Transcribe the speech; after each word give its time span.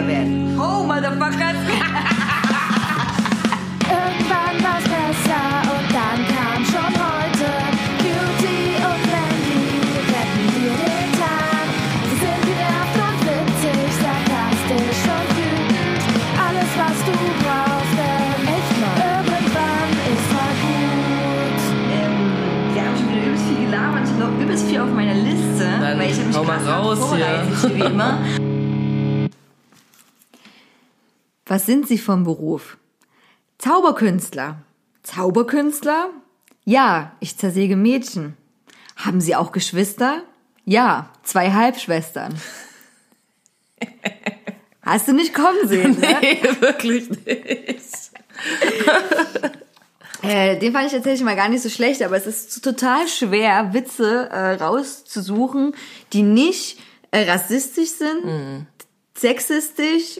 kitschiger 0.00 0.06
werden. 0.06 0.58
Oh, 0.58 0.82
Motherfuckers. 0.84 1.56
Irgendwann 3.90 4.56
war's 4.62 4.84
besser 4.84 5.44
und 5.72 5.86
dann 5.92 6.18
kam 6.28 6.64
schon 6.64 6.92
heute. 6.94 7.48
Beauty 7.98 8.60
und 8.88 9.02
Wendy 9.10 9.72
retten 10.08 10.46
dir 10.54 10.74
den 10.84 11.10
Tag. 11.18 11.66
Sie 12.08 12.16
sind 12.20 12.42
genervt 12.46 12.98
und 13.06 13.20
witzig, 13.26 13.88
sarkastisch 14.00 15.02
und 15.10 15.28
wütend. 15.36 16.02
Alles, 16.38 16.70
was 16.78 16.98
du 17.06 17.14
brauchst, 17.42 17.94
denn 17.98 18.40
echt 18.54 18.74
mal 18.80 18.96
irgendwann 19.10 19.90
ist 20.12 20.28
mal 20.36 20.54
gut. 20.64 21.60
Ähm, 21.92 22.16
wir 22.74 22.82
haben 22.82 22.96
schon 22.96 23.08
wieder 23.10 23.24
übelst 23.26 23.44
viel 23.46 23.60
gelabert. 23.66 24.02
Ich 24.04 24.10
habe 24.10 24.20
noch 24.20 24.34
übelst 24.40 24.64
viel 24.68 24.80
auf 24.80 24.92
meiner 24.92 25.14
Liste. 25.14 25.66
Dann 25.80 25.98
weil 25.98 26.10
ich 26.10 26.16
habe 26.18 26.28
mich 26.28 26.36
hau 26.36 26.44
mal 26.44 26.58
krass 26.58 26.68
raus 26.68 26.98
vorbereitet, 26.98 27.58
hier. 27.60 27.74
wie 27.74 27.80
immer. 27.80 28.18
Was 31.50 31.66
sind 31.66 31.88
Sie 31.88 31.98
vom 31.98 32.22
Beruf? 32.22 32.78
Zauberkünstler. 33.58 34.62
Zauberkünstler? 35.02 36.10
Ja, 36.64 37.10
ich 37.18 37.38
zersäge 37.38 37.74
Mädchen. 37.74 38.36
Haben 38.94 39.20
Sie 39.20 39.34
auch 39.34 39.50
Geschwister? 39.50 40.22
Ja, 40.64 41.10
zwei 41.24 41.50
Halbschwestern. 41.50 42.40
Hast 44.82 45.08
du 45.08 45.12
nicht 45.12 45.34
kommen 45.34 45.66
sehen, 45.66 45.98
ne? 45.98 46.18
Nee, 46.20 46.40
wirklich 46.60 47.10
nicht. 47.10 47.26
Äh, 50.22 50.58
den 50.58 50.74
fand 50.74 50.84
ich 50.84 50.92
tatsächlich 50.92 51.24
mal 51.24 51.34
gar 51.34 51.48
nicht 51.48 51.62
so 51.62 51.70
schlecht, 51.70 52.02
aber 52.02 52.14
es 52.14 52.26
ist 52.26 52.62
total 52.62 53.08
schwer, 53.08 53.72
Witze 53.72 54.28
äh, 54.28 54.62
rauszusuchen, 54.62 55.74
die 56.12 56.20
nicht 56.20 56.78
äh, 57.10 57.22
rassistisch 57.22 57.92
sind, 57.92 58.66
sexistisch 59.20 60.18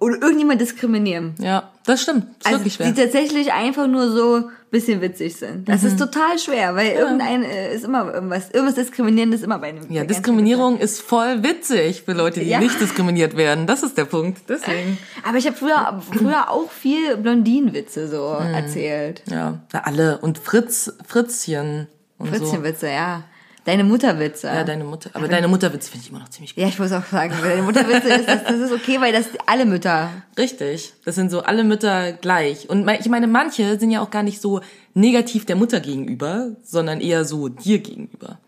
oder 0.00 0.20
irgendjemand 0.22 0.60
diskriminieren. 0.60 1.34
Ja, 1.38 1.70
das 1.86 2.02
stimmt. 2.02 2.24
Ist 2.38 2.46
Also 2.46 2.58
wirklich 2.60 2.76
die 2.78 2.84
schwer. 2.84 2.94
tatsächlich 2.94 3.52
einfach 3.52 3.86
nur 3.86 4.10
so 4.10 4.34
ein 4.36 4.44
bisschen 4.70 5.00
witzig 5.00 5.36
sind. 5.36 5.68
Das 5.68 5.84
ist 5.84 5.98
total 5.98 6.38
schwer, 6.38 6.74
weil 6.76 6.92
irgendein 6.92 7.42
äh, 7.42 7.74
ist 7.74 7.84
immer 7.84 8.12
irgendwas, 8.12 8.50
irgendwas 8.50 8.76
diskriminierendes 8.76 9.40
ist 9.40 9.44
immer 9.44 9.58
bei 9.58 9.68
einem. 9.68 9.90
Ja, 9.90 10.04
Diskriminierung 10.04 10.78
ist 10.78 11.00
voll 11.02 11.42
witzig 11.42 12.02
für 12.02 12.12
Leute, 12.12 12.40
die 12.40 12.46
Ja. 12.48 12.58
nicht 12.60 12.80
diskriminiert 12.80 13.36
werden. 13.36 13.66
Das 13.66 13.82
ist 13.82 13.98
der 13.98 14.04
Punkt. 14.06 14.42
Deswegen. 14.48 14.96
Aber 15.28 15.36
ich 15.38 15.46
habe 15.46 15.56
früher, 15.56 16.00
früher 16.10 16.50
auch 16.50 16.70
viel 16.70 17.16
Blondinenwitze 17.16 18.08
so 18.08 18.36
Mhm. 18.40 18.54
erzählt. 18.54 19.22
Ja, 19.30 19.58
na, 19.72 19.80
alle. 19.80 20.18
Und 20.18 20.38
Fritz, 20.38 20.92
Fritzchen 21.06 21.88
und 22.18 22.26
so. 22.28 22.36
Fritzchenwitze, 22.36 22.88
ja. 22.88 23.24
Deine 23.64 23.84
Mutterwitze. 23.84 24.48
Ja, 24.48 24.64
deine 24.64 24.82
Mutter. 24.82 25.10
Aber 25.12 25.28
deine 25.28 25.46
Mutterwitz 25.46 25.88
finde 25.88 26.04
ich 26.04 26.10
immer 26.10 26.18
noch 26.18 26.28
ziemlich 26.28 26.54
gut. 26.54 26.62
Ja, 26.62 26.68
ich 26.68 26.78
muss 26.78 26.90
auch 26.90 27.04
sagen, 27.04 27.32
deine 27.40 27.62
Mutterwitze 27.62 28.08
ist, 28.08 28.28
das, 28.28 28.42
das 28.44 28.58
ist 28.58 28.72
okay, 28.72 29.00
weil 29.00 29.12
das 29.12 29.26
alle 29.46 29.66
Mütter. 29.66 30.10
Richtig. 30.36 30.92
Das 31.04 31.14
sind 31.14 31.30
so 31.30 31.42
alle 31.42 31.62
Mütter 31.62 32.12
gleich. 32.12 32.68
Und 32.68 32.88
ich 32.90 33.08
meine, 33.08 33.28
manche 33.28 33.78
sind 33.78 33.92
ja 33.92 34.00
auch 34.00 34.10
gar 34.10 34.24
nicht 34.24 34.40
so 34.40 34.60
negativ 34.94 35.46
der 35.46 35.54
Mutter 35.54 35.78
gegenüber, 35.78 36.50
sondern 36.64 37.00
eher 37.00 37.24
so 37.24 37.48
dir 37.48 37.78
gegenüber. 37.78 38.38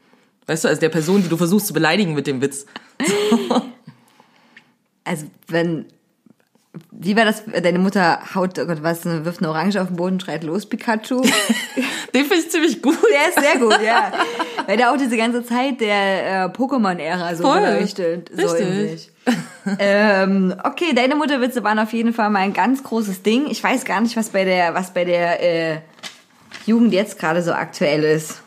Weißt 0.46 0.64
du, 0.64 0.68
also 0.68 0.80
der 0.80 0.88
Person, 0.88 1.22
die 1.22 1.28
du 1.28 1.36
versuchst 1.36 1.68
zu 1.68 1.72
beleidigen 1.72 2.14
mit 2.14 2.26
dem 2.26 2.40
Witz. 2.40 2.66
Also 5.06 5.26
wenn, 5.48 5.84
wie 6.90 7.16
war 7.16 7.24
das, 7.24 7.44
deine 7.62 7.78
Mutter 7.78 8.18
haut, 8.34 8.58
oh 8.58 8.66
Gott, 8.66 8.82
was, 8.82 9.04
wirft 9.04 9.40
eine 9.40 9.50
Orange 9.50 9.80
auf 9.80 9.88
den 9.88 9.96
Boden, 9.96 10.18
schreit 10.18 10.42
los, 10.42 10.66
Pikachu. 10.66 11.22
Den 12.14 12.24
finde 12.24 12.36
ich 12.36 12.50
ziemlich 12.50 12.82
gut. 12.82 12.98
Der 13.12 13.28
ist 13.28 13.40
sehr 13.40 13.60
gut, 13.60 13.80
ja. 13.84 14.12
Weil 14.66 14.76
der 14.76 14.92
auch 14.92 14.96
diese 14.96 15.16
ganze 15.16 15.44
Zeit 15.44 15.80
der 15.80 16.44
äh, 16.44 16.48
Pokémon-Ära 16.48 17.36
so 17.36 17.44
Voll. 17.44 17.60
beleuchtet. 17.60 18.30
So 18.34 18.54
in 18.54 18.88
sich. 18.88 19.10
ähm, 19.78 20.54
okay, 20.64 20.92
deine 20.94 21.16
Mutterwitze 21.16 21.62
waren 21.64 21.78
auf 21.78 21.92
jeden 21.92 22.12
Fall 22.12 22.30
mal 22.30 22.40
ein 22.40 22.52
ganz 22.52 22.82
großes 22.82 23.22
Ding. 23.22 23.46
Ich 23.48 23.62
weiß 23.62 23.84
gar 23.84 24.00
nicht, 24.00 24.16
was 24.16 24.30
bei 24.30 24.44
der, 24.44 24.74
was 24.74 24.92
bei 24.92 25.04
der 25.04 25.42
äh, 25.42 25.80
Jugend 26.66 26.92
jetzt 26.92 27.18
gerade 27.18 27.42
so 27.42 27.52
aktuell 27.52 28.04
ist. 28.04 28.42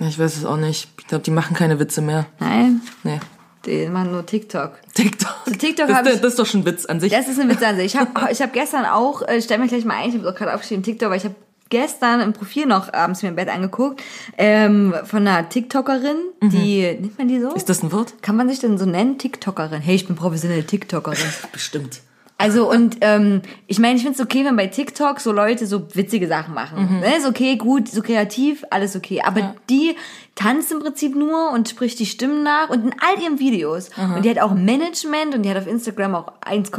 Ich 0.00 0.18
weiß 0.18 0.36
es 0.36 0.44
auch 0.44 0.56
nicht. 0.56 0.88
Ich 0.98 1.06
glaube, 1.06 1.24
die 1.24 1.30
machen 1.30 1.56
keine 1.56 1.78
Witze 1.78 2.02
mehr. 2.02 2.26
Nein, 2.38 2.80
Nee. 3.02 3.20
Die 3.66 3.86
machen 3.88 4.12
nur 4.12 4.24
TikTok. 4.26 4.72
TikTok. 4.94 5.44
TikTok 5.58 5.88
das, 5.88 5.98
ich- 6.06 6.20
das 6.20 6.30
ist 6.32 6.38
doch 6.38 6.46
schon 6.46 6.60
ein 6.60 6.66
Witz 6.66 6.86
an 6.86 7.00
sich. 7.00 7.12
Das 7.12 7.28
ist 7.28 7.38
ein 7.40 7.48
Witz 7.48 7.62
an 7.62 7.76
sich. 7.76 7.86
Ich 7.86 7.96
habe 7.96 8.10
ich 8.30 8.40
hab 8.42 8.52
gestern 8.52 8.84
auch, 8.84 9.22
äh, 9.26 9.40
stell 9.42 9.58
mir 9.58 9.68
gleich 9.68 9.84
mal 9.84 9.96
ein, 9.96 10.08
ich 10.10 10.14
habe 10.16 10.28
auch 10.28 10.34
gerade 10.34 10.54
aufgeschrieben, 10.54 10.82
TikTok, 10.82 11.10
weil 11.10 11.18
ich 11.18 11.24
habe 11.24 11.34
gestern 11.70 12.20
im 12.22 12.32
Profil 12.32 12.64
noch 12.66 12.92
abends 12.94 13.22
mir 13.22 13.28
im 13.28 13.36
Bett 13.36 13.48
angeguckt, 13.50 14.02
ähm, 14.38 14.94
von 15.04 15.26
einer 15.26 15.48
TikTokerin, 15.48 16.16
die, 16.42 16.82
nennt 16.98 17.18
man 17.18 17.28
die 17.28 17.40
so? 17.40 17.52
ist 17.52 17.68
das 17.68 17.82
ein 17.82 17.92
Wort? 17.92 18.22
Kann 18.22 18.36
man 18.36 18.48
sich 18.48 18.58
denn 18.60 18.78
so 18.78 18.86
nennen? 18.86 19.18
TikTokerin. 19.18 19.82
Hey, 19.82 19.94
ich 19.96 20.06
bin 20.06 20.16
professionelle 20.16 20.64
TikTokerin. 20.64 21.18
Bestimmt. 21.52 22.00
Also 22.40 22.70
und 22.70 22.98
ähm, 23.00 23.42
ich 23.66 23.80
meine, 23.80 23.96
ich 23.96 24.02
finde 24.02 24.16
es 24.16 24.24
okay, 24.24 24.44
wenn 24.44 24.54
bei 24.54 24.68
TikTok 24.68 25.18
so 25.18 25.32
Leute 25.32 25.66
so 25.66 25.88
witzige 25.94 26.28
Sachen 26.28 26.54
machen. 26.54 27.00
Ne? 27.00 27.16
Ist 27.16 27.26
okay, 27.26 27.56
gut, 27.56 27.88
so 27.88 28.00
kreativ, 28.00 28.64
alles 28.70 28.94
okay. 28.94 29.20
Aber 29.24 29.56
die 29.68 29.96
tanzt 30.36 30.70
im 30.70 30.78
Prinzip 30.78 31.16
nur 31.16 31.50
und 31.50 31.68
spricht 31.68 31.98
die 31.98 32.06
Stimmen 32.06 32.44
nach 32.44 32.70
und 32.70 32.84
in 32.84 32.94
all 33.00 33.20
ihren 33.20 33.40
Videos. 33.40 33.90
Und 34.14 34.24
die 34.24 34.30
hat 34.30 34.38
auch 34.38 34.54
Management 34.54 35.34
und 35.34 35.42
die 35.42 35.50
hat 35.50 35.56
auf 35.56 35.66
Instagram 35.66 36.14
auch 36.14 36.32
1, 36.42 36.70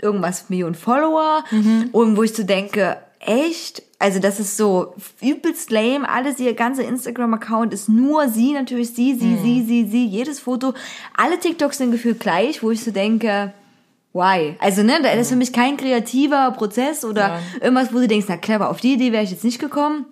irgendwas 0.00 0.48
Millionen 0.48 0.74
Follower. 0.74 1.44
Und 1.92 2.16
wo 2.16 2.22
ich 2.22 2.32
so 2.34 2.42
denke, 2.42 2.96
echt? 3.20 3.82
Also 3.98 4.18
das 4.18 4.40
ist 4.40 4.56
so 4.56 4.94
übelst 5.20 5.70
lame. 5.70 6.08
Alles, 6.08 6.40
ihr 6.40 6.54
ganzer 6.54 6.84
Instagram-Account 6.84 7.74
ist 7.74 7.88
nur 7.88 8.28
sie, 8.28 8.52
natürlich 8.54 8.94
sie, 8.94 9.14
sie, 9.14 9.36
sie, 9.42 9.62
sie, 9.62 9.86
sie. 9.90 10.06
Jedes 10.06 10.40
Foto. 10.40 10.72
Alle 11.14 11.38
TikToks 11.38 11.76
sind 11.78 11.92
gefühlt 11.92 12.18
gleich, 12.18 12.62
wo 12.62 12.70
ich 12.70 12.82
so 12.82 12.90
denke, 12.90 13.52
why? 14.12 14.56
Also, 14.58 14.82
ne, 14.82 15.00
das 15.02 15.16
ist 15.16 15.28
für 15.30 15.36
mich 15.36 15.52
kein 15.52 15.76
kreativer 15.76 16.50
Prozess 16.52 17.04
oder 17.04 17.28
Ja. 17.28 17.38
irgendwas, 17.60 17.92
wo 17.92 17.98
du 17.98 18.08
denkst, 18.08 18.26
na 18.28 18.36
clever, 18.36 18.70
auf 18.70 18.80
die 18.80 18.94
Idee 18.94 19.12
wäre 19.12 19.24
ich 19.24 19.30
jetzt 19.30 19.44
nicht 19.44 19.58
gekommen. 19.58 20.06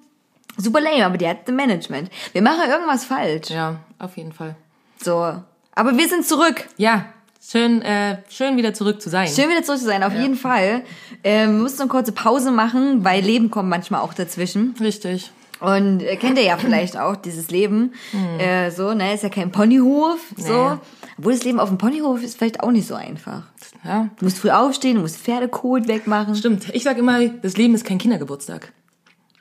Super 0.56 0.80
lame, 0.80 1.04
aber 1.06 1.16
die 1.16 1.26
hat 1.28 1.48
ein 1.48 1.56
Management. 1.56 2.10
Wir 2.32 2.42
machen 2.42 2.68
irgendwas 2.68 3.04
falsch. 3.04 3.50
Ja, 3.50 3.76
auf 3.98 4.16
jeden 4.16 4.32
Fall. 4.32 4.56
So. 5.02 5.34
Aber 5.74 5.96
wir 5.96 6.08
sind 6.08 6.26
zurück. 6.26 6.66
Ja, 6.76 7.06
schön, 7.40 7.80
äh, 7.82 8.18
schön 8.28 8.56
wieder 8.56 8.74
zurück 8.74 9.00
zu 9.00 9.08
sein. 9.08 9.28
Schön 9.28 9.48
wieder 9.48 9.62
zurück 9.62 9.78
zu 9.78 9.86
sein, 9.86 10.02
auf 10.02 10.12
jeden 10.12 10.34
Fall. 10.36 10.82
Ähm, 11.24 11.54
wir 11.56 11.62
mussten 11.62 11.82
eine 11.82 11.88
kurze 11.90 12.12
Pause 12.12 12.50
machen, 12.50 13.04
weil 13.04 13.22
Leben 13.22 13.50
kommt 13.50 13.68
manchmal 13.70 14.00
auch 14.02 14.12
dazwischen. 14.12 14.74
Richtig. 14.80 15.30
Und 15.60 16.00
äh, 16.02 16.16
kennt 16.16 16.38
ihr 16.38 16.44
ja 16.44 16.56
vielleicht 16.56 16.96
auch 16.98 17.16
dieses 17.16 17.50
Leben. 17.50 17.92
Äh, 18.38 18.70
so, 18.70 18.94
ne, 18.94 19.14
ist 19.14 19.22
ja 19.22 19.28
kein 19.28 19.50
Ponyhof. 19.52 20.18
So. 20.36 20.70
Nee. 20.70 20.78
Obwohl 21.18 21.32
das 21.34 21.44
Leben 21.44 21.60
auf 21.60 21.68
dem 21.68 21.76
Ponyhof 21.78 22.22
ist 22.22 22.38
vielleicht 22.38 22.60
auch 22.60 22.70
nicht 22.70 22.86
so 22.86 22.94
einfach. 22.94 23.42
Ja, 23.84 24.08
Du 24.18 24.24
musst 24.24 24.38
früh 24.38 24.50
aufstehen, 24.50 24.96
du 24.96 25.02
musst 25.02 25.18
Pferdekot 25.18 25.86
wegmachen. 25.86 26.34
stimmt. 26.34 26.68
Ich 26.74 26.82
sag 26.82 26.96
immer, 26.98 27.26
das 27.28 27.56
Leben 27.58 27.74
ist 27.74 27.84
kein 27.84 27.98
Kindergeburtstag. 27.98 28.72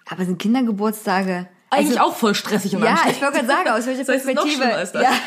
Aber 0.10 0.26
sind 0.26 0.40
Kindergeburtstage. 0.40 1.48
Eigentlich 1.72 2.02
auch 2.02 2.16
voll 2.16 2.34
stressig 2.34 2.76
und 2.76 2.84
Ja, 2.84 2.92
anstrengend. 2.92 3.16
ich 3.18 3.22
wollte 3.22 3.38
gerade 3.38 3.48
sagen, 3.48 3.70
aus 3.70 3.86
welcher 3.86 4.04
Das 4.06 4.16
heißt, 4.16 4.26
es 4.26 4.30
ist 4.30 4.36
noch 4.36 4.44
Perspektive. 4.44 4.76
als 4.76 4.92
das. 4.92 5.04
Ja. 5.04 5.12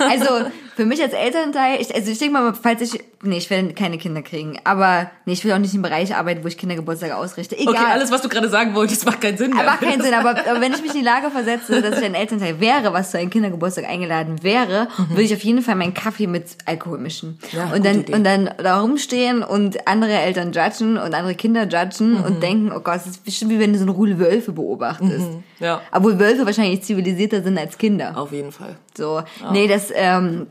Also, 0.00 0.50
für 0.74 0.86
mich 0.86 1.00
als 1.02 1.12
Elternteil, 1.12 1.80
ich, 1.80 1.94
also 1.94 2.10
ich 2.10 2.18
denke 2.18 2.32
mal, 2.32 2.54
falls 2.54 2.80
ich, 2.80 3.02
nee, 3.24 3.36
ich 3.38 3.50
will 3.50 3.72
keine 3.74 3.98
Kinder 3.98 4.22
kriegen, 4.22 4.58
aber 4.64 5.10
nee, 5.24 5.32
ich 5.32 5.44
will 5.44 5.52
auch 5.52 5.58
nicht 5.58 5.74
im 5.74 5.82
Bereich 5.82 6.14
arbeiten, 6.14 6.44
wo 6.44 6.48
ich 6.48 6.56
Kindergeburtstage 6.58 7.16
ausrichte. 7.16 7.56
Egal. 7.58 7.74
Okay, 7.74 7.84
alles, 7.90 8.10
was 8.10 8.22
du 8.22 8.28
gerade 8.28 8.48
sagen 8.48 8.74
wolltest, 8.74 9.04
macht 9.06 9.20
keinen 9.20 9.36
Sinn 9.38 9.52
mehr. 9.54 9.64
Macht 9.64 9.80
keinen 9.80 10.02
Sinn, 10.02 10.14
aber, 10.14 10.30
aber 10.30 10.60
wenn 10.60 10.72
ich 10.72 10.82
mich 10.82 10.92
in 10.92 11.00
die 11.00 11.04
Lage 11.04 11.30
versetze, 11.30 11.82
dass 11.82 11.98
ich 11.98 12.04
ein 12.04 12.14
Elternteil 12.14 12.60
wäre, 12.60 12.92
was 12.92 13.10
zu 13.10 13.18
einem 13.18 13.30
Kindergeburtstag 13.30 13.84
eingeladen 13.88 14.42
wäre, 14.42 14.88
würde 15.08 15.22
ich 15.22 15.34
auf 15.34 15.42
jeden 15.42 15.62
Fall 15.62 15.74
meinen 15.74 15.94
Kaffee 15.94 16.26
mit 16.26 16.44
Alkohol 16.66 16.98
mischen. 16.98 17.38
Mhm. 17.52 17.58
Ja, 17.58 17.72
und 17.74 17.84
dann 17.84 18.00
Idee. 18.00 18.12
und 18.14 18.24
dann 18.24 18.50
da 18.58 18.80
rumstehen 18.80 19.42
und 19.42 19.86
andere 19.88 20.12
Eltern 20.12 20.52
judgen 20.52 20.96
und 20.98 21.14
andere 21.14 21.34
Kinder 21.34 21.64
judgen 21.66 22.12
Mhm. 22.18 22.24
und 22.24 22.42
denken, 22.42 22.72
oh 22.72 22.80
Gott, 22.80 22.96
das 22.96 23.06
ist 23.06 23.24
bestimmt 23.24 23.50
wie 23.50 23.58
wenn 23.60 23.72
du 23.72 23.78
so 23.78 23.84
eine 23.84 23.92
Rudel 23.92 24.18
Wölfe 24.18 24.52
beobachtest. 24.52 25.26
Ja. 25.60 25.80
Obwohl 25.92 26.18
Wölfe 26.18 26.44
wahrscheinlich 26.46 26.82
zivilisierter 26.82 27.42
sind 27.42 27.56
als 27.58 27.78
Kinder. 27.78 28.16
Auf 28.16 28.32
jeden 28.32 28.52
Fall. 28.52 28.76
So, 28.96 29.22
nee, 29.52 29.66
das, 29.68 29.88
ähm, 29.94 30.46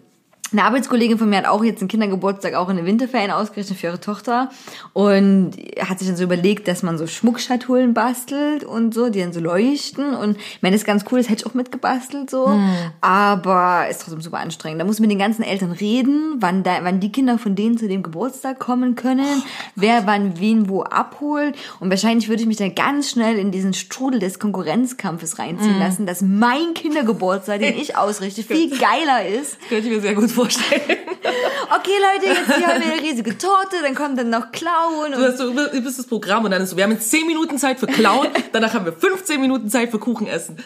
Eine 0.53 0.65
Arbeitskollegin 0.65 1.17
von 1.17 1.29
mir 1.29 1.37
hat 1.37 1.47
auch 1.47 1.63
jetzt 1.63 1.81
einen 1.81 1.89
Kindergeburtstag 1.89 2.53
auch 2.53 2.69
in 2.69 2.77
den 2.77 2.85
Winterferien 2.85 3.31
ausgerichtet 3.31 3.77
für 3.77 3.87
ihre 3.87 3.99
Tochter. 3.99 4.49
Und 4.93 5.53
hat 5.79 5.99
sich 5.99 6.07
dann 6.07 6.15
so 6.15 6.23
überlegt, 6.23 6.67
dass 6.67 6.83
man 6.83 6.97
so 6.97 7.07
Schmuckschatullen 7.07 7.93
bastelt 7.93 8.63
und 8.63 8.93
so, 8.93 9.09
die 9.09 9.19
dann 9.19 9.33
so 9.33 9.39
leuchten. 9.39 10.13
Und 10.13 10.37
ich 10.37 10.61
meine, 10.61 10.73
das 10.75 10.81
ist 10.81 10.87
ganz 10.87 11.05
cool, 11.11 11.17
das 11.17 11.29
hätte 11.29 11.41
ich 11.41 11.45
auch 11.47 11.55
mitgebastelt 11.55 12.29
so, 12.29 12.59
aber 13.01 13.87
ist 13.89 14.01
trotzdem 14.01 14.21
super 14.21 14.37
anstrengend. 14.37 14.79
Da 14.79 14.85
muss 14.85 14.99
man 14.99 15.07
mit 15.07 15.11
den 15.11 15.19
ganzen 15.19 15.43
Eltern 15.43 15.71
reden, 15.71 16.35
wann, 16.37 16.63
da, 16.63 16.79
wann 16.83 16.99
die 16.99 17.11
Kinder 17.11 17.39
von 17.39 17.55
denen 17.55 17.77
zu 17.77 17.87
dem 17.87 18.03
Geburtstag 18.03 18.59
kommen 18.59 18.95
können, 18.95 19.43
wer 19.75 20.05
wann 20.05 20.39
wen 20.39 20.69
wo 20.69 20.83
abholt. 20.83 21.55
Und 21.79 21.89
wahrscheinlich 21.89 22.29
würde 22.29 22.41
ich 22.43 22.47
mich 22.47 22.57
dann 22.57 22.75
ganz 22.75 23.09
schnell 23.09 23.37
in 23.37 23.51
diesen 23.51 23.73
Strudel 23.73 24.19
des 24.19 24.37
Konkurrenzkampfes 24.37 25.39
reinziehen 25.39 25.79
lassen, 25.79 26.05
dass 26.05 26.21
mein 26.21 26.75
Kindergeburtstag, 26.75 27.59
den 27.59 27.75
ich 27.81 27.97
ausrichte, 27.97 28.43
viel 28.43 28.69
geiler 28.69 29.25
ist 29.25 29.57
Könnte 29.69 29.87
ich 29.87 29.95
mir 29.95 30.01
sehr 30.01 30.13
gut 30.13 30.29
vorstellen. 30.29 30.42
okay 31.75 31.91
Leute, 31.99 32.25
jetzt 32.25 32.55
hier 32.55 32.67
haben 32.67 32.81
wir 32.81 32.93
eine 32.93 33.01
riesige 33.01 33.37
Torte, 33.37 33.77
dann 33.81 33.95
kommt 33.95 34.17
dann 34.17 34.29
noch 34.29 34.51
Klauen 34.51 35.11
Du 35.11 35.17
hast 35.17 35.37
so, 35.37 35.51
du 35.51 35.81
bist 35.81 35.99
das 35.99 36.07
Programm 36.07 36.45
und 36.45 36.51
dann 36.51 36.61
ist 36.61 36.71
so, 36.71 36.77
wir 36.77 36.83
haben 36.83 36.91
jetzt 36.91 37.09
10 37.09 37.27
Minuten 37.27 37.57
Zeit 37.57 37.79
für 37.79 37.87
Klauen, 37.87 38.27
danach 38.51 38.73
haben 38.73 38.85
wir 38.85 38.93
15 38.93 39.39
Minuten 39.39 39.69
Zeit 39.69 39.91
für 39.91 39.99
Kuchen 39.99 40.27
essen. 40.27 40.57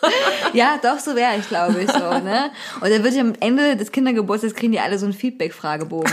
ja, 0.52 0.78
doch, 0.82 0.98
so 0.98 1.14
wäre 1.14 1.36
ich, 1.38 1.48
glaube 1.48 1.82
ich, 1.82 1.90
so, 1.90 1.98
ne? 1.98 2.50
Und 2.80 2.90
dann 2.90 3.04
wird 3.04 3.14
ja 3.14 3.20
am 3.20 3.34
Ende 3.40 3.76
des 3.76 3.92
Kindergeburtstags 3.92 4.54
kriegen 4.54 4.72
die 4.72 4.80
alle 4.80 4.98
so 4.98 5.06
einen 5.06 5.14
Feedback-Fragebogen. 5.14 6.12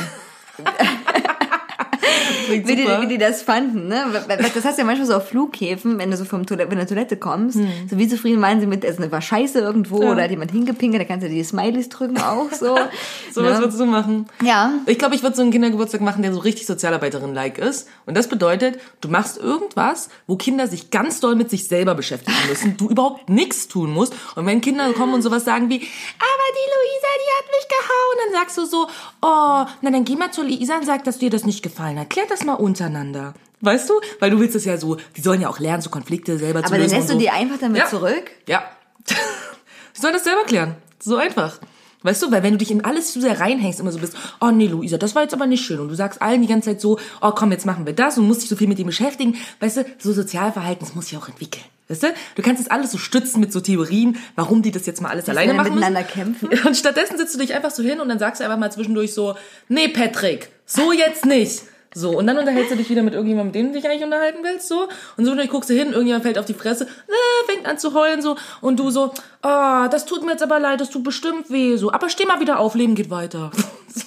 Wie 2.50 2.75
die, 2.75 2.86
wie 2.88 3.07
die 3.07 3.18
das 3.18 3.42
fanden, 3.42 3.88
ne? 3.88 4.06
Das 4.27 4.63
hast 4.65 4.77
du 4.77 4.81
ja 4.81 4.86
manchmal 4.86 5.07
so 5.07 5.15
auf 5.15 5.27
Flughäfen, 5.30 5.98
wenn 5.98 6.12
du 6.12 6.18
so 6.18 6.25
vom 6.25 6.45
Toilette, 6.45 6.69
von 6.69 6.77
der 6.77 6.88
Toilette 6.88 7.18
kommst, 7.18 7.57
so 7.89 7.98
wie 7.98 8.07
zufrieden 8.07 8.42
waren 8.42 8.59
sie 8.59 8.68
mit, 8.68 8.86
also 8.86 9.12
war 9.12 9.21
Scheiße 9.21 9.59
irgendwo 9.59 9.98
Hm. 10.00 10.04
Ja. 10.06 10.12
oder 10.12 10.24
hat 10.24 10.31
jemand 10.31 10.51
hingepinkelt, 10.51 11.01
da 11.01 11.06
kannst 11.06 11.25
du 11.25 11.30
die 11.30 11.44
Smileys 11.44 11.89
drücken 11.89 12.18
auch 12.19 12.51
so. 12.51 12.77
So 13.33 13.44
was 13.44 13.54
ne? 13.57 13.59
würdest 13.59 13.80
du 13.80 13.86
machen? 13.86 14.27
Ja. 14.42 14.74
Ich 14.86 14.98
glaube, 14.98 15.13
ich 15.15 15.21
würde 15.21 15.36
so 15.36 15.42
einen 15.42 15.51
Kindergeburtstag 15.51 16.01
machen, 16.01 16.21
der 16.24 16.33
so 16.33 16.39
richtig 16.39 16.65
Sozialarbeiterin-like 16.65 17.57
ist. 17.59 17.88
Und 18.06 18.15
das 18.18 18.27
bedeutet, 18.30 18.80
du 19.01 19.09
machst 19.09 19.38
irgendwas, 19.38 20.09
wo 20.25 20.38
Kinder 20.38 20.68
sich 20.68 20.89
ganz 20.89 21.19
doll 21.19 21.36
mit 21.36 21.50
sich 21.50 21.68
selber 21.68 21.94
beschäftigen 21.94 22.38
müssen, 22.50 22.77
du 22.77 22.89
überhaupt 22.89 23.30
nichts 23.30 23.68
tun 23.68 23.92
musst. 23.92 24.13
Und 24.36 24.45
wenn 24.45 24.62
Kinder 24.62 24.92
kommen 24.94 25.13
und 25.13 25.21
sowas 25.21 25.45
sagen 25.45 25.69
wie, 25.69 25.75
aber 25.75 25.83
die 25.83 26.69
Luisa, 26.74 27.07
die 27.21 27.31
hat 27.38 27.51
mich 27.51 27.68
gehauen, 27.68 28.18
dann 28.25 28.33
sagst 28.42 28.57
du 28.57 28.65
so, 28.65 28.88
oh, 29.21 29.65
na 29.81 29.92
dann 29.92 30.06
geh 30.06 30.15
mal 30.15 30.31
zu 30.31 30.42
Luisa 30.44 30.77
und 30.77 30.86
sag, 30.86 31.04
dass 31.04 31.19
dir 31.19 31.30
das 31.30 31.45
nicht 31.45 31.62
gefallen 31.62 31.96
hat. 31.99 32.09
Klärt 32.09 32.31
das 32.31 32.44
mal 32.44 32.53
untereinander. 32.53 33.33
Weißt 33.61 33.89
du? 33.89 33.94
Weil 34.19 34.29
du 34.29 34.39
willst 34.39 34.55
es 34.55 34.65
ja 34.65 34.77
so, 34.77 34.97
die 35.15 35.21
sollen 35.21 35.41
ja 35.41 35.49
auch 35.49 35.59
lernen, 35.59 35.81
so 35.81 35.89
Konflikte 35.89 36.38
selber 36.38 36.59
zu 36.61 36.65
Aber 36.67 36.75
dann 36.75 36.83
lösen. 36.83 36.95
lässt 36.97 37.09
du 37.09 37.13
so. 37.13 37.19
die 37.19 37.29
einfach 37.29 37.57
damit 37.59 37.77
Ja. 37.79 37.88
zurück? 37.88 38.31
Ja. 38.47 38.63
Sie 39.94 40.01
sollen 40.01 40.13
das 40.13 40.23
selber 40.23 40.44
klären. 40.44 40.75
So 40.99 41.15
einfach. 41.17 41.59
Weißt 42.03 42.21
du, 42.21 42.31
weil 42.31 42.44
wenn 42.44 42.51
du 42.53 42.57
dich 42.59 42.69
in 42.71 42.85
alles 42.85 43.11
zu 43.11 43.19
sehr 43.19 43.39
reinhängst, 43.39 43.79
immer 43.79 43.91
so 43.91 43.97
bist, 43.99 44.15
oh 44.39 44.51
nee, 44.51 44.67
Luisa, 44.67 44.97
das 44.97 45.15
war 45.15 45.23
jetzt 45.23 45.33
aber 45.33 45.47
nicht 45.47 45.65
schön. 45.65 45.79
Und 45.79 45.89
du 45.89 45.95
sagst 45.95 46.21
allen 46.21 46.41
die 46.41 46.47
ganze 46.47 46.69
Zeit 46.69 46.81
so, 46.81 46.99
oh 47.21 47.31
komm, 47.31 47.51
jetzt 47.51 47.65
machen 47.65 47.85
wir 47.88 47.94
das 47.94 48.17
und 48.17 48.27
musst 48.27 48.44
dich 48.44 48.49
so 48.49 48.55
viel 48.55 48.67
mit 48.67 48.77
dem 48.77 48.85
beschäftigen. 48.88 49.35
Weißt 49.59 49.77
du, 49.77 49.85
so 49.97 50.13
Sozialverhalten, 50.13 50.85
das 50.85 50.94
muss 50.95 51.07
sich 51.07 51.17
auch 51.17 51.27
entwickeln. 51.27 51.63
Weißt 51.89 52.03
du, 52.03 52.07
du 52.35 52.41
kannst 52.44 52.61
das 52.63 52.69
alles 52.69 52.91
so 52.91 52.97
stützen 52.97 53.39
mit 53.39 53.51
so 53.51 53.61
Theorien, 53.61 54.17
warum 54.35 54.61
die 54.61 54.71
das 54.71 54.85
jetzt 54.85 55.01
mal 55.01 55.09
alles 55.09 55.27
alleine 55.29 55.47
dann 55.47 55.57
machen 55.57 55.73
miteinander 55.73 56.01
müssen. 56.01 56.13
kämpfen? 56.13 56.49
Und 56.67 56.77
stattdessen 56.77 57.17
sitzt 57.17 57.33
du 57.33 57.39
dich 57.39 57.55
einfach 57.55 57.71
so 57.71 57.81
hin 57.81 57.99
und 58.01 58.09
dann 58.09 58.19
sagst 58.19 58.41
du 58.41 58.45
einfach 58.45 58.59
mal 58.59 58.71
zwischendurch 58.71 59.13
so, 59.13 59.35
nee, 59.69 59.88
Patrick, 59.88 60.49
so 60.65 60.91
jetzt 60.91 61.25
nicht. 61.25 61.63
So, 61.93 62.17
und 62.17 62.27
dann 62.27 62.37
unterhältst 62.37 62.71
du 62.71 62.75
dich 62.75 62.89
wieder 62.89 63.01
mit 63.01 63.13
irgendjemandem, 63.13 63.47
mit 63.47 63.55
dem 63.55 63.73
du 63.73 63.79
dich 63.79 63.89
eigentlich 63.89 64.03
unterhalten 64.03 64.39
willst, 64.43 64.67
so. 64.67 64.87
Und 65.17 65.25
so, 65.25 65.33
dann 65.33 65.47
guckst 65.47 65.69
du 65.69 65.73
hin, 65.73 65.89
irgendjemand 65.89 66.23
fällt 66.23 66.37
auf 66.37 66.45
die 66.45 66.53
Fresse, 66.53 66.85
äh, 66.85 67.51
fängt 67.51 67.65
an 67.65 67.77
zu 67.77 67.93
heulen, 67.93 68.21
so. 68.21 68.35
Und 68.61 68.79
du 68.79 68.89
so, 68.89 69.13
ah, 69.41 69.87
das 69.87 70.05
tut 70.05 70.23
mir 70.23 70.31
jetzt 70.31 70.43
aber 70.43 70.59
leid, 70.59 70.81
das 70.81 70.89
tut 70.89 71.03
bestimmt 71.03 71.49
weh, 71.49 71.77
so. 71.77 71.91
Aber 71.91 72.09
steh 72.09 72.25
mal 72.25 72.39
wieder 72.39 72.59
auf, 72.59 72.75
Leben 72.75 72.95
geht 72.95 73.09
weiter. 73.09 73.51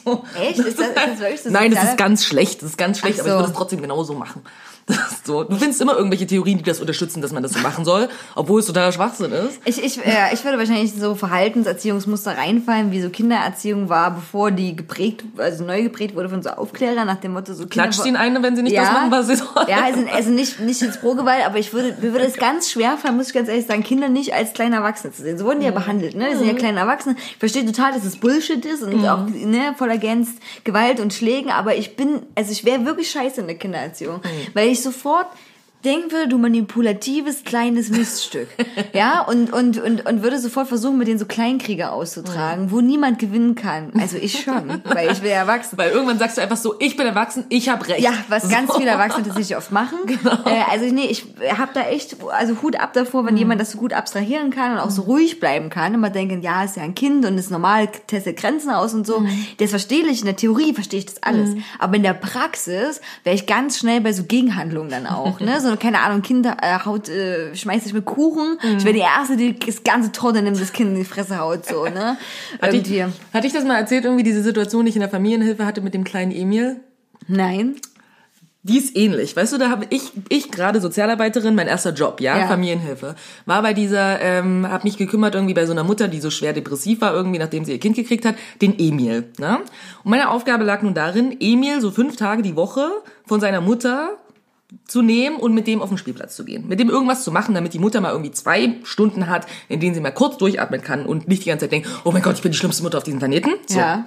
So. 0.04 0.24
Echt? 0.40 0.56
Ist 0.60 0.78
das, 0.78 0.86
ist 0.86 0.96
das 0.96 1.18
wirklich 1.18 1.42
so 1.42 1.50
Nein, 1.50 1.74
das 1.74 1.82
ist 1.82 1.96
ganz 1.96 2.24
schlecht, 2.24 2.62
das 2.62 2.70
ist 2.70 2.78
ganz 2.78 3.00
schlecht, 3.00 3.18
Ach 3.18 3.22
aber 3.22 3.28
ich 3.28 3.32
so. 3.32 3.38
würde 3.40 3.50
es 3.50 3.56
trotzdem 3.56 3.82
genauso 3.82 4.14
machen. 4.14 4.44
So. 5.24 5.44
Du 5.44 5.56
findest 5.56 5.80
immer 5.80 5.96
irgendwelche 5.96 6.26
Theorien, 6.26 6.58
die 6.58 6.64
das 6.64 6.80
unterstützen, 6.80 7.20
dass 7.22 7.32
man 7.32 7.42
das 7.42 7.52
so 7.52 7.60
machen 7.60 7.84
soll, 7.84 8.08
obwohl 8.34 8.60
es 8.60 8.66
totaler 8.66 8.92
Schwachsinn 8.92 9.32
ist. 9.32 9.60
Ich, 9.64 9.82
ich, 9.82 10.04
äh, 10.04 10.32
ich 10.32 10.44
würde 10.44 10.58
wahrscheinlich 10.58 10.92
so 10.92 11.14
Verhaltenserziehungsmuster 11.14 12.36
reinfallen, 12.36 12.90
wie 12.90 13.00
so 13.00 13.10
Kindererziehung 13.10 13.88
war, 13.88 14.12
bevor 14.12 14.50
die 14.50 14.74
geprägt, 14.76 15.24
also 15.36 15.64
neu 15.64 15.82
geprägt 15.82 16.16
wurde 16.16 16.28
von 16.28 16.42
so 16.42 16.50
Aufklärern 16.50 17.06
nach 17.06 17.20
dem 17.20 17.32
Motto 17.32 17.52
so 17.52 17.66
Kinder 17.66 17.88
Klatscht 17.88 18.04
ihnen 18.06 18.16
eine, 18.16 18.42
wenn 18.42 18.56
sie 18.56 18.62
nicht 18.62 18.76
das 18.76 18.90
machen, 18.90 19.10
was 19.10 19.26
sie 19.26 19.36
sollen. 19.36 19.68
Ja, 19.68 19.84
also, 19.84 20.00
also 20.12 20.30
nicht, 20.30 20.60
nicht 20.60 20.80
jetzt 20.80 21.00
pro 21.00 21.14
Gewalt, 21.14 21.44
aber 21.46 21.58
ich 21.58 21.72
würde, 21.72 21.96
mir 22.00 22.12
würde 22.12 22.26
es 22.26 22.36
ganz 22.36 22.70
schwer 22.70 22.96
fallen, 22.96 23.16
muss 23.16 23.28
ich 23.28 23.34
ganz 23.34 23.48
ehrlich 23.48 23.66
sagen, 23.66 23.82
Kinder 23.82 24.08
nicht 24.08 24.34
als 24.34 24.52
kleine 24.52 24.76
Erwachsene 24.76 25.12
zu 25.12 25.22
sehen. 25.22 25.38
So 25.38 25.44
wurden 25.44 25.60
die 25.60 25.66
ja 25.66 25.72
behandelt, 25.72 26.14
ne? 26.14 26.28
Wir 26.28 26.36
sind 26.38 26.46
ja 26.46 26.54
kleine 26.54 26.80
Erwachsene. 26.80 27.16
Ich 27.18 27.36
verstehe 27.36 27.64
total, 27.64 27.92
dass 27.92 28.04
es 28.04 28.16
Bullshit 28.16 28.64
ist 28.64 28.82
und 28.82 29.06
auch, 29.06 29.26
ne, 29.26 29.74
voll 29.76 29.90
ergänzt 29.90 30.38
Gewalt 30.64 31.00
und 31.00 31.12
Schlägen, 31.12 31.50
aber 31.50 31.76
ich 31.76 31.96
bin, 31.96 32.22
also 32.34 32.52
ich 32.52 32.64
wäre 32.64 32.84
wirklich 32.84 33.10
scheiße 33.10 33.40
in 33.40 33.46
der 33.46 33.56
Kindererziehung, 33.56 34.20
weil 34.54 34.68
ich 34.68 34.79
sofort 34.80 35.26
denken 35.84 36.10
würde, 36.12 36.28
du 36.28 36.38
manipulatives 36.38 37.44
kleines 37.44 37.88
Miststück. 37.90 38.48
ja, 38.92 39.22
und, 39.22 39.52
und, 39.52 39.78
und, 39.80 40.06
und 40.06 40.22
würde 40.22 40.38
sofort 40.38 40.68
versuchen, 40.68 40.98
mit 40.98 41.08
denen 41.08 41.18
so 41.18 41.26
Kleinkrieger 41.26 41.92
auszutragen, 41.92 42.70
wo 42.70 42.80
niemand 42.80 43.18
gewinnen 43.18 43.54
kann. 43.54 43.92
Also 43.98 44.16
ich 44.16 44.40
schon, 44.42 44.82
weil 44.84 45.10
ich 45.10 45.22
will 45.22 45.30
ja 45.30 45.36
erwachsen. 45.36 45.78
Weil 45.78 45.90
irgendwann 45.90 46.18
sagst 46.18 46.36
du 46.38 46.42
einfach 46.42 46.56
so, 46.56 46.74
ich 46.78 46.96
bin 46.96 47.06
erwachsen, 47.06 47.44
ich 47.48 47.68
habe 47.68 47.86
recht. 47.88 48.00
Ja, 48.00 48.12
was 48.28 48.48
ganz 48.48 48.68
So. 48.72 48.78
viele 48.78 48.90
Erwachsene 48.90 49.24
tatsächlich 49.26 49.56
oft 49.56 49.72
machen. 49.72 49.98
Äh, 50.46 50.62
also 50.70 50.86
nee, 50.86 51.06
ich 51.06 51.26
habe 51.56 51.70
da 51.74 51.82
echt, 51.82 52.16
also 52.32 52.62
Hut 52.62 52.76
ab 52.80 52.92
davor, 52.92 53.26
wenn 53.26 53.36
jemand 53.36 53.60
das 53.60 53.72
so 53.72 53.78
gut 53.78 53.92
abstrahieren 53.92 54.50
kann 54.50 54.72
und 54.72 54.78
auch 54.78 54.90
so 54.90 55.02
ruhig 55.02 55.38
bleiben 55.38 55.70
kann. 55.70 55.94
Immer 55.94 56.10
denken, 56.10 56.40
ja, 56.42 56.64
ist 56.64 56.76
ja 56.76 56.82
ein 56.82 56.94
Kind 56.94 57.26
und 57.26 57.36
ist 57.36 57.50
normal, 57.50 57.88
testet 58.06 58.36
Grenzen 58.38 58.70
aus 58.70 58.94
und 58.94 59.06
so. 59.06 59.24
Das 59.58 59.70
verstehe 59.70 60.06
ich, 60.06 60.20
in 60.20 60.26
der 60.26 60.36
Theorie 60.36 60.72
verstehe 60.72 61.00
ich 61.00 61.06
das 61.06 61.22
alles. 61.22 61.50
Aber 61.78 61.96
in 61.96 62.02
der 62.02 62.14
Praxis 62.14 63.00
wäre 63.24 63.34
ich 63.36 63.46
ganz 63.46 63.78
schnell 63.78 64.00
bei 64.00 64.12
so 64.12 64.24
Gegenhandlungen 64.24 64.90
dann 64.90 65.06
auch. 65.06 65.40
Ne? 65.40 65.60
So, 65.60 65.69
keine 65.76 66.00
Ahnung, 66.00 66.22
Kind 66.22 66.46
äh, 66.46 66.52
haut, 66.84 67.08
äh, 67.08 67.54
schmeißt 67.54 67.84
sich 67.84 67.94
mit 67.94 68.04
Kuchen. 68.04 68.58
Ich 68.78 68.84
wäre 68.84 68.94
die 68.94 69.00
Erste, 69.00 69.36
die 69.36 69.58
das 69.58 69.84
ganze 69.84 70.12
Torte 70.12 70.42
nimmt, 70.42 70.60
das 70.60 70.72
Kind 70.72 70.90
in 70.90 70.96
die 70.96 71.04
Fresse 71.04 71.38
haut. 71.38 71.66
So, 71.66 71.84
ne? 71.84 72.16
Hatte 72.60 72.76
ich, 72.76 72.90
Irgendwie. 72.90 73.14
hatte 73.32 73.46
ich 73.46 73.52
das 73.52 73.64
mal 73.64 73.76
erzählt, 73.76 74.04
irgendwie 74.04 74.24
diese 74.24 74.42
Situation, 74.42 74.84
die 74.84 74.90
ich 74.90 74.96
in 74.96 75.00
der 75.00 75.10
Familienhilfe 75.10 75.66
hatte 75.66 75.80
mit 75.80 75.94
dem 75.94 76.04
kleinen 76.04 76.32
Emil? 76.32 76.80
Nein. 77.28 77.76
Die 78.62 78.76
ist 78.76 78.94
ähnlich, 78.94 79.34
weißt 79.34 79.54
du, 79.54 79.58
da 79.58 79.70
habe 79.70 79.86
ich, 79.88 80.12
ich 80.28 80.50
gerade 80.50 80.82
Sozialarbeiterin, 80.82 81.54
mein 81.54 81.66
erster 81.66 81.94
Job, 81.94 82.20
ja, 82.20 82.36
Ja. 82.36 82.46
Familienhilfe, 82.46 83.14
war 83.46 83.62
bei 83.62 83.72
dieser, 83.72 84.20
ähm, 84.20 84.68
habe 84.68 84.84
mich 84.84 84.98
gekümmert 84.98 85.34
irgendwie 85.34 85.54
bei 85.54 85.64
so 85.64 85.72
einer 85.72 85.82
Mutter, 85.82 86.08
die 86.08 86.20
so 86.20 86.28
schwer 86.28 86.52
depressiv 86.52 87.00
war, 87.00 87.14
irgendwie 87.14 87.38
nachdem 87.38 87.64
sie 87.64 87.72
ihr 87.72 87.80
Kind 87.80 87.96
gekriegt 87.96 88.26
hat, 88.26 88.34
den 88.60 88.78
Emil, 88.78 89.30
ne? 89.38 89.60
Und 90.04 90.10
meine 90.10 90.28
Aufgabe 90.28 90.64
lag 90.64 90.82
nun 90.82 90.92
darin, 90.92 91.34
Emil 91.40 91.80
so 91.80 91.90
fünf 91.90 92.16
Tage 92.16 92.42
die 92.42 92.54
Woche 92.54 92.90
von 93.26 93.40
seiner 93.40 93.62
Mutter 93.62 94.18
zu 94.86 95.02
nehmen 95.02 95.36
und 95.36 95.54
mit 95.54 95.66
dem 95.66 95.82
auf 95.82 95.88
den 95.88 95.98
Spielplatz 95.98 96.36
zu 96.36 96.44
gehen. 96.44 96.68
Mit 96.68 96.80
dem 96.80 96.90
irgendwas 96.90 97.24
zu 97.24 97.32
machen, 97.32 97.54
damit 97.54 97.74
die 97.74 97.78
Mutter 97.78 98.00
mal 98.00 98.12
irgendwie 98.12 98.32
zwei 98.32 98.74
Stunden 98.84 99.28
hat, 99.28 99.46
in 99.68 99.80
denen 99.80 99.94
sie 99.94 100.00
mal 100.00 100.10
kurz 100.10 100.36
durchatmen 100.38 100.82
kann 100.82 101.06
und 101.06 101.28
nicht 101.28 101.44
die 101.44 101.48
ganze 101.48 101.64
Zeit 101.64 101.72
denkt, 101.72 101.88
oh 102.04 102.12
mein 102.12 102.22
Gott, 102.22 102.36
ich 102.36 102.42
bin 102.42 102.52
die 102.52 102.58
schlimmste 102.58 102.82
Mutter 102.82 102.98
auf 102.98 103.04
diesem 103.04 103.18
Planeten. 103.18 103.50
So. 103.66 103.78
Ja. 103.78 104.06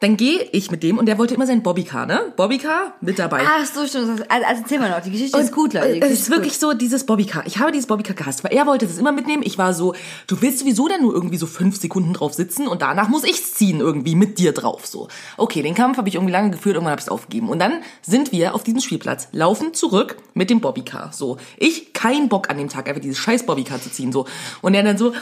Dann 0.00 0.16
gehe 0.16 0.48
ich 0.52 0.70
mit 0.70 0.82
dem 0.82 0.96
und 0.96 1.04
der 1.04 1.18
wollte 1.18 1.34
immer 1.34 1.46
sein 1.46 1.62
Bobbycar, 1.62 2.06
ne? 2.06 2.32
Bobbycar 2.34 2.94
mit 3.02 3.18
dabei. 3.18 3.42
Ach 3.46 3.66
so, 3.66 3.86
stimmt. 3.86 4.08
Also, 4.08 4.24
also 4.28 4.62
erzähl 4.62 4.78
mal 4.78 4.88
noch, 4.88 5.02
die 5.02 5.10
Geschichte 5.10 5.38
ist 5.38 5.52
gut, 5.52 5.74
Leute. 5.74 6.00
Es 6.00 6.12
ist 6.12 6.30
wirklich 6.30 6.58
so, 6.58 6.72
dieses 6.72 7.04
Bobbycar. 7.04 7.42
Ich 7.46 7.58
habe 7.58 7.70
dieses 7.70 7.86
Bobbycar 7.86 8.14
gehasst, 8.14 8.42
weil 8.42 8.54
er 8.54 8.66
wollte 8.66 8.86
das 8.86 8.96
immer 8.96 9.12
mitnehmen. 9.12 9.42
Ich 9.44 9.58
war 9.58 9.74
so, 9.74 9.94
du 10.26 10.40
willst 10.40 10.60
sowieso 10.60 10.88
dann 10.88 11.02
nur 11.02 11.12
irgendwie 11.12 11.36
so 11.36 11.46
fünf 11.46 11.78
Sekunden 11.78 12.14
drauf 12.14 12.32
sitzen 12.32 12.66
und 12.66 12.80
danach 12.80 13.08
muss 13.08 13.24
ich's 13.24 13.52
ziehen 13.52 13.80
irgendwie 13.80 14.14
mit 14.14 14.38
dir 14.38 14.52
drauf. 14.52 14.86
So, 14.86 15.08
okay, 15.36 15.60
den 15.60 15.74
Kampf 15.74 15.98
habe 15.98 16.08
ich 16.08 16.14
irgendwie 16.14 16.32
lange 16.32 16.50
geführt, 16.50 16.76
irgendwann 16.76 16.92
habe 16.92 17.00
ich 17.00 17.06
es 17.06 17.12
aufgegeben. 17.12 17.50
Und 17.50 17.58
dann 17.58 17.82
sind 18.00 18.32
wir 18.32 18.54
auf 18.54 18.64
diesem 18.64 18.80
Spielplatz, 18.80 19.28
laufen 19.32 19.74
zurück 19.74 20.16
mit 20.32 20.48
dem 20.48 20.62
Bobbycar. 20.62 21.12
So, 21.12 21.36
ich 21.58 21.92
kein 21.92 22.30
Bock 22.30 22.48
an 22.48 22.56
dem 22.56 22.70
Tag 22.70 22.88
einfach 22.88 23.02
dieses 23.02 23.18
scheiß 23.18 23.44
Bobbycar 23.44 23.82
zu 23.82 23.92
ziehen. 23.92 24.12
So 24.12 24.26
und 24.62 24.72
er 24.72 24.82
dann 24.82 24.96
so, 24.96 25.10
nee, 25.10 25.16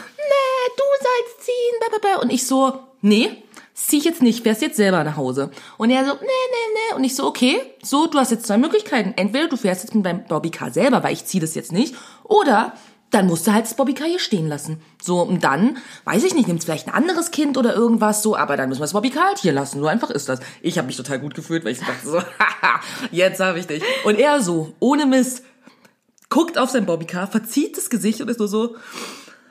du 0.77 0.83
sollst 1.01 1.45
ziehen, 1.45 1.59
und 2.21 2.31
ich 2.31 2.45
so, 2.45 2.79
nee. 3.01 3.29
Zieh 3.87 3.97
ich 3.97 4.03
jetzt 4.03 4.21
nicht, 4.21 4.43
fährst 4.43 4.61
jetzt 4.61 4.75
selber 4.75 5.03
nach 5.03 5.15
Hause. 5.15 5.51
Und 5.77 5.89
er 5.89 6.05
so, 6.05 6.13
nee, 6.13 6.19
nee, 6.19 6.73
nee. 6.73 6.95
Und 6.95 7.03
ich 7.03 7.15
so, 7.15 7.25
okay, 7.25 7.59
so, 7.81 8.07
du 8.07 8.19
hast 8.19 8.29
jetzt 8.29 8.45
zwei 8.45 8.57
Möglichkeiten. 8.57 9.13
Entweder 9.15 9.47
du 9.47 9.55
fährst 9.55 9.83
jetzt 9.83 9.95
mit 9.95 10.05
deinem 10.05 10.25
Bobbycar 10.25 10.71
selber, 10.71 11.01
weil 11.01 11.13
ich 11.13 11.25
zieh 11.25 11.39
das 11.39 11.55
jetzt 11.55 11.71
nicht. 11.71 11.95
Oder 12.23 12.73
dann 13.09 13.25
musst 13.25 13.47
du 13.47 13.53
halt 13.53 13.65
das 13.65 13.73
Bobbycar 13.73 14.07
hier 14.07 14.19
stehen 14.19 14.47
lassen. 14.47 14.81
So, 15.01 15.21
und 15.21 15.43
dann, 15.43 15.77
weiß 16.03 16.23
ich 16.25 16.35
nicht, 16.35 16.47
nimmst 16.47 16.65
vielleicht 16.65 16.87
ein 16.87 16.93
anderes 16.93 17.31
Kind 17.31 17.57
oder 17.57 17.73
irgendwas 17.73 18.21
so, 18.21 18.35
aber 18.35 18.57
dann 18.57 18.69
müssen 18.69 18.81
wir 18.81 18.83
das 18.83 18.93
Bobbycar 18.93 19.27
halt 19.29 19.39
hier 19.39 19.53
lassen. 19.53 19.79
So 19.79 19.87
einfach 19.87 20.09
ist 20.09 20.29
das. 20.29 20.41
Ich 20.61 20.77
habe 20.77 20.87
mich 20.87 20.97
total 20.97 21.19
gut 21.19 21.33
gefühlt, 21.33 21.63
weil 21.63 21.71
ich 21.71 21.79
dachte 21.79 22.05
so, 22.05 22.19
haha, 22.39 22.81
jetzt 23.11 23.39
habe 23.39 23.59
ich 23.59 23.67
dich. 23.67 23.81
Und 24.03 24.19
er 24.19 24.41
so, 24.41 24.73
ohne 24.79 25.05
Mist, 25.05 25.43
guckt 26.29 26.57
auf 26.57 26.69
sein 26.69 26.85
Bobbycar, 26.85 27.27
verzieht 27.27 27.77
das 27.77 27.89
Gesicht 27.89 28.21
und 28.21 28.29
ist 28.29 28.39
nur 28.39 28.49
so, 28.49 28.75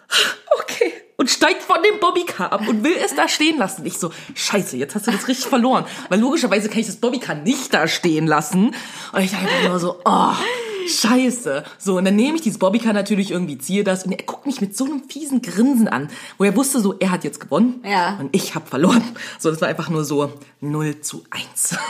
okay. 0.61 0.93
Und 1.21 1.29
steigt 1.29 1.63
von 1.63 1.83
dem 1.83 1.99
Bobbycar 1.99 2.53
ab 2.53 2.69
und 2.69 2.85
will 2.85 2.95
es 3.05 3.17
da 3.17 3.27
stehen 3.27 3.59
lassen. 3.59 3.85
Ich 3.85 3.99
so, 3.99 4.13
scheiße, 4.37 4.77
jetzt 4.77 4.95
hast 4.95 5.09
du 5.09 5.11
das 5.11 5.27
richtig 5.27 5.47
verloren. 5.47 5.85
Weil 6.09 6.21
logischerweise 6.21 6.69
kann 6.69 6.79
ich 6.79 6.87
das 6.87 6.95
Bobbycar 6.95 7.35
nicht 7.35 7.75
da 7.75 7.89
stehen 7.89 8.29
lassen. 8.29 8.73
Und 9.13 9.21
ich 9.21 9.33
dachte 9.33 9.69
nur 9.69 9.81
so, 9.81 10.01
oh, 10.05 10.33
scheiße. 10.89 11.65
So, 11.79 11.97
und 11.99 12.05
dann 12.05 12.17
nehme 12.17 12.37
ich 12.37 12.43
dieses 12.43 12.59
Bobbycar 12.59 12.93
natürlich 12.93 13.31
irgendwie, 13.31 13.59
ziehe 13.59 13.85
das 13.85 14.05
und 14.05 14.13
er 14.13 14.23
guckt 14.25 14.47
mich 14.47 14.61
mit 14.61 14.77
so 14.77 14.85
einem 14.85 15.03
fiesen 15.09 15.43
Grinsen 15.43 15.89
an, 15.89 16.09
wo 16.39 16.45
er 16.45 16.57
wusste 16.57 16.81
so, 16.81 16.95
er 16.99 17.11
hat 17.11 17.25
jetzt 17.25 17.41
gewonnen 17.41 17.83
Ja. 17.85 18.17
und 18.21 18.35
ich 18.35 18.55
habe 18.55 18.67
verloren. 18.67 19.03
So, 19.39 19.51
das 19.51 19.61
war 19.61 19.69
einfach 19.69 19.89
nur 19.91 20.05
so 20.05 20.33
0 20.61 21.01
zu 21.01 21.25
1. 21.31 21.77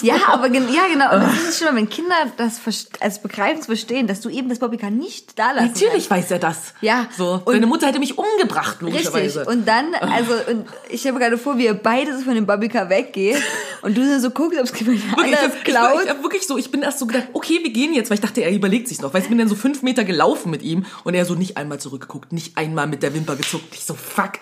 Ja, 0.00 0.14
aber 0.28 0.48
gen 0.48 0.72
ja, 0.72 0.86
genau. 0.90 1.12
Und 1.14 1.22
das 1.22 1.48
ist 1.50 1.58
schon 1.58 1.66
mal, 1.68 1.76
wenn 1.76 1.88
Kinder 1.88 2.14
das 2.38 2.60
als 3.00 3.20
begreifen, 3.20 3.62
verstehen, 3.62 4.06
dass 4.06 4.20
du 4.20 4.30
eben 4.30 4.48
das 4.48 4.58
Bobbycar 4.58 4.90
nicht 4.90 5.38
da 5.38 5.52
lassen 5.52 5.72
Natürlich 5.72 6.08
weiß 6.10 6.30
er 6.30 6.38
das. 6.38 6.72
Ja. 6.80 7.08
So, 7.16 7.42
Und- 7.44 7.52
deine 7.54 7.66
Mutter 7.66 7.88
hätte 7.88 7.98
mich 7.98 8.16
umgebracht, 8.16 8.78
Richtig. 8.80 9.04
logischerweise. 9.04 9.44
Und 9.44 9.68
dann, 9.68 9.94
also, 9.94 10.32
und 10.50 10.66
ich 10.88 11.06
habe 11.06 11.18
gerade 11.18 11.36
vor, 11.36 11.58
wie 11.58 11.64
ihr 11.66 11.74
beide 11.74 12.16
so 12.16 12.24
von 12.24 12.34
dem 12.34 12.46
Bobbycar 12.46 12.88
weggeht 12.88 13.36
und 13.82 13.96
du 13.96 14.20
so 14.20 14.30
guckst, 14.30 14.58
ob 14.58 14.64
es 14.64 14.80
jemand 14.80 15.00
anders 15.18 15.40
das, 15.42 15.54
ich, 15.56 15.64
klaut. 15.64 16.00
ich 16.04 16.08
hab 16.10 16.22
wirklich 16.22 16.46
so, 16.46 16.56
ich 16.56 16.70
bin 16.70 16.82
erst 16.82 16.98
so 17.00 17.06
gedacht, 17.06 17.28
okay, 17.32 17.58
wir 17.62 17.70
gehen 17.72 17.92
jetzt, 17.92 18.08
weil 18.08 18.14
ich 18.14 18.22
dachte, 18.22 18.40
er 18.42 18.52
überlegt 18.52 18.88
sich 18.88 19.00
noch. 19.00 19.14
Weil 19.14 19.22
ich 19.22 19.28
bin 19.28 19.38
dann 19.38 19.48
so 19.48 19.54
fünf 19.54 19.82
Meter 19.82 20.04
gelaufen 20.04 20.50
mit 20.50 20.62
ihm 20.62 20.84
und 21.04 21.14
er 21.14 21.24
so 21.24 21.34
nicht 21.34 21.56
einmal 21.56 21.80
zurückgeguckt, 21.80 22.32
nicht 22.32 22.56
einmal 22.56 22.86
mit 22.86 23.02
der 23.02 23.14
Wimper 23.14 23.36
gezuckt. 23.36 23.74
Ich 23.74 23.84
so, 23.84 23.94
fuck. 23.94 24.32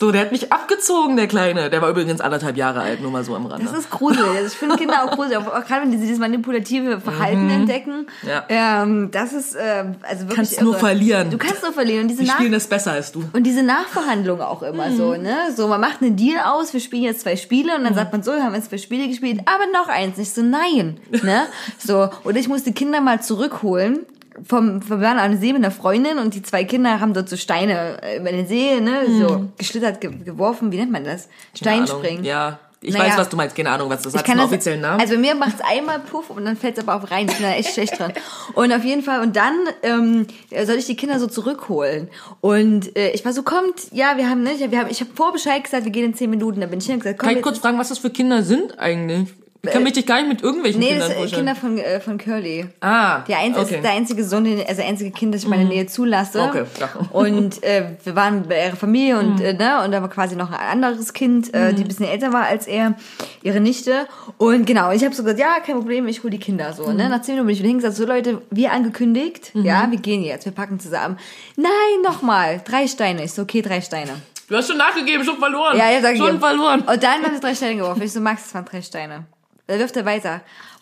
So, 0.00 0.10
der 0.10 0.22
hat 0.22 0.32
mich 0.32 0.50
abgezogen, 0.50 1.16
der 1.16 1.26
Kleine. 1.28 1.68
Der 1.68 1.82
war 1.82 1.90
übrigens 1.90 2.22
anderthalb 2.22 2.56
Jahre 2.56 2.80
alt, 2.80 3.02
nur 3.02 3.10
mal 3.10 3.22
so 3.22 3.36
am 3.36 3.44
Rande. 3.44 3.66
Das 3.66 3.78
ist 3.78 3.90
gruselig. 3.90 4.24
Also 4.24 4.46
ich 4.46 4.54
finde 4.54 4.76
Kinder 4.76 5.04
auch 5.04 5.10
gruselig, 5.14 5.36
auch, 5.36 5.44
gerade 5.66 5.82
wenn 5.82 5.90
die 5.92 5.98
dieses 5.98 6.18
manipulative 6.18 7.00
Verhalten 7.02 7.50
entdecken. 7.50 8.06
Mhm. 8.22 8.28
Ja. 8.28 8.44
Ähm, 8.48 9.10
das 9.10 9.34
ist 9.34 9.54
ähm, 9.60 9.96
also 10.02 10.22
wirklich. 10.22 10.36
Kannst 10.36 10.60
nur 10.62 10.72
irre. 10.72 10.80
verlieren. 10.80 11.30
Du 11.30 11.36
kannst 11.36 11.62
nur 11.62 11.72
verlieren. 11.74 12.02
Und 12.04 12.08
diese, 12.08 12.22
Die 12.22 12.28
Nach 12.28 12.36
spielen 12.36 12.52
das 12.52 12.66
besser 12.66 12.92
als 12.92 13.12
du. 13.12 13.22
und 13.34 13.42
diese 13.44 13.62
Nachverhandlung 13.62 14.40
auch 14.40 14.62
immer 14.62 14.90
so, 14.92 15.08
Mhm. 15.14 15.22
ne? 15.22 15.36
So, 15.54 15.68
man 15.68 15.82
macht 15.82 16.00
einen 16.00 16.16
Deal 16.16 16.40
aus, 16.46 16.72
wir 16.72 16.80
spielen 16.80 17.02
jetzt 17.02 17.20
zwei 17.20 17.36
Spiele 17.36 17.76
und 17.76 17.84
dann 17.84 17.94
sagt 17.94 18.10
man 18.12 18.22
so, 18.22 18.32
wir 18.32 18.42
haben 18.42 18.54
jetzt 18.54 18.70
zwei 18.70 18.78
Spiele 18.78 19.06
gespielt, 19.06 19.40
aber 19.44 19.64
noch 19.72 19.88
eins. 19.88 20.16
Nicht 20.16 20.34
so, 20.34 20.40
nein, 20.40 20.98
ne? 21.10 21.42
So, 21.78 22.08
oder 22.24 22.38
ich 22.38 22.48
muss 22.48 22.62
die 22.62 22.72
Kinder 22.72 23.02
mal 23.02 23.20
zurückholen. 23.22 24.06
Vom, 24.46 24.88
wir 24.88 25.00
waren 25.00 25.18
an 25.18 25.38
See 25.38 25.52
mit 25.52 25.62
einer 25.64 25.70
Freundin 25.70 26.18
und 26.18 26.34
die 26.34 26.42
zwei 26.42 26.64
Kinder 26.64 27.00
haben 27.00 27.14
dort 27.14 27.28
so 27.28 27.36
Steine 27.36 28.02
äh, 28.02 28.18
über 28.18 28.30
den 28.30 28.46
See, 28.46 28.80
ne, 28.80 29.02
so 29.20 29.46
geschlittert, 29.58 30.00
ge 30.00 30.10
geworfen, 30.24 30.72
wie 30.72 30.76
nennt 30.76 30.92
man 30.92 31.04
das? 31.04 31.28
Steinspringen. 31.54 32.24
Ja. 32.24 32.58
Ich 32.82 32.94
Naja. 32.94 33.10
weiß, 33.10 33.18
was 33.18 33.28
du 33.28 33.36
meinst. 33.36 33.54
Keine 33.54 33.68
Ahnung, 33.70 33.90
was 33.90 34.00
das 34.00 34.14
hat. 34.14 34.26
einen 34.26 34.40
offiziellen 34.40 34.80
Namen. 34.80 35.02
Also 35.02 35.12
bei 35.14 35.20
mir 35.20 35.34
macht's 35.34 35.60
einmal 35.60 35.98
Puff 35.98 36.30
und 36.30 36.46
dann 36.46 36.56
fällt's 36.56 36.78
aber 36.78 36.94
auch 36.94 37.10
rein. 37.10 37.26
Ich 37.28 37.34
bin 37.36 37.42
da 37.42 37.52
echt 37.52 37.74
schlecht 37.74 37.98
dran. 37.98 38.14
Und 38.54 38.72
auf 38.72 38.84
jeden 38.84 39.02
Fall, 39.02 39.20
und 39.20 39.36
dann 39.36 39.52
ähm, 39.82 40.26
soll 40.64 40.76
ich 40.76 40.86
die 40.86 40.96
Kinder 40.96 41.18
so 41.18 41.26
zurückholen. 41.26 42.08
Und 42.40 42.96
äh, 42.96 43.10
ich 43.10 43.22
war 43.22 43.34
so, 43.34 43.42
kommt, 43.42 43.92
ja, 43.92 44.16
wir 44.16 44.30
haben, 44.30 44.42
ne, 44.44 44.52
wir 44.70 44.78
haben, 44.78 44.88
ich 44.88 45.00
habe 45.00 45.10
vor 45.14 45.30
Bescheid 45.30 45.62
gesagt, 45.62 45.84
wir 45.84 45.92
gehen 45.92 46.06
in 46.06 46.14
zehn 46.14 46.30
Minuten. 46.30 46.62
Da 46.62 46.68
bin 46.68 46.78
ich 46.78 46.86
hin 46.86 46.94
und 46.94 47.00
gesagt, 47.00 47.18
komm, 47.18 47.28
Kann 47.28 47.36
ich 47.36 47.42
kurz 47.42 47.58
fragen, 47.58 47.78
was 47.78 47.90
das 47.90 47.98
für 47.98 48.08
Kinder 48.08 48.42
sind 48.42 48.78
eigentlich? 48.78 49.28
Ich 49.62 49.70
kann 49.70 49.82
mich 49.82 49.92
dich 49.92 50.06
gar 50.06 50.16
nicht 50.20 50.28
mit 50.28 50.42
irgendwelchen 50.42 50.80
Nee, 50.80 50.88
Kindern 50.92 51.10
das 51.10 51.18
sind. 51.18 51.32
Kinder 51.34 51.54
von, 51.54 51.76
äh, 51.76 52.00
von 52.00 52.16
Curly. 52.16 52.66
ah, 52.80 53.18
Der 53.28 53.38
einzige, 53.40 53.66
okay. 53.66 53.74
ist 53.76 53.84
der 53.84 53.92
einzige 53.92 54.24
Sohn, 54.24 54.46
also 54.46 54.76
der 54.76 54.86
einzige 54.86 55.10
Kind, 55.10 55.34
das 55.34 55.42
ich 55.42 55.48
meine 55.48 55.66
Nähe 55.66 55.86
zulasse. 55.86 56.40
Okay, 56.42 56.64
ja. 56.80 56.88
Und 57.12 57.62
äh, 57.62 57.84
wir 58.02 58.16
waren 58.16 58.48
bei 58.48 58.66
ihrer 58.66 58.76
Familie 58.76 59.18
und 59.18 59.40
äh, 59.40 59.52
ne, 59.52 59.82
und 59.84 59.92
da 59.92 60.00
war 60.00 60.08
quasi 60.08 60.34
noch 60.34 60.50
ein 60.50 60.58
anderes 60.82 61.12
Kind, 61.12 61.52
äh, 61.52 61.74
die 61.74 61.82
ein 61.82 61.88
bisschen 61.88 62.06
älter 62.06 62.32
war 62.32 62.44
als 62.44 62.66
er, 62.66 62.94
ihre 63.42 63.60
Nichte. 63.60 64.06
Und 64.38 64.64
genau, 64.66 64.92
ich 64.92 65.04
habe 65.04 65.14
so 65.14 65.22
gesagt, 65.22 65.38
ja, 65.40 65.60
kein 65.64 65.76
Problem, 65.76 66.08
ich 66.08 66.22
hole 66.22 66.30
die 66.30 66.38
Kinder 66.38 66.72
so. 66.72 66.90
Ne? 66.92 67.08
Nach 67.10 67.20
zehn 67.20 67.34
Minuten 67.34 67.48
bin 67.48 67.52
ich 67.54 67.58
wieder 67.60 67.68
hingesagt, 67.68 67.96
so 67.96 68.06
Leute, 68.06 68.40
wie 68.50 68.68
angekündigt, 68.68 69.50
ja, 69.54 69.88
wir 69.90 69.98
gehen 69.98 70.22
jetzt, 70.22 70.46
wir 70.46 70.52
packen 70.52 70.80
zusammen. 70.80 71.18
Nein, 71.56 71.70
nochmal, 72.02 72.62
drei 72.64 72.86
Steine. 72.86 73.24
Ich 73.24 73.32
so, 73.32 73.42
okay, 73.42 73.60
drei 73.60 73.82
Steine. 73.82 74.12
Du 74.48 74.56
hast 74.56 74.68
schon 74.68 74.78
nachgegeben, 74.78 75.22
schon 75.24 75.36
verloren. 75.38 75.76
Ja, 75.76 75.90
ja, 75.90 76.00
sag 76.00 76.14
ich 76.14 76.18
Schon 76.18 76.40
verloren. 76.40 76.80
Und 76.80 77.02
dann 77.02 77.22
haben 77.22 77.34
sie 77.34 77.40
drei 77.40 77.54
Steine 77.54 77.76
geworfen. 77.76 78.02
Ich 78.02 78.12
so, 78.12 78.20
Max, 78.20 78.44
das 78.44 78.54
waren 78.54 78.64
drei 78.64 78.80
Steine. 78.82 79.24
Da 79.70 79.78
wirft 79.78 79.96
er 79.96 80.04
weiter. 80.04 80.40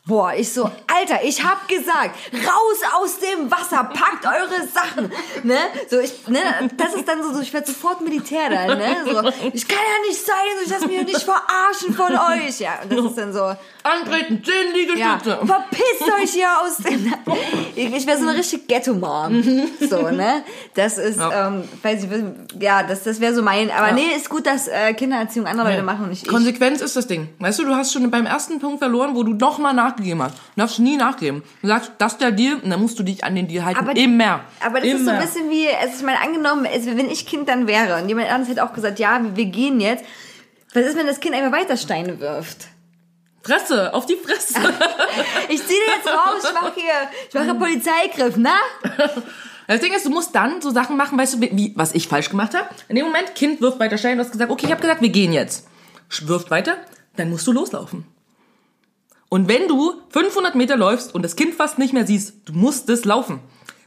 Boah, 0.09 0.33
ich 0.35 0.50
so, 0.53 0.65
Alter, 0.87 1.23
ich 1.23 1.45
hab 1.45 1.69
gesagt, 1.69 2.17
raus 2.33 2.79
aus 2.99 3.19
dem 3.19 3.50
Wasser, 3.50 3.85
packt 3.85 4.25
eure 4.25 4.67
Sachen, 4.67 5.12
ne? 5.45 5.59
So, 5.91 5.99
ich, 5.99 6.27
ne, 6.29 6.41
das 6.79 6.95
ist 6.95 7.07
dann 7.07 7.23
so, 7.23 7.35
so 7.35 7.41
ich 7.43 7.53
werde 7.53 7.67
sofort 7.67 8.00
Militär 8.00 8.49
dann, 8.49 8.79
ne? 8.79 8.97
So, 9.05 9.19
ich 9.53 9.69
kann 9.69 9.79
ja 9.79 10.09
nicht 10.09 10.25
sein, 10.25 10.35
so, 10.59 10.65
ich 10.65 10.71
lass 10.71 10.87
mich 10.87 10.97
ja 10.97 11.03
nicht 11.03 11.23
verarschen 11.23 11.93
von 11.95 12.12
euch, 12.12 12.59
ja. 12.59 12.79
Und 12.83 12.93
das 12.97 13.05
ist 13.05 13.19
dann 13.19 13.33
so, 13.35 13.55
Antreten, 13.83 14.43
zehn 14.43 14.97
ja, 14.97 15.19
Liegestütze. 15.19 15.47
verpisst 15.47 16.03
euch 16.23 16.31
hier 16.33 16.49
aus 16.62 16.79
dem, 16.79 17.12
ich, 17.77 17.95
ich 17.95 18.07
wäre 18.07 18.17
so 18.19 18.27
eine 18.27 18.38
richtige 18.38 18.62
Ghetto-Mom, 18.65 19.43
so, 19.91 20.09
ne? 20.11 20.43
Das 20.75 20.97
ist, 20.97 21.19
Ja. 21.19 21.49
ähm, 21.49 21.69
weiß 21.83 22.05
ich, 22.05 22.11
ja, 22.62 22.83
das, 22.83 23.03
das 23.03 23.21
wäre 23.21 23.35
so 23.35 23.43
mein, 23.43 23.71
aber 23.71 23.93
nee, 23.93 24.15
ist 24.17 24.31
gut, 24.31 24.47
dass 24.47 24.69
äh, 24.69 24.95
Kindererziehung 24.95 25.47
andere 25.47 25.69
Leute 25.71 25.83
machen 25.83 26.05
und 26.05 26.11
nicht 26.11 26.23
ich. 26.23 26.29
Konsequenz 26.29 26.81
ist 26.81 26.97
das 26.97 27.07
Ding. 27.07 27.29
Weißt 27.41 27.59
du, 27.59 27.65
du 27.65 27.75
hast 27.75 27.93
schon 27.93 28.11
beim 28.11 28.25
ersten 28.25 28.59
Punkt 28.59 28.79
verloren, 28.79 29.15
wo 29.15 29.23
du 29.23 29.35
nochmal 29.35 29.75
nachgegeben 29.99 30.23
hast. 30.23 30.35
Du 30.37 30.61
darfst 30.61 30.78
nie 30.78 30.97
nachgeben. 30.97 31.43
Du 31.62 31.69
sagst, 31.69 31.93
das 31.99 32.12
ist 32.12 32.21
der 32.21 32.33
Deal, 32.33 32.57
und 32.57 32.71
dann 32.71 32.81
musst 32.81 32.99
du 32.99 33.02
dich 33.02 33.25
an 33.25 33.35
den 33.35 33.49
Deal 33.49 33.64
halten. 33.64 33.81
Aber- 33.81 33.97
Immer. 33.97 34.40
Aber 34.64 34.81
das 34.81 34.88
Immer. 34.88 34.99
ist 34.99 35.05
so 35.05 35.11
ein 35.11 35.21
bisschen 35.21 35.50
wie, 35.50 35.69
also 35.69 35.95
ich 35.99 36.02
meine, 36.02 36.21
angenommen, 36.21 36.67
also 36.73 36.97
wenn 36.97 37.11
ich 37.11 37.26
Kind 37.26 37.49
dann 37.49 37.67
wäre 37.67 38.00
und 38.00 38.09
jemand 38.09 38.28
anderes 38.31 38.49
hätte 38.50 38.64
auch 38.64 38.73
gesagt, 38.73 38.99
ja, 38.99 39.21
wir, 39.35 39.45
gehen 39.47 39.81
jetzt. 39.81 40.05
Was 40.75 40.85
ist, 40.85 40.97
wenn 40.97 41.07
das 41.07 41.21
Kind 41.21 41.35
einfach 41.35 41.52
weiter 41.52 41.76
Steine 41.76 42.21
wirft? 42.21 42.67
Fresse, 43.43 43.95
auf 43.95 44.07
die 44.07 44.17
Fresse. 44.17 44.55
Ich 45.49 45.64
ziehe 45.67 45.81
den 45.81 45.95
jetzt 45.97 46.07
raus, 46.07 46.43
ich 46.47 46.52
mache 46.52 46.73
hier, 46.75 46.93
ich 47.28 47.35
mache 47.35 47.55
Polizeigriff, 47.59 48.35
na? 48.37 48.55
Das 49.67 49.81
Ding 49.81 49.93
ist, 49.93 50.07
du 50.07 50.11
musst 50.11 50.35
dann 50.35 50.62
so 50.62 50.71
Sachen 50.71 50.97
machen, 50.97 51.19
weißt 51.19 51.35
du, 51.35 51.40
wie, 51.43 51.73
was 51.76 51.95
ich 51.95 52.09
falsch 52.09 52.31
gemacht 52.31 52.55
habe. 52.55 52.69
In 52.88 52.97
dem 52.97 53.05
Moment, 53.05 53.35
Kind 53.35 53.61
wirft 53.61 53.78
weiter 53.78 53.99
Stein, 53.99 54.17
du 54.17 54.25
hast 54.25 54.33
gesagt, 54.33 54.50
okay, 54.50 54.64
ich 54.64 54.73
habe 54.73 54.81
gesagt, 54.81 55.02
wir 55.02 55.11
gehen 55.11 55.31
jetzt. 55.33 55.67
Wirft 56.23 56.50
weiter, 56.50 56.78
dann 57.17 57.28
musst 57.28 57.47
du 57.47 57.52
loslaufen. 57.52 58.07
Und 59.29 59.49
wenn 59.49 59.69
du 59.69 59.95
500 60.11 60.55
Meter 60.55 60.77
läufst 60.77 61.15
und 61.15 61.23
das 61.23 61.37
Kind 61.37 61.55
fast 61.55 61.79
nicht 61.79 61.93
mehr 61.93 62.07
siehst, 62.07 62.35
du 62.47 62.53
musst 62.55 62.89
es 62.89 63.05
laufen. 63.05 63.41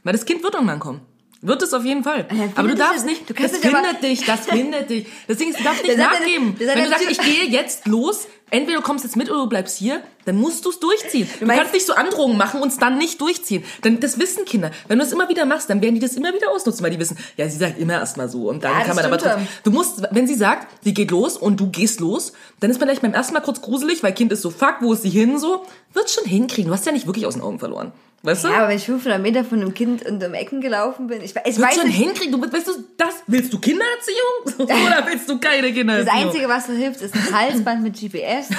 Weil 0.04 0.12
das 0.12 0.24
Kind 0.24 0.42
wird 0.42 0.54
irgendwann 0.54 0.78
kommen. 0.80 1.00
Wird 1.44 1.60
es 1.62 1.74
auf 1.74 1.84
jeden 1.84 2.04
Fall. 2.04 2.26
Ja, 2.32 2.44
aber 2.54 2.68
du 2.68 2.74
darfst 2.76 3.04
nicht, 3.04 3.28
du 3.28 3.34
das 3.34 3.56
findet 3.56 4.02
dich, 4.02 4.24
das 4.24 4.40
findet 4.46 4.88
dich. 4.90 5.06
Das 5.26 5.38
Ding 5.38 5.50
ist, 5.50 5.58
du 5.58 5.64
darfst 5.64 5.82
nicht 5.82 5.98
Das 5.98 6.06
eine- 6.06 6.18
nachgeben. 6.20 6.52
hat 6.52 6.58
Wenn 6.60 6.66
du 6.68 6.72
eine 6.74 6.88
sagst, 6.88 7.10
ich 7.10 7.18
gehe 7.20 7.44
jetzt 7.46 7.86
los, 7.88 8.28
entweder 8.50 8.78
du 8.78 8.84
kommst 8.84 9.02
jetzt 9.04 9.16
mit 9.16 9.28
oder 9.28 9.40
du 9.40 9.48
bleibst 9.48 9.76
hier, 9.76 10.02
dann 10.24 10.36
musst 10.36 10.64
du 10.64 10.70
es 10.70 10.78
durchziehen. 10.78 11.28
Du, 11.40 11.46
meinst- 11.46 11.58
kannst 11.62 11.74
nicht 11.74 11.86
so 11.86 11.94
Androhungen 11.94 12.36
machen 12.38 12.62
und 12.62 12.68
es 12.68 12.78
dann 12.78 12.96
nicht 12.96 13.20
durchziehen. 13.20 13.64
Denn 13.82 13.98
das 13.98 14.20
wissen 14.20 14.44
Kinder. 14.44 14.70
Wenn 14.86 15.00
du 15.00 15.04
es 15.04 15.10
immer 15.10 15.28
wieder 15.28 15.44
machst, 15.44 15.68
dann 15.68 15.82
werden 15.82 15.96
die 15.96 16.00
das 16.00 16.14
immer 16.14 16.32
wieder 16.32 16.48
ausnutzen, 16.52 16.84
weil 16.84 16.92
die 16.92 17.00
wissen, 17.00 17.18
ja, 17.36 17.48
sie 17.48 17.58
sagt 17.58 17.76
immer 17.80 17.94
erstmal 17.94 18.28
so 18.28 18.48
und 18.48 18.62
dann 18.62 18.78
Ja, 18.78 18.84
kann 18.84 18.94
man 18.94 19.04
aber 19.04 19.18
trotzdem. 19.18 19.48
Du 19.64 19.72
musst, 19.72 20.00
wenn 20.12 20.28
sie 20.28 20.36
sagt, 20.36 20.68
sie 20.84 20.94
geht 20.94 21.10
los 21.10 21.36
und 21.36 21.58
du 21.58 21.70
gehst 21.70 21.98
los, 21.98 22.34
dann 22.60 22.70
ist 22.70 22.78
man 22.78 22.88
vielleicht 22.88 23.02
beim 23.02 23.14
ersten 23.14 23.34
Mal 23.34 23.40
kurz 23.40 23.60
gruselig, 23.62 24.04
weil 24.04 24.12
Kind 24.14 24.30
ist 24.30 24.42
so, 24.42 24.50
fuck, 24.50 24.76
wo 24.80 24.92
ist 24.92 25.02
sie 25.02 25.10
hin 25.10 25.40
so? 25.40 25.66
Wird 25.92 26.08
schon 26.08 26.24
hinkriegen. 26.24 26.68
Du 26.70 26.72
hast 26.74 26.86
ja 26.86 26.92
nicht 26.92 27.06
wirklich 27.06 27.26
aus 27.26 27.34
den 27.34 27.42
Augen 27.42 27.58
verloren. 27.58 27.90
Weißt 28.24 28.44
du? 28.44 28.48
Ja, 28.48 28.58
aber 28.58 28.68
wenn 28.68 28.76
ich 28.76 28.86
500 28.86 29.20
Meter 29.20 29.44
von 29.44 29.60
einem 29.60 29.74
Kind 29.74 30.02
in 30.02 30.22
um 30.22 30.34
Ecken 30.34 30.60
gelaufen 30.60 31.08
bin, 31.08 31.22
ich, 31.22 31.34
ich 31.44 31.56
Wird 31.56 31.58
weiß 31.58 31.74
schon 31.74 31.86
nicht, 31.86 31.96
hinkriegen. 31.96 32.40
Du, 32.40 32.52
weißt 32.52 32.68
du, 32.68 32.72
das, 32.96 33.22
willst 33.26 33.52
du 33.52 33.58
Kindererziehung? 33.58 34.58
Oder 34.86 35.04
willst 35.06 35.28
du 35.28 35.38
keine 35.38 35.72
Kindererziehung? 35.72 36.14
das 36.14 36.26
Einzige, 36.26 36.48
was 36.48 36.66
so 36.66 36.72
hilft, 36.72 37.00
ist 37.00 37.14
ein 37.14 37.32
Halsband 37.32 37.82
mit 37.82 37.98
GPS. 37.98 38.48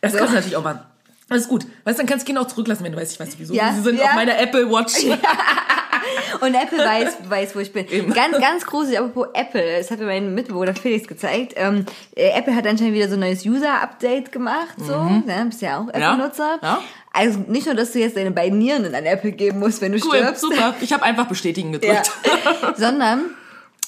Das 0.00 0.12
kannst 0.12 0.32
du 0.32 0.34
natürlich 0.36 0.56
auch 0.56 0.64
machen. 0.64 0.80
Alles 1.28 1.46
gut. 1.46 1.64
Weißt 1.84 1.98
du, 1.98 2.02
dann 2.02 2.06
kannst 2.06 2.24
du 2.24 2.26
Kinder 2.26 2.40
auch 2.40 2.46
zurücklassen, 2.46 2.84
wenn 2.84 2.92
du 2.92 2.98
weißt, 2.98 3.12
ich 3.12 3.20
weiß 3.20 3.38
wieso. 3.38 3.54
Ja, 3.54 3.72
Sie 3.72 3.82
sind 3.82 3.98
ja. 3.98 4.06
auf 4.06 4.14
meiner 4.14 4.38
Apple 4.38 4.68
Watch. 4.70 5.04
Und 6.40 6.54
Apple 6.54 6.78
weiß, 6.78 7.16
weiß, 7.28 7.54
wo 7.54 7.60
ich 7.60 7.72
bin. 7.72 7.86
Eben. 7.88 8.12
Ganz, 8.12 8.38
ganz 8.40 8.66
gruselig, 8.66 8.98
apropos 8.98 9.28
Apple. 9.34 9.78
Das 9.78 9.90
hat 9.90 9.98
mir 9.98 10.06
mein 10.06 10.34
Mitbewohner 10.34 10.74
Felix 10.74 11.06
gezeigt. 11.06 11.54
Ähm, 11.56 11.84
äh, 12.16 12.30
Apple 12.30 12.54
hat 12.54 12.66
anscheinend 12.66 12.94
wieder 12.94 13.08
so 13.08 13.14
ein 13.14 13.20
neues 13.20 13.44
User-Update 13.44 14.32
gemacht, 14.32 14.74
so. 14.78 15.04
Ne, 15.04 15.44
bist 15.46 15.60
ja 15.60 15.80
auch 15.80 15.88
Apple-Nutzer. 15.88 16.56
Mhm. 16.56 16.62
Ja. 16.62 16.80
Also 17.18 17.40
nicht 17.48 17.66
nur, 17.66 17.74
dass 17.74 17.92
du 17.92 17.98
jetzt 17.98 18.16
deine 18.16 18.30
beiden 18.30 18.58
Nieren 18.58 18.84
an 18.94 19.04
Apple 19.04 19.32
geben 19.32 19.58
musst, 19.58 19.80
wenn 19.80 19.92
du 19.92 19.98
Cool, 19.98 20.18
stirbst. 20.18 20.40
super. 20.42 20.74
Ich 20.80 20.92
habe 20.92 21.02
einfach 21.02 21.26
bestätigen 21.26 21.72
Ja. 21.72 21.78
gedrückt. 21.78 22.10
Sondern 22.78 23.22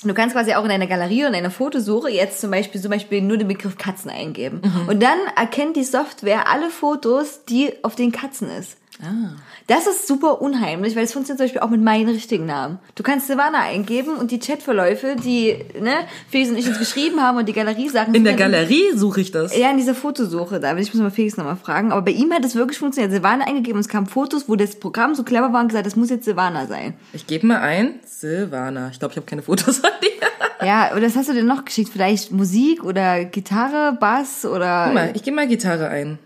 du 0.03 0.15
kannst 0.15 0.35
quasi 0.35 0.55
auch 0.55 0.63
in 0.65 0.69
deiner 0.71 0.87
Galerie 0.87 1.25
und 1.27 1.33
deiner 1.33 1.51
Fotosuche 1.51 2.11
jetzt 2.11 2.41
zum 2.41 2.51
Beispiel, 2.51 2.81
zum 2.81 2.91
Beispiel 2.91 3.23
nur 3.23 3.37
den 3.37 3.49
Begriff 3.49 3.79
Katzen 3.79 4.11
eingeben. 4.11 4.61
Mhm. 4.65 4.89
Und 4.89 5.03
dann 5.03 5.19
erkennt 5.37 5.77
die 5.77 5.85
Software 5.85 6.49
alle 6.49 6.71
Fotos, 6.71 7.45
die 7.49 7.73
auf 7.85 7.95
den 7.95 8.11
Katzen 8.13 8.51
ist. 8.51 8.77
Ah. 9.03 9.37
Das 9.71 9.87
ist 9.87 10.09
super 10.09 10.43
unheimlich, 10.43 10.97
weil 10.97 11.05
es 11.05 11.13
funktioniert 11.13 11.39
zum 11.39 11.45
Beispiel 11.45 11.61
auch 11.61 11.71
mit 11.71 11.81
meinen 11.81 12.09
richtigen 12.09 12.45
Namen. 12.45 12.81
Du 12.97 13.05
kannst 13.05 13.29
Silvana 13.29 13.61
eingeben 13.61 14.17
und 14.17 14.33
die 14.33 14.41
Chatverläufe, 14.41 15.15
die 15.15 15.59
ne, 15.81 15.93
Felix 16.29 16.51
und 16.51 16.57
ich 16.57 16.67
uns 16.67 16.81
geschrieben 16.81 17.23
haben 17.23 17.39
und 17.39 17.49
die 17.49 17.53
Galerie-Sachen. 17.53 18.13
In 18.13 18.25
der 18.25 18.35
Galerie 18.35 18.91
suche 18.97 19.21
ich 19.21 19.31
das. 19.31 19.57
Ja, 19.57 19.71
in 19.71 19.77
dieser 19.77 19.95
Fotosuche 19.95 20.59
da. 20.59 20.77
Ich 20.77 20.93
muss 20.93 21.01
mal 21.01 21.13
Felix 21.13 21.37
nochmal 21.37 21.55
fragen. 21.55 21.93
Aber 21.93 22.03
bei 22.03 22.11
ihm 22.11 22.33
hat 22.33 22.45
es 22.45 22.57
wirklich 22.57 22.79
funktioniert. 22.81 23.13
Silvana 23.13 23.47
eingegeben 23.47 23.77
und 23.77 23.83
es 23.83 23.89
kamen 23.89 24.09
Fotos, 24.09 24.49
wo 24.49 24.57
das 24.57 24.75
Programm 24.75 25.15
so 25.15 25.23
clever 25.23 25.53
war 25.53 25.61
und 25.61 25.69
gesagt, 25.69 25.87
das 25.87 25.95
muss 25.95 26.11
jetzt 26.11 26.25
Silvana 26.25 26.67
sein. 26.67 26.95
Ich 27.13 27.29
gebe 27.29 27.47
mal 27.47 27.61
ein. 27.61 28.01
Silvana. 28.05 28.89
Ich 28.91 28.99
glaube, 28.99 29.13
ich 29.13 29.19
habe 29.19 29.27
keine 29.27 29.43
Fotos 29.43 29.79
von 29.79 29.91
dir. 30.03 30.09
Ja, 30.67 30.91
oder 30.93 31.07
was 31.07 31.17
hast 31.17 31.31
du 31.31 31.33
denn 31.33 31.47
noch 31.47 31.65
geschickt? 31.65 31.89
Vielleicht 31.91 32.33
Musik 32.33 32.85
oder 32.85 33.25
Gitarre, 33.25 33.97
Bass 33.99 34.45
oder. 34.45 34.85
Guck 34.87 34.95
mal, 34.95 35.11
ich 35.15 35.23
gebe 35.23 35.35
mal 35.35 35.49
Gitarre 35.49 35.89
ein. 35.89 36.19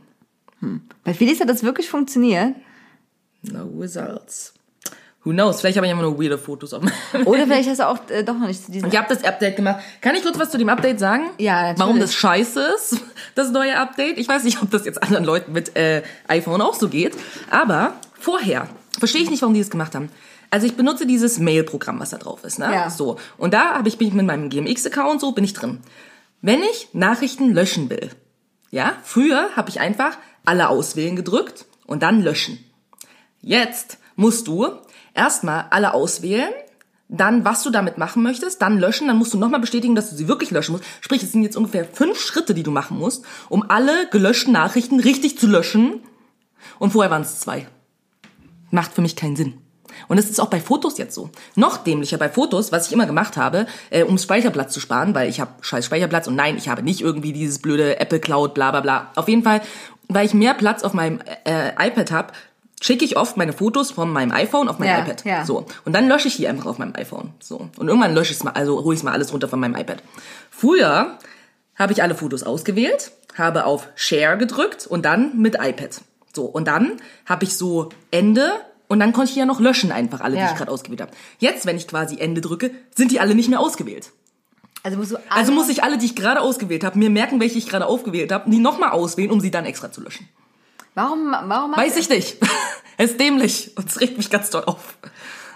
Bei 1.05 1.15
Felix 1.15 1.39
hat 1.41 1.49
das 1.49 1.63
wirklich 1.63 1.89
funktioniert. 1.89 2.55
No 3.53 3.71
results. 3.79 4.55
Who 5.25 5.31
knows? 5.31 5.61
Vielleicht 5.61 5.79
habe 5.79 5.87
ich 5.87 5.93
immer 5.93 6.03
nur 6.03 6.21
weirde 6.21 6.37
Fotos 6.37 6.75
auf 6.75 6.83
meinem 6.83 7.27
Oder 7.27 7.45
vielleicht 7.45 7.69
hast 7.69 7.79
du 7.79 7.89
auch 7.89 7.99
äh, 8.11 8.23
doch 8.25 8.35
noch 8.35 8.47
nicht 8.47 8.63
zu 8.63 8.71
diesem. 8.71 8.91
Ich 8.91 8.97
habe 8.97 9.09
das 9.09 9.25
Update 9.25 9.57
gemacht. 9.57 9.83
Kann 10.03 10.15
ich 10.15 10.23
kurz 10.23 10.39
was 10.39 10.51
zu 10.51 10.59
dem 10.59 10.69
Update 10.69 10.99
sagen? 10.99 11.31
Ja, 11.39 11.55
natürlich. 11.55 11.79
Warum 11.79 12.01
das 12.01 12.15
scheiße 12.15 12.61
ist, 12.77 13.01
das 13.35 13.51
neue 13.51 13.79
Update? 13.79 14.19
Ich 14.19 14.29
weiß 14.29 14.45
nicht, 14.45 14.61
ob 14.63 14.71
das 14.71 14.85
jetzt 14.85 15.03
anderen 15.03 15.25
Leuten 15.25 15.53
mit 15.53 15.77
äh, 15.77 16.03
iPhone 16.29 16.61
auch 16.61 16.75
so 16.75 16.89
geht. 16.89 17.17
Aber 17.51 17.95
vorher 18.19 18.69
verstehe 18.99 19.23
ich 19.23 19.31
nicht, 19.31 19.41
warum 19.41 19.55
die 19.55 19.61
das 19.61 19.71
gemacht 19.71 19.95
haben. 19.95 20.11
Also 20.51 20.67
ich 20.67 20.77
benutze 20.77 21.07
dieses 21.07 21.39
Mail-Programm, 21.39 21.99
was 22.01 22.11
da 22.11 22.19
drauf 22.19 22.45
ist, 22.45 22.59
ne? 22.59 22.71
Ja. 22.71 22.91
So. 22.91 23.17
Und 23.39 23.55
da 23.55 23.75
habe 23.75 23.89
ich, 23.89 23.97
bin 23.97 24.09
ich 24.09 24.15
mit 24.15 24.27
meinem 24.27 24.51
GMX-Account 24.51 25.21
so, 25.21 25.33
bin 25.33 25.43
ich 25.43 25.55
drin. 25.55 25.81
Wenn 26.43 26.63
ich 26.63 26.89
Nachrichten 26.93 27.53
löschen 27.55 27.89
will, 27.89 28.11
ja, 28.71 28.93
früher 29.03 29.49
habe 29.57 29.71
ich 29.71 29.81
einfach 29.81 30.19
alle 30.45 30.69
auswählen 30.69 31.17
gedrückt 31.17 31.65
und 31.87 32.03
dann 32.03 32.21
löschen. 32.21 32.59
Jetzt 33.45 33.99
musst 34.17 34.49
du 34.49 34.69
erstmal 35.13 35.67
alle 35.69 35.93
auswählen, 35.93 36.49
dann 37.09 37.45
was 37.45 37.63
du 37.63 37.69
damit 37.69 37.99
machen 37.99 38.23
möchtest, 38.23 38.63
dann 38.63 38.79
löschen, 38.79 39.07
dann 39.07 39.19
musst 39.19 39.35
du 39.35 39.39
nochmal 39.39 39.61
bestätigen, 39.61 39.95
dass 39.95 40.09
du 40.09 40.17
sie 40.17 40.29
wirklich 40.29 40.51
löschen 40.51 40.73
musst. 40.73 40.85
Sprich, 41.03 41.23
es 41.23 41.33
sind 41.33 41.43
jetzt 41.43 41.57
ungefähr 41.57 41.85
fünf 41.85 42.19
Schritte, 42.19 42.55
die 42.55 42.63
du 42.63 42.71
machen 42.71 42.99
musst, 42.99 43.23
um 43.51 43.69
alle 43.69 44.09
gelöschten 44.09 44.55
Nachrichten 44.55 44.99
richtig 44.99 45.39
zu 45.39 45.47
löschen. 45.47 46.01
Und 46.79 46.93
vorher 46.93 47.11
waren 47.11 47.21
es 47.21 47.41
zwei. 47.41 47.67
Macht 48.71 48.95
für 48.95 49.03
mich 49.03 49.15
keinen 49.15 49.37
Sinn. 49.37 49.59
Und 50.09 50.17
das 50.17 50.31
ist 50.31 50.41
auch 50.41 50.49
bei 50.49 50.59
Fotos 50.59 50.97
jetzt 50.97 51.15
so. 51.15 51.29
Noch 51.55 51.77
dämlicher 51.77 52.17
bei 52.17 52.31
Fotos, 52.31 52.73
was 52.73 52.87
ich 52.87 52.95
immer 52.95 53.07
gemacht 53.07 53.37
habe, 53.37 53.67
äh, 53.91 54.05
um 54.05 54.17
Speicherplatz 54.17 54.73
zu 54.73 54.81
sparen, 54.81 55.15
weil 55.15 55.29
ich 55.29 55.39
habe 55.39 55.53
scheiß 55.61 55.85
Speicherplatz 55.85 56.27
und 56.27 56.35
nein, 56.35 56.57
ich 56.57 56.71
habe 56.71 56.83
nicht 56.83 57.03
irgendwie 57.03 57.35
dieses 57.35 57.59
blöde 57.59 58.01
Apple 58.01 58.21
Cloud, 58.21 58.55
bla 58.55 58.71
bla 58.71 58.81
bla. 58.81 59.13
Auf 59.17 59.29
jeden 59.29 59.43
Fall, 59.43 59.61
weil 60.09 60.25
ich 60.25 60.33
mehr 60.33 60.55
Platz 60.55 60.83
auf 60.83 60.95
meinem 60.95 61.21
äh, 61.45 61.73
iPad 61.79 62.11
habe, 62.11 62.33
schicke 62.81 63.05
ich 63.05 63.17
oft 63.17 63.37
meine 63.37 63.53
Fotos 63.53 63.91
von 63.93 64.11
meinem 64.13 64.33
iPhone 64.33 64.69
auf 64.69 64.79
mein 64.79 64.89
Ja, 64.89 64.99
iPad. 65.01 65.25
ja. 65.25 65.45
So. 65.45 65.67
Und 65.85 65.93
dann 65.95 66.09
lösche 66.09 66.29
ich 66.29 66.37
die 66.37 66.49
einfach 66.49 66.67
auf 66.67 66.79
meinem 66.79 66.95
iPhone. 66.97 67.33
So. 67.41 67.69
Und 67.79 67.89
irgendwann 67.89 68.15
lösche 68.15 68.33
ich 68.33 68.39
es 68.39 68.45
mal, 68.45 68.51
also 68.53 68.83
hole 68.85 68.97
ich 68.97 69.03
mal 69.03 69.13
alles 69.13 69.33
runter 69.33 69.49
von 69.49 69.61
meinem 69.61 69.75
iPad. 69.77 70.03
Früher 70.51 71.19
habe 71.77 71.93
ich 71.93 72.03
alle 72.03 72.15
Fotos 72.15 72.43
ausgewählt, 72.43 73.13
habe 73.37 73.65
auf 73.65 73.89
Share 73.95 74.37
gedrückt 74.39 74.87
und 74.87 75.05
dann 75.05 75.39
mit 75.41 75.57
iPad. 75.61 76.01
So, 76.35 76.45
und 76.45 76.67
dann 76.67 76.93
habe 77.27 77.45
ich 77.45 77.57
so 77.57 77.89
Ende 78.11 78.51
und 78.89 79.01
dann 79.01 79.13
konnte 79.13 79.31
ich 79.31 79.37
ja 79.37 79.47
noch 79.47 79.61
löschen 79.61 79.91
einfach 79.93 80.21
alle, 80.21 80.35
die 80.37 80.43
Ja. 80.43 80.51
ich 80.51 80.57
gerade 80.57 80.71
ausgewählt 80.71 81.01
habe. 81.01 81.13
Jetzt, 81.39 81.65
wenn 81.67 81.77
ich 81.77 81.89
quasi 81.89 82.19
Ende 82.19 82.41
drücke, 82.41 82.71
sind 82.95 83.11
die 83.13 83.21
alle 83.21 83.35
nicht 83.35 83.49
mehr 83.49 83.61
ausgewählt. 83.61 84.11
Also 84.83 84.99
musst 84.99 85.13
du 85.13 85.17
alle, 85.17 85.25
Also 85.31 85.53
muss 85.53 85.69
ich 85.71 85.83
alle, 85.83 85.97
die 85.97 86.07
ich 86.07 86.15
gerade 86.17 86.41
ausgewählt 86.41 86.85
habe, 86.85 86.99
mir 86.99 87.09
merken, 87.09 87.41
welche 87.41 87.57
ich 87.59 87.69
gerade 87.69 87.87
aufgewählt 87.87 88.31
habe, 88.33 88.51
die 88.51 88.59
nochmal 88.59 88.91
auswählen, 88.91 89.31
um 89.31 89.41
sie 89.41 89.51
dann 89.51 89.65
extra 89.65 89.91
zu 89.91 90.03
löschen. 90.03 90.29
Warum, 90.95 91.33
warum 91.47 91.77
Weiß 91.77 91.97
ich 91.97 92.09
nicht. 92.09 92.37
es 92.99 93.11
ist 93.11 93.21
dämlich 93.21 93.73
und 93.77 93.89
es 93.89 94.01
regt 94.01 94.17
mich 94.17 94.31
ganz 94.31 94.51
doll 94.51 94.65
auf. 94.65 94.97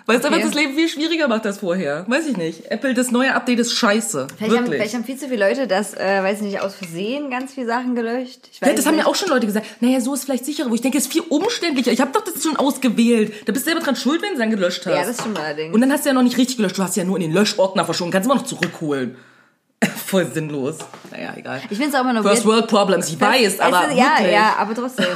Weißt 0.06 0.24
du, 0.24 0.28
Okay. 0.28 0.38
was 0.38 0.44
das 0.46 0.54
Leben 0.54 0.74
viel 0.74 0.88
schwieriger 0.88 1.28
macht 1.28 1.44
als 1.44 1.58
vorher? 1.58 2.06
Weiß 2.08 2.26
ich 2.26 2.38
nicht. 2.38 2.70
Apple, 2.70 2.94
das 2.94 3.10
neue 3.10 3.34
Update 3.34 3.58
ist 3.58 3.74
scheiße. 3.74 4.26
Vielleicht 4.38 4.56
haben, 4.56 4.66
vielleicht 4.66 4.94
haben 4.94 5.04
viel 5.04 5.18
zu 5.18 5.28
viele 5.28 5.46
Leute 5.46 5.66
das, 5.66 5.92
äh, 5.92 6.22
weiß 6.22 6.38
ich 6.38 6.46
nicht, 6.46 6.60
aus 6.62 6.74
Versehen 6.76 7.28
ganz 7.28 7.52
viele 7.52 7.66
Sachen 7.66 7.94
gelöscht. 7.94 8.48
Ich 8.50 8.62
weiß 8.62 8.70
Ja, 8.70 8.74
das 8.74 8.86
haben 8.86 8.96
mir 8.96 9.06
auch 9.06 9.14
schon 9.14 9.28
Leute 9.28 9.44
gesagt. 9.44 9.66
Naja, 9.82 10.00
so 10.00 10.14
ist 10.14 10.24
vielleicht 10.24 10.46
sicherer. 10.46 10.70
Wo 10.70 10.74
ich 10.74 10.80
denke, 10.80 10.96
es 10.96 11.04
ist 11.04 11.12
viel 11.12 11.24
umständlicher. 11.28 11.92
Ich 11.92 12.00
habe 12.00 12.10
doch 12.12 12.24
das 12.24 12.42
schon 12.42 12.56
ausgewählt. 12.56 13.34
Da 13.46 13.52
bist 13.52 13.66
du 13.66 13.70
selber 13.70 13.84
dran 13.84 13.96
schuld, 13.96 14.22
wenn 14.22 14.32
du 14.32 14.38
dann 14.38 14.50
gelöscht 14.50 14.86
hast. 14.86 14.94
Ja, 14.96 15.04
das 15.04 15.20
stimmt 15.20 15.38
allerdings. 15.38 15.74
Und 15.74 15.80
dann 15.82 15.92
hast 15.92 16.06
du 16.06 16.08
ja 16.08 16.14
noch 16.14 16.22
nicht 16.22 16.38
richtig 16.38 16.56
gelöscht. 16.56 16.78
Du 16.78 16.82
hast 16.82 16.96
ja 16.96 17.04
nur 17.04 17.16
in 17.16 17.22
den 17.22 17.32
Löschordner 17.32 17.84
verschoben. 17.84 18.10
Kannst 18.10 18.24
immer 18.24 18.36
noch 18.36 18.44
zurückholen. 18.46 19.14
Voll 20.06 20.26
sinnlos. 20.32 20.78
Naja, 21.10 21.34
egal. 21.36 21.60
Ich 21.70 21.76
finde 21.76 21.88
es 21.90 21.94
auch 21.94 22.00
immer 22.00 22.14
nur 22.14 22.22
First 22.22 22.46
World 22.46 22.66
Problems. 22.66 23.08
Ich 23.10 23.20
weiß, 23.20 23.60
aber 23.60 23.88
ist, 23.88 23.96
ja, 23.96 24.04
wirklich. 24.16 24.32
ja, 24.32 24.56
aber 24.58 24.74
trotzdem. 24.74 25.06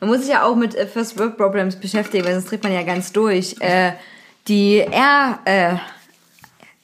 Man 0.00 0.10
muss 0.10 0.20
sich 0.20 0.28
ja 0.30 0.44
auch 0.44 0.54
mit 0.56 0.74
äh, 0.74 0.86
First 0.86 1.18
World 1.18 1.36
Problems 1.36 1.76
beschäftigen, 1.76 2.24
weil 2.24 2.34
sonst 2.34 2.50
dreht 2.50 2.62
man 2.62 2.72
ja 2.72 2.82
ganz 2.82 3.12
durch. 3.12 3.56
Äh, 3.60 3.92
die 4.48 4.76
Air, 4.76 5.38
äh, 5.44 5.74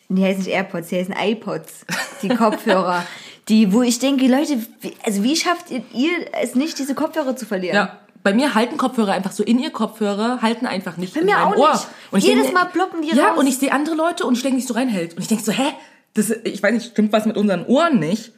die 0.08 0.24
heißen 0.24 0.42
nicht 0.42 0.52
AirPods, 0.52 0.88
die 0.88 0.98
heißen 0.98 1.14
iPods, 1.18 1.86
die 2.22 2.28
Kopfhörer. 2.36 3.04
Die, 3.48 3.72
wo 3.72 3.82
ich 3.82 3.98
denke, 3.98 4.26
Leute, 4.28 4.58
wie, 4.80 4.94
also 5.04 5.22
wie 5.22 5.36
schafft 5.36 5.70
ihr, 5.70 5.82
ihr 5.92 6.10
es 6.40 6.54
nicht, 6.54 6.78
diese 6.78 6.94
Kopfhörer 6.94 7.34
zu 7.36 7.44
verlieren? 7.46 7.76
Ja. 7.76 7.98
Bei 8.22 8.32
mir 8.32 8.54
halten 8.54 8.76
Kopfhörer 8.76 9.12
einfach 9.12 9.32
so 9.32 9.42
in 9.42 9.58
ihr 9.58 9.70
Kopfhörer, 9.70 10.40
halten 10.42 10.64
einfach 10.64 10.96
nicht 10.96 11.14
Bei 11.14 11.20
in 11.20 11.26
mir 11.26 11.34
meinem 11.34 11.54
auch 11.54 11.56
Ohr. 11.56 11.72
nicht. 11.72 11.86
Und 12.12 12.22
Jedes 12.22 12.44
denke, 12.44 12.58
Mal 12.58 12.66
ploppen 12.66 13.02
die 13.02 13.16
Ja, 13.16 13.30
raus. 13.30 13.38
und 13.38 13.46
ich 13.48 13.58
sehe 13.58 13.72
andere 13.72 13.96
Leute 13.96 14.24
und 14.26 14.36
stecken 14.36 14.54
nicht 14.56 14.68
so 14.68 14.74
reinhält. 14.74 15.14
Und 15.14 15.22
ich 15.22 15.28
denke 15.28 15.42
so, 15.42 15.50
hä? 15.50 15.72
Das, 16.14 16.30
ich 16.30 16.62
weiß 16.62 16.72
nicht, 16.74 16.86
stimmt 16.92 17.12
was 17.12 17.26
mit 17.26 17.36
unseren 17.36 17.64
Ohren 17.66 17.98
nicht? 17.98 18.32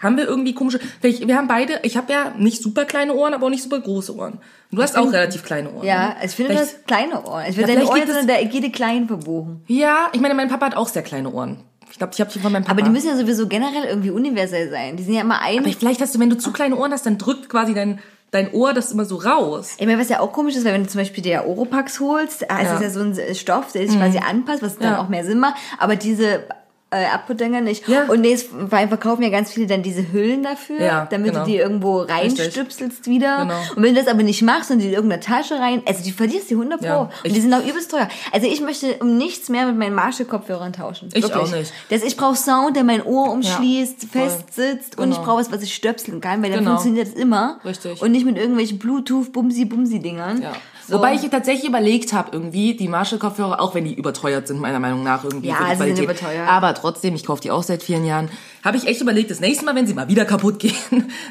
Haben 0.00 0.16
wir 0.16 0.26
irgendwie 0.26 0.54
komische, 0.54 0.78
vielleicht, 1.00 1.26
wir 1.26 1.36
haben 1.36 1.48
beide, 1.48 1.80
ich 1.82 1.96
habe 1.96 2.12
ja 2.12 2.32
nicht 2.38 2.62
super 2.62 2.84
kleine 2.84 3.14
Ohren, 3.14 3.34
aber 3.34 3.46
auch 3.46 3.50
nicht 3.50 3.64
super 3.64 3.80
große 3.80 4.14
Ohren. 4.14 4.38
Du 4.70 4.80
hast 4.80 4.96
auch 4.96 5.10
relativ 5.12 5.42
kleine 5.42 5.72
Ohren. 5.72 5.84
Ja, 5.84 6.08
ne? 6.10 6.14
also 6.16 6.26
ich 6.26 6.34
finde 6.36 6.52
Vielleicht- 6.52 6.72
das 6.74 6.84
kleine 6.86 7.24
Ohren. 7.26 7.44
Ich 7.48 7.56
will 7.56 7.62
Ja, 7.68 7.74
deine 7.74 7.86
Ohren 7.88 7.96
sind 8.00 8.10
es- 8.10 8.20
in 8.20 8.26
der 8.28 8.42
Ägide 8.42 8.70
klein 8.70 9.08
verbuchen. 9.08 9.62
Ja, 9.66 10.06
ich 10.12 10.20
meine, 10.20 10.34
mein 10.34 10.48
Papa 10.48 10.66
hat 10.66 10.76
auch 10.76 10.86
sehr 10.88 11.02
kleine 11.02 11.32
Ohren. 11.32 11.56
Ich 11.90 11.98
glaube, 11.98 12.12
ich 12.14 12.20
habe 12.20 12.30
die 12.30 12.38
von 12.38 12.52
meinem 12.52 12.62
Papa. 12.62 12.72
Aber 12.74 12.82
die 12.82 12.90
müssen 12.90 13.08
ja 13.08 13.16
sowieso 13.16 13.48
generell 13.48 13.84
irgendwie 13.88 14.10
universell 14.10 14.70
sein. 14.70 14.96
Die 14.96 15.02
sind 15.02 15.14
ja 15.14 15.22
immer 15.22 15.40
ein. 15.40 15.60
Aber 15.60 15.72
vielleicht 15.72 16.00
hast 16.00 16.14
du, 16.14 16.20
wenn 16.20 16.30
du 16.30 16.36
zu 16.38 16.52
kleine 16.52 16.76
Ohren 16.76 16.92
hast, 16.92 17.06
dann 17.06 17.18
drückt 17.18 17.48
quasi 17.48 17.74
dein, 17.74 17.98
dein 18.30 18.52
Ohr 18.52 18.74
das 18.74 18.92
immer 18.92 19.04
so 19.06 19.16
raus. 19.16 19.74
Ich 19.78 19.86
meine, 19.86 19.98
was 19.98 20.10
ja 20.10 20.20
auch 20.20 20.32
komisch 20.32 20.54
ist, 20.54 20.64
weil 20.64 20.74
wenn 20.74 20.84
du 20.84 20.88
zum 20.88 21.00
Beispiel 21.00 21.24
dir 21.24 21.44
Oropax 21.46 21.98
holst, 21.98 22.42
da 22.48 22.58
ist 22.58 22.64
Ja. 22.66 22.70
Mhm. 22.72 22.76
es 22.76 22.82
ja 22.82 22.90
so 22.90 23.00
ein 23.00 23.34
Stoff, 23.34 23.72
der 23.72 23.88
sich 23.88 23.98
quasi 23.98 24.18
anpasst, 24.18 24.62
was 24.62 24.76
dann 24.78 24.92
Ja. 24.92 25.00
auch 25.00 25.08
mehr 25.08 25.24
Sinn 25.24 25.40
macht. 25.40 25.54
Aber 25.78 25.96
diese 25.96 26.44
äh, 26.90 27.04
Abputdinger 27.04 27.60
nicht. 27.60 27.86
Ja. 27.86 28.04
Und 28.04 28.22
nee, 28.22 28.32
es 28.32 28.44
vor 28.44 28.72
allem 28.78 28.88
verkaufen 28.88 29.22
ja 29.22 29.28
ganz 29.28 29.52
viele 29.52 29.66
dann 29.66 29.82
diese 29.82 30.10
Hüllen 30.10 30.42
dafür, 30.42 30.80
Ja, 30.80 31.06
damit 31.10 31.32
genau. 31.32 31.44
du 31.44 31.50
die 31.50 31.56
irgendwo 31.58 31.98
reinstüpselst 32.00 33.06
wieder. 33.06 33.42
Genau. 33.42 33.58
Und 33.76 33.82
wenn 33.82 33.94
du 33.94 34.00
das 34.00 34.10
aber 34.10 34.22
nicht 34.22 34.40
machst 34.42 34.70
und 34.70 34.78
die 34.78 34.86
in 34.86 34.92
irgendeine 34.94 35.20
Tasche 35.20 35.56
rein, 35.58 35.82
also 35.86 36.02
die 36.02 36.12
verlierst 36.12 36.48
die 36.48 36.54
100 36.54 36.80
Pro. 36.80 36.86
Ja, 36.86 37.10
und 37.24 37.36
die 37.36 37.40
sind 37.40 37.52
auch 37.52 37.62
übelst 37.64 37.90
teuer. 37.90 38.08
Also 38.32 38.46
ich 38.46 38.60
möchte 38.62 38.94
um 39.00 39.18
nichts 39.18 39.48
mehr 39.50 39.66
mit 39.66 39.76
meinen 39.76 39.94
Marshall-Kopfhörern 39.94 40.72
tauschen. 40.72 41.10
Ich 41.12 41.22
Wirklich. 41.22 41.42
auch 41.42 41.50
nicht. 41.50 41.72
Das, 41.90 42.02
ich 42.02 42.16
brauche 42.16 42.36
Sound, 42.36 42.74
der 42.74 42.84
mein 42.84 43.02
Ohr 43.04 43.32
umschließt, 43.32 44.06
voll. 44.10 44.22
fest 44.22 44.54
sitzt 44.54 44.98
und 44.98 45.10
ich 45.10 45.16
Genau. 45.16 45.26
brauche 45.26 45.40
was, 45.40 45.52
was 45.52 45.62
ich 45.62 45.74
stöpseln 45.74 46.20
kann, 46.22 46.42
weil 46.42 46.50
dann 46.50 46.60
Genau. 46.60 46.70
funktioniert 46.72 47.08
das 47.08 47.14
immer. 47.14 47.60
Richtig. 47.64 48.00
Und 48.00 48.12
nicht 48.12 48.24
mit 48.24 48.38
irgendwelchen 48.38 48.78
Bluetooth-Bumsi-Bumsi-Dingern. 48.78 50.42
Ja. 50.42 50.52
So. 50.88 50.94
Wobei 50.96 51.12
ich 51.14 51.20
tatsächlich 51.28 51.68
überlegt 51.68 52.14
habe, 52.14 52.30
irgendwie 52.32 52.74
die 52.74 52.88
Marshall-Kopfhörer, 52.88 53.60
auch 53.60 53.74
wenn 53.74 53.84
die 53.84 53.92
überteuert 53.94 54.48
sind, 54.48 54.58
meiner 54.58 54.80
Meinung 54.80 55.02
nach 55.04 55.22
irgendwie 55.22 55.48
Ja, 55.48 55.56
für 55.56 55.64
die 55.64 55.68
sind 55.70 55.76
Qualität. 55.78 56.04
überteuert. 56.04 56.48
Aber 56.48 56.72
trotzdem, 56.74 57.14
ich 57.14 57.26
kaufe 57.26 57.42
die 57.42 57.50
auch 57.50 57.62
seit 57.62 57.82
vielen 57.82 58.06
Jahren. 58.06 58.30
Habe 58.64 58.78
ich 58.78 58.86
echt 58.86 59.00
überlegt, 59.02 59.30
das 59.30 59.40
nächste 59.40 59.66
Mal, 59.66 59.74
wenn 59.74 59.86
sie 59.86 59.92
mal 59.92 60.08
wieder 60.08 60.24
kaputt 60.24 60.58
gehen, 60.60 60.72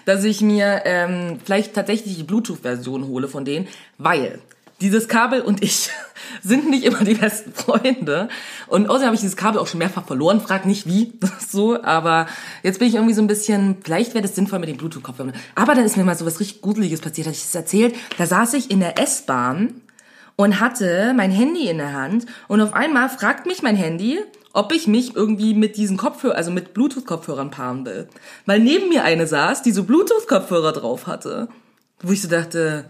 dass 0.05 0.23
ich 0.23 0.41
mir 0.41 0.83
ähm, 0.85 1.39
vielleicht 1.43 1.73
tatsächlich 1.73 2.15
die 2.17 2.23
Bluetooth-Version 2.23 3.07
hole 3.07 3.27
von 3.27 3.45
denen, 3.45 3.67
weil 3.97 4.39
dieses 4.81 5.07
Kabel 5.07 5.41
und 5.41 5.63
ich 5.63 5.89
sind 6.43 6.69
nicht 6.69 6.83
immer 6.83 7.03
die 7.03 7.15
besten 7.15 7.53
Freunde. 7.53 8.29
Und 8.67 8.87
außerdem 8.87 9.07
habe 9.07 9.15
ich 9.15 9.21
dieses 9.21 9.37
Kabel 9.37 9.59
auch 9.59 9.67
schon 9.67 9.79
mehrfach 9.79 10.05
verloren. 10.05 10.41
Frag 10.41 10.65
nicht 10.65 10.85
wie, 10.85 11.13
so. 11.47 11.81
Aber 11.81 12.27
jetzt 12.63 12.79
bin 12.79 12.87
ich 12.87 12.95
irgendwie 12.95 13.13
so 13.13 13.21
ein 13.21 13.27
bisschen, 13.27 13.77
vielleicht 13.83 14.13
wäre 14.13 14.21
das 14.21 14.35
sinnvoll 14.35 14.59
mit 14.59 14.69
den 14.69 14.77
Bluetooth-Kopfhörern. 14.77 15.33
Aber 15.55 15.75
dann 15.75 15.85
ist 15.85 15.97
mir 15.97 16.03
mal 16.03 16.17
so 16.17 16.25
was 16.25 16.39
richtig 16.39 16.61
Gruseliges 16.61 17.01
passiert. 17.01 17.27
Hatte 17.27 17.37
ich 17.37 17.43
das 17.43 17.55
erzählt? 17.55 17.95
Da 18.17 18.25
saß 18.25 18.53
ich 18.53 18.69
in 18.69 18.79
der 18.79 18.99
S-Bahn 18.99 19.81
und 20.35 20.59
hatte 20.59 21.13
mein 21.15 21.31
Handy 21.31 21.67
in 21.67 21.77
der 21.79 21.93
Hand. 21.93 22.25
Und 22.47 22.61
auf 22.61 22.73
einmal 22.73 23.09
fragt 23.09 23.45
mich 23.47 23.63
mein 23.63 23.75
Handy, 23.75 24.19
ob 24.53 24.71
ich 24.71 24.87
mich 24.87 25.15
irgendwie 25.15 25.53
mit 25.53 25.77
diesen 25.77 25.97
Kopfhörern, 25.97 26.37
also 26.37 26.51
mit 26.51 26.73
Bluetooth-Kopfhörern 26.73 27.51
paaren 27.51 27.85
will. 27.85 28.07
Weil 28.45 28.59
neben 28.59 28.89
mir 28.89 29.03
eine 29.03 29.27
saß, 29.27 29.63
die 29.63 29.71
so 29.71 29.83
Bluetooth-Kopfhörer 29.83 30.73
drauf 30.73 31.07
hatte. 31.07 31.47
Wo 32.01 32.11
ich 32.11 32.21
so 32.21 32.27
dachte, 32.27 32.85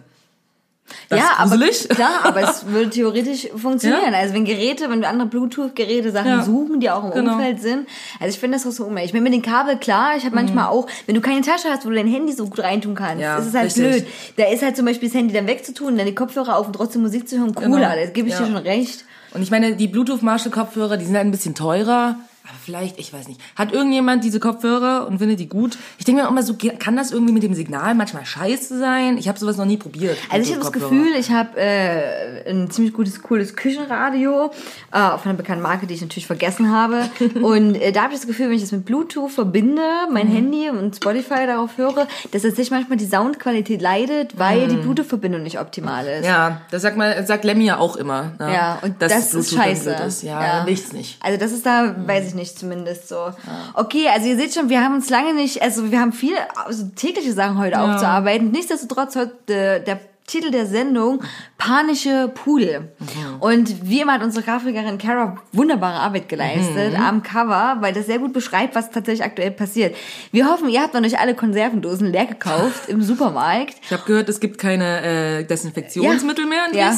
das 1.09 1.19
ja, 1.19 1.25
aber 1.37 1.57
klar, 1.89 2.09
aber 2.23 2.41
es 2.49 2.65
würde 2.67 2.89
theoretisch 2.89 3.47
funktionieren. 3.55 4.13
Ja. 4.13 4.19
Also 4.19 4.33
wenn 4.33 4.45
Geräte, 4.45 4.89
wenn 4.89 5.03
andere 5.03 5.27
Bluetooth-Geräte 5.27 6.11
Sachen 6.11 6.29
Ja. 6.29 6.43
suchen, 6.43 6.79
die 6.79 6.89
auch 6.89 7.03
im 7.05 7.11
Genau. 7.11 7.33
Umfeld 7.33 7.61
sind. 7.61 7.87
Also 8.19 8.33
ich 8.33 8.39
finde 8.39 8.57
das 8.57 8.65
auch 8.67 8.71
so 8.71 8.85
umwelt. 8.85 9.05
Ich 9.05 9.11
bin 9.13 9.23
mit 9.23 9.33
den 9.33 9.41
Kabel 9.41 9.77
klar. 9.77 10.11
Ich 10.17 10.25
habe 10.25 10.35
manchmal 10.35 10.67
auch, 10.67 10.87
wenn 11.05 11.15
du 11.15 11.21
keine 11.21 11.41
Tasche 11.41 11.69
hast, 11.69 11.85
wo 11.85 11.89
du 11.89 11.95
dein 11.95 12.07
Handy 12.07 12.33
so 12.33 12.45
gut 12.45 12.59
reintun 12.59 12.95
kannst, 12.95 13.15
Mhm. 13.17 13.21
Ja, 13.21 13.37
ist 13.37 13.47
es 13.47 13.53
halt 13.53 13.65
richtig. 13.65 13.83
blöd. 14.03 14.07
Da 14.37 14.45
ist 14.51 14.61
halt 14.63 14.75
zum 14.75 14.85
Beispiel 14.85 15.09
das 15.09 15.17
Handy 15.17 15.33
dann 15.33 15.47
wegzutun, 15.47 15.97
dann 15.97 16.05
die 16.05 16.15
Kopfhörer 16.15 16.55
auf 16.57 16.67
und 16.67 16.73
trotzdem 16.73 17.01
Musik 17.01 17.27
zu 17.27 17.37
hören, 17.37 17.53
cooler. 17.55 17.69
Genau. 17.69 17.95
Das 18.05 18.13
gebe 18.13 18.27
ich 18.29 18.33
Ja. 18.33 18.41
dir 18.41 18.45
schon 18.47 18.57
recht. 18.57 19.05
Und 19.33 19.41
ich 19.41 19.51
meine, 19.51 19.75
die 19.75 19.87
Bluetooth-Marshall-Kopfhörer, 19.87 20.97
die 20.97 21.05
sind 21.05 21.15
halt 21.15 21.25
ein 21.25 21.31
bisschen 21.31 21.53
teurer. 21.55 22.15
Aber 22.49 22.57
vielleicht, 22.63 22.97
ich 22.97 23.11
weiß 23.11 23.27
nicht. 23.27 23.41
Hat 23.55 23.73
irgendjemand 23.73 24.23
diese 24.23 24.39
Kopfhörer 24.39 25.05
und 25.07 25.19
findet 25.19 25.39
die 25.39 25.49
gut? 25.49 25.77
Ich 25.97 26.05
denke 26.05 26.21
mir 26.21 26.27
auch 26.27 26.31
immer 26.31 26.43
so, 26.43 26.55
kann 26.79 26.95
das 26.95 27.11
irgendwie 27.11 27.33
mit 27.33 27.43
dem 27.43 27.53
Signal 27.53 27.93
manchmal 27.93 28.25
scheiße 28.25 28.79
sein? 28.79 29.17
Ich 29.17 29.27
habe 29.27 29.37
sowas 29.37 29.57
noch 29.57 29.65
nie 29.65 29.75
probiert. 29.77 30.17
Also 30.29 30.49
ich 30.49 30.55
habe 30.55 30.63
das. 30.63 30.71
Gefühl, 30.71 31.07
ich 31.19 31.31
habe 31.31 31.59
äh, 31.59 32.49
ein 32.49 32.69
ziemlich 32.71 32.93
gutes, 32.93 33.21
cooles 33.21 33.55
Küchenradio 33.55 34.51
äh, 34.91 34.97
von 35.17 35.21
einer 35.25 35.33
bekannten 35.33 35.61
Marke, 35.63 35.87
die 35.87 35.95
ich 35.95 36.01
natürlich 36.01 36.27
vergessen 36.27 36.71
habe. 36.71 37.09
und 37.41 37.75
äh, 37.75 37.91
da 37.91 38.03
habe 38.03 38.13
ich 38.13 38.19
das 38.19 38.27
Gefühl, 38.27 38.47
wenn 38.47 38.55
ich 38.55 38.61
das 38.61 38.71
mit 38.71 38.85
Bluetooth 38.85 39.31
verbinde, 39.31 39.81
mein 40.11 40.27
Mhm. 40.27 40.31
Handy 40.33 40.69
und 40.69 40.95
Spotify 40.95 41.45
darauf 41.47 41.77
höre, 41.77 42.07
dass 42.31 42.41
tatsächlich 42.43 42.71
manchmal 42.71 42.97
die 42.97 43.05
Soundqualität 43.07 43.81
leidet, 43.81 44.37
weil 44.39 44.67
die 44.67 44.75
Bluetooth-Verbindung 44.77 45.43
nicht 45.43 45.59
optimal 45.59 46.05
ist. 46.07 46.21
Mhm. 46.21 46.25
Ja, 46.27 46.61
das 46.71 46.81
sagt, 46.81 46.95
mal, 46.97 47.25
sagt 47.25 47.43
Lemmy 47.43 47.65
ja 47.65 47.77
auch 47.77 47.95
immer. 47.97 48.31
Ne? 48.39 48.53
Ja, 48.53 48.79
und 48.81 49.01
Dass 49.01 49.11
das 49.11 49.33
ist 49.33 49.53
scheiße. 49.53 49.91
Ist. 50.07 50.23
Ja, 50.23 50.65
will 50.65 50.73
ich's 50.73 50.93
nicht. 50.93 51.17
Also 51.21 51.37
das 51.39 51.51
ist 51.51 51.65
da, 51.65 51.95
weiß 52.05 52.27
ich 52.27 52.33
nicht, 52.35 52.36
zumindest 52.45 53.07
so. 53.09 53.31
Okay, 53.73 54.07
also 54.13 54.27
ihr 54.27 54.37
seht 54.37 54.53
schon, 54.53 54.69
wir 54.69 54.81
haben 54.83 54.95
uns 54.95 55.09
lange 55.09 55.33
nicht, 55.33 55.61
also 55.61 55.91
wir 55.91 55.99
haben 55.99 56.13
viele 56.13 56.37
also 56.65 56.85
tägliche 56.95 57.33
Sachen 57.33 57.57
heute 57.57 57.79
aufzuarbeiten. 57.79 58.51
Nichtsdestotrotz 58.51 59.15
heute 59.15 59.53
äh, 59.53 59.83
der 59.83 59.99
Titel 60.27 60.51
der 60.51 60.65
Sendung 60.65 61.23
Panische 61.57 62.29
Pudel. 62.35 62.91
Und 63.39 63.89
wie 63.89 64.01
immer 64.01 64.13
hat 64.15 64.23
unsere 64.23 64.43
Grafikerin 64.43 64.97
Cara 64.97 65.37
wunderbare 65.53 65.99
Arbeit 65.99 66.27
geleistet 66.27 66.99
am 66.99 67.23
Cover, 67.23 67.77
weil 67.79 67.93
das 67.93 68.07
sehr 68.07 68.19
gut 68.19 68.33
beschreibt, 68.33 68.75
was 68.75 68.91
tatsächlich 68.91 69.23
aktuell 69.23 69.51
passiert. 69.51 69.95
Wir 70.33 70.49
hoffen, 70.51 70.67
ihr 70.67 70.81
habt 70.81 70.93
noch 70.93 70.99
nicht 70.99 71.17
alle 71.17 71.33
Konservendosen 71.33 72.11
leer 72.11 72.25
gekauft 72.25 72.89
im 72.89 73.01
Supermarkt. 73.03 73.75
Ich 73.81 73.93
habe 73.93 74.03
gehört, 74.05 74.27
es 74.27 74.41
gibt 74.41 74.57
keine 74.57 75.01
äh, 75.39 75.43
Desinfektionsmittel 75.45 76.43
Ja. 76.43 76.49
mehr 76.49 76.65
in 76.71 76.77
Ja. 76.77 76.93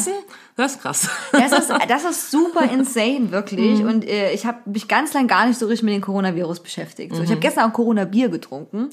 Das 0.56 0.72
ist 0.72 0.82
krass. 0.82 1.08
Das 1.32 1.52
ist, 1.52 1.72
das 1.88 2.04
ist 2.04 2.30
super 2.30 2.62
insane, 2.72 3.30
wirklich. 3.30 3.80
Und 3.80 4.06
äh, 4.06 4.32
ich 4.32 4.44
habe 4.44 4.58
mich 4.66 4.88
ganz 4.88 5.14
lang 5.14 5.26
gar 5.26 5.46
nicht 5.46 5.58
so 5.58 5.66
richtig 5.66 5.84
mit 5.84 5.94
dem 5.94 6.02
Coronavirus 6.02 6.60
beschäftigt. 6.60 7.14
So, 7.14 7.22
ich 7.22 7.30
habe 7.30 7.40
gestern 7.40 7.70
auch 7.70 7.72
Corona-Bier 7.72 8.28
getrunken, 8.28 8.90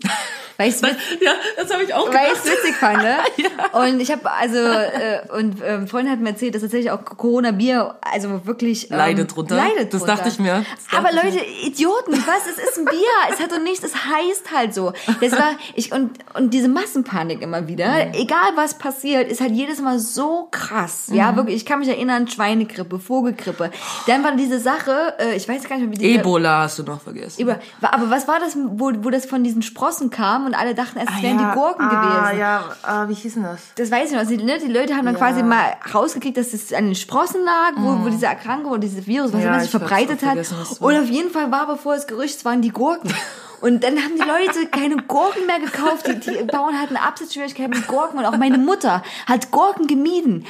weil 0.55 0.69
ich 0.69 0.79
ja, 0.81 1.31
das 1.57 1.73
habe 1.73 1.83
ich 1.83 1.93
auch 1.93 2.07
weil 2.13 2.27
ich 2.31 2.39
es 2.39 2.45
witzig 2.45 2.75
fand. 2.75 3.01
Ne? 3.03 3.17
Und 3.73 3.99
ich 3.99 4.11
habe 4.11 4.31
also 4.31 4.57
äh, 4.57 5.19
und 5.37 5.57
ähm, 5.65 5.87
Freundin 5.87 6.11
hat 6.13 6.19
mir 6.21 6.29
erzählt, 6.29 6.55
dass 6.55 6.61
tatsächlich 6.61 6.91
auch 6.91 7.03
Corona 7.03 7.51
Bier 7.51 7.95
also 8.01 8.45
wirklich 8.45 8.89
ähm, 8.91 8.97
Leidet 8.97 9.35
drunter. 9.35 9.55
Leidet 9.55 9.93
Das 9.93 10.01
drunter. 10.01 10.15
dachte 10.15 10.29
ich 10.29 10.39
mir. 10.39 10.63
Das 10.87 10.97
Aber 10.99 11.09
dachte 11.11 11.27
ich 11.27 11.33
Leute, 11.35 11.45
Idioten, 11.65 12.11
was? 12.25 12.47
Es 12.49 12.63
ist 12.69 12.77
ein 12.77 12.85
Bier. 12.85 13.33
Es 13.33 13.39
hat 13.41 13.51
doch 13.51 13.59
nichts. 13.61 13.83
Es 13.83 13.93
heißt 13.95 14.51
halt 14.55 14.73
so. 14.73 14.93
Das 15.21 15.31
war 15.33 15.51
ich 15.75 15.91
und 15.91 16.11
und 16.35 16.53
diese 16.53 16.69
Massenpanik 16.69 17.41
immer 17.41 17.67
wieder. 17.67 18.05
Mhm. 18.07 18.13
Egal 18.13 18.51
was 18.55 18.77
passiert, 18.77 19.29
ist 19.29 19.41
halt 19.41 19.51
jedes 19.51 19.81
Mal 19.81 19.99
so 19.99 20.47
krass. 20.51 21.09
Ja, 21.11 21.31
Mhm. 21.31 21.35
wirklich. 21.37 21.56
Ich 21.57 21.65
kann 21.65 21.79
mich 21.79 21.89
erinnern, 21.89 22.27
Schweinegrippe, 22.27 22.99
Vogelgrippe. 22.99 23.71
Dann 24.05 24.23
war 24.23 24.35
diese 24.35 24.59
Sache. 24.59 25.15
Äh, 25.17 25.35
ich 25.35 25.49
weiß 25.49 25.67
gar 25.67 25.77
nicht 25.77 25.89
mehr, 25.89 25.93
wie 25.93 25.97
die 25.97 26.15
Ebola 26.15 26.61
hast 26.61 26.77
du 26.77 26.83
noch 26.83 27.01
vergessen. 27.01 27.41
über, 27.41 27.59
aber 27.81 28.11
was 28.11 28.27
war 28.27 28.39
das, 28.39 28.55
wo, 28.55 28.91
wo 29.01 29.09
das 29.09 29.25
von 29.25 29.43
diesen 29.43 29.63
Sprossen 29.63 30.11
kam 30.11 30.45
und 30.45 30.53
alle 30.53 30.75
dachten, 30.75 30.99
es 30.99 31.23
wären 31.23 31.39
die 31.39 31.43
Gurken 31.55 31.87
ah, 31.87 32.29
gewesen? 32.29 32.39
Ja, 32.39 32.63
ah, 32.83 33.09
wie 33.09 33.15
hieß 33.15 33.33
denn 33.33 33.43
das? 33.43 33.61
Das 33.75 33.89
weiß 33.89 34.11
ich 34.11 34.15
noch. 34.15 34.27
Die, 34.27 34.37
ne, 34.37 34.59
die 34.59 34.71
Leute 34.71 34.95
haben 34.95 35.05
dann 35.05 35.15
quasi 35.15 35.41
mal 35.41 35.75
rausgekriegt, 35.93 36.37
dass 36.37 36.53
es 36.53 36.71
an 36.73 36.85
den 36.85 36.95
Sprossen 36.95 37.43
lag, 37.43 37.71
wo, 37.77 38.05
wo 38.05 38.09
diese 38.09 38.27
Erkrankung 38.27 38.71
oder 38.73 38.81
dieses 38.81 39.07
Virus, 39.07 39.33
was 39.33 39.41
Ja, 39.41 39.49
immer 39.49 39.59
sich 39.59 39.71
verbreitet 39.71 40.23
hat. 40.23 40.37
es. 40.37 40.51
Und 40.51 40.95
auf 40.95 41.09
jeden 41.09 41.31
Fall 41.31 41.51
war, 41.51 41.65
bevor 41.65 41.95
es 41.95 42.05
Gerücht 42.05 42.45
waren, 42.45 42.61
die 42.61 42.69
Gurken. 42.69 43.11
Und 43.61 43.83
dann 43.83 43.97
haben 43.97 44.15
die 44.15 44.21
Leute 44.27 44.67
keine 44.67 44.97
Gurken 44.97 45.45
mehr 45.45 45.59
gekauft. 45.59 46.07
Die, 46.07 46.19
die 46.19 46.43
Bauern 46.43 46.79
hatten 46.79 46.95
Absatzschwierigkeiten 46.95 47.71
mit 47.71 47.87
Gurken. 47.87 48.19
Und 48.19 48.25
auch 48.25 48.37
meine 48.37 48.57
Mutter 48.57 49.03
hat 49.25 49.51
Gurken 49.51 49.87
gemieden. 49.87 50.45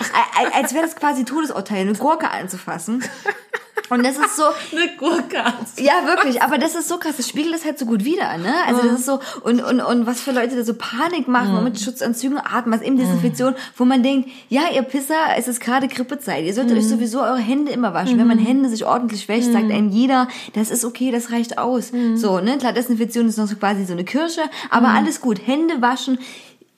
Als 0.53 0.73
wäre 0.73 0.85
das 0.85 0.95
quasi 0.95 1.23
Todesurteil, 1.25 1.81
eine 1.81 1.93
Gurke 1.93 2.29
anzufassen. 2.29 3.03
Und 3.89 4.03
das 4.05 4.17
ist 4.17 4.35
so, 4.35 4.43
Eine 4.71 4.95
Gurke. 4.97 5.37
ja, 5.79 6.05
wirklich, 6.05 6.41
aber 6.41 6.57
das 6.57 6.75
ist 6.75 6.87
so 6.87 6.97
krass, 6.97 7.17
das 7.17 7.27
spiegelt 7.29 7.53
das 7.53 7.65
halt 7.65 7.79
so 7.79 7.85
gut 7.85 8.03
wieder, 8.03 8.37
ne? 8.37 8.53
Also 8.67 8.81
das 8.83 8.99
ist 8.99 9.05
so, 9.05 9.19
und, 9.43 9.61
und, 9.63 9.81
und 9.81 10.05
was 10.05 10.21
für 10.21 10.31
Leute 10.31 10.55
da 10.55 10.63
so 10.63 10.73
Panik 10.73 11.27
machen 11.27 11.55
und 11.57 11.63
mit 11.63 11.79
Schutzanzügen 11.79 12.37
atmen, 12.37 12.73
was 12.73 12.85
eben 12.85 12.97
Desinfektion, 12.97 13.55
wo 13.77 13.85
man 13.85 14.03
denkt, 14.03 14.29
ja, 14.49 14.63
ihr 14.73 14.83
Pisser, 14.83 15.15
es 15.37 15.47
ist 15.47 15.59
gerade 15.59 15.87
Grippezeit, 15.87 16.43
ihr 16.45 16.53
solltet 16.53 16.77
euch 16.77 16.87
sowieso 16.87 17.21
eure 17.21 17.37
Hände 17.37 17.71
immer 17.71 17.93
waschen. 17.93 18.17
Wenn 18.19 18.27
man 18.27 18.39
Hände 18.39 18.69
sich 18.69 18.85
ordentlich 18.85 19.27
wäscht, 19.27 19.51
sagt 19.51 19.71
einem 19.71 19.89
jeder, 19.89 20.27
das 20.53 20.69
ist 20.71 20.85
okay, 20.85 21.11
das 21.11 21.31
reicht 21.31 21.57
aus. 21.57 21.91
So, 22.15 22.39
ne? 22.39 22.57
Klar, 22.57 22.73
Desinfektion 22.73 23.27
ist 23.27 23.37
noch 23.37 23.47
so 23.47 23.55
quasi 23.55 23.85
so 23.85 23.93
eine 23.93 24.03
Kirsche, 24.03 24.41
aber 24.69 24.89
alles 24.89 25.21
gut, 25.21 25.45
Hände 25.45 25.81
waschen, 25.81 26.19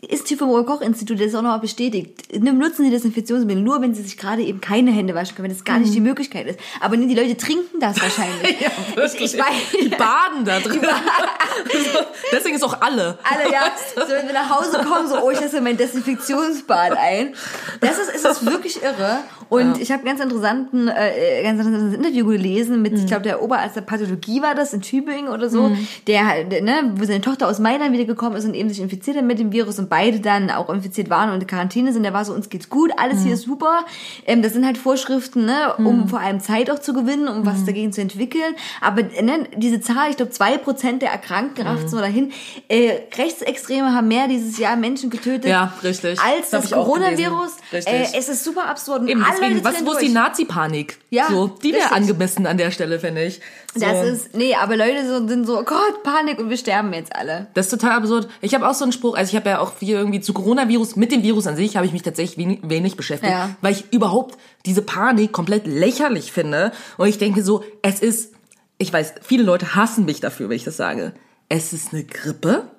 Institut 0.01 0.39
vom 0.39 0.49
Robert-Koch-Institut, 0.49 1.19
das 1.19 1.27
ist 1.27 1.35
auch 1.35 1.41
noch 1.41 1.49
mal 1.49 1.57
bestätigt. 1.57 2.33
Nutzen 2.33 2.85
Sie 2.85 2.89
Desinfektionsmittel 2.89 3.61
nur, 3.61 3.81
wenn 3.81 3.93
Sie 3.93 4.01
sich 4.01 4.17
gerade 4.17 4.41
eben 4.41 4.61
keine 4.61 4.91
Hände 4.91 5.13
waschen 5.13 5.35
können, 5.35 5.49
wenn 5.49 5.55
das 5.55 5.65
gar 5.65 5.77
nicht 5.77 5.93
die 5.93 5.99
Möglichkeit 5.99 6.47
ist. 6.47 6.59
Aber 6.79 6.95
die 6.95 7.13
Leute 7.13 7.35
trinken 7.35 7.81
das 7.81 8.01
wahrscheinlich. 8.01 8.61
Ja, 8.61 8.71
ich, 9.03 9.19
ich 9.19 9.37
weiß, 9.37 9.81
Die 9.81 9.89
baden 9.89 10.45
da 10.45 10.61
drin. 10.61 10.79
Deswegen 12.31 12.55
ist 12.55 12.63
auch 12.63 12.79
alle. 12.79 13.19
alle, 13.23 13.51
ja, 13.51 13.73
so 13.93 14.09
wenn 14.13 14.27
wir 14.27 14.33
nach 14.33 14.49
Hause 14.49 14.77
kommen, 14.87 15.09
so, 15.09 15.21
oh, 15.21 15.31
ich 15.31 15.41
lasse 15.41 15.59
mein 15.59 15.75
Desinfektionsbad 15.75 16.97
ein. 16.97 17.35
Das 17.81 17.97
ist, 17.99 18.09
ist 18.09 18.23
das 18.23 18.45
wirklich 18.45 18.81
irre. 18.81 19.19
Und 19.49 19.81
ich 19.81 19.91
habe 19.91 20.03
ganz 20.03 20.19
interessanten, 20.21 20.87
äh, 20.87 21.43
ganz 21.43 21.59
interessantes 21.59 21.97
Interview 21.97 22.25
gelesen 22.27 22.81
mit, 22.81 22.93
ich 22.93 23.07
glaube, 23.07 23.23
der 23.23 23.41
Oberarzt 23.41 23.75
der 23.75 23.81
Pathologie 23.81 24.41
war 24.41 24.53
das 24.55 24.73
in 24.73 24.81
Tübingen 24.81 25.27
oder 25.29 25.49
so, 25.49 25.71
der 26.07 26.27
halt, 26.27 26.49
ne, 26.63 26.91
wo 26.95 27.03
seine 27.05 27.21
Tochter 27.21 27.47
aus 27.47 27.59
Mailand 27.59 27.91
wiedergekommen 27.91 28.37
ist 28.37 28.45
und 28.45 28.53
eben 28.53 28.69
sich 28.69 28.79
infiziert 28.79 29.17
hat 29.17 29.25
mit 29.25 29.39
dem 29.39 29.51
Virus 29.51 29.79
und 29.79 29.89
beide 29.89 30.19
dann 30.19 30.51
auch 30.51 30.69
infiziert 30.69 31.09
waren 31.09 31.31
und 31.31 31.41
in 31.41 31.47
Quarantäne 31.47 31.91
sind. 31.93 32.03
Der 32.03 32.13
war 32.13 32.25
so, 32.25 32.33
uns 32.33 32.49
geht's 32.49 32.69
gut, 32.69 32.91
alles 32.97 33.23
hier 33.23 33.33
ist 33.33 33.43
super. 33.43 33.85
Ähm, 34.27 34.41
das 34.41 34.53
sind 34.53 34.65
halt 34.65 34.77
Vorschriften, 34.77 35.45
ne, 35.45 35.73
um 35.77 36.07
vor 36.07 36.19
allem 36.19 36.39
Zeit 36.39 36.69
auch 36.69 36.79
zu 36.79 36.93
gewinnen, 36.93 37.27
um 37.27 37.45
was 37.45 37.65
dagegen 37.65 37.91
zu 37.91 38.01
entwickeln. 38.01 38.55
Aber 38.81 39.01
ne, 39.01 39.47
diese 39.55 39.81
Zahl, 39.81 40.11
ich 40.11 40.17
glaube, 40.17 40.31
zwei 40.31 40.57
Prozent 40.57 41.01
der 41.01 41.11
Erkrankten 41.11 41.65
raffen 41.65 41.87
so 41.87 41.97
dahin. 41.97 42.31
Äh, 42.67 42.99
Rechtsextreme 43.17 43.93
haben 43.93 44.07
mehr 44.07 44.27
dieses 44.27 44.57
Jahr 44.57 44.75
Menschen 44.75 45.09
getötet. 45.09 45.49
Ja, 45.49 45.73
richtig. 45.83 46.19
Als 46.19 46.51
Das 46.51 46.69
das 46.69 46.71
Coronavirus. 46.71 47.57
Äh, 47.71 48.05
es 48.15 48.29
ist 48.29 48.43
super 48.43 48.67
absurd. 48.67 49.01
Und 49.01 49.07
Eben, 49.07 49.23
alle 49.23 49.38
deswegen, 49.41 49.63
was, 49.63 49.85
wo 49.85 49.91
ist 49.91 50.01
die. 50.01 50.09
Nazi-Panik? 50.09 50.97
Ja, 51.09 51.27
so, 51.29 51.47
die 51.47 51.73
wäre 51.73 51.91
angemessen 51.91 52.45
an 52.45 52.57
der 52.57 52.71
Stelle, 52.71 52.99
finde 52.99 53.23
ich. 53.25 53.41
So. 53.73 53.81
Das 53.81 54.07
ist, 54.07 54.35
nee, 54.35 54.55
aber 54.55 54.75
Leute 54.77 55.07
so, 55.07 55.27
sind 55.27 55.45
so, 55.45 55.59
oh 55.59 55.63
Gott, 55.63 56.03
Panik 56.03 56.39
und 56.39 56.49
wir 56.49 56.57
sterben 56.57 56.91
jetzt 56.93 57.15
alle. 57.15 57.47
Das 57.53 57.67
ist 57.67 57.71
total 57.71 57.97
absurd. 57.97 58.27
Ich 58.41 58.53
habe 58.55 58.67
auch 58.67 58.73
so 58.73 58.83
einen 58.83 58.91
Spruch, 58.91 59.15
also 59.15 59.29
ich 59.29 59.35
habe 59.35 59.49
ja 59.49 59.59
auch 59.59 59.73
viel 59.73 59.95
irgendwie 59.95 60.21
zu 60.21 60.33
Coronavirus, 60.33 60.95
mit 60.95 61.11
dem 61.11 61.23
Virus 61.23 61.45
an 61.47 61.55
sich 61.55 61.75
habe 61.75 61.85
ich 61.85 61.91
mich 61.91 62.01
tatsächlich 62.01 62.37
wenig, 62.37 62.59
wenig 62.63 62.97
beschäftigt, 62.97 63.31
Ja. 63.31 63.55
weil 63.61 63.73
ich 63.73 63.91
überhaupt 63.91 64.37
diese 64.65 64.81
Panik 64.81 65.31
komplett 65.31 65.67
lächerlich 65.67 66.31
finde. 66.31 66.71
Und 66.97 67.07
ich 67.07 67.17
denke 67.17 67.43
so, 67.43 67.63
es 67.81 67.99
ist, 67.99 68.33
ich 68.77 68.91
weiß, 68.91 69.15
viele 69.21 69.43
Leute 69.43 69.75
hassen 69.75 70.05
mich 70.05 70.19
dafür, 70.19 70.49
wenn 70.49 70.55
ich 70.55 70.63
das 70.63 70.77
sage. 70.77 71.13
Es 71.47 71.73
ist 71.73 71.93
eine 71.93 72.03
Grippe. 72.03 72.71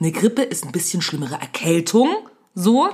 Eine 0.00 0.12
Grippe 0.12 0.42
ist 0.42 0.64
ein 0.64 0.72
bisschen 0.72 1.00
schlimmere 1.02 1.34
Erkältung, 1.40 2.08
so. 2.54 2.88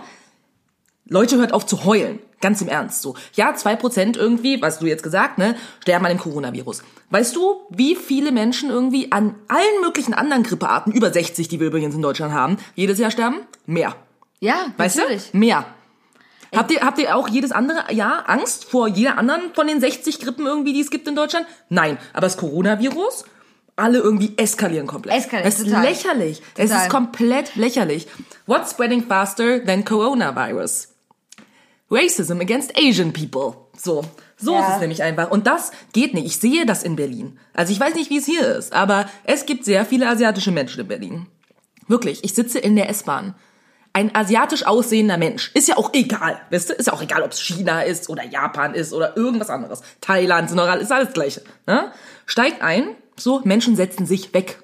Leute, 1.07 1.39
hört 1.39 1.53
auf 1.53 1.67
zu 1.67 1.85
heulen. 1.85 2.21
Ganz 2.41 2.61
im 2.63 2.69
Ernst, 2.69 3.03
so. 3.03 3.15
Ja, 3.35 3.55
zwei 3.55 3.77
Prozent 3.77 4.17
irgendwie, 4.17 4.63
was 4.63 4.79
du 4.79 4.87
jetzt 4.87 5.03
gesagt, 5.03 5.37
ne, 5.39 5.57
sterben 5.83 6.07
an 6.07 6.13
dem 6.13 6.19
Coronavirus. 6.19 6.83
Weißt 7.11 7.37
du, 7.37 7.61
wie 7.69 7.95
viele 7.95 8.33
Menschen 8.33 8.71
irgendwie 8.71 9.13
an 9.13 9.35
allen 9.49 9.81
möglichen 9.83 10.15
anderen 10.15 10.43
Grippearten, 10.43 10.93
über 10.93 11.13
60, 11.13 11.49
die 11.49 11.61
wir 11.61 11.67
übrigens 11.67 11.95
in 11.95 12.01
Deutschland 12.03 12.33
haben, 12.33 12.57
jedes 12.75 12.99
Jahr 12.99 13.11
sterben? 13.11 13.41
Mehr. 13.67 13.95
Ja, 14.41 14.73
Weißt 14.79 14.97
natürlich. 14.97 15.31
du? 15.33 15.37
Mehr. 15.37 15.67
Habt 16.57 16.73
ihr, 16.73 16.81
habt 16.81 16.99
ihr 16.99 17.15
auch 17.15 17.29
jedes 17.29 17.53
andere 17.53 17.93
Jahr 17.93 18.29
Angst 18.29 18.65
vor 18.65 18.89
jeder 18.89 19.19
anderen 19.19 19.55
von 19.55 19.67
den 19.69 19.79
60 19.81 20.19
Grippen 20.19 20.47
irgendwie, 20.47 20.73
die 20.73 20.81
es 20.81 20.91
gibt 20.91 21.07
in 21.07 21.15
Deutschland? 21.15 21.47
Nein. 21.69 21.97
Aber 22.13 22.23
das 22.23 22.39
Coronavirus, 22.39 23.25
alle 23.77 23.99
irgendwie 23.99 24.33
eskalieren 24.37 24.87
komplett. 24.87 25.17
Eskalieren, 25.19 25.47
Es 25.49 25.59
ist 25.61 25.67
total. 25.69 25.85
lächerlich. 25.85 26.43
Es 26.57 26.71
Total. 26.71 26.85
ist 26.87 26.91
komplett 26.91 27.55
lächerlich. 27.57 28.09
What's 28.47 28.71
spreading 28.73 29.05
faster 29.07 29.65
than 29.65 29.85
coronavirus? 29.85 30.89
Racism 31.91 32.41
against 32.41 32.77
Asian 32.79 33.13
people. 33.13 33.55
So. 33.77 34.05
So 34.37 34.55
Ja. 34.55 34.67
ist 34.69 34.75
es 34.75 34.81
nämlich 34.81 35.03
einfach. 35.03 35.31
Und 35.31 35.47
das 35.47 35.73
geht 35.93 36.15
nicht. 36.15 36.27
Ich 36.27 36.39
sehe 36.39 36.65
das 36.67 36.83
in 36.83 36.97
Berlin. 36.97 37.39
Also 37.53 37.73
ich 37.73 37.81
weiß 37.81 37.95
nicht, 37.95 38.11
wie 38.11 38.19
es 38.19 38.27
hier 38.27 38.47
ist, 38.57 38.73
aber 38.73 39.09
es 39.25 39.45
gibt 39.47 39.65
sehr 39.65 39.85
viele 39.85 40.09
asiatische 40.09 40.51
Menschen 40.53 40.81
in 40.81 40.89
Berlin. 40.89 41.27
Wirklich. 41.89 42.23
Ich 42.25 42.35
sitze 42.35 42.59
in 42.59 42.77
der 42.77 42.89
S-Bahn. 42.89 43.35
Ein 43.93 44.15
asiatisch 44.15 44.65
aussehender 44.65 45.19
Mensch. 45.19 45.51
Ist 45.55 45.67
ja 45.67 45.77
auch 45.77 45.93
egal. 45.93 46.41
Weißt 46.51 46.71
du? 46.71 46.75
Ist 46.75 46.87
ja 46.87 46.93
auch 46.93 47.03
egal, 47.03 47.23
ob 47.23 47.33
es 47.33 47.41
China 47.41 47.83
ist 47.83 48.09
oder 48.09 48.25
Japan 48.25 48.75
ist 48.75 48.93
oder 48.93 49.17
irgendwas 49.17 49.51
anderes. 49.51 49.83
Thailand, 50.01 50.49
sind 50.49 50.61
ist 50.61 50.93
alles 50.93 51.13
Gleiche. 51.13 51.43
Ne? 51.67 51.91
Steigt 52.25 52.63
ein. 52.63 52.95
So, 53.19 53.41
Menschen 53.43 53.75
setzen 53.75 54.07
sich 54.07 54.33
weg. 54.33 54.63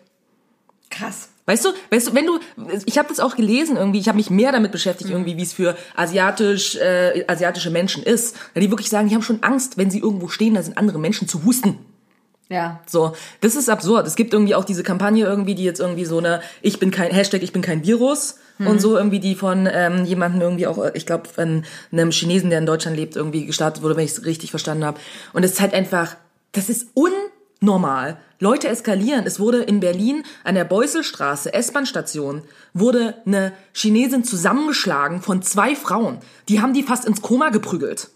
Krass. 0.90 1.30
Weißt 1.46 1.64
du, 1.64 1.68
weißt 1.90 2.08
du, 2.08 2.14
wenn 2.14 2.26
du, 2.26 2.40
ich 2.86 2.98
habe 2.98 3.08
das 3.08 3.20
auch 3.20 3.36
gelesen 3.36 3.76
irgendwie, 3.76 4.00
ich 4.00 4.08
habe 4.08 4.16
mich 4.16 4.30
mehr 4.30 4.50
damit 4.50 4.72
beschäftigt 4.72 5.10
irgendwie, 5.10 5.36
wie 5.36 5.42
es 5.42 5.52
für 5.52 5.76
asiatisch, 5.94 6.76
äh, 6.76 7.24
asiatische 7.28 7.70
Menschen 7.70 8.02
ist, 8.02 8.36
die 8.56 8.70
wirklich 8.70 8.90
sagen, 8.90 9.08
die 9.08 9.14
haben 9.14 9.22
schon 9.22 9.42
Angst, 9.42 9.78
wenn 9.78 9.90
sie 9.90 10.00
irgendwo 10.00 10.26
stehen, 10.28 10.54
da 10.54 10.62
sind 10.62 10.76
andere 10.76 10.98
Menschen 10.98 11.28
zu 11.28 11.44
husten. 11.44 11.78
Ja. 12.48 12.80
So, 12.86 13.12
das 13.40 13.56
ist 13.56 13.68
absurd. 13.68 14.06
Es 14.06 14.16
gibt 14.16 14.32
irgendwie 14.32 14.54
auch 14.54 14.64
diese 14.64 14.82
Kampagne 14.82 15.24
irgendwie, 15.24 15.54
die 15.54 15.64
jetzt 15.64 15.80
irgendwie 15.80 16.04
so 16.04 16.18
eine, 16.18 16.40
ich 16.62 16.78
bin 16.78 16.90
kein 16.90 17.10
Hashtag, 17.10 17.42
ich 17.42 17.52
bin 17.52 17.62
kein 17.62 17.84
Virus 17.84 18.38
und 18.58 18.80
so 18.80 18.96
irgendwie 18.96 19.20
die 19.20 19.34
von 19.34 19.68
ähm, 19.70 20.04
jemandem 20.04 20.40
irgendwie 20.40 20.66
auch, 20.66 20.82
ich 20.94 21.04
glaube 21.04 21.28
von 21.28 21.64
einem 21.92 22.10
Chinesen, 22.10 22.50
der 22.50 22.58
in 22.60 22.66
Deutschland 22.66 22.96
lebt, 22.96 23.14
irgendwie 23.14 23.44
gestartet 23.44 23.82
wurde, 23.82 23.96
wenn 23.96 24.04
ich 24.04 24.12
es 24.12 24.24
richtig 24.24 24.50
verstanden 24.50 24.84
habe. 24.84 24.98
Und 25.32 25.44
es 25.44 25.52
ist 25.52 25.60
halt 25.60 25.74
einfach, 25.74 26.16
das 26.52 26.70
ist 26.70 26.88
unnormal. 27.60 28.18
Leute 28.38 28.68
eskalieren. 28.68 29.24
Es 29.26 29.40
wurde 29.40 29.62
in 29.62 29.80
Berlin 29.80 30.22
an 30.44 30.54
der 30.54 30.64
Beusselstraße, 30.64 31.54
S-Bahn-Station, 31.54 32.42
wurde 32.74 33.14
eine 33.24 33.52
Chinesin 33.72 34.24
zusammengeschlagen 34.24 35.22
von 35.22 35.42
zwei 35.42 35.74
Frauen. 35.74 36.18
Die 36.48 36.60
haben 36.60 36.74
die 36.74 36.82
fast 36.82 37.06
ins 37.06 37.22
Koma 37.22 37.48
geprügelt. 37.48 38.10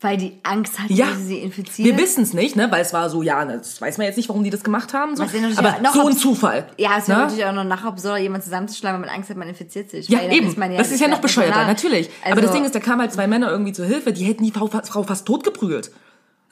Weil 0.00 0.16
die 0.18 0.38
Angst 0.42 0.78
hat, 0.78 0.90
Ja, 0.90 1.06
dass 1.06 1.24
sie 1.26 1.38
infiziert. 1.38 1.88
wir 1.88 1.96
wissen 1.96 2.24
es 2.24 2.34
nicht, 2.34 2.56
ne, 2.56 2.70
weil 2.70 2.82
es 2.82 2.92
war 2.92 3.08
so, 3.08 3.22
ja, 3.22 3.42
ne, 3.44 3.56
das 3.58 3.80
weiß 3.80 3.96
man 3.96 4.06
jetzt 4.06 4.16
nicht, 4.16 4.28
warum 4.28 4.44
die 4.44 4.50
das 4.50 4.62
gemacht 4.62 4.92
haben, 4.92 5.16
so. 5.16 5.22
Ja 5.22 5.30
aber 5.56 5.76
so 5.94 6.06
ein 6.08 6.16
Zufall. 6.16 6.66
Ja, 6.76 6.98
es 6.98 7.08
wäre 7.08 7.20
ne? 7.20 7.24
natürlich 7.24 7.46
auch 7.46 7.52
noch 7.54 7.64
nachher 7.64 7.88
absurd, 7.88 8.18
jemand 8.18 8.44
zusammenzuschlagen, 8.44 9.00
weil 9.00 9.06
man 9.06 9.16
Angst 9.16 9.30
hat, 9.30 9.36
man 9.38 9.48
infiziert 9.48 9.88
sich. 9.90 10.08
Ja, 10.08 10.20
eben. 10.22 10.46
ist 10.48 10.58
man 10.58 10.76
das 10.76 10.90
ist 10.90 11.00
ja 11.00 11.08
noch 11.08 11.20
bescheuerter, 11.20 11.66
natürlich. 11.66 12.10
Aber 12.22 12.32
Also- 12.32 12.42
das 12.42 12.52
Ding 12.52 12.64
ist, 12.64 12.74
da 12.74 12.80
kamen 12.80 13.00
halt 13.00 13.12
zwei 13.12 13.26
Männer 13.26 13.50
irgendwie 13.50 13.72
zur 13.72 13.86
Hilfe, 13.86 14.12
die 14.12 14.24
hätten 14.24 14.44
die 14.44 14.50
Frau, 14.50 14.66
Frau 14.66 15.04
fast 15.04 15.26
totgeprügelt. 15.26 15.90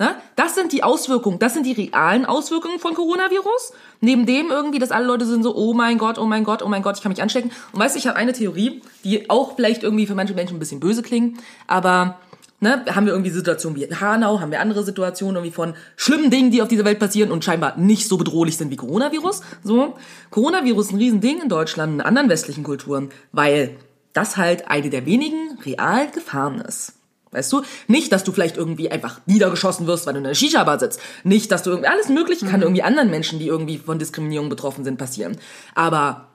Ne? 0.02 0.16
Das 0.34 0.56
sind 0.56 0.72
die 0.72 0.82
Auswirkungen, 0.82 1.38
das 1.38 1.54
sind 1.54 1.64
die 1.64 1.74
realen 1.74 2.26
Auswirkungen 2.26 2.80
von 2.80 2.92
Coronavirus. 2.92 3.72
Neben 4.00 4.26
dem 4.26 4.50
irgendwie, 4.50 4.80
dass 4.80 4.90
alle 4.90 5.06
Leute 5.06 5.24
sind 5.24 5.44
so, 5.44 5.54
oh 5.54 5.74
mein 5.74 5.96
Gott, 5.96 6.18
oh 6.18 6.26
mein 6.26 6.42
Gott, 6.42 6.60
oh 6.60 6.66
mein 6.66 6.82
Gott, 6.82 6.96
ich 6.96 7.04
kann 7.04 7.12
mich 7.12 7.22
anstecken. 7.22 7.52
Und 7.70 7.78
weißt 7.78 7.94
du, 7.94 8.00
ich 8.00 8.08
habe 8.08 8.16
eine 8.16 8.32
Theorie, 8.32 8.82
die 9.04 9.30
auch 9.30 9.54
vielleicht 9.54 9.84
irgendwie 9.84 10.08
für 10.08 10.16
manche 10.16 10.34
Menschen 10.34 10.56
ein 10.56 10.58
bisschen 10.58 10.80
böse 10.80 11.02
klingt, 11.02 11.38
aber 11.68 12.18
ne, 12.58 12.84
haben 12.92 13.06
wir 13.06 13.12
irgendwie 13.12 13.30
Situationen 13.30 13.78
wie 13.78 13.94
Hanau, 13.94 14.40
haben 14.40 14.50
wir 14.50 14.60
andere 14.60 14.82
Situationen 14.82 15.36
irgendwie 15.36 15.54
von 15.54 15.74
schlimmen 15.94 16.30
Dingen, 16.30 16.50
die 16.50 16.62
auf 16.62 16.68
dieser 16.68 16.84
Welt 16.84 16.98
passieren 16.98 17.30
und 17.30 17.44
scheinbar 17.44 17.78
nicht 17.78 18.08
so 18.08 18.16
bedrohlich 18.16 18.56
sind 18.56 18.72
wie 18.72 18.76
Coronavirus. 18.76 19.42
So, 19.62 19.94
Coronavirus 20.30 20.86
ist 20.86 20.92
ein 20.94 20.98
Riesending 20.98 21.42
in 21.42 21.48
Deutschland 21.48 21.92
und 21.92 22.00
in 22.00 22.06
anderen 22.06 22.28
westlichen 22.28 22.64
Kulturen, 22.64 23.10
weil 23.30 23.76
das 24.14 24.36
halt 24.36 24.68
eine 24.68 24.90
der 24.90 25.06
wenigen 25.06 25.60
real 25.64 26.10
Gefahren 26.10 26.60
ist. 26.60 26.94
Weißt 27.32 27.52
du? 27.52 27.62
Nicht, 27.88 28.12
dass 28.12 28.24
du 28.24 28.32
vielleicht 28.32 28.56
irgendwie 28.56 28.90
einfach 28.90 29.20
niedergeschossen 29.26 29.86
wirst, 29.86 30.06
weil 30.06 30.12
du 30.14 30.20
in 30.20 30.26
einer 30.26 30.34
Shisha-Bar 30.34 30.78
sitzt. 30.78 31.00
Nicht, 31.24 31.50
dass 31.50 31.62
du 31.62 31.70
irgendwie, 31.70 31.88
alles 31.88 32.08
Mögliche 32.08 32.46
kann 32.46 32.62
irgendwie 32.62 32.82
anderen 32.82 33.10
Menschen, 33.10 33.38
die 33.38 33.46
irgendwie 33.46 33.78
von 33.78 33.98
Diskriminierung 33.98 34.48
betroffen 34.50 34.84
sind, 34.84 34.98
passieren. 34.98 35.36
Aber 35.74 36.28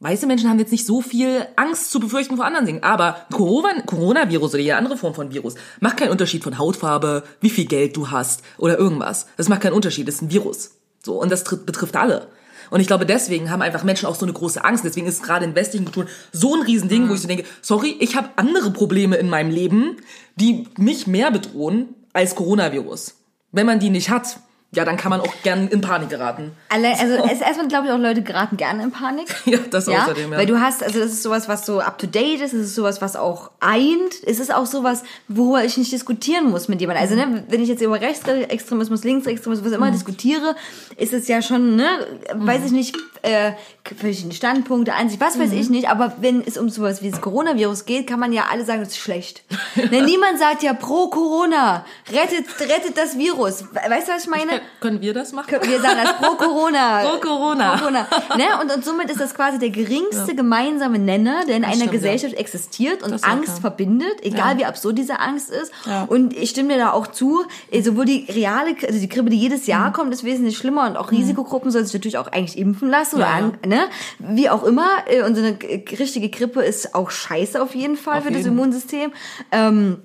weiße 0.00 0.26
Menschen 0.26 0.50
haben 0.50 0.58
jetzt 0.58 0.72
nicht 0.72 0.86
so 0.86 1.02
viel 1.02 1.46
Angst 1.56 1.90
zu 1.92 2.00
befürchten 2.00 2.36
vor 2.36 2.46
anderen 2.46 2.66
Dingen. 2.66 2.82
Aber 2.82 3.26
Corona- 3.32 3.82
Coronavirus 3.86 4.54
oder 4.54 4.62
jede 4.62 4.76
andere 4.76 4.96
Form 4.96 5.14
von 5.14 5.32
Virus 5.32 5.54
macht 5.78 5.98
keinen 5.98 6.10
Unterschied 6.10 6.42
von 6.42 6.58
Hautfarbe, 6.58 7.22
wie 7.40 7.50
viel 7.50 7.66
Geld 7.66 7.96
du 7.96 8.10
hast 8.10 8.42
oder 8.58 8.76
irgendwas. 8.78 9.26
Das 9.36 9.48
macht 9.48 9.60
keinen 9.60 9.74
Unterschied. 9.74 10.08
Das 10.08 10.16
ist 10.16 10.22
ein 10.22 10.30
Virus. 10.32 10.72
So. 11.04 11.14
Und 11.20 11.30
das 11.30 11.46
tr- 11.46 11.64
betrifft 11.64 11.96
alle. 11.96 12.26
Und 12.70 12.80
ich 12.80 12.86
glaube, 12.86 13.06
deswegen 13.06 13.50
haben 13.50 13.62
einfach 13.62 13.84
Menschen 13.84 14.06
auch 14.06 14.14
so 14.14 14.24
eine 14.24 14.32
große 14.32 14.64
Angst. 14.64 14.84
Deswegen 14.84 15.06
ist 15.06 15.22
gerade 15.22 15.44
in 15.44 15.54
westlichen 15.54 15.84
Kulturen 15.84 16.08
so 16.32 16.54
ein 16.54 16.62
Riesending, 16.62 17.08
wo 17.08 17.14
ich 17.14 17.20
so 17.20 17.28
denke, 17.28 17.44
sorry, 17.60 17.96
ich 18.00 18.16
habe 18.16 18.30
andere 18.36 18.70
Probleme 18.70 19.16
in 19.16 19.28
meinem 19.28 19.50
Leben, 19.50 19.96
die 20.36 20.68
mich 20.76 21.06
mehr 21.06 21.30
bedrohen 21.30 21.94
als 22.12 22.34
Coronavirus. 22.34 23.16
Wenn 23.52 23.66
man 23.66 23.80
die 23.80 23.90
nicht 23.90 24.10
hat, 24.10 24.40
ja, 24.72 24.84
dann 24.84 24.96
kann 24.96 25.10
man 25.10 25.20
auch 25.20 25.34
gern 25.42 25.66
in 25.68 25.80
Panik 25.80 26.10
geraten. 26.10 26.52
Alle, 26.68 26.88
also 26.98 27.14
es, 27.30 27.40
erstmal 27.40 27.66
glaube 27.68 27.86
ich 27.88 27.92
auch 27.92 27.98
Leute 27.98 28.22
geraten 28.22 28.56
gerne 28.56 28.82
in 28.84 28.90
Panik. 28.92 29.26
Ja, 29.46 29.58
das 29.70 29.86
Ja, 29.86 30.02
außerdem, 30.04 30.30
ja. 30.32 30.38
weil 30.38 30.46
du 30.46 30.60
hast, 30.60 30.82
also 30.84 30.98
das 31.00 31.10
ist 31.10 31.22
sowas, 31.22 31.48
was 31.48 31.66
so 31.66 31.80
up 31.80 31.98
to 31.98 32.06
date 32.06 32.40
ist, 32.40 32.52
es 32.52 32.66
ist 32.66 32.74
sowas, 32.76 33.00
was 33.02 33.16
auch 33.16 33.50
eint, 33.58 34.14
es 34.26 34.38
ist 34.38 34.54
auch 34.54 34.66
sowas, 34.66 35.02
worüber 35.28 35.64
ich 35.64 35.76
nicht 35.76 35.90
diskutieren 35.90 36.50
muss 36.50 36.68
mit 36.68 36.80
jemandem. 36.80 37.02
Also 37.02 37.16
ne, 37.16 37.44
wenn 37.48 37.62
ich 37.62 37.68
jetzt 37.68 37.82
über 37.82 38.00
Rechtsextremismus, 38.00 39.02
Linksextremismus, 39.04 39.64
was 39.64 39.76
Mhm. 39.76 39.82
immer 39.84 39.90
diskutiere, 39.92 40.54
ist 40.96 41.12
es 41.12 41.26
ja 41.28 41.42
schon, 41.42 41.76
ne, 41.76 41.88
weiß 42.34 42.64
ich 42.66 42.72
nicht, 42.72 42.96
äh, 43.22 43.52
verschiedene 43.98 44.34
Standpunkte, 44.34 44.94
Ansicht, 44.94 45.20
was 45.20 45.36
Mhm. 45.36 45.42
weiß 45.42 45.52
ich 45.52 45.70
nicht, 45.70 45.88
aber 45.88 46.14
wenn 46.20 46.42
es 46.46 46.56
um 46.58 46.68
sowas 46.70 47.02
wie 47.02 47.10
das 47.10 47.20
Coronavirus 47.20 47.86
geht, 47.86 48.06
kann 48.06 48.20
man 48.20 48.32
ja 48.32 48.44
alle 48.50 48.64
sagen, 48.64 48.80
das 48.80 48.90
ist 48.90 48.98
schlecht. 48.98 49.42
ne, 49.90 50.02
niemand 50.02 50.38
sagt 50.38 50.62
ja 50.62 50.74
pro 50.74 51.08
Corona, 51.08 51.84
rettet, 52.12 52.46
rettet 52.60 52.96
das 52.96 53.18
Virus. 53.18 53.64
Weißt 53.88 54.08
du, 54.08 54.12
was 54.12 54.24
ich 54.24 54.30
meine? 54.30 54.59
Können 54.80 55.00
wir 55.00 55.12
das 55.14 55.32
machen? 55.32 55.56
Wir 55.62 55.80
sagen 55.80 55.98
das 56.02 56.12
pro 56.18 56.34
Corona. 56.36 57.00
Pro 57.10 57.18
Corona. 57.20 57.76
Pro 57.76 57.78
Corona. 57.86 58.06
Ne? 58.36 58.44
Und, 58.62 58.74
und 58.74 58.84
somit 58.84 59.10
ist 59.10 59.20
das 59.20 59.34
quasi 59.34 59.58
der 59.58 59.70
geringste 59.70 60.34
gemeinsame 60.34 60.98
Nenner, 60.98 61.44
der 61.46 61.56
in 61.56 61.64
einer 61.64 61.74
stimmt, 61.74 61.92
Gesellschaft 61.92 62.34
existiert 62.34 63.02
und 63.02 63.10
Das 63.12 63.22
ja 63.22 63.28
Angst 63.28 63.46
klar. 63.46 63.60
verbindet, 63.60 64.22
egal 64.22 64.52
Ja. 64.54 64.58
wie 64.58 64.64
absurd 64.64 64.98
diese 64.98 65.20
Angst 65.20 65.50
ist. 65.50 65.72
Ja. 65.86 66.04
Und 66.04 66.34
ich 66.36 66.50
stimme 66.50 66.74
dir 66.74 66.78
da 66.78 66.92
auch 66.92 67.08
zu, 67.08 67.44
eh, 67.70 67.82
sowohl 67.82 68.04
die 68.06 68.26
reale, 68.30 68.74
also 68.86 68.98
die 68.98 69.08
Grippe, 69.08 69.30
die 69.30 69.38
jedes 69.38 69.66
Jahr 69.66 69.88
Mhm. 69.90 69.92
kommt, 69.92 70.12
ist 70.14 70.24
wesentlich 70.24 70.56
schlimmer 70.56 70.86
und 70.88 70.96
auch 70.96 71.10
Risikogruppen 71.10 71.70
sollen 71.70 71.84
sich 71.84 71.94
natürlich 71.94 72.18
auch 72.18 72.28
eigentlich 72.28 72.56
impfen 72.58 72.88
lassen 72.88 73.16
oder 73.16 73.26
Ja, 73.26 73.38
ja. 73.38 73.44
an, 73.44 73.58
ne? 73.66 73.80
Wie 74.18 74.48
auch 74.48 74.62
immer. 74.64 74.86
äh, 75.06 75.22
Und 75.22 75.34
so 75.36 75.42
eine 75.42 75.58
richtige 75.98 76.28
Grippe 76.30 76.62
ist 76.62 76.94
auch 76.94 77.10
scheiße 77.10 77.60
auf 77.62 77.74
jeden 77.74 77.96
Fall 77.96 78.18
Auf 78.18 78.24
für 78.24 78.30
das 78.30 78.42
jeden. 78.44 78.52
Immunsystem. 78.52 79.12
Ähm, 79.52 79.98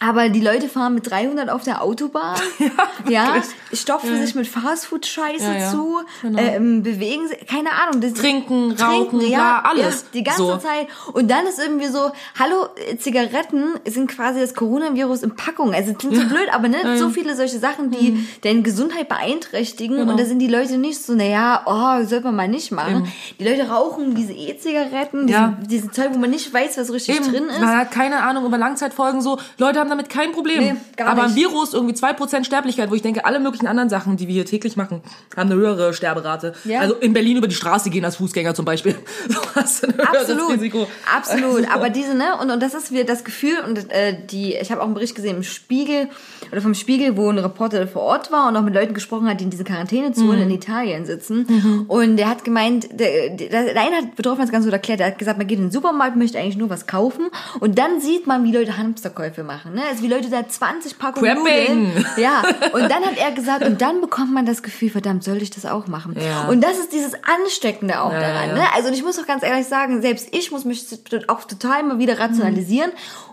aber 0.00 0.28
die 0.30 0.40
Leute 0.40 0.68
fahren 0.68 0.94
mit 0.94 1.08
300 1.10 1.50
auf 1.50 1.62
der 1.62 1.82
Autobahn, 1.82 2.36
ja, 3.08 3.34
stopfen 3.72 4.16
sich 4.20 4.34
mit 4.34 4.46
Fastfood-Scheiße 4.46 5.44
Ja, 5.44 5.58
ja, 5.58 5.70
zu, 5.70 6.00
genau. 6.22 6.38
ähm, 6.40 6.82
bewegen 6.82 7.28
sich, 7.28 7.46
keine 7.46 7.70
Ahnung. 7.72 8.00
Das, 8.00 8.14
Trinken, 8.14 8.72
rauchen, 8.72 9.18
bla, 9.18 9.60
alles. 9.60 10.00
Ja, 10.00 10.06
die 10.14 10.22
ganze 10.24 10.42
So. 10.42 10.56
Zeit. 10.56 10.88
Und 11.12 11.30
dann 11.30 11.46
ist 11.46 11.58
irgendwie 11.58 11.86
so, 11.88 12.10
hallo, 12.38 12.68
Zigaretten 12.98 13.74
sind 13.86 14.10
quasi 14.10 14.40
das 14.40 14.54
Coronavirus 14.54 15.22
in 15.22 15.36
Packung. 15.36 15.74
Also 15.74 15.92
klingt 15.94 16.16
so 16.16 16.24
blöd, 16.28 16.48
aber 16.52 16.68
ne, 16.68 16.96
so 16.98 17.10
viele 17.10 17.36
solche 17.36 17.58
Sachen, 17.58 17.90
die 17.90 18.26
deine 18.42 18.62
Gesundheit 18.62 19.08
beeinträchtigen. 19.08 19.96
Genau. 19.98 20.12
Und 20.12 20.18
da 20.20 20.24
sind 20.24 20.38
die 20.38 20.46
Leute 20.48 20.78
nicht 20.78 21.02
so, 21.02 21.12
naja, 21.14 21.62
oh, 21.66 22.04
sollte 22.06 22.24
man 22.24 22.36
mal 22.36 22.48
nicht 22.48 22.72
machen. 22.72 23.12
Die 23.38 23.44
Leute 23.46 23.68
rauchen 23.68 24.14
diese 24.14 24.32
E-Zigaretten, 24.32 25.26
diese, 25.26 25.38
Ja. 25.38 25.58
diese 25.60 25.90
Zeug, 25.90 26.08
wo 26.12 26.18
man 26.18 26.30
nicht 26.30 26.52
weiß, 26.52 26.78
was 26.78 26.90
richtig 26.90 27.16
Eben, 27.16 27.30
drin 27.30 27.44
ist. 27.50 27.60
Man 27.60 27.76
hat 27.76 27.90
keine 27.90 28.22
Ahnung 28.22 28.46
über 28.46 28.56
Langzeitfolgen 28.58 29.20
so. 29.20 29.38
Leute 29.58 29.78
haben 29.78 29.89
damit 29.90 30.08
kein 30.08 30.32
Problem. 30.32 30.60
Nee, 30.60 30.74
gar 30.96 31.08
Aber 31.08 31.24
ein 31.24 31.34
nicht. 31.34 31.36
Virus, 31.50 31.74
irgendwie 31.74 31.94
2% 31.94 32.44
Sterblichkeit, 32.44 32.90
wo 32.90 32.94
ich 32.94 33.02
denke, 33.02 33.24
alle 33.24 33.40
möglichen 33.40 33.66
anderen 33.66 33.88
Sachen, 33.90 34.16
die 34.16 34.26
wir 34.28 34.34
hier 34.34 34.46
täglich 34.46 34.76
machen, 34.76 35.02
haben 35.36 35.50
eine 35.50 35.60
höhere 35.60 35.92
Sterberate. 35.92 36.54
Ja. 36.64 36.80
Also 36.80 36.94
in 36.94 37.12
Berlin 37.12 37.36
über 37.36 37.48
die 37.48 37.54
Straße 37.54 37.90
gehen 37.90 38.04
als 38.04 38.16
Fußgänger 38.16 38.54
zum 38.54 38.64
Beispiel. 38.64 38.94
So 39.28 39.38
hast 39.54 39.82
du 39.82 39.88
ein 39.88 39.94
höheres 39.98 40.20
Absolut, 40.30 40.52
Risiko. 40.52 40.86
absolut. 41.14 41.40
Also, 41.70 41.70
Aber 41.72 41.90
diese, 41.90 42.14
ne, 42.16 42.36
und, 42.40 42.50
und 42.50 42.62
das 42.62 42.74
ist 42.74 42.90
wieder 42.92 43.04
das 43.04 43.24
Gefühl, 43.24 43.58
und 43.66 43.90
äh, 43.90 44.16
die, 44.30 44.54
ich 44.54 44.70
habe 44.70 44.80
auch 44.80 44.86
einen 44.86 44.94
Bericht 44.94 45.14
gesehen 45.14 45.36
im 45.36 45.42
Spiegel, 45.42 46.08
oder 46.52 46.60
vom 46.60 46.74
Spiegel, 46.74 47.16
wo 47.16 47.28
ein 47.30 47.38
Reporter 47.38 47.86
vor 47.86 48.02
Ort 48.02 48.30
war 48.32 48.48
und 48.48 48.56
auch 48.56 48.62
mit 48.62 48.74
Leuten 48.74 48.94
gesprochen 48.94 49.28
hat, 49.28 49.40
die 49.40 49.44
in 49.44 49.50
diesen 49.50 49.64
Quarantänezonen 49.64 50.36
Mhm. 50.36 50.42
in 50.42 50.50
Italien 50.50 51.04
sitzen. 51.06 51.84
Und 51.88 52.16
der 52.16 52.28
hat 52.28 52.44
gemeint, 52.44 52.88
der, 52.92 53.30
der, 53.30 53.48
der 53.48 53.80
eine 53.82 53.96
hat 53.96 54.16
betroffen 54.16 54.40
das 54.42 54.50
ganz 54.50 54.64
gut 54.64 54.72
erklärt, 54.72 55.00
der 55.00 55.08
hat 55.08 55.18
gesagt, 55.18 55.38
man 55.38 55.46
geht 55.46 55.58
in 55.58 55.66
den 55.66 55.70
Supermarkt, 55.72 56.16
möchte 56.16 56.38
eigentlich 56.38 56.56
nur 56.56 56.70
was 56.70 56.86
kaufen 56.86 57.28
und 57.60 57.78
dann 57.78 58.00
sieht 58.00 58.26
man, 58.26 58.44
wie 58.44 58.52
Leute 58.52 58.76
Hamsterkäufe 58.76 59.42
machen. 59.44 59.74
Ne? 59.74 59.79
Also 59.88 60.02
wie 60.02 60.08
Leute 60.08 60.28
da 60.30 60.46
20 60.46 60.98
Packungen 60.98 61.42
Prepping. 61.42 61.84
Nudeln. 61.94 62.06
Ja, 62.16 62.42
und 62.72 62.82
dann 62.90 63.04
hat 63.04 63.16
er 63.16 63.30
gesagt, 63.32 63.64
und 63.64 63.80
dann 63.80 64.00
bekommt 64.00 64.32
man 64.32 64.44
das 64.46 64.62
Gefühl, 64.62 64.90
verdammt, 64.90 65.24
sollte 65.24 65.42
ich 65.42 65.50
das 65.50 65.64
auch 65.66 65.86
machen? 65.86 66.16
Ja. 66.20 66.48
Und 66.48 66.60
das 66.62 66.78
ist 66.78 66.92
dieses 66.92 67.12
Ansteckende 67.24 68.00
auch 68.02 68.12
Ja, 68.12 68.20
daran. 68.20 68.48
ja. 68.50 68.54
Ne? 68.56 68.62
Also 68.74 68.88
und 68.88 68.94
ich 68.94 69.02
muss 69.02 69.18
auch 69.18 69.26
ganz 69.26 69.42
ehrlich 69.42 69.66
sagen, 69.66 70.02
selbst 70.02 70.28
ich 70.32 70.50
muss 70.50 70.64
mich 70.64 70.84
auch 71.28 71.44
total 71.44 71.80
immer 71.80 71.98
wieder 71.98 72.18
rationalisieren 72.18 72.90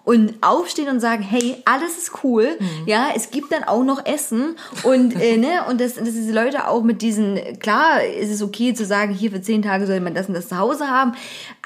und 0.07 0.35
aufstehen 0.39 0.87
und 0.87 1.01
sagen, 1.01 1.21
hey, 1.21 1.57
alles 1.65 1.97
ist 1.97 2.23
cool, 2.23 2.57
ja, 2.85 3.09
es 3.13 3.29
gibt 3.29 3.51
dann 3.51 3.65
auch 3.65 3.83
noch 3.83 4.05
Essen 4.05 4.55
und 4.83 5.21
äh, 5.21 5.35
ne 5.35 5.65
und 5.69 5.81
das, 5.81 5.95
dass 5.95 6.05
diese 6.05 6.31
Leute 6.31 6.69
auch 6.69 6.81
mit 6.81 7.01
diesen, 7.01 7.59
klar, 7.59 8.01
ist 8.01 8.31
es 8.31 8.41
okay 8.41 8.73
zu 8.73 8.85
sagen, 8.85 9.13
hier 9.13 9.31
für 9.31 9.41
zehn 9.41 9.61
Tage 9.61 9.85
soll 9.85 9.99
man 9.99 10.15
das 10.15 10.29
und 10.29 10.33
das 10.33 10.47
zu 10.47 10.57
Hause 10.57 10.87
haben, 10.87 11.11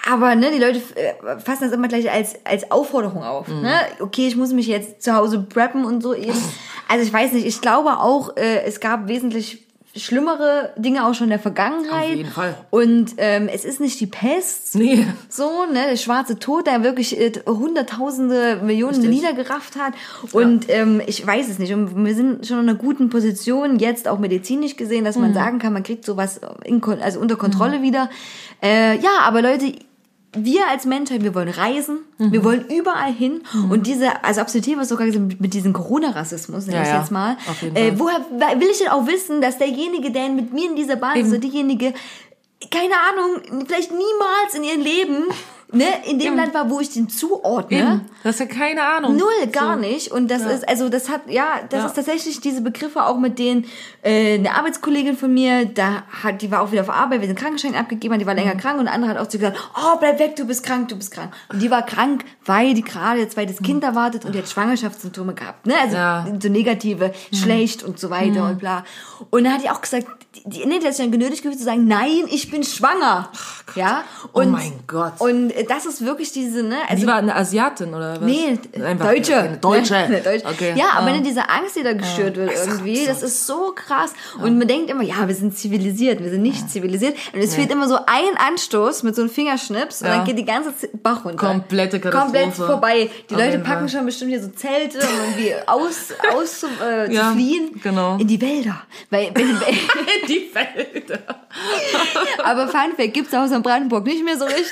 aber 0.10 0.34
ne, 0.34 0.50
die 0.52 0.58
Leute 0.58 0.82
äh, 0.96 1.40
fassen 1.40 1.66
das 1.66 1.72
immer 1.72 1.88
gleich 1.88 2.10
als 2.10 2.34
als 2.44 2.72
Aufforderung 2.72 3.22
auf. 3.22 3.48
Ne? 3.48 3.74
Okay, 4.00 4.28
ich 4.28 4.36
muss 4.36 4.54
mich 4.54 4.66
jetzt 4.66 5.04
zu 5.04 5.14
Hause 5.14 5.46
preppen 5.48 5.86
und 5.86 6.02
so 6.02 6.16
eben. 6.16 6.34
Also 6.88 7.06
ich 7.06 7.14
weiß 7.14 7.32
nicht, 7.32 7.46
ich 7.46 7.62
glaube 7.62 8.00
auch, 8.00 8.36
äh, 8.36 8.64
es 8.66 8.82
gab 8.82 9.08
wesentlich 9.08 9.66
schlimmere 9.96 10.72
Dinge 10.78 11.06
auch 11.06 11.14
schon 11.14 11.26
in 11.26 11.32
der 11.32 11.40
Vergangenheit. 11.40 12.04
Auf 12.12 12.16
jeden 12.16 12.30
Fall. 12.32 12.56
Und 12.70 13.14
ähm, 13.18 13.50
es 13.54 13.66
ist 13.66 13.80
nicht 13.80 14.00
die 14.00 14.06
Pest. 14.08 14.76
Nee. 14.76 15.06
So, 15.30 15.66
ne, 15.72 15.86
der 15.90 15.98
schwarze 15.98 16.40
Tod, 16.40 16.68
der 16.68 16.84
wirklich 16.84 17.20
äh, 17.20 17.32
hunderttausende 17.48 18.60
Millionen 18.64 18.96
Richtig. 19.02 19.10
niedergerafft 19.10 19.76
hat. 19.76 19.94
Und 20.32 20.66
ähm, 20.70 21.02
ich 21.06 21.26
weiß 21.26 21.50
es 21.50 21.60
nicht. 21.60 21.74
Und 21.74 22.06
wir 22.06 22.16
sind 22.16 22.46
schon 22.48 22.60
in 22.60 22.70
einer 22.70 22.78
guten 22.78 23.10
Position, 23.10 23.80
jetzt 23.80 24.08
auch 24.08 24.20
medizinisch 24.20 24.76
gesehen, 24.78 25.04
dass 25.04 25.16
Mhm. 25.16 25.22
man 25.24 25.34
sagen 25.34 25.60
kann, 25.60 25.74
man 25.74 25.84
kriegt 25.84 26.06
sowas 26.06 26.40
in, 26.64 26.82
Kon- 26.82 27.02
also 27.02 27.20
unter 27.20 27.36
Kontrolle 27.36 27.82
wieder. 27.82 28.10
Äh, 28.64 28.98
ja, 29.00 29.10
aber 29.24 29.42
Leute, 29.42 29.74
wir 30.34 30.68
als 30.70 30.86
Menschheit, 30.86 31.24
wir 31.24 31.36
wollen 31.36 31.50
reisen, 31.50 32.00
Mhm. 32.18 32.32
wir 32.32 32.44
wollen 32.44 32.66
überall 32.70 33.12
hin. 33.12 33.42
Und 33.70 33.86
diese, 33.88 34.24
also 34.24 34.42
ein 34.42 34.62
Thema 34.62 34.86
sogar 34.86 35.08
mit, 35.08 35.42
mit 35.42 35.54
diesem 35.54 35.74
Corona-Rassismus, 35.74 36.66
nenne 36.68 36.78
Ja, 36.78 36.84
ich 36.84 36.90
ja, 36.90 37.00
jetzt 37.00 37.12
mal. 37.12 37.38
Äh, 37.74 37.94
woher 37.98 38.20
will 38.60 38.70
ich 38.72 38.78
denn 38.80 38.88
auch 38.90 39.08
wissen, 39.08 39.42
dass 39.42 39.58
derjenige, 39.58 40.12
der 40.12 40.30
mit 40.30 40.54
mir 40.54 40.70
in 40.70 40.76
dieser 40.76 40.96
Bahn 40.96 41.18
ist, 41.18 41.30
oder 41.30 41.40
diejenige, 41.40 41.94
keine 42.70 42.94
Ahnung, 43.10 43.66
vielleicht 43.68 43.92
niemals 43.92 44.54
in 44.56 44.64
ihrem 44.64 44.82
Leben 44.82 45.24
ne, 45.72 45.86
in 46.10 46.20
dem 46.20 46.36
Land 46.36 46.54
war, 46.54 46.70
wo 46.70 46.80
ich 46.80 46.90
den 46.90 47.10
zuordne. 47.10 47.78
Eben. 47.80 48.02
Das 48.24 48.36
ist 48.36 48.40
ja 48.40 48.46
keine 48.46 48.84
Ahnung. 48.84 49.16
Null, 49.18 49.48
gar 49.52 49.76
So. 49.76 49.80
nicht. 49.82 50.12
Und 50.12 50.30
das 50.30 50.42
Ja. 50.44 50.50
ist, 50.50 50.68
also 50.70 50.90
das 50.90 51.10
hat, 51.10 51.22
ja, 51.28 51.60
das 51.70 51.80
Ja. 51.82 51.86
ist 51.88 51.96
tatsächlich 51.96 52.40
diese 52.42 52.62
Begriffe 52.62 53.06
auch 53.06 53.18
mit 53.18 53.40
denen, 53.40 53.66
äh, 54.04 54.36
eine 54.36 54.54
Arbeitskollegin 54.56 55.18
von 55.18 55.34
mir, 55.34 55.66
da 55.66 56.04
hat, 56.24 56.42
die 56.42 56.52
war 56.52 56.62
auch 56.62 56.72
wieder 56.72 56.82
auf 56.82 56.90
Arbeit, 56.90 57.22
wir 57.22 57.28
sind 57.28 57.40
Krankenschein 57.40 57.76
abgegeben, 57.76 58.20
die 58.20 58.26
war 58.26 58.34
länger 58.34 58.56
krank 58.56 58.80
und 58.80 58.88
andere 58.88 59.12
hat 59.12 59.18
auch 59.18 59.28
zu 59.28 59.38
gesagt, 59.38 59.58
oh, 59.76 59.98
bleib 60.00 60.20
weg, 60.20 60.36
du 60.36 60.46
bist 60.46 60.64
krank, 60.66 60.90
du 60.90 60.96
bist 60.96 61.12
krank. 61.12 61.32
Und 61.50 61.62
die 61.62 61.72
war 61.72 61.86
krank, 61.86 62.26
weil 62.46 62.74
die 62.74 62.82
gerade 62.84 63.20
ihr 63.22 63.30
zweites 63.30 63.62
Kind 63.62 63.84
erwartet 63.84 64.26
und 64.26 64.34
die 64.36 64.40
hat 64.40 64.50
Schwangerschaftssymptome 64.50 65.34
gehabt, 65.34 65.66
ne? 65.66 65.76
Also 65.82 65.96
Ja. 65.96 66.26
so 66.42 66.50
negative, 66.50 67.14
schlecht 67.34 67.84
und 67.84 68.00
so 68.00 68.10
weiter 68.10 68.46
und 68.50 68.60
bla. 68.60 68.84
Und 69.30 69.44
dann 69.46 69.54
hat 69.54 69.64
die 69.64 69.70
auch 69.70 69.82
gesagt, 69.82 70.08
die, 70.46 70.66
nee, 70.66 70.76
hat 70.76 70.84
sich 70.84 70.98
dann 70.98 71.12
genötigt 71.12 71.42
gefühlt 71.44 71.60
zu 71.60 71.66
sagen, 71.66 71.88
nein, 71.88 72.24
ich 72.32 72.50
bin 72.50 72.64
schwanger. 72.64 73.30
ja. 73.76 74.04
Oh 74.34 74.42
mein 74.44 74.72
Gott. 74.88 75.14
Und 75.20 75.52
äh, 75.52 75.66
das 75.66 75.86
ist 75.86 76.06
wirklich 76.06 76.32
diese, 76.32 76.64
ne, 76.64 76.78
also 76.88 77.02
Die 77.02 77.08
war 77.08 77.18
eine 77.18 77.36
Asiatin 77.36 77.90
oder 77.94 78.14
was? 78.14 78.22
Nee, 78.22 78.58
Einfach 78.82 79.08
Deutsche. 79.08 79.36
eine 79.38 79.58
Deutsche. 79.58 79.94
Ne, 80.10 80.22
Deutsche. 80.22 80.46
Okay. 80.48 80.74
Ja, 80.78 80.92
aber 80.96 81.08
Ah. 81.08 81.18
ne, 81.18 81.22
diese 81.22 81.50
Angst, 81.50 81.76
die 81.76 81.84
da 81.84 81.92
geschürt 81.94 82.38
wird 82.38 82.52
ist 82.54 82.66
doch 82.66 82.72
irgendwie, 82.76 83.06
das 83.06 83.24
ist 83.24 83.46
so 83.46 83.74
krass. 83.76 84.14
Und 84.42 84.58
man 84.58 84.68
denkt 84.70 84.90
immer, 84.90 85.04
ja, 85.04 85.28
wir 85.28 85.36
sind 85.36 85.58
zivilisiert, 85.58 86.24
wir 86.24 86.30
sind 86.30 86.42
nicht 86.44 86.70
zivilisiert. 86.70 87.16
Und 87.34 87.40
es 87.42 87.54
fehlt 87.56 87.70
immer 87.70 87.88
so 87.90 87.96
ein 88.08 88.38
Anstoß 88.38 89.04
mit 89.04 89.16
so 89.16 89.22
einem 89.24 89.30
Fingerschnips 89.30 90.02
und 90.02 90.08
Ja. 90.08 90.16
dann 90.18 90.26
geht 90.26 90.38
die 90.38 90.46
ganze 90.46 90.74
Bach 91.04 91.26
runter. 91.26 91.46
Komplette 91.46 92.00
Katastrophe. 92.00 92.24
Komplett 92.40 92.54
vorbei. 92.56 93.10
Die 93.30 93.36
Auf 93.36 93.42
Leute 93.42 93.60
packen 93.60 93.88
Fall. 93.88 93.90
schon 93.90 94.06
bestimmt 94.06 94.32
hier 94.32 94.42
so 94.42 94.48
Zelte, 94.50 95.00
um 95.00 95.04
irgendwie 95.36 95.54
aus, 95.68 96.14
aus 96.34 96.64
äh, 96.82 97.14
Ja, 97.14 97.28
zu 97.30 97.34
fliehen. 97.34 97.80
genau. 97.84 98.18
In 98.18 98.28
die 98.28 98.40
Wälder. 98.42 98.82
Weil, 99.10 99.32
Die 100.28 100.50
Felder. 100.52 101.20
aber 102.44 102.68
Fun 102.68 102.94
Fact 102.96 103.14
gibt's 103.14 103.34
außer 103.34 103.56
in 103.56 103.64
Brandenburg 103.64 104.06
nicht 104.06 104.24
mehr 104.24 104.38
so 104.38 104.46
richtig. 104.46 104.68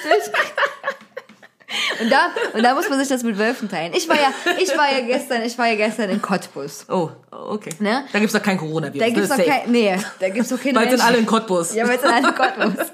Und 2.02 2.12
da, 2.12 2.30
und 2.54 2.64
da 2.64 2.74
muss 2.74 2.90
man 2.90 2.98
sich 3.00 3.10
das 3.10 3.24
mit 3.24 3.38
Wölfen 3.38 3.70
teilen. 3.70 3.94
Ich 3.94 4.10
war 4.10 4.16
ja, 4.16 4.32
ich 4.58 4.76
war 4.76 4.92
ja 4.92 5.02
gestern, 5.06 5.44
ich 5.44 5.58
war 5.58 5.68
ja 5.68 5.76
gestern 5.76 6.10
in 6.10 6.22
Cottbus. 6.22 6.86
Oh, 6.90 7.10
okay. 7.32 7.70
Ne? 7.80 8.06
Da 8.12 8.20
gibt's 8.20 8.34
doch 8.34 8.42
kein 8.42 8.58
Coronavirus. 8.58 9.08
Da 9.08 9.14
gibt's 9.14 9.30
doch 9.30 9.38
kein, 9.38 9.72
nee, 9.72 9.96
da 10.20 10.30
gibt's 10.30 10.50
doch 10.50 10.60
keine 10.60 10.74
Bald 10.74 10.90
sind 10.92 11.02
alle 11.02 11.18
in 11.18 11.26
Cottbus. 11.26 11.76
Ja, 11.76 11.88
weil 11.88 11.98
es 11.98 12.04
alle 12.04 12.28
in 12.28 12.36
Cottbus. 12.36 12.88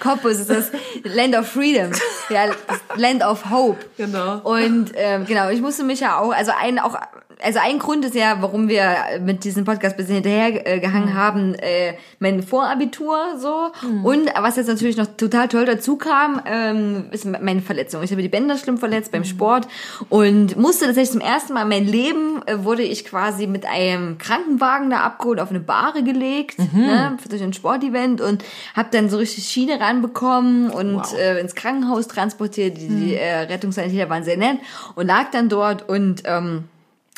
Cottbus 0.00 0.38
ist 0.38 0.50
das 0.50 0.70
Land 1.02 1.36
of 1.36 1.48
Freedom. 1.48 1.90
Ja, 2.28 2.50
Land 2.96 3.24
of 3.24 3.50
Hope. 3.50 3.84
Genau. 3.96 4.38
Und 4.40 4.92
ähm, 4.94 5.26
genau, 5.26 5.48
ich 5.50 5.60
musste 5.60 5.82
mich 5.82 6.00
ja 6.00 6.18
auch, 6.18 6.32
also 6.32 6.52
ein 6.56 6.78
auch, 6.78 6.96
also 7.42 7.58
ein 7.62 7.78
Grund 7.78 8.04
ist 8.04 8.14
ja, 8.14 8.36
warum 8.40 8.68
wir 8.68 8.96
mit 9.20 9.44
diesem 9.44 9.64
Podcast 9.64 9.94
ein 9.94 9.96
bisschen 9.98 10.14
hinterher 10.16 10.66
äh, 10.66 10.80
gehangen 10.80 11.14
haben, 11.14 11.54
äh, 11.54 11.94
mein 12.18 12.42
Vorabitur 12.42 13.16
so. 13.38 13.70
Und 14.02 14.30
was 14.38 14.56
jetzt 14.56 14.68
natürlich 14.68 14.96
noch 14.96 15.06
total 15.16 15.48
toll 15.48 15.64
dazu 15.64 15.96
kam, 15.96 16.40
ähm, 16.46 17.06
ist 17.10 17.24
meine 17.24 17.62
Verletzung. 17.62 18.02
Ich 18.02 18.10
habe 18.10 18.22
die 18.22 18.28
Bänder 18.28 18.56
schlimm 18.58 18.78
verletzt 18.78 19.12
beim 19.12 19.24
Sport 19.24 19.66
und 20.08 20.56
musste 20.56 20.86
tatsächlich 20.86 21.12
zum 21.12 21.20
ersten 21.20 21.52
Mal 21.54 21.62
in 21.62 21.68
meinem 21.68 21.86
Leben 21.88 22.42
äh, 22.46 22.64
wurde 22.64 22.82
ich 22.82 23.04
quasi 23.04 23.46
mit 23.46 23.66
einem 23.66 24.18
Krankenwagen 24.18 24.90
da 24.90 25.00
abgeholt, 25.00 25.40
auf 25.40 25.50
eine 25.50 25.60
Bahre 25.60 26.02
gelegt, 26.02 26.58
ne, 26.74 27.16
durch 27.28 27.42
ein 27.42 27.52
Sportevent 27.52 28.20
und 28.20 28.44
habe 28.76 28.88
dann 28.92 29.08
so 29.10 29.16
richtig 29.16 29.44
Schiene 29.44 29.80
ranbekommen 29.80 30.70
und 30.70 30.96
Wow. 30.96 31.14
äh, 31.18 31.40
ins 31.40 31.54
Krankenhaus 31.54 32.08
transportiert. 32.08 32.76
Die, 32.76 32.88
die 32.88 33.14
äh, 33.14 33.40
Rettungssanitäter 33.40 34.08
waren 34.10 34.24
sehr 34.24 34.36
nett 34.36 34.58
und 34.94 35.06
lag 35.06 35.30
dann 35.30 35.48
dort 35.48 35.88
und 35.88 36.22
ähm, 36.26 36.64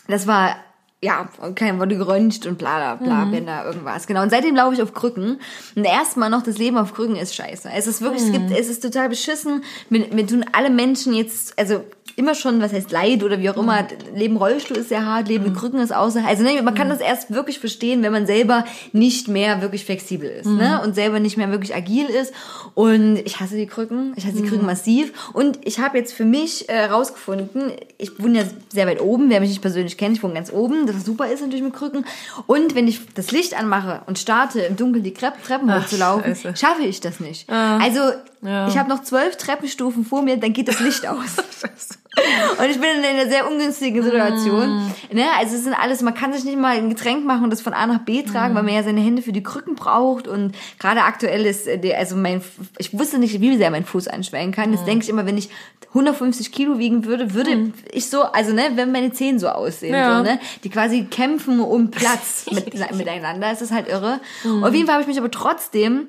das 0.09 0.27
war 0.27 0.57
ja, 1.05 1.29
kein 1.57 1.81
wurde 1.81 1.97
geröntgt 1.97 2.47
und 2.47 2.59
bla 2.59 2.77
bla 2.77 2.95
bla, 2.95 3.25
Bänder, 3.25 3.65
irgendwas. 3.67 4.07
Genau. 4.07 4.23
Und 4.23 4.31
seitdem 4.31 4.55
laufe 4.55 4.75
ich 4.75 4.83
auf 4.83 4.95
Krücken. 4.95 5.41
Und 5.75 5.85
erstmal 5.85 6.31
noch, 6.31 6.45
das 6.45 6.59
Leben 6.59 6.79
auf 6.79 6.95
Krücken 6.95 7.17
ist 7.17 7.35
scheiße. 7.35 7.69
Es 7.75 7.89
ist 7.89 8.03
wirklich, 8.03 8.23
es 8.23 8.31
gibt, 8.31 8.53
es 8.53 8.69
ist 8.69 8.85
total 8.85 9.09
beschissen. 9.09 9.65
Mir, 9.91 10.07
mir 10.15 10.25
tun 10.29 10.45
alle 10.53 10.71
Menschen 10.71 11.13
jetzt, 11.13 11.59
also 11.59 11.85
immer 12.17 12.35
schon, 12.35 12.61
was 12.61 12.73
heißt 12.73 12.91
Leid 12.91 13.23
oder 13.23 13.41
wie 13.41 13.51
auch 13.51 13.57
immer, 13.57 13.87
Leben 14.15 14.37
Rollstuhl 14.37 14.77
ist 14.77 14.89
sehr 14.89 15.07
hart, 15.07 15.29
Leben 15.29 15.45
mit 15.45 15.57
Krücken 15.57 15.81
ist 15.81 15.95
außer. 15.95 16.25
Also 16.27 16.43
ne, 16.43 16.61
man 16.63 16.75
kann 16.75 16.89
das 16.89 17.01
erst 17.01 17.33
wirklich 17.33 17.59
verstehen, 17.59 18.03
wenn 18.03 18.13
man 18.13 18.27
selber 18.27 18.65
nicht 18.93 19.29
mehr 19.29 19.61
wirklich 19.63 19.85
flexibel 19.85 20.29
ist, 20.29 20.47
ne? 20.47 20.81
Und 20.83 20.95
selber 20.95 21.21
nicht 21.21 21.37
mehr 21.37 21.51
wirklich 21.51 21.75
agil 21.75 22.07
ist. 22.07 22.33
Und 22.75 23.17
ich 23.19 23.41
hasse 23.41 23.57
die 23.57 23.67
Krücken. 23.67 24.13
Ich 24.17 24.25
hasse 24.25 24.37
die 24.37 24.49
Krücken 24.49 24.67
massiv. 24.67 25.31
Und 25.33 25.59
ich 25.65 25.79
habe 25.79 25.99
jetzt 25.99 26.13
für 26.13 26.25
mich 26.25 26.69
äh, 26.69 26.85
rausgefunden, 26.85 27.73
ich 27.99 28.19
wohne 28.21 28.39
ja 28.39 28.45
sehr 28.69 28.87
weit 28.87 29.01
oben, 29.01 29.31
wer 29.31 29.41
mich 29.41 29.51
nicht 29.51 29.63
persönlich 29.63 29.97
kennt, 29.97 30.17
ich 30.17 30.23
wohne 30.23 30.35
ganz 30.35 30.53
oben, 30.53 30.87
das 30.87 31.05
super 31.05 31.29
ist 31.29 31.41
natürlich 31.41 31.63
mit 31.63 31.75
Krücken. 31.75 32.05
Und 32.47 32.75
wenn 32.75 32.89
ich 32.89 33.01
das 33.15 33.31
Licht 33.31 33.59
anmache 33.59 34.03
und 34.07 34.19
starte, 34.19 34.61
im 34.61 34.77
Dunkeln 34.77 35.05
die 35.05 35.15
Trepp, 35.15 35.43
Treppen 35.45 35.75
hochzulaufen, 35.75 36.35
schaffe 36.57 36.83
ich 36.83 37.01
das 37.01 37.21
nicht. 37.21 37.49
Also 37.51 38.01
Ja. 38.43 38.67
ich 38.69 38.77
habe 38.77 38.89
noch 38.89 39.03
zwölf 39.03 39.37
Treppenstufen 39.37 40.05
vor 40.05 40.23
mir, 40.23 40.37
dann 40.37 40.53
geht 40.53 40.67
das 40.69 40.81
Licht 40.81 41.07
aus. 41.07 41.19
Und 42.59 42.69
ich 42.69 42.79
bin 42.79 42.91
in 42.99 43.05
einer 43.05 43.29
sehr 43.29 43.51
ungünstigen 43.51 44.03
Situation. 44.03 44.93
Ne? 45.11 45.25
Also 45.39 45.57
es 45.57 45.65
sind 45.65 45.73
alles, 45.75 46.03
man 46.03 46.13
kann 46.15 46.33
sich 46.33 46.45
nicht 46.45 46.59
mal 46.59 46.77
ein 46.77 46.91
Getränk 46.91 47.25
machen 47.25 47.45
und 47.45 47.51
das 47.51 47.63
von 47.63 47.73
A 47.73 47.87
nach 47.87 48.01
B 48.01 48.23
tragen, 48.23 48.55
weil 48.55 48.63
man 48.63 48.75
ja 48.75 48.83
seine 48.83 49.01
Hände 49.01 49.23
für 49.23 49.33
die 49.33 49.43
Krücken 49.43 49.77
braucht. 49.77 50.29
Und 50.29 50.55
gerade 50.79 51.03
aktuell 51.05 51.47
ist, 51.47 51.67
äh, 51.67 51.95
also 51.95 52.17
mein, 52.17 52.43
ich 52.77 52.97
wusste 52.99 53.19
nicht, 53.19 53.41
wie 53.41 53.57
sehr 53.57 53.71
mein 53.71 53.87
Fuß 53.87 54.09
anschwellen 54.09 54.53
kann. 54.53 54.73
Jetzt 54.73 54.87
denke 54.87 55.05
ich 55.05 55.09
immer, 55.09 55.25
wenn 55.25 55.39
ich 55.39 55.49
150 55.89 56.53
Kilo 56.53 56.79
wiegen 56.79 57.07
würde, 57.07 57.33
würde 57.33 57.73
ich 57.91 58.11
so, 58.11 58.23
also 58.25 58.53
ne, 58.53 58.63
wenn 58.75 58.93
meine 58.93 59.13
Zehen 59.13 59.39
so 59.39 59.49
aussehen, 59.49 59.95
Ja. 59.95 60.19
so, 60.19 60.23
ne, 60.23 60.39
die 60.65 60.71
quasi 60.71 61.05
kämpfen 61.05 61.61
um 61.61 61.91
Platz 61.91 62.45
mit, 62.51 62.75
miteinander, 62.95 63.51
es 63.51 63.63
ist 63.63 63.73
halt 63.73 63.89
irre. 63.89 64.21
Auf 64.63 64.75
jeden 64.75 64.87
Fall 64.87 64.95
habe 64.97 65.03
ich 65.03 65.09
mich 65.09 65.19
aber 65.19 65.31
trotzdem 65.31 66.09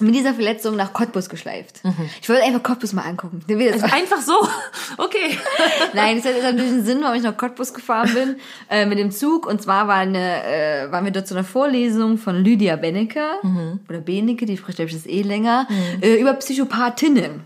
mit 0.00 0.14
dieser 0.14 0.34
Verletzung 0.34 0.76
nach 0.76 0.92
Cottbus 0.92 1.28
geschleift. 1.28 1.80
Ich 2.20 2.28
wollte 2.28 2.42
einfach 2.42 2.62
Cottbus 2.62 2.92
mal 2.92 3.02
angucken. 3.02 3.42
Das 3.46 3.82
Einfach 3.92 4.20
so. 4.20 4.34
Okay. 4.96 5.38
Nein, 5.94 6.16
das 6.16 6.26
hat 6.26 6.34
jetzt 6.34 6.42
natürlich 6.44 6.70
einen 6.70 6.84
Sinn, 6.84 6.98
warum 7.02 7.16
ich 7.16 7.22
nach 7.22 7.36
Cottbus 7.36 7.72
gefahren 7.72 8.12
bin, 8.12 8.36
äh, 8.68 8.86
mit 8.86 8.98
dem 8.98 9.10
Zug. 9.12 9.46
Und 9.46 9.62
zwar 9.62 9.86
war 9.88 9.96
eine, 9.96 10.42
äh, 10.44 10.90
waren 10.90 11.04
wir 11.04 11.12
dort 11.12 11.26
zu 11.28 11.34
einer 11.34 11.44
Vorlesung 11.44 12.18
von 12.18 12.42
Lydia 12.42 12.76
Benecke, 12.76 13.24
oder 13.88 14.00
Benecke, 14.00 14.46
die 14.46 14.56
spricht, 14.56 14.76
glaube 14.76 14.90
ich, 14.90 14.96
das 14.96 15.06
eh 15.06 15.22
länger, 15.22 15.66
äh, 16.00 16.14
über 16.16 16.34
Psychopathinnen. 16.34 17.42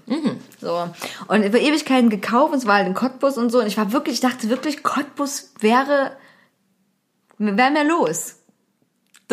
So. 0.60 0.88
Und 1.28 1.42
über 1.42 1.58
Ewigkeiten 1.58 2.08
gekauft, 2.08 2.52
und 2.52 2.58
es 2.58 2.66
war 2.66 2.76
halt 2.76 2.86
in 2.86 2.94
Cottbus 2.94 3.36
und 3.36 3.50
so. 3.50 3.60
Und 3.60 3.66
ich 3.66 3.76
war 3.76 3.92
wirklich, 3.92 4.14
ich 4.14 4.20
dachte 4.20 4.48
wirklich, 4.48 4.82
Cottbus 4.82 5.52
wäre, 5.60 6.12
wäre 7.38 7.70
mehr 7.70 7.84
los. 7.84 8.36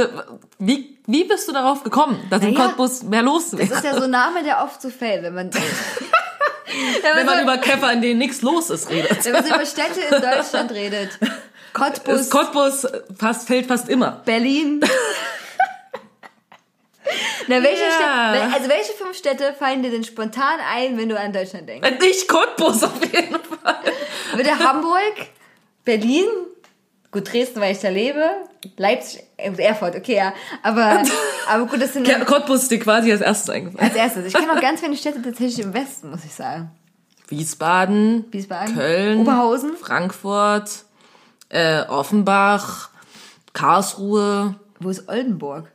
Da- 0.07 0.37
Wie, 0.59 0.97
wie 1.07 1.23
bist 1.23 1.47
du 1.47 1.51
darauf 1.53 1.83
gekommen, 1.83 2.21
dass 2.29 2.41
Naja, 2.41 2.55
Cottbus 2.67 3.03
mehr 3.03 3.21
los 3.23 3.51
Das 3.51 3.59
wäre? 3.59 3.73
ist 3.73 3.83
ja 3.83 3.95
so 3.95 4.03
ein 4.03 4.11
Name, 4.11 4.43
der 4.43 4.63
oft 4.63 4.81
so 4.81 4.89
fällt, 4.89 5.23
wenn 5.23 5.33
man, 5.35 5.49
Wenn 7.15 7.25
man 7.25 7.41
über 7.43 7.57
Käfer, 7.57 7.91
in 7.93 8.01
denen 8.01 8.19
nichts 8.19 8.41
los 8.41 8.69
ist, 8.69 8.89
redet. 8.89 9.23
wenn 9.25 9.33
man 9.33 9.45
so 9.45 9.53
über 9.55 9.65
Städte 9.65 9.99
in 10.09 10.21
Deutschland 10.21 10.71
redet. 10.71 11.09
Cottbus, 11.73 12.21
Ist 12.21 12.31
Cottbus 12.31 12.85
fast, 13.17 13.47
fällt 13.47 13.65
fast 13.67 13.87
immer. 13.89 14.21
Berlin. 14.25 14.81
Na, 17.47 17.61
welche 17.63 17.81
Ja. 17.83 18.33
Städte, 18.35 18.53
also 18.55 18.69
welche 18.69 18.93
fünf 18.93 19.17
Städte 19.17 19.53
fallen 19.57 19.81
dir 19.83 19.89
denn 19.91 20.03
spontan 20.03 20.59
ein, 20.73 20.97
wenn 20.97 21.09
du 21.09 21.19
an 21.19 21.33
Deutschland 21.33 21.67
denkst? 21.67 21.89
Nicht 21.99 22.27
Cottbus 22.27 22.83
auf 22.83 23.01
jeden 23.03 23.35
Fall. 23.39 23.75
Würde 24.35 24.59
Hamburg, 24.59 25.15
Berlin, 25.83 26.25
gut 27.11 27.31
Dresden, 27.31 27.59
weil 27.61 27.73
ich 27.73 27.79
da 27.79 27.89
lebe, 27.89 28.23
Leipzig, 28.77 29.23
äh, 29.37 29.51
Erfurt, 29.61 29.95
okay, 29.95 30.15
ja, 30.15 30.33
aber, 30.63 31.03
aber 31.49 31.65
gut, 31.65 31.81
das 31.81 31.93
sind 31.93 32.07
Ja, 32.07 32.23
Cottbus 32.23 32.63
ist 32.63 32.71
dir 32.71 32.79
quasi 32.79 33.11
als 33.11 33.21
erstes 33.21 33.49
eingefallen. 33.49 33.85
als 33.87 33.95
erstes. 33.95 34.25
Ich 34.25 34.33
kenne 34.33 34.51
auch 34.53 34.61
ganz 34.61 34.79
viele 34.79 34.95
Städte 34.95 35.21
tatsächlich 35.21 35.59
im 35.65 35.73
Westen, 35.73 36.09
muss 36.09 36.23
ich 36.25 36.33
sagen. 36.33 36.71
Wiesbaden, 37.27 38.25
Wiesbaden, 38.31 38.75
Köln, 38.75 39.19
Oberhausen, 39.19 39.75
Frankfurt, 39.77 40.83
äh, 41.49 41.81
Offenbach, 41.83 42.89
Karlsruhe, 43.53 44.55
wo 44.79 44.89
ist 44.89 45.07
Oldenburg? 45.07 45.71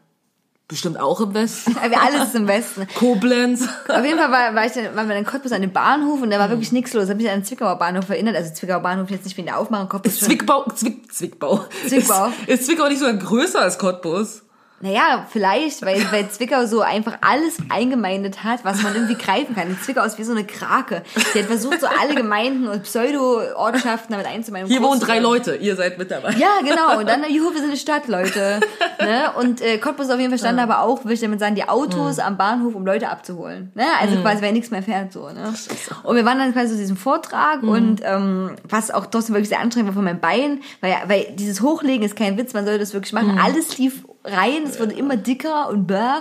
Bestimmt 0.69 0.99
auch 0.99 1.21
im 1.21 1.33
Westen, 1.35 1.77
Aber 1.77 2.01
alles 2.03 2.29
ist 2.29 2.35
im 2.35 2.49
Westen. 2.49 2.87
Koblenz. 2.95 3.69
Auf 3.89 4.05
jeden 4.05 4.19
Fall 4.19 4.31
war, 4.31 4.55
war 4.55 4.67
ich 4.67 4.73
dann, 4.73 4.97
waren 4.97 5.09
wir 5.09 5.17
in 5.17 5.25
Cottbus 5.25 5.53
an 5.53 5.61
dem 5.63 5.73
Bahnhof 5.73 6.21
und 6.23 6.31
da 6.31 6.39
war 6.39 6.51
wirklich 6.51 6.73
nichts 6.73 6.93
los. 6.93 7.05
Ich 7.05 7.11
habe 7.11 7.23
mich 7.23 7.31
an 7.31 7.41
den 7.41 7.45
Zwickauer 7.45 7.77
Bahnhof 7.79 8.09
erinnert. 8.09 8.35
Also 8.37 8.53
Zwickauer 8.53 8.81
Bahnhof 8.81 9.11
jetzt 9.11 9.25
nicht 9.25 9.37
wieder 9.37 9.59
aufmachen, 9.59 9.89
Cottbus 9.89 10.15
Ist. 10.15 10.25
Zwickbau, 10.25 10.65
Zwick, 10.75 11.13
Zwickbau. 11.13 11.65
Zwickbau. 11.87 12.27
Ist, 12.47 12.49
ist 12.49 12.67
Zwickau 12.67 12.89
nicht 12.89 12.99
sogar 12.99 13.15
größer 13.15 13.61
als 13.61 13.79
Cottbus? 13.79 14.43
Naja, 14.81 15.27
vielleicht, 15.31 15.83
weil, 15.87 16.05
weil 16.13 16.29
Zwickau 16.29 16.67
so 16.67 16.83
einfach 16.83 17.17
alles 17.23 17.57
eingemeindet 17.71 18.45
hat, 18.45 18.63
was 18.63 18.83
man 18.83 18.95
irgendwie 18.95 19.15
greifen 19.15 19.55
kann. 19.55 19.77
Zwickau 19.83 20.05
ist 20.05 20.19
wie 20.19 20.25
so 20.25 20.33
eine 20.33 20.45
Krake. 20.45 21.03
Die 21.35 21.39
hat 21.39 21.47
versucht, 21.47 21.81
so 21.81 21.87
alle 21.87 22.15
Gemeinden 22.15 22.69
und 22.69 22.83
Pseudo-Ortschaften 22.83 24.13
damit 24.13 24.27
einzumeinen. 24.27 24.69
Hier 24.69 24.83
wohnen 24.83 25.01
drei. 25.01 25.19
Leute, 25.19 25.57
ihr 25.57 25.77
seid 25.77 25.97
mit 25.97 26.11
dabei. 26.11 26.33
Ja, 26.33 26.61
genau. 26.63 26.99
Und 26.99 27.09
dann, 27.09 27.25
juhu, 27.31 27.53
wir 27.53 27.61
sind 27.61 27.71
eine 27.71 27.79
Stadt, 27.79 28.07
Leute. 28.07 28.61
Ne? 29.01 29.31
Und 29.39 29.63
äh, 29.63 29.79
Cottbus 29.79 30.11
auf 30.11 30.21
jeden 30.21 30.31
Fall 30.31 30.39
stand 30.39 30.61
aber 30.61 30.83
auch, 30.83 31.07
will 31.07 31.13
ich 31.13 31.21
damit 31.21 31.41
sagen, 31.41 31.55
die 31.55 31.67
Autos 31.67 32.19
am 32.19 32.37
Bahnhof, 32.37 32.75
um 32.75 32.85
Leute 32.85 33.09
abzuholen. 33.09 33.73
Ne? 33.75 33.85
Also 34.01 34.21
quasi, 34.21 34.43
weil 34.43 34.53
nichts 34.53 34.71
mehr 34.71 34.83
fährt 34.83 35.11
so. 35.11 35.31
Ne? 35.31 35.55
Und 36.03 36.17
wir 36.17 36.25
waren 36.27 36.39
dann 36.39 36.53
quasi 36.53 36.73
zu 36.73 36.79
diesem 36.79 36.99
Vortrag 36.99 37.63
und 37.63 38.03
ähm, 38.05 38.57
was 38.69 38.91
auch 38.91 39.07
trotzdem 39.07 39.35
wirklich 39.35 39.49
sehr 39.49 39.61
anstrengend 39.61 39.89
war 39.89 39.95
von 39.95 40.05
meinem 40.05 40.21
Bein, 40.21 40.61
weil, 40.83 40.95
weil 41.07 41.27
dieses 41.35 41.63
Hochlegen 41.63 42.05
ist 42.05 42.15
kein 42.15 42.37
Witz, 42.37 42.53
man 42.53 42.67
sollte 42.67 42.81
das 42.81 42.93
wirklich 42.93 43.15
machen. 43.15 43.39
Alles 43.43 43.79
lief 43.79 44.05
rein, 44.27 44.65
es 44.65 44.79
wurde 44.81 44.95
immer 44.95 45.17
dicker 45.17 45.69
und 45.69 45.87
bäh. 45.87 46.21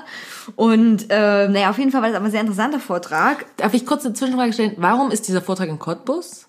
Und 0.55 1.09
äh, 1.09 1.47
naja, 1.47 1.69
auf 1.69 1.77
jeden 1.77 1.91
Fall 1.91 2.01
war 2.01 2.09
das 2.09 2.17
aber 2.17 2.25
ein 2.25 2.31
sehr 2.31 2.41
interessanter 2.41 2.79
Vortrag. 2.79 3.45
Darf 3.57 3.73
ich 3.73 3.85
kurz 3.85 4.05
eine 4.05 4.13
Zwischenfrage 4.13 4.53
stellen? 4.53 4.73
Warum 4.77 5.11
ist 5.11 5.27
dieser 5.27 5.41
Vortrag 5.41 5.69
in 5.69 5.79
Cottbus? 5.79 6.47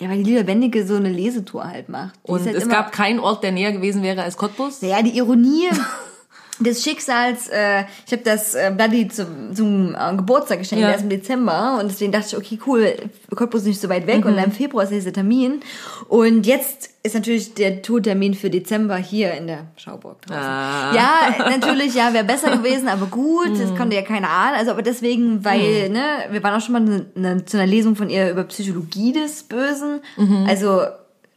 Ja, 0.00 0.10
weil 0.10 0.18
die 0.22 0.30
Lieder 0.30 0.46
Wendige 0.46 0.86
so 0.86 0.96
eine 0.96 1.10
Lesetour 1.10 1.64
halt 1.64 1.88
macht. 1.88 2.14
Die 2.26 2.30
Und 2.30 2.44
halt 2.44 2.56
es 2.56 2.68
gab 2.68 2.92
keinen 2.92 3.18
Ort, 3.18 3.42
der 3.42 3.52
näher 3.52 3.72
gewesen 3.72 4.02
wäre 4.02 4.22
als 4.22 4.36
Cottbus? 4.36 4.82
Ja, 4.82 5.02
die 5.02 5.16
Ironie. 5.16 5.70
des 6.58 6.82
Schicksals, 6.82 7.48
äh, 7.48 7.84
ich 8.06 8.12
habe 8.12 8.22
das 8.24 8.54
äh, 8.54 8.72
Bloody 8.76 9.08
zum, 9.08 9.54
zum 9.54 9.94
äh, 9.94 10.16
Geburtstag 10.16 10.58
geschenkt, 10.60 10.82
Ja. 10.82 10.90
erst 10.90 11.02
im 11.04 11.10
Dezember 11.10 11.78
und 11.80 11.88
deswegen 11.90 12.12
dachte 12.12 12.26
ich, 12.28 12.36
okay, 12.36 12.58
cool, 12.66 12.94
Cottbus 13.34 13.62
ist 13.62 13.66
nicht 13.66 13.80
so 13.80 13.88
weit 13.88 14.06
weg 14.06 14.24
und 14.24 14.36
dann 14.36 14.44
im 14.46 14.52
Februar 14.52 14.84
ist 14.84 14.90
dieser 14.92 15.12
Termin 15.12 15.60
und 16.08 16.46
jetzt 16.46 16.90
ist 17.02 17.14
natürlich 17.14 17.54
der 17.54 17.82
Todtermin 17.82 18.34
für 18.34 18.50
Dezember 18.50 18.96
hier 18.96 19.32
in 19.34 19.46
der 19.46 19.66
Schauburg 19.76 20.22
draußen. 20.22 20.42
Ah. 20.42 20.92
Ja, 20.94 21.48
natürlich, 21.50 21.94
ja, 21.94 22.12
wäre 22.12 22.24
besser 22.24 22.56
gewesen, 22.56 22.88
aber 22.88 23.06
gut, 23.06 23.60
das 23.60 23.74
konnte 23.76 23.94
ja 23.94 24.02
keiner 24.02 24.28
ahnen, 24.28 24.56
also 24.56 24.72
aber 24.72 24.82
deswegen, 24.82 25.44
weil, 25.44 25.88
ne, 25.90 26.02
wir 26.30 26.42
waren 26.42 26.54
auch 26.54 26.64
schon 26.64 26.72
mal 26.72 26.80
ne, 26.80 27.06
ne, 27.14 27.44
zu 27.44 27.58
einer 27.58 27.66
Lesung 27.66 27.94
von 27.96 28.10
ihr 28.10 28.30
über 28.30 28.44
Psychologie 28.44 29.12
des 29.12 29.44
Bösen, 29.44 30.00
also 30.48 30.82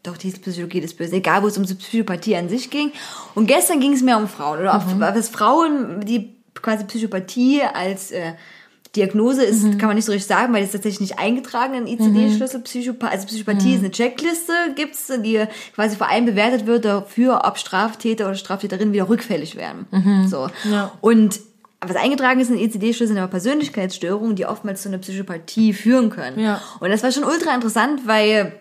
doch, 0.09 0.17
die 0.17 0.31
Psychologie 0.31 0.81
des 0.81 0.93
Bösen, 0.93 1.15
egal 1.15 1.43
wo 1.43 1.47
es 1.47 1.57
um 1.57 1.65
die 1.65 1.73
Psychopathie 1.73 2.35
an 2.35 2.49
sich 2.49 2.69
ging. 2.69 2.91
Und 3.35 3.47
gestern 3.47 3.79
ging 3.79 3.93
es 3.93 4.01
mehr 4.01 4.17
um 4.17 4.27
Frauen. 4.27 4.59
Oder 4.59 4.75
auf, 4.75 4.83
was 4.97 5.29
Frauen, 5.29 6.01
die 6.05 6.35
quasi 6.55 6.83
Psychopathie 6.83 7.61
als 7.61 8.11
äh, 8.11 8.33
Diagnose 8.95 9.43
ist, 9.43 9.77
kann 9.77 9.87
man 9.87 9.95
nicht 9.95 10.05
so 10.05 10.11
richtig 10.11 10.27
sagen, 10.27 10.51
weil 10.51 10.63
es 10.63 10.71
tatsächlich 10.71 10.99
nicht 10.99 11.19
eingetragen 11.19 11.75
in 11.75 11.87
ICD-Schlüssel. 11.87 12.61
Psychopathie, 12.61 13.13
also 13.13 13.27
Psychopathie 13.27 13.75
ist 13.75 13.79
eine 13.79 13.91
Checkliste, 13.91 14.53
gibt's, 14.75 15.11
die 15.23 15.45
quasi 15.75 15.95
vor 15.95 16.09
allem 16.09 16.25
bewertet 16.25 16.65
wird 16.65 16.85
dafür, 16.85 17.41
ob 17.45 17.59
Straftäter 17.59 18.25
oder 18.25 18.35
Straftäterinnen 18.35 18.91
wieder 18.91 19.07
rückfällig 19.07 19.55
werden. 19.55 19.85
So. 20.27 20.49
Ja. 20.71 20.91
Und 21.01 21.39
was 21.81 21.95
eingetragen 21.95 22.39
ist 22.39 22.49
in 22.49 22.57
ICD-Schlüssel 22.57 23.07
sind 23.07 23.17
aber 23.19 23.27
Persönlichkeitsstörungen, 23.29 24.35
die 24.35 24.45
oftmals 24.45 24.81
zu 24.81 24.89
einer 24.89 24.97
Psychopathie 24.97 25.73
führen 25.73 26.09
können. 26.09 26.39
Ja. 26.39 26.61
Und 26.79 26.89
das 26.89 27.03
war 27.03 27.11
schon 27.11 27.23
ultra 27.23 27.53
interessant, 27.53 28.01
weil 28.05 28.53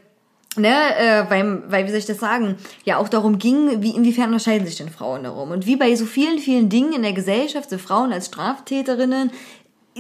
ne, 0.57 0.97
äh, 0.97 1.31
weil, 1.31 1.63
weil, 1.71 1.87
wie 1.87 1.91
soll 1.91 1.99
ich 1.99 2.07
das 2.07 2.19
sagen, 2.19 2.57
ja 2.85 2.99
auch 2.99 3.09
darum 3.09 3.39
ging, 3.39 3.83
wie, 3.83 3.91
inwiefern 3.91 4.27
unterscheiden 4.27 4.67
sich 4.67 4.77
denn 4.77 4.91
Frauen 4.91 5.25
darum? 5.25 5.51
Und 5.51 5.67
wie 5.67 5.77
bei 5.77 5.95
so 5.95 6.07
vielen, 6.07 6.39
vielen 6.39 6.69
Dingen 6.69 6.93
in 6.93 7.03
der 7.03 7.13
Gesellschaft 7.13 7.71
sind 7.71 7.81
Frauen 7.81 8.13
als 8.13 8.27
Straftäterinnen 8.27 9.31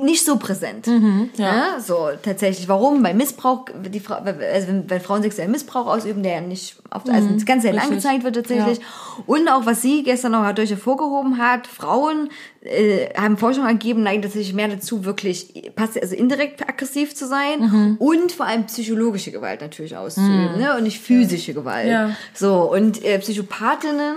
nicht 0.02 0.24
so 0.24 0.36
präsent. 0.36 0.86
ja. 0.86 1.52
Ne? 1.52 1.62
So, 1.80 2.10
tatsächlich. 2.22 2.68
Warum? 2.68 3.02
Bei 3.02 3.14
Missbrauch, 3.14 3.66
die 3.88 4.00
Frau, 4.00 4.14
also 4.14 4.68
wenn, 4.68 4.88
wenn 4.88 5.00
Frauen 5.00 5.22
sexuellen 5.22 5.50
Missbrauch 5.50 5.86
ausüben, 5.86 6.22
der 6.22 6.34
ja 6.34 6.40
nicht 6.40 6.76
oft, 6.90 7.08
also 7.10 7.28
ganz 7.44 7.62
selten 7.62 7.78
angezeigt 7.78 8.24
wird 8.24 8.36
tatsächlich. 8.36 8.80
Und 9.26 9.48
auch, 9.48 9.66
was 9.66 9.82
sie 9.82 10.02
gestern 10.02 10.32
noch 10.32 10.52
durch 10.52 10.70
hervorgehoben 10.70 11.38
hat, 11.38 11.66
Frauen 11.66 12.30
äh, 12.68 13.14
haben 13.16 13.36
Forschung 13.36 13.66
ergeben, 13.66 14.02
neigen 14.02 14.22
tatsächlich 14.22 14.54
mehr 14.54 14.68
dazu, 14.68 15.04
wirklich 15.04 15.72
also 15.76 16.14
indirekt 16.14 16.62
aggressiv 16.68 17.14
zu 17.14 17.26
sein 17.26 17.96
und 17.98 18.32
vor 18.32 18.46
allem 18.46 18.66
psychologische 18.66 19.30
Gewalt 19.30 19.60
natürlich 19.60 19.96
auszuüben, 19.96 20.58
ne? 20.58 20.76
Und 20.76 20.84
nicht 20.84 21.00
physische 21.00 21.54
Gewalt. 21.54 21.88
Ja. 21.88 22.10
So, 22.34 22.72
und 22.72 23.04
äh, 23.04 23.18
Psychopathinnen 23.18 24.16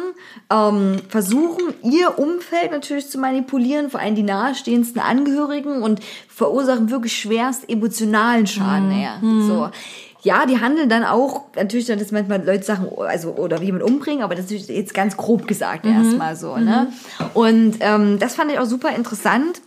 ähm, 0.51 0.97
versuchen, 1.09 1.73
ihr 1.83 2.19
Umfeld 2.19 2.71
natürlich 2.71 3.09
zu 3.09 3.19
manipulieren, 3.19 3.89
vor 3.89 3.99
allem 3.99 4.15
die 4.15 4.23
nahestehendsten 4.23 5.01
Angehörigen 5.01 5.81
und 5.81 5.99
verursachen 6.27 6.89
wirklich 6.89 7.15
schwerst 7.15 7.69
emotionalen 7.69 8.47
Schaden 8.47 8.91
eher. 8.91 9.19
So. 9.21 9.69
Ja, 10.23 10.45
die 10.45 10.59
handeln 10.59 10.87
dann 10.87 11.03
auch, 11.03 11.41
natürlich 11.55 11.87
dann 11.87 11.99
ist 11.99 12.11
manchmal 12.11 12.45
Leute 12.45 12.63
Sachen, 12.63 12.87
also, 12.97 13.31
oder 13.31 13.59
wie 13.59 13.65
jemand 13.65 13.83
umbringen, 13.83 14.23
aber 14.23 14.35
das 14.35 14.51
ist 14.51 14.69
jetzt 14.69 14.93
ganz 14.93 15.17
grob 15.17 15.47
gesagt 15.47 15.85
erstmal 15.85 16.35
so, 16.35 16.57
ne? 16.57 16.91
Und 17.33 17.77
ähm, 17.79 18.19
das 18.19 18.35
fand 18.35 18.51
ich 18.51 18.59
auch 18.59 18.65
super 18.65 18.95
interessant. 18.95 19.61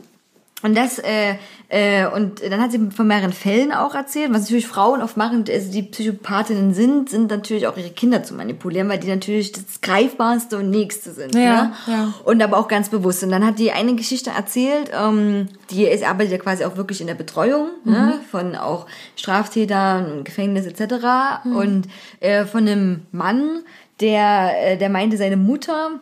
Und 0.65 0.75
das, 0.75 0.99
äh, 0.99 1.35
äh, 1.69 2.07
und 2.07 2.43
dann 2.43 2.59
hat 2.59 2.73
sie 2.73 2.81
von 2.91 3.07
mehreren 3.07 3.35
Fällen 3.35 3.71
auch 3.71 3.95
erzählt, 3.95 4.33
was 4.33 4.45
natürlich 4.45 4.67
Frauen 4.67 5.03
oft 5.03 5.19
machen, 5.19 5.45
also 5.47 5.71
die 5.71 5.83
Psychopathinnen 5.83 6.73
sind, 6.73 7.11
sind 7.11 7.31
natürlich 7.31 7.67
auch 7.67 7.77
ihre 7.77 7.91
Kinder 7.91 8.23
zu 8.23 8.33
manipulieren, 8.33 8.89
weil 8.89 8.99
die 8.99 9.09
natürlich 9.09 9.53
das 9.53 9.83
Greifbarste 9.83 10.57
und 10.57 10.71
Nächste 10.71 11.13
sind. 11.13 11.35
Ja, 11.35 11.65
ne? 11.65 11.73
ja. 11.87 12.15
Und 12.25 12.43
aber 12.43 12.57
auch 12.57 12.67
ganz 12.67 12.89
bewusst. 12.89 13.23
Und 13.23 13.31
dann 13.31 13.45
hat 13.45 13.59
die 13.59 13.73
eine 13.73 13.95
Geschichte 13.95 14.31
erzählt, 14.31 14.91
ähm, 14.99 15.49
die 15.69 15.85
ist, 15.85 16.03
arbeitet 16.03 16.33
ja 16.33 16.39
quasi 16.39 16.65
auch 16.65 16.79
wirklich 16.79 17.03
in 17.03 17.09
der 17.09 17.15
Betreuung 17.15 17.69
ne? 17.85 18.21
von 18.31 18.57
auch 18.57 18.87
Straftätern, 19.17 20.25
Gefängnis 20.25 20.65
etc. 20.65 21.45
Und 21.45 21.89
äh, 22.21 22.47
von 22.47 22.67
einem 22.67 23.03
Mann, 23.13 23.65
der, 24.01 24.73
äh, 24.73 24.79
der 24.79 24.89
meinte, 24.89 25.19
seine 25.19 25.37
Mutter 25.37 26.01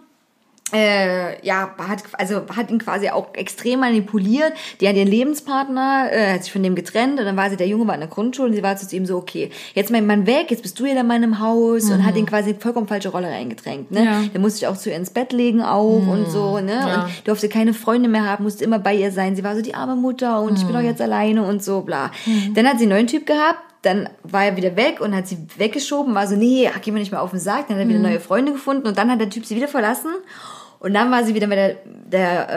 äh, 0.72 1.44
ja, 1.44 1.74
hat, 1.78 2.02
also 2.14 2.42
hat 2.56 2.70
ihn 2.70 2.78
quasi 2.78 3.08
auch 3.10 3.34
extrem 3.34 3.80
manipuliert. 3.80 4.52
Die 4.80 4.88
hat 4.88 4.96
ihren 4.96 5.08
Lebenspartner, 5.08 6.08
äh, 6.10 6.34
hat 6.34 6.44
sich 6.44 6.52
von 6.52 6.62
dem 6.62 6.74
getrennt 6.74 7.18
und 7.18 7.26
dann 7.26 7.36
war 7.36 7.50
sie, 7.50 7.56
der 7.56 7.68
Junge 7.68 7.86
war 7.86 7.94
in 7.94 8.00
der 8.00 8.08
Grundschule 8.08 8.48
und 8.48 8.54
sie 8.54 8.62
war 8.62 8.76
zu 8.76 8.94
ihm 8.94 9.06
so, 9.06 9.16
okay, 9.16 9.50
jetzt 9.74 9.90
mein 9.90 10.06
Mann 10.06 10.26
weg, 10.26 10.50
jetzt 10.50 10.62
bist 10.62 10.78
du 10.80 10.86
ja 10.86 10.94
der 10.94 11.04
Mann 11.04 11.22
im 11.22 11.38
Haus 11.38 11.90
und 11.90 12.04
hat 12.04 12.16
ihn 12.16 12.26
quasi 12.26 12.54
vollkommen 12.58 12.88
falsche 12.88 13.10
Rolle 13.10 13.28
reingedrängt, 13.28 13.90
ne? 13.90 14.04
Ja. 14.04 14.22
Der 14.32 14.40
musste 14.40 14.60
sich 14.60 14.68
auch 14.68 14.76
zu 14.76 14.90
ihr 14.90 14.96
ins 14.96 15.10
Bett 15.10 15.32
legen 15.32 15.62
auch 15.62 16.06
und 16.06 16.30
so, 16.30 16.58
ne? 16.60 16.72
Ja. 16.72 17.04
Und 17.04 17.28
durfte 17.28 17.48
keine 17.48 17.74
Freunde 17.74 18.08
mehr 18.08 18.24
haben, 18.24 18.44
musste 18.44 18.64
immer 18.64 18.78
bei 18.78 18.94
ihr 18.94 19.12
sein. 19.12 19.36
Sie 19.36 19.44
war 19.44 19.54
so 19.54 19.62
die 19.62 19.74
arme 19.74 19.96
Mutter 19.96 20.40
und 20.40 20.58
ich 20.58 20.64
bin 20.64 20.74
doch 20.74 20.80
jetzt 20.80 21.00
alleine 21.00 21.44
und 21.44 21.62
so, 21.62 21.82
bla. 21.82 22.10
Dann 22.54 22.66
hat 22.66 22.78
sie 22.78 22.84
einen 22.84 22.92
neuen 22.92 23.06
Typ 23.06 23.26
gehabt, 23.26 23.58
dann 23.82 24.08
war 24.22 24.44
er 24.44 24.56
wieder 24.56 24.76
weg 24.76 25.00
und 25.00 25.14
hat 25.14 25.26
sie 25.26 25.38
weggeschoben, 25.56 26.14
war 26.14 26.26
so, 26.26 26.36
nee, 26.36 26.70
geh 26.82 26.92
mir 26.92 27.00
nicht 27.00 27.10
mehr 27.10 27.22
auf 27.22 27.30
den 27.30 27.40
Sack. 27.40 27.68
Dann 27.68 27.76
hat 27.76 27.84
er 27.84 27.88
wieder 27.88 27.98
neue 27.98 28.20
Freunde 28.20 28.52
gefunden 28.52 28.86
und 28.86 28.96
dann 28.96 29.10
hat 29.10 29.20
der 29.20 29.28
Typ 29.28 29.44
sie 29.44 29.56
wieder 29.56 29.68
verlassen. 29.68 30.10
Und 30.83 30.95
dann 30.95 31.12
war 31.12 31.22
sie 31.22 31.37
wieder 31.37 31.47
mit 31.47 31.59
der, 31.59 31.76
der 31.85 32.49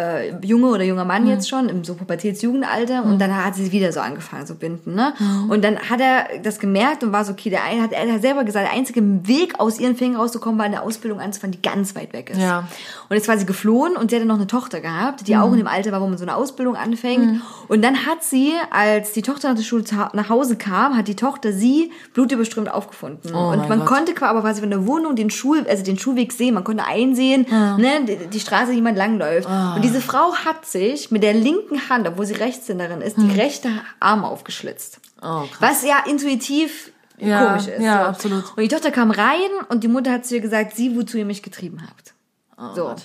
äh, 0.41 0.45
Junge 0.45 0.67
oder 0.69 0.83
junger 0.83 1.05
Mann 1.05 1.27
jetzt 1.27 1.47
schon 1.47 1.69
im 1.69 1.83
so 1.83 1.93
Pubertätsjugendalter 1.93 3.03
und 3.03 3.21
dann 3.21 3.35
hat 3.45 3.53
sie 3.53 3.71
wieder 3.71 3.91
so 3.91 3.99
angefangen 3.99 4.47
zu 4.47 4.55
binden, 4.55 4.95
ne? 4.95 5.13
Und 5.47 5.63
dann 5.63 5.77
hat 5.77 6.01
er 6.01 6.39
das 6.41 6.57
gemerkt 6.57 7.03
und 7.03 7.11
war 7.11 7.23
so, 7.23 7.33
okay, 7.33 7.51
der 7.51 7.63
eine 7.63 7.83
hat, 7.83 7.91
er 7.91 8.11
hat 8.11 8.21
selber 8.23 8.43
gesagt, 8.43 8.65
der 8.65 8.73
einzige 8.73 9.27
Weg 9.27 9.59
aus 9.59 9.79
ihren 9.79 9.95
Fingern 9.95 10.19
rauszukommen 10.19 10.57
war 10.57 10.65
eine 10.65 10.81
Ausbildung 10.81 11.19
anzufangen, 11.19 11.51
die 11.51 11.61
ganz 11.61 11.95
weit 11.95 12.13
weg 12.13 12.31
ist. 12.31 12.41
Ja. 12.41 12.67
Und 13.09 13.15
jetzt 13.15 13.27
war 13.27 13.37
sie 13.37 13.45
geflohen 13.45 13.95
und 13.95 14.09
sie 14.09 14.15
hatte 14.15 14.25
noch 14.25 14.37
eine 14.37 14.47
Tochter 14.47 14.81
gehabt, 14.81 15.27
die 15.27 15.37
auch 15.37 15.51
in 15.51 15.59
dem 15.59 15.67
Alter 15.67 15.91
war, 15.91 16.01
wo 16.01 16.07
man 16.07 16.17
so 16.17 16.25
eine 16.25 16.35
Ausbildung 16.35 16.75
anfängt. 16.75 17.41
Und 17.67 17.83
dann 17.83 18.07
hat 18.07 18.23
sie, 18.23 18.53
als 18.71 19.11
die 19.11 19.21
Tochter 19.21 19.49
nach 19.49 19.55
der 19.55 19.63
Schule 19.63 19.83
nach 20.13 20.29
Hause 20.29 20.55
kam, 20.55 20.97
hat 20.97 21.07
die 21.07 21.15
Tochter 21.15 21.53
sie 21.53 21.91
blutüberströmt 22.15 22.73
aufgefunden. 22.73 23.35
Oh 23.35 23.51
und 23.51 23.69
man 23.69 23.79
Gott. 23.79 23.87
konnte 23.87 24.25
aber 24.25 24.41
quasi 24.41 24.61
von 24.61 24.71
der 24.71 24.87
Wohnung 24.87 25.15
den 25.15 25.29
Schul, 25.29 25.63
also 25.69 25.83
den 25.83 25.99
Schulweg 25.99 26.33
sehen, 26.33 26.55
man 26.55 26.63
konnte 26.63 26.85
einsehen, 26.85 27.45
ne, 27.49 28.14
die, 28.17 28.39
Straße, 28.39 28.71
die 28.71 28.75
jemand 28.77 28.97
langläuft. 28.97 29.47
Ah. 29.47 29.75
Und 29.75 29.81
diese 29.83 30.01
Frau 30.01 30.33
hat 30.35 30.65
sich 30.65 31.11
mit 31.11 31.23
der 31.23 31.33
linken 31.33 31.89
Hand, 31.89 32.07
obwohl 32.07 32.25
sie 32.25 32.33
Rechtshänderin 32.33 33.01
ist, 33.01 33.17
die 33.17 33.31
rechte 33.31 33.69
Arm 33.99 34.23
aufgeschlitzt. 34.23 34.99
Hm. 35.21 35.29
Oh. 35.29 35.43
Was 35.59 35.83
ja 35.83 36.03
intuitiv 36.07 36.91
Ja, 37.17 37.45
komisch 37.45 37.67
ist. 37.67 37.81
ja, 37.81 38.03
so. 38.03 38.09
absolut. 38.09 38.43
Und 38.55 38.61
die 38.61 38.67
Tochter 38.67 38.91
kam 38.91 39.11
rein 39.11 39.49
und 39.69 39.83
die 39.83 39.87
Mutter 39.87 40.11
hat 40.11 40.25
zu 40.25 40.35
ihr 40.35 40.41
gesagt, 40.41 40.75
sie, 40.75 40.95
wozu 40.95 41.17
ihr 41.17 41.25
mich 41.25 41.41
getrieben 41.43 41.81
habt. 41.87 42.13
Oh 42.57 42.73
so. 42.75 42.95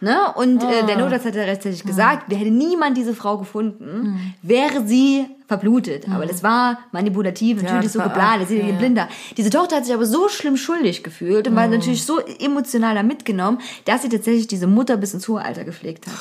Ne? 0.00 0.18
Und 0.34 0.62
äh, 0.62 0.84
der 0.86 0.98
Notarzt 0.98 1.24
hat 1.26 1.34
ja 1.34 1.42
rechtzeitig 1.44 1.82
gesagt, 1.82 2.30
hätte 2.30 2.50
niemand 2.50 2.96
diese 2.96 3.14
Frau 3.14 3.38
gefunden, 3.38 4.34
wäre 4.42 4.86
sie 4.86 5.26
verblutet. 5.48 6.06
Aber 6.08 6.26
das 6.26 6.42
war 6.42 6.78
manipulativ, 6.92 7.62
natürlich 7.62 7.84
das 7.84 7.94
so 7.94 8.00
geplant, 8.00 8.42
das 8.42 8.50
ist 8.50 8.58
ja, 8.58 8.64
ja, 8.64 8.72
ja. 8.72 8.78
blinder. 8.78 9.08
Diese 9.36 9.50
Tochter 9.50 9.76
hat 9.76 9.86
sich 9.86 9.94
aber 9.94 10.06
so 10.06 10.28
schlimm 10.28 10.56
schuldig 10.56 11.02
gefühlt 11.02 11.48
und 11.48 11.56
war 11.56 11.66
natürlich 11.66 12.04
so 12.04 12.20
emotional 12.20 12.94
da 12.94 13.02
mitgenommen, 13.02 13.58
dass 13.86 14.02
sie 14.02 14.10
tatsächlich 14.10 14.46
diese 14.46 14.66
Mutter 14.66 14.98
bis 14.98 15.14
ins 15.14 15.26
hohe 15.26 15.42
Alter 15.42 15.64
gepflegt 15.64 16.06
hat. 16.06 16.14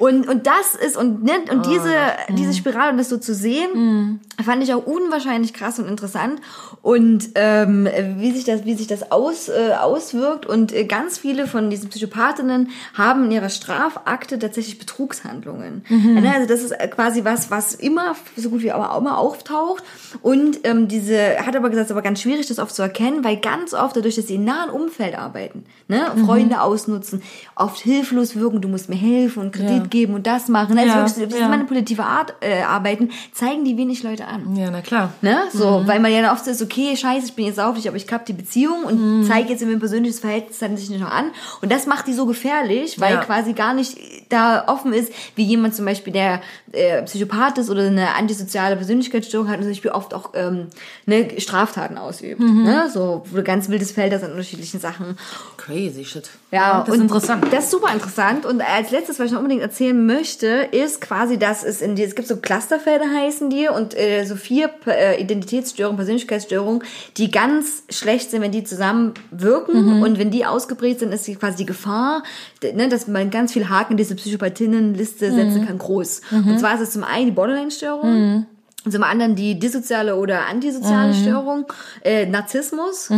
Und, 0.00 0.28
und 0.28 0.46
das 0.46 0.74
ist, 0.74 0.96
und, 0.96 1.22
ne, 1.22 1.32
und 1.52 1.66
diese, 1.66 1.94
diese 2.36 2.52
Spirale 2.54 2.90
und 2.92 2.96
das 2.98 3.08
so 3.10 3.18
zu 3.18 3.34
sehen, 3.34 4.18
fand 4.42 4.62
ich 4.62 4.72
auch 4.74 4.84
unwahrscheinlich 4.86 5.52
krass 5.52 5.78
und 5.78 5.86
interessant. 5.86 6.40
Und 6.82 7.28
ähm, 7.34 7.86
wie 8.16 8.32
sich 8.32 8.44
das, 8.44 8.64
wie 8.64 8.74
sich 8.74 8.86
das 8.86 9.12
aus, 9.12 9.48
äh, 9.50 9.74
auswirkt. 9.78 10.46
Und 10.46 10.72
äh, 10.72 10.84
ganz 10.86 11.18
viele 11.18 11.46
von 11.46 11.68
diesen 11.68 11.90
Psychopathinnen 11.90 12.70
haben 12.94 13.26
in 13.26 13.32
ihrer 13.32 13.50
Strafakte 13.50 14.38
tatsächlich 14.38 14.78
Betrugshandlungen. 14.78 15.84
Ne, 15.90 16.32
Also 16.34 16.48
das 16.48 16.62
ist 16.62 16.70
äh, 16.72 16.88
quasi 16.88 17.24
was, 17.24 17.50
was 17.50 17.74
immer 17.74 18.16
so 18.36 18.48
gut 18.48 18.62
wie 18.62 18.72
aber 18.72 18.92
auch 18.94 19.00
immer 19.00 19.18
auftaucht. 19.18 19.84
Und 20.22 20.60
ähm, 20.64 20.88
diese, 20.88 21.38
hat 21.44 21.54
aber 21.54 21.68
gesagt, 21.68 21.84
es 21.84 21.90
ist 21.90 21.92
aber 21.92 22.02
ganz 22.02 22.22
schwierig, 22.22 22.46
das 22.46 22.58
oft 22.58 22.74
zu 22.74 22.80
erkennen, 22.82 23.22
weil 23.22 23.36
ganz 23.36 23.74
oft 23.74 23.94
dadurch, 23.96 24.16
dass 24.16 24.26
sie 24.28 24.36
im 24.36 24.44
nahen 24.44 24.70
Umfeld 24.70 25.18
arbeiten, 25.18 25.64
ne, 25.88 26.06
Freunde 26.24 26.62
ausnutzen, 26.62 27.20
oft 27.54 27.80
hilflos 27.80 28.36
wirken, 28.36 28.62
du 28.62 28.68
musst 28.68 28.88
mir 28.88 28.96
helfen 28.96 29.42
und 29.42 29.52
Kredit 29.52 29.82
Ja. 29.82 29.89
Geben 29.90 30.14
und 30.14 30.26
das 30.26 30.48
machen. 30.48 30.78
Also 30.78 30.90
Ja, 30.96 31.16
wirklich 31.16 31.40
ja. 31.40 31.48
manipulative 31.48 32.04
Art 32.04 32.34
äh, 32.40 32.62
arbeiten, 32.62 33.10
zeigen 33.32 33.64
die 33.64 33.76
wenig 33.76 34.02
Leute 34.02 34.26
an. 34.26 34.56
Ja, 34.56 34.70
na 34.70 34.80
klar. 34.80 35.12
Ne? 35.22 35.38
So, 35.52 35.82
weil 35.86 36.00
man 36.00 36.12
ja 36.12 36.32
oft 36.32 36.44
so 36.44 36.50
ist, 36.50 36.62
okay, 36.62 36.96
scheiße, 36.96 37.26
ich 37.26 37.34
bin 37.34 37.46
jetzt 37.46 37.60
auf 37.60 37.74
dich, 37.76 37.88
aber 37.88 37.96
ich 37.96 38.06
kapp 38.06 38.26
die 38.26 38.32
Beziehung 38.32 38.84
und 38.84 39.24
zeige 39.26 39.50
jetzt 39.50 39.62
in 39.62 39.68
mein 39.70 39.78
persönliches 39.80 40.20
Verhältnis 40.20 40.58
dann 40.58 40.76
sich 40.76 40.90
nicht 40.90 41.00
noch 41.00 41.10
an. 41.10 41.26
Und 41.62 41.70
das 41.72 41.86
macht 41.86 42.06
die 42.06 42.12
so 42.12 42.26
gefährlich, 42.26 43.00
weil 43.00 43.14
Ja. 43.14 43.20
quasi 43.24 43.52
gar 43.52 43.74
nicht 43.74 43.98
da 44.28 44.64
offen 44.68 44.92
ist, 44.92 45.12
wie 45.34 45.42
jemand 45.42 45.74
zum 45.74 45.84
Beispiel, 45.84 46.12
der 46.12 46.40
äh, 46.72 47.02
Psychopath 47.02 47.58
ist 47.58 47.70
oder 47.70 47.82
eine 47.86 48.14
antisoziale 48.14 48.76
Persönlichkeitsstörung 48.76 49.48
hat 49.48 49.56
und 49.56 49.62
zum 49.62 49.70
Beispiel 49.72 49.90
oft 49.90 50.14
auch 50.14 50.30
ähm, 50.34 50.66
ne, 51.06 51.28
Straftaten 51.38 51.98
ausübt. 51.98 52.40
Mhm. 52.40 52.62
Ne? 52.62 52.90
So, 52.92 53.24
du 53.32 53.42
ganz 53.42 53.68
wildes 53.68 53.92
Feld 53.92 54.12
hast 54.12 54.22
an 54.22 54.30
unterschiedlichen 54.32 54.80
Sachen. 54.80 55.16
Crazy 55.56 56.04
shit. 56.04 56.30
Ja, 56.52 56.82
das 56.86 56.96
ist 56.96 57.00
interessant. 57.02 57.44
Das 57.52 57.64
ist 57.64 57.70
super 57.70 57.92
interessant. 57.92 58.44
Und 58.46 58.60
als 58.60 58.90
letztes, 58.90 59.18
was 59.18 59.26
ich 59.26 59.32
noch 59.32 59.38
unbedingt 59.38 59.62
erzählen 59.62 60.04
möchte, 60.04 60.46
ist 60.72 61.00
quasi, 61.00 61.38
dass 61.38 61.62
es 61.64 61.80
in 61.80 61.94
die, 61.96 62.02
es 62.02 62.14
gibt 62.14 62.28
so 62.28 62.36
Clusterfelder 62.36 63.06
heißen 63.08 63.50
die 63.50 63.68
und 63.68 63.96
äh, 63.96 64.24
so 64.24 64.36
vier 64.36 64.70
äh, 64.86 65.20
Identitätsstörungen, 65.20 65.96
Persönlichkeitsstörungen, 65.96 66.82
die 67.16 67.30
ganz 67.30 67.84
schlecht 67.88 68.30
sind, 68.30 68.42
wenn 68.42 68.52
die 68.52 68.64
zusammen 68.64 69.14
wirken 69.30 69.96
Mhm. 69.96 70.02
und 70.02 70.18
wenn 70.18 70.30
die 70.30 70.44
ausgeprägt 70.46 71.00
sind, 71.00 71.12
ist 71.12 71.26
die 71.26 71.34
quasi 71.36 71.58
die 71.58 71.66
Gefahr, 71.66 72.22
ne, 72.62 72.88
dass 72.88 73.06
man 73.06 73.30
ganz 73.30 73.52
viel 73.52 73.68
Haken 73.68 73.92
in 73.92 73.96
diese 73.96 74.14
Psychopathinnenliste 74.14 75.30
Mhm. 75.30 75.34
setzen 75.36 75.66
kann, 75.66 75.78
groß. 75.78 76.20
Und 76.30 76.59
zwar 76.60 76.74
ist 76.74 76.80
es 76.80 76.90
zum 76.92 77.04
einen 77.04 77.26
die 77.26 77.32
Borderline-Störung. 77.32 78.46
Und 78.82 78.92
zum 78.92 79.02
anderen 79.02 79.34
die 79.36 79.58
dissoziale 79.58 80.16
oder 80.16 80.46
antisoziale 80.46 81.12
Mhm. 81.12 81.20
Störung, 81.22 81.66
äh, 82.02 82.24
Narzissmus 82.24 83.10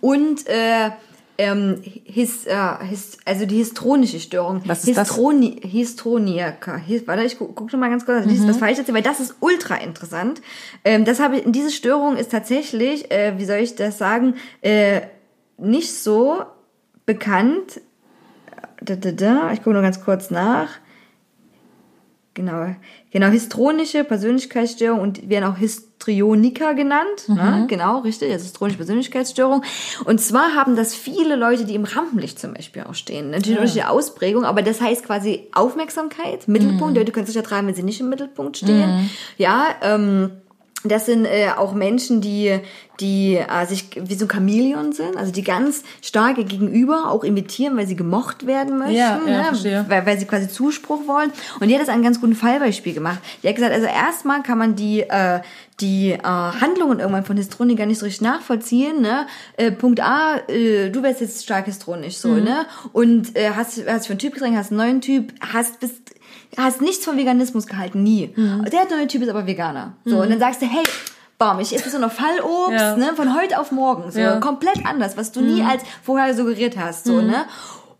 und 0.00 0.46
äh, 0.46 0.90
ähm, 1.36 1.76
his, 1.82 2.46
äh, 2.46 2.56
his, 2.88 3.18
also 3.26 3.44
die 3.46 3.56
histronische 3.56 4.18
Störung. 4.20 4.62
Was 4.66 4.86
ist 4.88 4.96
das? 4.96 5.08
Histroni 5.08 5.60
Histroniaka. 5.62 6.76
His, 6.76 7.06
warte, 7.06 7.22
ich 7.24 7.36
gucke 7.38 7.52
guck 7.54 7.72
noch 7.72 7.78
mal 7.80 7.90
ganz 7.90 8.04
kurz, 8.06 8.24
Mhm. 8.26 8.48
was 8.48 8.56
falsch 8.58 8.78
erzähle, 8.78 8.96
weil 8.96 9.02
das 9.02 9.20
ist 9.20 9.34
ultra 9.40 9.74
interessant. 9.76 10.40
Ähm, 10.84 11.04
das 11.04 11.20
habe 11.20 11.36
ich, 11.38 11.42
diese 11.46 11.70
Störung 11.70 12.16
ist 12.16 12.30
tatsächlich, 12.30 13.10
äh, 13.10 13.34
wie 13.38 13.44
soll 13.44 13.56
ich 13.58 13.74
das 13.74 13.98
sagen, 13.98 14.34
äh, 14.62 15.02
nicht 15.58 15.94
so 15.94 16.44
bekannt. 17.06 17.80
Da, 18.82 18.96
da, 18.96 19.12
da. 19.12 19.52
Ich 19.52 19.58
gucke 19.58 19.74
nur 19.74 19.82
ganz 19.82 20.02
kurz 20.02 20.30
nach. 20.30 20.68
Genau, 22.34 22.76
genau, 23.10 23.26
histronische 23.26 24.04
Persönlichkeitsstörung 24.04 25.00
und 25.00 25.28
werden 25.28 25.44
auch 25.52 25.56
Histrionika 25.56 26.74
genannt. 26.74 27.28
Ne? 27.28 27.66
Genau, 27.68 27.98
richtig, 27.98 28.30
also 28.30 28.44
histronische 28.44 28.76
Persönlichkeitsstörung. 28.76 29.64
Und 30.04 30.20
zwar 30.20 30.54
haben 30.54 30.76
das 30.76 30.94
viele 30.94 31.34
Leute, 31.34 31.64
die 31.64 31.74
im 31.74 31.82
Rampenlicht 31.84 32.38
zum 32.38 32.54
Beispiel 32.54 32.84
auch 32.84 32.94
stehen. 32.94 33.30
Natürlich 33.30 33.58
unterschiedliche 33.58 33.90
Ausprägung, 33.90 34.44
aber 34.44 34.62
das 34.62 34.80
heißt 34.80 35.04
quasi 35.04 35.48
Aufmerksamkeit, 35.52 36.46
Mittelpunkt. 36.46 36.94
Die 36.94 37.00
Leute 37.00 37.10
können 37.10 37.26
sich 37.26 37.36
ertragen, 37.36 37.66
wenn 37.66 37.74
sie 37.74 37.82
nicht 37.82 38.00
im 38.00 38.08
Mittelpunkt 38.08 38.58
stehen. 38.58 39.10
Ja, 39.36 39.64
ähm, 39.82 40.30
das 40.84 41.06
sind 41.06 41.26
äh, 41.26 41.48
auch 41.56 41.74
Menschen, 41.74 42.20
die, 42.20 42.58
die 43.00 43.36
äh, 43.36 43.66
sich 43.66 43.90
wie 43.96 44.14
so 44.14 44.24
ein 44.24 44.30
Chamäleon 44.30 44.92
sind, 44.92 45.16
also 45.16 45.30
die 45.30 45.42
ganz 45.42 45.82
starke 46.00 46.44
Gegenüber 46.44 47.10
auch 47.10 47.22
imitieren, 47.24 47.76
weil 47.76 47.86
sie 47.86 47.96
gemocht 47.96 48.46
werden 48.46 48.78
möchten, 48.78 48.94
Ja, 48.96 49.20
ja, 49.26 49.52
ne? 49.52 49.84
weil, 49.88 50.06
weil 50.06 50.18
sie 50.18 50.24
quasi 50.26 50.48
Zuspruch 50.48 51.06
wollen. 51.06 51.32
Und 51.60 51.68
die 51.68 51.74
hat 51.74 51.82
das 51.82 51.88
an 51.88 51.96
einem 51.96 52.04
ganz 52.04 52.20
guten 52.20 52.34
Fallbeispiel 52.34 52.94
gemacht. 52.94 53.18
Die 53.42 53.48
hat 53.48 53.56
gesagt, 53.56 53.74
also 53.74 53.86
erstmal 53.86 54.42
kann 54.42 54.56
man 54.58 54.74
die, 54.74 55.00
äh, 55.00 55.40
die 55.80 56.12
äh, 56.12 56.18
Handlungen 56.22 56.98
irgendwann 57.00 57.24
von 57.24 57.36
Histroniker 57.36 57.84
nicht 57.86 57.98
so 57.98 58.06
richtig 58.06 58.22
nachvollziehen. 58.22 59.00
Ne? 59.02 59.26
Äh, 59.58 59.72
Punkt 59.72 60.00
A, 60.00 60.36
äh, 60.48 60.90
du 60.90 61.02
wärst 61.02 61.20
jetzt 61.20 61.42
stark 61.44 61.66
histronisch, 61.66 62.16
so, 62.16 62.28
Mhm. 62.28 62.44
ne? 62.44 62.66
Und 62.92 63.36
äh, 63.36 63.50
hast, 63.54 63.86
hast 63.86 64.06
für 64.06 64.12
einen 64.12 64.18
Typ 64.18 64.34
gedrängt, 64.34 64.56
hast 64.56 64.70
einen 64.70 64.78
neuen 64.78 65.00
Typ, 65.00 65.32
hast 65.40 65.80
bist 65.80 66.14
hast 66.56 66.80
nichts 66.80 67.04
von 67.04 67.16
Veganismus 67.16 67.66
gehalten, 67.66 68.02
nie. 68.02 68.32
Mhm. 68.34 68.64
Der 68.70 68.86
neue 68.96 69.06
Typ 69.06 69.22
ist 69.22 69.28
aber 69.28 69.46
Veganer. 69.46 69.94
So, 70.04 70.20
und 70.20 70.30
dann 70.30 70.38
sagst 70.38 70.62
du, 70.62 70.66
hey, 70.66 70.82
Bam, 71.38 71.58
ich 71.58 71.74
esse 71.74 71.88
so 71.88 71.96
eine 71.96 72.10
Fallobst, 72.10 72.72
Ja. 72.78 72.96
ne, 72.96 73.12
von 73.16 73.34
heute 73.34 73.58
auf 73.58 73.72
morgen, 73.72 74.10
so 74.10 74.20
Ja. 74.20 74.36
Mhm. 74.36 74.40
komplett 74.40 74.84
anders, 74.84 75.16
was 75.16 75.32
du 75.32 75.40
nie 75.40 75.62
als 75.62 75.82
vorher 76.02 76.34
suggeriert 76.34 76.76
hast, 76.76 77.06
so, 77.06 77.22
ne? 77.22 77.46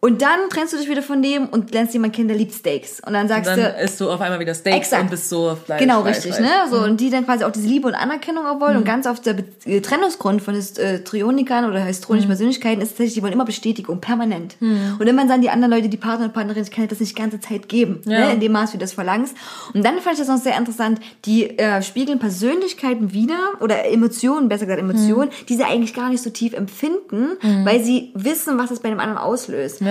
Und 0.03 0.23
dann 0.23 0.49
trennst 0.51 0.73
du 0.73 0.79
dich 0.79 0.89
wieder 0.89 1.03
von 1.03 1.21
dem 1.23 1.47
und 1.49 1.73
lernst 1.75 1.93
jemanden 1.93 2.17
kennen, 2.17 2.29
der 2.29 2.37
liebt 2.39 2.55
Steaks. 2.55 3.01
Und 3.07 3.13
dann 3.13 3.29
sagst 3.29 3.47
Dann 3.51 3.61
du, 3.61 3.69
isst 3.85 4.01
du 4.01 4.11
auf 4.11 4.21
einmal 4.23 4.41
wieder 4.41 4.55
Steak 4.55 4.75
Exakt. 4.77 5.03
und 5.03 5.11
bist 5.11 5.29
so 5.29 5.57
Fleisch. 5.63 5.79
Genau, 5.81 6.01
Fleisch, 6.01 6.17
richtig, 6.17 6.35
Fleisch. 6.37 6.49
ne? 6.49 6.71
So, 6.71 6.79
und 6.83 6.99
die 7.01 7.11
dann 7.11 7.27
quasi 7.27 7.45
auch 7.45 7.51
diese 7.53 7.69
Liebe 7.69 7.87
und 7.87 7.95
Anerkennung 7.95 8.47
auch 8.47 8.61
wollen. 8.61 8.79
Und 8.79 8.85
ganz 8.85 9.07
oft 9.07 9.27
der 9.27 9.35
Be 9.35 9.45
äh, 9.67 9.81
Trennungsgrund 9.83 10.41
von 10.41 10.55
Histrionikern 10.55 11.67
oder 11.67 11.81
histronischen 11.81 12.29
Persönlichkeiten 12.29 12.81
ist 12.81 12.91
tatsächlich, 12.93 13.15
die 13.15 13.23
wollen 13.23 13.35
immer 13.35 13.45
Bestätigung, 13.45 14.01
permanent. 14.01 14.57
Und 14.61 15.01
wenn 15.01 15.15
man 15.15 15.29
dann 15.29 15.43
die 15.43 15.51
anderen 15.51 15.71
Leute, 15.73 15.89
die 15.91 15.97
Partner 15.99 16.27
und 16.27 16.33
Partnerin, 16.33 16.63
ich 16.63 16.71
kann 16.71 16.85
dir 16.85 16.89
das 16.89 17.01
nicht 17.01 17.17
die 17.17 17.21
ganze 17.21 17.39
Zeit 17.41 17.69
geben, 17.69 18.01
Ja. 18.07 18.27
ne? 18.27 18.33
in 18.33 18.41
dem 18.41 18.53
Maß, 18.53 18.73
wie 18.73 18.79
du 18.79 18.81
das 18.85 18.95
verlangst. 18.95 19.35
Und 19.75 19.85
dann 19.85 19.99
fand 20.01 20.15
ich 20.15 20.21
das 20.21 20.29
noch 20.29 20.43
sehr 20.43 20.57
interessant, 20.57 20.99
die 21.27 21.59
äh, 21.59 21.83
spiegeln 21.83 22.19
Persönlichkeiten 22.19 23.13
wieder 23.13 23.39
oder 23.61 23.85
Emotionen, 23.87 24.49
besser 24.49 24.65
gesagt 24.65 24.81
Emotionen, 24.81 25.31
die 25.49 25.57
sie 25.57 25.65
eigentlich 25.65 25.93
gar 25.93 26.09
nicht 26.09 26.23
so 26.23 26.31
tief 26.31 26.55
empfinden, 26.55 27.33
weil 27.65 27.83
sie 27.85 28.13
wissen, 28.15 28.57
was 28.59 28.71
es 28.71 28.81
bei 28.81 28.89
dem 28.89 28.99
anderen 28.99 29.19
auslöst. 29.19 29.81
Ja. 29.83 29.90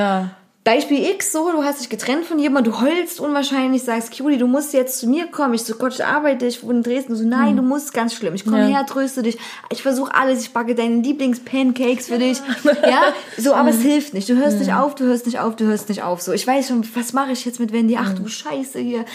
Beispiel 0.65 1.03
X, 1.15 1.31
so, 1.31 1.51
du 1.51 1.63
hast 1.63 1.79
dich 1.79 1.89
getrennt 1.89 2.25
von 2.25 2.37
jemandem, 2.37 2.73
du 2.73 2.81
heulst 2.81 3.19
unwahrscheinlich, 3.19 3.81
sagst, 3.81 4.15
Kuli, 4.15 4.37
du 4.37 4.45
musst 4.45 4.73
jetzt 4.73 4.99
zu 4.99 5.07
mir 5.07 5.25
kommen. 5.27 5.53
Ich 5.55 5.63
so, 5.63 5.73
Gott, 5.75 5.93
ich 5.93 6.05
arbeite, 6.05 6.45
ich 6.45 6.61
wohne 6.63 6.79
in 6.79 6.83
Dresden. 6.83 7.13
Du 7.13 7.17
so, 7.17 7.25
nein, 7.25 7.55
du 7.55 7.63
musst, 7.63 7.93
ganz 7.93 8.13
schlimm. 8.13 8.35
Ich 8.35 8.43
komme 8.43 8.59
Ja. 8.59 8.77
her, 8.77 8.85
tröste 8.85 9.23
dich. 9.23 9.37
Ich 9.71 9.81
versuche 9.81 10.13
alles, 10.13 10.41
ich 10.41 10.51
backe 10.51 10.75
deine 10.75 11.01
Lieblingspancakes 11.01 12.07
für 12.07 12.19
dich. 12.19 12.39
Ja, 12.87 13.13
so, 13.37 13.53
aber 13.55 13.69
es 13.69 13.81
hilft 13.81 14.13
nicht. 14.13 14.29
Du 14.29 14.35
hörst 14.35 14.59
nicht 14.59 14.73
auf, 14.73 14.95
du 14.95 15.05
hörst 15.05 15.25
nicht 15.25 15.39
auf, 15.39 15.55
du 15.55 15.65
hörst 15.65 15.89
nicht 15.89 16.03
auf. 16.03 16.21
So, 16.21 16.33
ich 16.33 16.45
weiß 16.45 16.67
schon, 16.67 16.85
was 16.93 17.13
mache 17.13 17.31
ich 17.31 17.45
jetzt 17.45 17.59
mit 17.59 17.71
Wendy? 17.71 17.97
Ach 17.99 18.13
du 18.13 18.27
Scheiße 18.27 18.79
hier. 18.79 19.05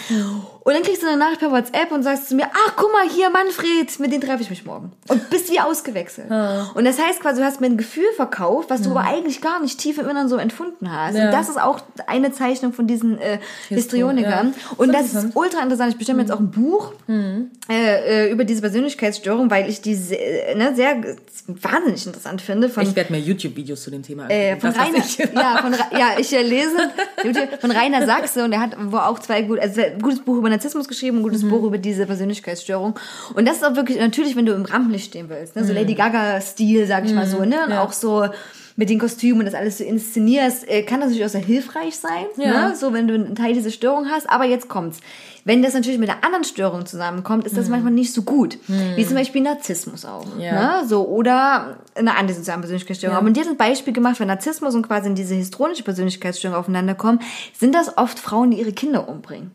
Und 0.65 0.73
dann 0.73 0.81
kriegst 0.81 1.03
du 1.03 1.07
eine 1.07 1.17
Nachricht 1.17 1.39
per 1.41 1.51
WhatsApp 1.51 1.91
und 1.91 2.01
sagst 2.01 2.27
zu 2.27 2.35
mir, 2.35 2.47
ach, 2.51 2.73
guck 2.75 2.91
mal, 2.91 3.07
hier, 3.07 3.29
Manfred, 3.29 3.99
mit 3.99 4.11
dem 4.11 4.19
treffe 4.19 4.41
ich 4.41 4.49
mich 4.49 4.65
morgen. 4.65 4.91
Und 5.07 5.29
bist 5.29 5.51
wie 5.51 5.59
ausgewechselt. 5.59 6.25
Und 6.73 6.85
das 6.85 6.99
heißt 6.99 7.19
quasi, 7.21 7.39
du 7.39 7.45
hast 7.45 7.61
mir 7.61 7.67
ein 7.67 7.77
Gefühl 7.77 8.11
verkauft, 8.15 8.71
was 8.71 8.81
du 8.81 8.89
aber 8.89 9.01
eigentlich 9.01 9.41
gar 9.41 9.61
nicht 9.61 9.77
tief 9.79 9.99
im 9.99 10.09
Inneren 10.09 10.27
so 10.27 10.37
empfunden 10.37 10.91
hast. 10.91 11.15
Ja. 11.15 11.25
Und 11.25 11.31
das 11.33 11.49
ist 11.49 11.61
auch 11.61 11.81
eine 12.07 12.31
Zeichnung 12.31 12.73
von 12.73 12.87
diesen 12.87 13.19
äh, 13.19 13.37
Histrionikern. 13.69 14.55
ja. 14.57 14.73
Und 14.77 14.91
das 14.91 15.13
ist 15.13 15.35
ultra 15.35 15.61
interessant. 15.61 15.91
Ich 15.91 15.97
bestimme 15.99 16.21
jetzt 16.21 16.31
auch 16.31 16.39
ein 16.39 16.49
Buch 16.49 16.93
äh, 17.69 18.25
äh, 18.27 18.31
über 18.31 18.43
diese 18.43 18.61
Persönlichkeitsstörung, 18.61 19.51
weil 19.51 19.69
ich 19.69 19.81
die 19.81 19.93
sehr, 19.93 20.49
äh, 20.49 20.55
ne, 20.55 20.73
sehr 20.75 20.95
wahnsinnig 21.47 22.07
interessant 22.07 22.41
finde. 22.41 22.69
Von, 22.69 22.83
Ich 22.83 22.95
werde 22.95 23.11
mir 23.13 23.19
YouTube-Videos 23.19 23.83
zu 23.83 23.91
dem 23.91 24.01
Thema 24.01 24.23
angucken. 24.23 24.39
äh, 24.41 24.59
von 24.59 24.73
Das, 24.73 24.79
Rainer, 24.79 24.97
ich- 24.97 25.17
ja, 25.19 25.57
von, 25.61 25.73
ja, 25.99 26.07
ich 26.17 26.33
äh, 26.33 26.41
lese 26.41 26.75
von 27.61 27.69
Rainer 27.71 28.05
Sachse 28.05 28.43
und 28.43 28.51
er 28.51 28.61
hat 28.61 28.75
wo 28.79 28.97
auch 28.97 29.19
zwei 29.19 29.43
gut, 29.43 29.59
also 29.59 29.81
ein 29.81 30.01
gutes 30.01 30.21
Buch 30.21 30.37
über 30.37 30.49
Narzissmus 30.55 30.87
geschrieben, 30.87 31.17
ein 31.17 31.23
gutes 31.23 31.43
Mhm. 31.43 31.49
Buch 31.49 31.63
über 31.63 31.77
diese 31.77 32.05
Persönlichkeitsstörung. 32.05 32.97
Und 33.35 33.47
das 33.47 33.57
ist 33.57 33.63
auch 33.65 33.75
wirklich 33.75 33.97
natürlich, 33.99 34.35
wenn 34.35 34.45
du 34.45 34.53
im 34.53 34.65
Rampenlicht 34.65 35.07
stehen 35.07 35.29
willst, 35.29 35.55
ne, 35.55 35.63
so 35.63 35.73
Lady 35.73 35.93
Gaga-Stil, 35.95 36.87
sag 36.87 37.05
ich 37.05 37.13
mal 37.13 37.27
so, 37.27 37.39
ne, 37.45 37.59
und 37.63 37.65
Mhm. 37.67 37.71
Ja. 37.71 37.83
auch 37.83 37.91
so 37.93 38.25
mit 38.77 38.89
den 38.89 38.99
Kostümen 38.99 39.39
und 39.39 39.45
das 39.45 39.53
alles 39.53 39.77
so 39.77 39.85
inszenierst, 39.85 40.67
äh, 40.69 40.83
kann 40.83 40.99
das 40.99 41.07
natürlich 41.09 41.25
auch 41.25 41.29
sehr 41.31 41.39
hilfreich 41.39 41.95
sein, 41.95 42.25
Ja. 42.35 42.69
ne, 42.69 42.75
so 42.75 42.91
wenn 42.91 43.07
du 43.07 43.13
einen 43.13 43.33
Teil 43.35 43.53
dieser 43.53 43.69
Störung 43.71 44.07
hast. 44.09 44.29
Aber 44.29 44.43
jetzt 44.43 44.67
kommt's. 44.67 44.99
Wenn 45.45 45.61
das 45.61 45.73
natürlich 45.75 45.99
mit 45.99 46.09
einer 46.09 46.23
anderen 46.25 46.43
Störung 46.43 46.85
zusammenkommt, 46.87 47.45
ist 47.45 47.55
das 47.55 47.69
manchmal 47.69 47.93
nicht 47.93 48.11
so 48.13 48.23
gut. 48.23 48.57
Wie 48.95 49.05
zum 49.05 49.15
Beispiel 49.15 49.43
Narzissmus 49.43 50.03
auch. 50.03 50.25
Mhm. 50.35 50.41
Ja. 50.41 50.79
Ne? 50.81 50.87
So, 50.87 51.07
oder 51.07 51.77
eine 51.93 52.17
antisoziale 52.17 52.59
Persönlichkeitsstörung. 52.61 53.13
Ja. 53.13 53.19
Aber 53.19 53.29
die 53.29 53.39
hat 53.39 53.47
ein 53.47 53.55
Beispiel 53.55 53.93
gemacht, 53.93 54.19
wenn 54.19 54.27
Narzissmus 54.27 54.73
und 54.75 54.87
quasi 54.87 55.13
diese 55.13 55.35
histronische 55.35 55.83
Persönlichkeitsstörung 55.83 56.57
aufeinander 56.57 56.95
kommen, 56.95 57.19
sind 57.57 57.75
das 57.75 57.97
oft 57.97 58.17
Frauen, 58.19 58.51
die 58.51 58.59
ihre 58.59 58.73
Kinder 58.73 59.07
umbringen. 59.07 59.51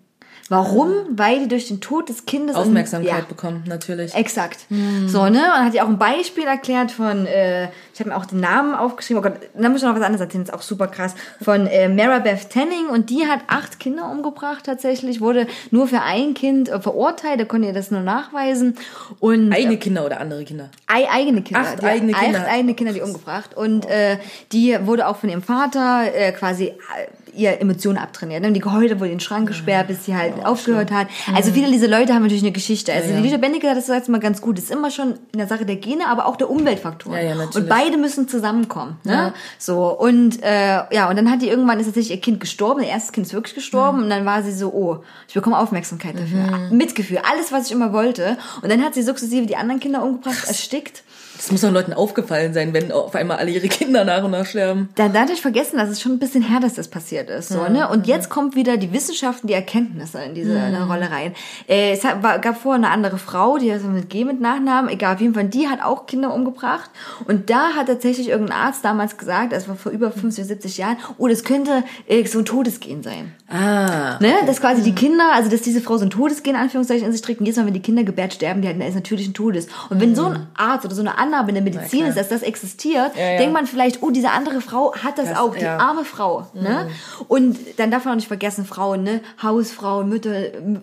Warum? 0.51 0.91
Weil 1.13 1.39
die 1.39 1.49
durch 1.49 1.69
den 1.69 1.81
Tod 1.81 2.09
des 2.09 2.27
Kindes 2.27 2.57
in- 2.57 2.63
Aufmerksamkeit 2.63 3.21
ja, 3.21 3.25
bekommen, 3.27 3.63
natürlich. 3.67 4.15
Exakt. 4.15 4.67
So, 5.07 5.29
ne? 5.29 5.39
Und 5.39 5.65
hat 5.65 5.75
ja 5.75 5.85
auch 5.85 5.89
ein 5.89 5.97
Beispiel 5.97 6.45
erklärt 6.45 6.91
von, 6.91 7.25
äh, 7.25 7.69
ich 7.95 8.01
habe 8.01 8.11
mir 8.11 8.17
auch 8.17 8.27
den 8.27 8.41
Namen 8.41 8.75
aufgeschrieben, 8.75 9.23
oh 9.25 9.29
Gott, 9.29 9.39
da 9.55 9.69
muss 9.69 9.81
ich 9.81 9.89
noch 9.89 9.95
was 9.95 10.03
anderes 10.03 10.21
erzählen, 10.21 10.45
das 10.45 10.53
ist 10.53 10.61
auch 10.61 10.63
super 10.63 10.89
krass, 10.89 11.15
von 11.41 11.69
äh, 11.69 11.89
Marabeth 11.89 12.51
Tanning 12.51 12.89
und 12.93 13.11
die 13.11 13.27
hat 13.27 13.41
acht 13.47 13.79
Kinder 13.79 14.11
umgebracht 14.11 14.65
tatsächlich, 14.67 15.21
wurde 15.21 15.47
nur 15.71 15.87
für 15.87 16.03
ein 16.03 16.35
Kind 16.35 16.69
äh, 16.69 16.81
verurteilt, 16.81 17.39
da 17.39 17.45
konnte 17.45 17.69
ihr 17.69 17.75
das 17.75 17.93
nur 17.93 18.01
nachweisen 18.01 18.77
und 19.21 19.53
Eigene 19.53 19.77
Kinder 19.79 20.05
oder 20.05 20.21
andere 20.21 20.45
Kinder. 20.45 20.69
Ei, 20.87 21.09
eigene 21.09 21.43
Kinder. 21.43 21.61
Acht 21.61 21.81
die, 21.81 21.87
eigene 21.87 22.13
Kinder. 22.13 22.41
Acht 22.41 22.49
eigene 22.49 22.75
Kinder, 22.75 22.93
die 22.93 23.03
umgebracht. 23.03 23.57
Und 23.57 23.87
äh, 23.87 24.19
die 24.51 24.77
wurde 24.83 25.07
auch 25.07 25.17
von 25.17 25.29
ihrem 25.29 25.43
Vater 25.43 26.13
äh, 26.13 26.33
quasi 26.33 26.67
äh, 26.67 26.73
ihr 27.35 27.61
Emotionen 27.61 27.99
abtrainiert. 27.99 28.43
Ne? 28.43 28.53
Die 28.53 28.61
Gehäute 28.61 28.99
wurde 29.01 29.11
in 29.11 29.17
den 29.17 29.21
Schrank 29.21 29.49
gesperrt, 29.49 29.89
bis 29.89 30.05
sie 30.05 30.17
halt 30.17 30.45
aufgehört 30.45 30.91
hat. 30.91 31.09
Also 31.35 31.53
viele 31.53 31.71
dieser 31.71 31.89
Leute 31.89 32.13
haben 32.15 32.23
natürlich 32.23 32.43
eine 32.43 32.53
Geschichte. 32.53 32.93
Also 32.93 33.07
Mhm. 33.07 33.11
Ja, 33.11 33.17
ja. 33.17 33.23
die 33.23 33.29
Lisa 33.29 33.37
Bendeke 33.39 33.69
hat 33.71 33.77
das 33.77 33.89
jetzt 33.89 34.09
mal 34.09 34.21
ganz 34.21 34.41
gut. 34.41 34.57
Das 34.59 34.65
ist 34.65 34.71
immer 34.71 34.91
schon 34.91 35.15
eine 35.35 35.47
Sache 35.47 35.65
der 35.67 35.77
Gene, 35.77 36.07
aber 36.09 36.27
auch 36.27 36.37
der 36.37 36.51
Umweltfaktoren. 36.51 37.27
Ja, 37.27 37.35
und 37.55 37.69
beide 37.69 37.97
müssen 37.97 38.29
zusammenkommen. 38.29 38.97
Ne? 39.05 39.13
Ja. 39.13 39.35
So 39.59 39.89
und 39.99 40.43
äh, 40.43 40.83
ja 40.95 41.09
und 41.09 41.17
dann 41.17 41.31
hat 41.31 41.43
die 41.43 41.49
irgendwann 41.49 41.79
ist 41.81 41.87
tatsächlich 41.87 42.13
ihr 42.17 42.21
Kind 42.21 42.41
gestorben. 42.41 42.83
Ihr 42.83 42.89
erstes 42.89 43.13
Kind 43.13 43.27
ist 43.27 43.33
wirklich 43.33 43.55
gestorben 43.55 44.03
und 44.03 44.11
dann 44.11 44.25
war 44.25 44.43
sie 44.43 44.53
so, 44.53 44.69
oh, 44.73 44.99
ich 45.29 45.35
bekomme 45.35 45.59
Aufmerksamkeit 45.59 46.15
dafür, 46.19 46.41
Mhm. 46.71 46.77
Mitgefühl, 46.77 47.19
alles 47.31 47.53
was 47.53 47.67
ich 47.67 47.73
immer 47.73 47.93
wollte. 47.93 48.37
Und 48.63 48.71
dann 48.71 48.83
hat 48.83 48.95
sie 48.95 49.03
sukzessive 49.03 49.47
die 49.47 49.57
anderen 49.57 49.81
Kinder 49.81 50.03
umgebracht, 50.03 50.47
erstickt. 50.47 51.03
Das 51.41 51.51
muss 51.51 51.63
doch 51.63 51.73
Leuten 51.73 51.95
aufgefallen 51.95 52.53
sein, 52.53 52.75
wenn 52.75 52.93
auf 52.93 53.15
einmal 53.15 53.39
alle 53.39 53.51
ihre 53.51 53.67
Kinder 53.69 54.05
nach 54.05 54.23
und 54.23 54.33
nach 54.33 54.45
sterben. 54.45 54.91
Dann 54.97 55.15
darf 55.15 55.31
ich 55.31 55.41
vergessen, 55.41 55.79
dass 55.79 55.89
es 55.89 55.99
schon 55.99 56.13
ein 56.13 56.19
bisschen 56.19 56.43
her, 56.43 56.61
dass 56.61 56.75
das 56.75 56.89
passiert 56.89 57.31
ist. 57.31 57.49
So, 57.49 57.67
ne? 57.67 57.89
Und 57.89 58.07
jetzt 58.07 58.29
kommt 58.29 58.57
wieder 58.57 58.77
die 58.77 58.93
Wissenschaften, 58.93 59.47
die 59.47 59.55
Erkenntnisse 59.55 60.19
in 60.23 60.35
diese 60.35 60.51
Mhm. 60.53 60.75
äh, 60.75 60.79
Rolle 60.83 61.11
rein. 61.11 61.33
Äh, 61.67 61.93
es 61.93 62.05
hat, 62.05 62.23
war, 62.23 62.39
gab 62.41 62.61
vorher 62.61 62.77
eine 62.85 62.91
andere 62.93 63.17
Frau, 63.17 63.57
die 63.57 63.73
heißt 63.73 63.87
mit 63.87 64.11
G 64.11 64.27
mit 64.27 64.39
Nachnamen, 64.39 64.91
egal, 64.91 65.15
auf 65.15 65.21
jeden 65.23 65.33
Fall, 65.33 65.45
die 65.45 65.67
hat 65.67 65.83
auch 65.83 66.05
Kinder 66.05 66.35
umgebracht. 66.35 66.91
Und 67.27 67.49
da 67.49 67.71
hat 67.75 67.87
tatsächlich 67.87 68.29
irgendein 68.29 68.59
Arzt 68.59 68.85
damals 68.85 69.17
gesagt, 69.17 69.53
das 69.55 69.67
war 69.67 69.77
vor 69.77 69.93
über 69.93 70.11
50, 70.11 70.45
70 70.45 70.77
Jahren, 70.77 70.99
oh, 71.17 71.27
das 71.27 71.43
könnte 71.43 71.85
äh, 72.07 72.23
so 72.27 72.41
ein 72.41 72.45
Todesgen 72.45 73.03
sein. 73.03 73.33
Ah. 73.49 74.19
Ne? 74.21 74.35
Dass 74.47 74.61
quasi 74.61 74.83
die 74.83 74.95
Kinder, 74.95 75.31
also 75.35 75.51
dass 75.51 75.63
diese 75.63 75.81
Frau 75.81 75.97
so 75.97 76.05
ein 76.05 76.11
Todesgen 76.11 76.55
in 76.55 76.61
Anführungszeichen 76.61 77.07
in 77.07 77.13
sich 77.13 77.23
trägt 77.23 77.41
und 77.41 77.47
jedes 77.47 77.59
Mal, 77.59 77.67
wenn 77.67 77.75
die 77.75 77.81
Kinder 77.81 78.05
gebärt 78.05 78.35
sterben, 78.35 78.61
die 78.61 78.69
halt 78.69 78.79
eines 78.81 78.95
natürlichen 78.95 79.33
Todes. 79.33 79.69
Und 79.89 80.01
wenn 80.01 80.15
so 80.15 80.27
ein 80.27 80.47
Arzt 80.55 80.85
oder 80.85 80.95
so 80.95 81.01
eine 81.01 81.17
Annahme 81.31 81.49
in 81.51 81.55
der 81.55 81.65
Medizin 81.65 82.07
ist, 82.07 82.17
dass 82.17 82.29
das 82.29 82.43
existiert, 82.43 83.13
ja. 83.17 83.39
denkt 83.39 83.53
man 83.53 83.67
vielleicht, 83.67 84.03
oh, 84.03 84.11
diese 84.11 84.31
andere 84.31 84.61
Frau 84.61 84.95
hat 84.95 85.19
das, 85.19 85.29
Das- 85.31 85.39
auch, 85.39 85.55
die 85.55 85.65
ja. 85.65 85.79
arme 85.79 86.05
Frau. 86.05 86.47
Ne? 86.55 86.89
Und 87.29 87.57
dann 87.79 87.91
darf 87.91 88.05
man 88.05 88.13
auch 88.13 88.17
nicht 88.17 88.29
vergessen, 88.29 88.65
Frauen, 88.65 89.03
ne? 89.03 89.21
Hausfrauen, 89.43 90.09
Mütter, 90.09 90.35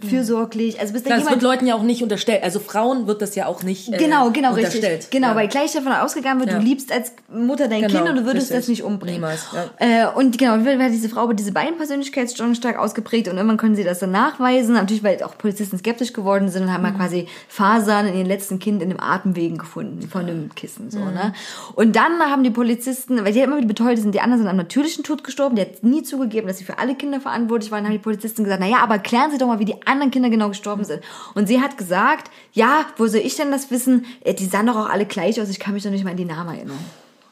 fürsorglich. 0.07 0.79
Also 0.79 0.93
bis 0.93 1.03
da 1.03 1.09
das 1.11 1.19
jemand 1.19 1.35
wird 1.35 1.43
Leuten 1.43 1.67
ja 1.67 1.75
auch 1.75 1.83
nicht 1.83 2.03
unterstellt. 2.03 2.43
Also 2.43 2.59
Frauen 2.59 3.07
wird 3.07 3.21
das 3.21 3.35
ja 3.35 3.45
auch 3.47 3.63
nicht 3.63 3.91
äh, 3.93 3.97
Genau, 3.97 4.31
genau, 4.31 4.49
unterstellt. 4.53 4.83
richtig. 4.85 5.09
Genau, 5.11 5.29
ja. 5.29 5.35
weil 5.35 5.47
gleich 5.47 5.73
davon 5.73 5.91
ausgegangen 5.91 6.39
wird, 6.39 6.51
Ja. 6.51 6.59
du 6.59 6.63
liebst 6.65 6.91
als 6.91 7.11
Mutter 7.29 7.67
dein 7.67 7.81
Genau, 7.81 7.93
Kind 7.93 8.09
und 8.09 8.15
du 8.17 8.25
würdest 8.25 8.47
richtig. 8.51 8.57
das 8.57 8.67
nicht 8.67 8.83
umbringen. 8.83 9.15
Niemals, 9.21 9.47
ja. 9.53 9.65
Äh, 10.05 10.07
und 10.15 10.37
genau, 10.37 10.57
diese 10.89 11.09
Frau 11.09 11.21
aber 11.21 11.33
diese 11.33 11.51
beiden 11.51 11.77
Persönlichkeitsstörungen 11.77 12.55
stark 12.55 12.77
ausgeprägt 12.77 13.27
und 13.27 13.35
irgendwann 13.37 13.57
können 13.57 13.75
sie 13.75 13.83
das 13.83 13.99
dann 13.99 14.11
nachweisen. 14.11 14.73
Natürlich, 14.75 15.03
weil 15.03 15.21
auch 15.23 15.37
Polizisten 15.37 15.77
skeptisch 15.77 16.13
geworden 16.13 16.49
sind 16.49 16.63
und 16.63 16.73
haben 16.73 16.83
mal 16.83 16.91
Mhm. 16.91 16.97
quasi 16.97 17.27
Fasern 17.47 18.07
in 18.07 18.15
ihren 18.15 18.27
letzten 18.27 18.59
Kind 18.59 18.81
in 18.81 18.89
dem 18.89 18.99
Atemwegen 18.99 19.57
gefunden 19.57 20.07
von 20.09 20.27
dem 20.27 20.36
Kissen, 20.55 20.89
so, 20.91 20.99
Mhm. 20.99 21.13
ne? 21.13 21.33
Und 21.75 21.95
dann 21.95 22.19
haben 22.19 22.43
die 22.43 22.49
Polizisten, 22.51 23.23
weil 23.25 23.33
die 23.33 23.39
immer 23.41 23.57
wieder 23.57 23.67
beteuert 23.67 23.97
sind, 23.99 24.13
die 24.15 24.21
anderen 24.21 24.41
sind 24.41 24.49
am 24.49 24.57
natürlichen 24.57 25.03
Tod 25.03 25.23
gestorben, 25.23 25.55
die 25.55 25.61
hat 25.61 25.83
nie 25.83 26.03
zugegeben, 26.03 26.47
dass 26.47 26.57
sie 26.57 26.63
für 26.65 26.77
alle 26.79 26.95
Kinder 26.95 27.19
verantwortlich 27.19 27.71
waren, 27.71 27.85
haben 27.85 27.91
die 27.93 27.97
Polizisten 27.99 28.43
gesagt, 28.43 28.61
na 28.61 28.67
ja, 28.67 28.77
aber 28.79 28.99
klären 28.99 29.31
Sie 29.31 29.37
doch 29.37 29.47
mal, 29.47 29.59
wie 29.59 29.65
die 29.65 29.85
anderen 29.87 30.11
Kinder 30.11 30.29
genau 30.29 30.49
gestorben 30.49 30.83
sind. 30.83 31.01
Und 31.35 31.47
sie 31.47 31.61
hat 31.61 31.77
gesagt, 31.77 32.31
ja, 32.53 32.85
wo 32.97 33.07
soll 33.07 33.21
ich 33.21 33.35
denn 33.35 33.51
das 33.51 33.69
wissen? 33.71 34.05
Äh, 34.21 34.33
Die 34.33 34.45
sahen 34.45 34.67
doch 34.67 34.75
auch 34.75 34.89
alle 34.89 35.05
gleich 35.05 35.39
aus, 35.41 35.49
ich 35.49 35.59
kann 35.59 35.73
mich 35.73 35.83
doch 35.83 35.91
nicht 35.91 36.03
mal 36.03 36.11
an 36.11 36.17
die 36.17 36.25
Namen 36.25 36.55
erinnern. 36.55 36.79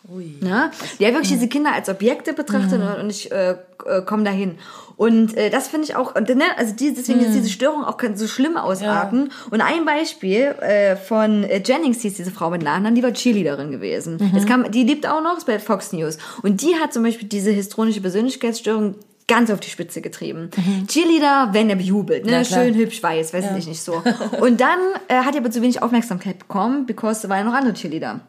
Ui. 0.07 0.37
Ne? 0.41 0.69
Die 0.99 1.05
hat 1.07 1.13
wirklich 1.13 1.31
diese 1.31 1.47
Kinder 1.47 1.73
als 1.73 1.89
Objekte 1.89 2.33
betrachtet 2.33 2.79
und, 2.79 3.01
und 3.01 3.09
ich 3.09 3.31
äh, 3.31 3.55
äh, 3.85 4.01
komme 4.01 4.23
dahin. 4.23 4.57
Und 4.97 5.35
äh, 5.35 5.49
das 5.49 5.67
finde 5.67 5.85
ich 5.85 5.95
auch, 5.95 6.15
und, 6.15 6.29
ne, 6.29 6.43
also 6.57 6.73
die, 6.73 6.93
deswegen 6.93 7.19
ist 7.19 7.33
diese 7.33 7.49
Störung 7.49 7.83
auch 7.83 7.97
kann 7.97 8.15
so 8.15 8.27
schlimm 8.27 8.57
ausarten. 8.57 9.31
Und 9.51 9.61
ein 9.61 9.85
Beispiel 9.85 10.55
äh, 10.61 10.95
von 10.95 11.43
äh, 11.43 11.61
Jennings 11.63 12.01
hieß 12.01 12.15
diese 12.15 12.31
Frau 12.31 12.49
mit 12.49 12.63
Nachnamen, 12.63 12.95
die 12.95 13.03
war 13.03 13.11
Cheerleaderin 13.11 13.71
gewesen. 13.71 14.31
Das 14.33 14.45
kam, 14.45 14.71
die 14.71 14.83
lebt 14.83 15.07
auch 15.07 15.21
noch, 15.21 15.43
bei 15.45 15.59
Fox 15.59 15.91
News. 15.91 16.17
Und 16.43 16.61
die 16.61 16.75
hat 16.75 16.93
zum 16.93 17.03
Beispiel 17.03 17.27
diese 17.27 17.51
histronische 17.51 18.01
Persönlichkeitsstörung 18.01 18.95
ganz 19.27 19.49
auf 19.49 19.59
die 19.59 19.69
Spitze 19.69 20.01
getrieben. 20.01 20.49
Cheerleader 20.87 21.53
werden 21.53 21.69
ja 21.69 21.75
bejubelt, 21.75 22.25
ne? 22.25 22.31
Ja. 22.31 22.45
Schön, 22.45 22.75
hübsch, 22.75 23.01
weiß, 23.01 23.33
weiß 23.33 23.45
ich 23.57 23.67
nicht 23.67 23.81
so. 23.81 24.03
Und 24.39 24.61
dann 24.61 24.79
äh, 25.07 25.15
hat 25.15 25.33
die 25.33 25.39
aber 25.39 25.51
zu 25.51 25.61
wenig 25.61 25.81
Aufmerksamkeit 25.81 26.39
bekommen, 26.39 26.85
because 26.85 27.23
da 27.23 27.29
waren 27.29 27.39
ja 27.39 27.43
noch 27.45 27.53
andere 27.53 27.73
Cheerleader. 27.73 28.21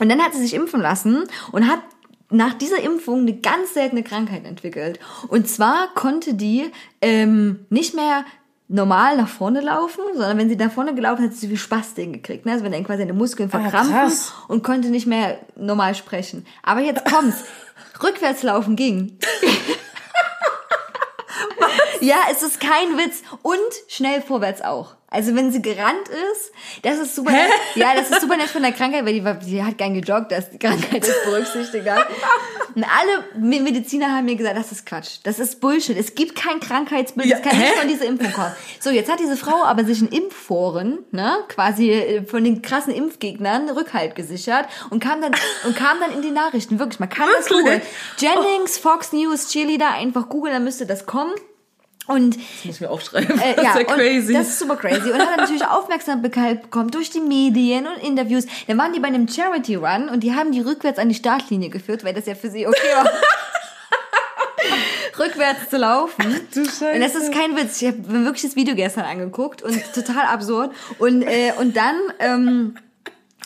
Und 0.00 0.08
dann 0.08 0.20
hat 0.20 0.34
sie 0.34 0.40
sich 0.40 0.54
impfen 0.54 0.80
lassen 0.80 1.24
und 1.52 1.68
hat 1.68 1.78
nach 2.32 2.54
dieser 2.54 2.80
Impfung 2.82 3.20
eine 3.20 3.34
ganz 3.34 3.74
seltene 3.74 4.02
Krankheit 4.02 4.44
entwickelt. 4.44 4.98
Und 5.28 5.48
zwar 5.48 5.88
konnte 5.94 6.34
die 6.34 6.70
ähm, 7.00 7.66
nicht 7.70 7.94
mehr 7.94 8.24
normal 8.68 9.16
nach 9.16 9.28
vorne 9.28 9.60
laufen, 9.60 10.00
sondern 10.12 10.38
wenn 10.38 10.48
sie 10.48 10.56
nach 10.56 10.72
vorne 10.72 10.94
gelaufen 10.94 11.24
ist, 11.24 11.32
hat 11.32 11.36
sie 11.36 11.50
wie 11.50 11.56
Spastik 11.56 12.12
gekriegt. 12.12 12.46
Ne? 12.46 12.52
Also 12.52 12.64
wenn 12.64 12.72
dann 12.72 12.84
quasi 12.84 13.02
ihre 13.02 13.12
Muskeln 13.12 13.50
verkrampfen 13.50 13.94
krass. 13.94 14.32
und 14.48 14.64
konnte 14.64 14.88
nicht 14.88 15.06
mehr 15.06 15.38
normal 15.56 15.94
sprechen. 15.94 16.46
Aber 16.62 16.80
jetzt 16.80 17.04
kommt's. 17.04 17.44
Rückwärts 18.02 18.42
laufen 18.42 18.74
ging. 18.76 19.18
Ja, 22.02 22.16
es 22.32 22.42
ist 22.42 22.58
kein 22.58 22.98
Witz. 22.98 23.22
Und 23.42 23.60
schnell 23.86 24.22
vorwärts 24.22 24.60
auch. 24.60 24.96
Also 25.12 25.34
wenn 25.36 25.52
sie 25.52 25.60
gerannt 25.60 26.08
ist, 26.08 26.52
das 26.82 26.98
ist 26.98 27.14
super 27.14 27.30
nett. 27.32 27.50
Ja, 27.74 27.94
das 27.94 28.10
ist 28.10 28.20
super 28.22 28.36
nett 28.36 28.48
von 28.48 28.62
der 28.62 28.72
Krankheit, 28.72 29.04
weil 29.04 29.12
die, 29.20 29.46
die 29.50 29.62
hat 29.62 29.76
gern 29.78 29.92
gejoggt, 29.94 30.32
dass 30.32 30.50
die 30.50 30.58
Krankheit 30.58 31.02
das 31.06 31.22
berücksichtigt. 31.24 31.86
Und 32.74 32.84
alle 32.84 33.24
Me- 33.38 33.60
Mediziner 33.60 34.10
haben 34.16 34.24
mir 34.24 34.36
gesagt, 34.36 34.56
das 34.56 34.72
ist 34.72 34.86
Quatsch. 34.86 35.18
Das 35.24 35.38
ist 35.38 35.60
Bullshit. 35.60 35.96
Es 35.98 36.14
gibt 36.14 36.34
kein 36.34 36.58
Krankheitsbild, 36.60 37.30
das 37.30 37.40
Ja, 37.40 37.44
kann 37.46 37.58
nicht 37.58 37.74
von 37.74 37.88
dieser 37.88 38.06
Impfung 38.06 38.32
kommen. 38.32 38.52
So, 38.80 38.90
jetzt 38.90 39.10
hat 39.12 39.20
diese 39.20 39.36
Frau 39.36 39.62
aber 39.64 39.84
sich 39.84 40.00
in 40.00 40.08
Impfforen, 40.08 41.04
ne, 41.10 41.36
quasi 41.48 41.90
äh, 41.90 42.24
von 42.24 42.42
den 42.42 42.62
krassen 42.62 42.94
Impfgegnern 42.94 43.68
Rückhalt 43.68 44.14
gesichert 44.14 44.66
und 44.90 45.02
kam 45.02 45.20
dann, 45.20 45.32
und 45.64 45.76
kam 45.76 46.00
dann 46.00 46.12
in 46.12 46.22
die 46.22 46.30
Nachrichten. 46.30 46.78
Wirklich, 46.78 47.00
man 47.00 47.10
kann 47.10 47.28
das 47.36 47.50
Wirklich? 47.50 47.58
googeln. 47.64 47.82
Jennings, 48.18 48.78
Fox 48.78 49.12
News, 49.12 49.48
Cheerleader, 49.48 49.90
einfach 49.92 50.28
googeln, 50.30 50.54
dann 50.54 50.64
müsste 50.64 50.86
das 50.86 51.04
kommen. 51.04 51.32
Und 52.08 52.36
Das 52.36 52.64
muss 52.64 52.74
ich 52.76 52.80
mir 52.80 52.90
aufschreiben. 52.90 53.38
äh, 53.40 53.52
das 53.56 53.64
ja, 53.64 53.70
ist 53.70 53.78
ja 53.78 53.84
crazy. 53.84 54.32
Das 54.32 54.48
ist 54.48 54.58
super 54.58 54.76
crazy. 54.76 55.10
Und 55.10 55.20
hat 55.20 55.36
natürlich 55.36 55.64
Aufmerksamkeit 55.64 56.62
bekommen 56.62 56.90
durch 56.90 57.10
die 57.10 57.20
Medien 57.20 57.86
und 57.86 58.02
Interviews. 58.02 58.46
Dann 58.66 58.78
waren 58.78 58.92
die 58.92 59.00
bei 59.00 59.08
einem 59.08 59.28
Charity 59.28 59.76
Run 59.76 60.08
und 60.08 60.20
die 60.20 60.34
haben 60.34 60.52
die 60.52 60.60
rückwärts 60.60 60.98
an 60.98 61.08
die 61.08 61.14
Startlinie 61.14 61.70
geführt, 61.70 62.04
weil 62.04 62.14
das 62.14 62.26
ja 62.26 62.34
für 62.34 62.50
sie 62.50 62.66
okay 62.66 62.88
war. 62.94 63.10
rückwärts 65.18 65.70
zu 65.70 65.76
laufen. 65.76 66.24
du 66.54 66.64
Scheiße. 66.64 66.92
Und 66.94 67.00
das 67.00 67.14
ist 67.14 67.32
kein 67.32 67.56
Witz. 67.56 67.80
Ich 67.80 67.88
habe 67.88 67.98
mir 68.08 68.24
wirklich 68.24 68.42
das 68.42 68.56
Video 68.56 68.74
gestern 68.74 69.04
angeguckt 69.04 69.62
und 69.62 69.80
total 69.94 70.26
absurd. 70.26 70.72
Und, 70.98 71.22
äh, 71.22 71.52
und 71.58 71.76
dann, 71.76 71.96
ähm, 72.18 72.76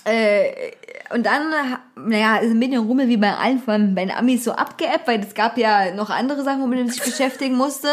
äh, 0.05 0.71
und 1.13 1.27
dann, 1.27 1.53
naja, 1.97 2.37
ist 2.37 2.51
ein 2.51 2.59
Medienrummel 2.59 3.09
wie 3.09 3.17
bei 3.17 3.35
allen, 3.35 3.61
vor 3.61 3.75
allem 3.75 3.95
bei 3.95 4.05
den 4.05 4.15
Amis 4.15 4.45
so 4.45 4.53
abgeappt, 4.53 5.07
weil 5.07 5.21
es 5.21 5.35
gab 5.35 5.59
ja 5.59 5.95
noch 5.95 6.11
andere 6.11 6.43
Sachen, 6.43 6.63
womit 6.63 6.79
man 6.79 6.89
sich 6.89 7.03
beschäftigen 7.05 7.57
musste. 7.57 7.89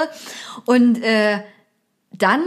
Und 0.66 1.02
äh, 1.04 1.40
dann 2.12 2.42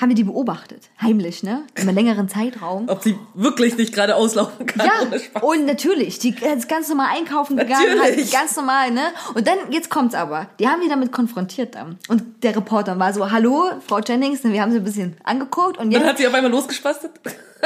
haben 0.00 0.08
wir 0.08 0.16
die 0.16 0.24
beobachtet, 0.24 0.90
heimlich, 1.00 1.42
ne? 1.44 1.62
Über 1.74 1.88
einen 1.88 1.94
längeren 1.94 2.28
Zeitraum. 2.28 2.88
Ob 2.88 3.02
sie 3.02 3.16
wirklich 3.34 3.76
nicht 3.76 3.94
gerade 3.94 4.16
auslaufen 4.16 4.66
kann. 4.66 4.86
Ja, 4.86 5.40
und 5.40 5.66
natürlich, 5.66 6.18
die 6.18 6.34
ist 6.34 6.68
ganz 6.68 6.88
normal 6.88 7.08
einkaufen 7.16 7.56
gegangen, 7.56 8.00
halt 8.00 8.10
Natürlich. 8.10 8.32
ganz 8.32 8.56
normal, 8.56 8.90
ne? 8.90 9.02
Und 9.34 9.46
dann, 9.46 9.56
jetzt 9.70 9.90
kommt's 9.90 10.14
aber, 10.16 10.48
die 10.58 10.66
haben 10.66 10.80
die 10.80 10.88
damit 10.88 11.12
konfrontiert 11.12 11.76
dann. 11.76 11.98
Und 12.08 12.42
der 12.42 12.56
Reporter 12.56 12.98
war 12.98 13.12
so, 13.12 13.30
hallo, 13.30 13.70
Frau 13.86 14.00
Jennings, 14.00 14.42
wir 14.42 14.60
haben 14.60 14.72
sie 14.72 14.78
ein 14.78 14.84
bisschen 14.84 15.16
angeguckt 15.22 15.78
und 15.78 15.92
Dann 15.92 16.00
jetzt, 16.00 16.08
hat 16.10 16.18
sie 16.18 16.26
auf 16.26 16.34
einmal 16.34 16.50
losgespastet. 16.50 17.12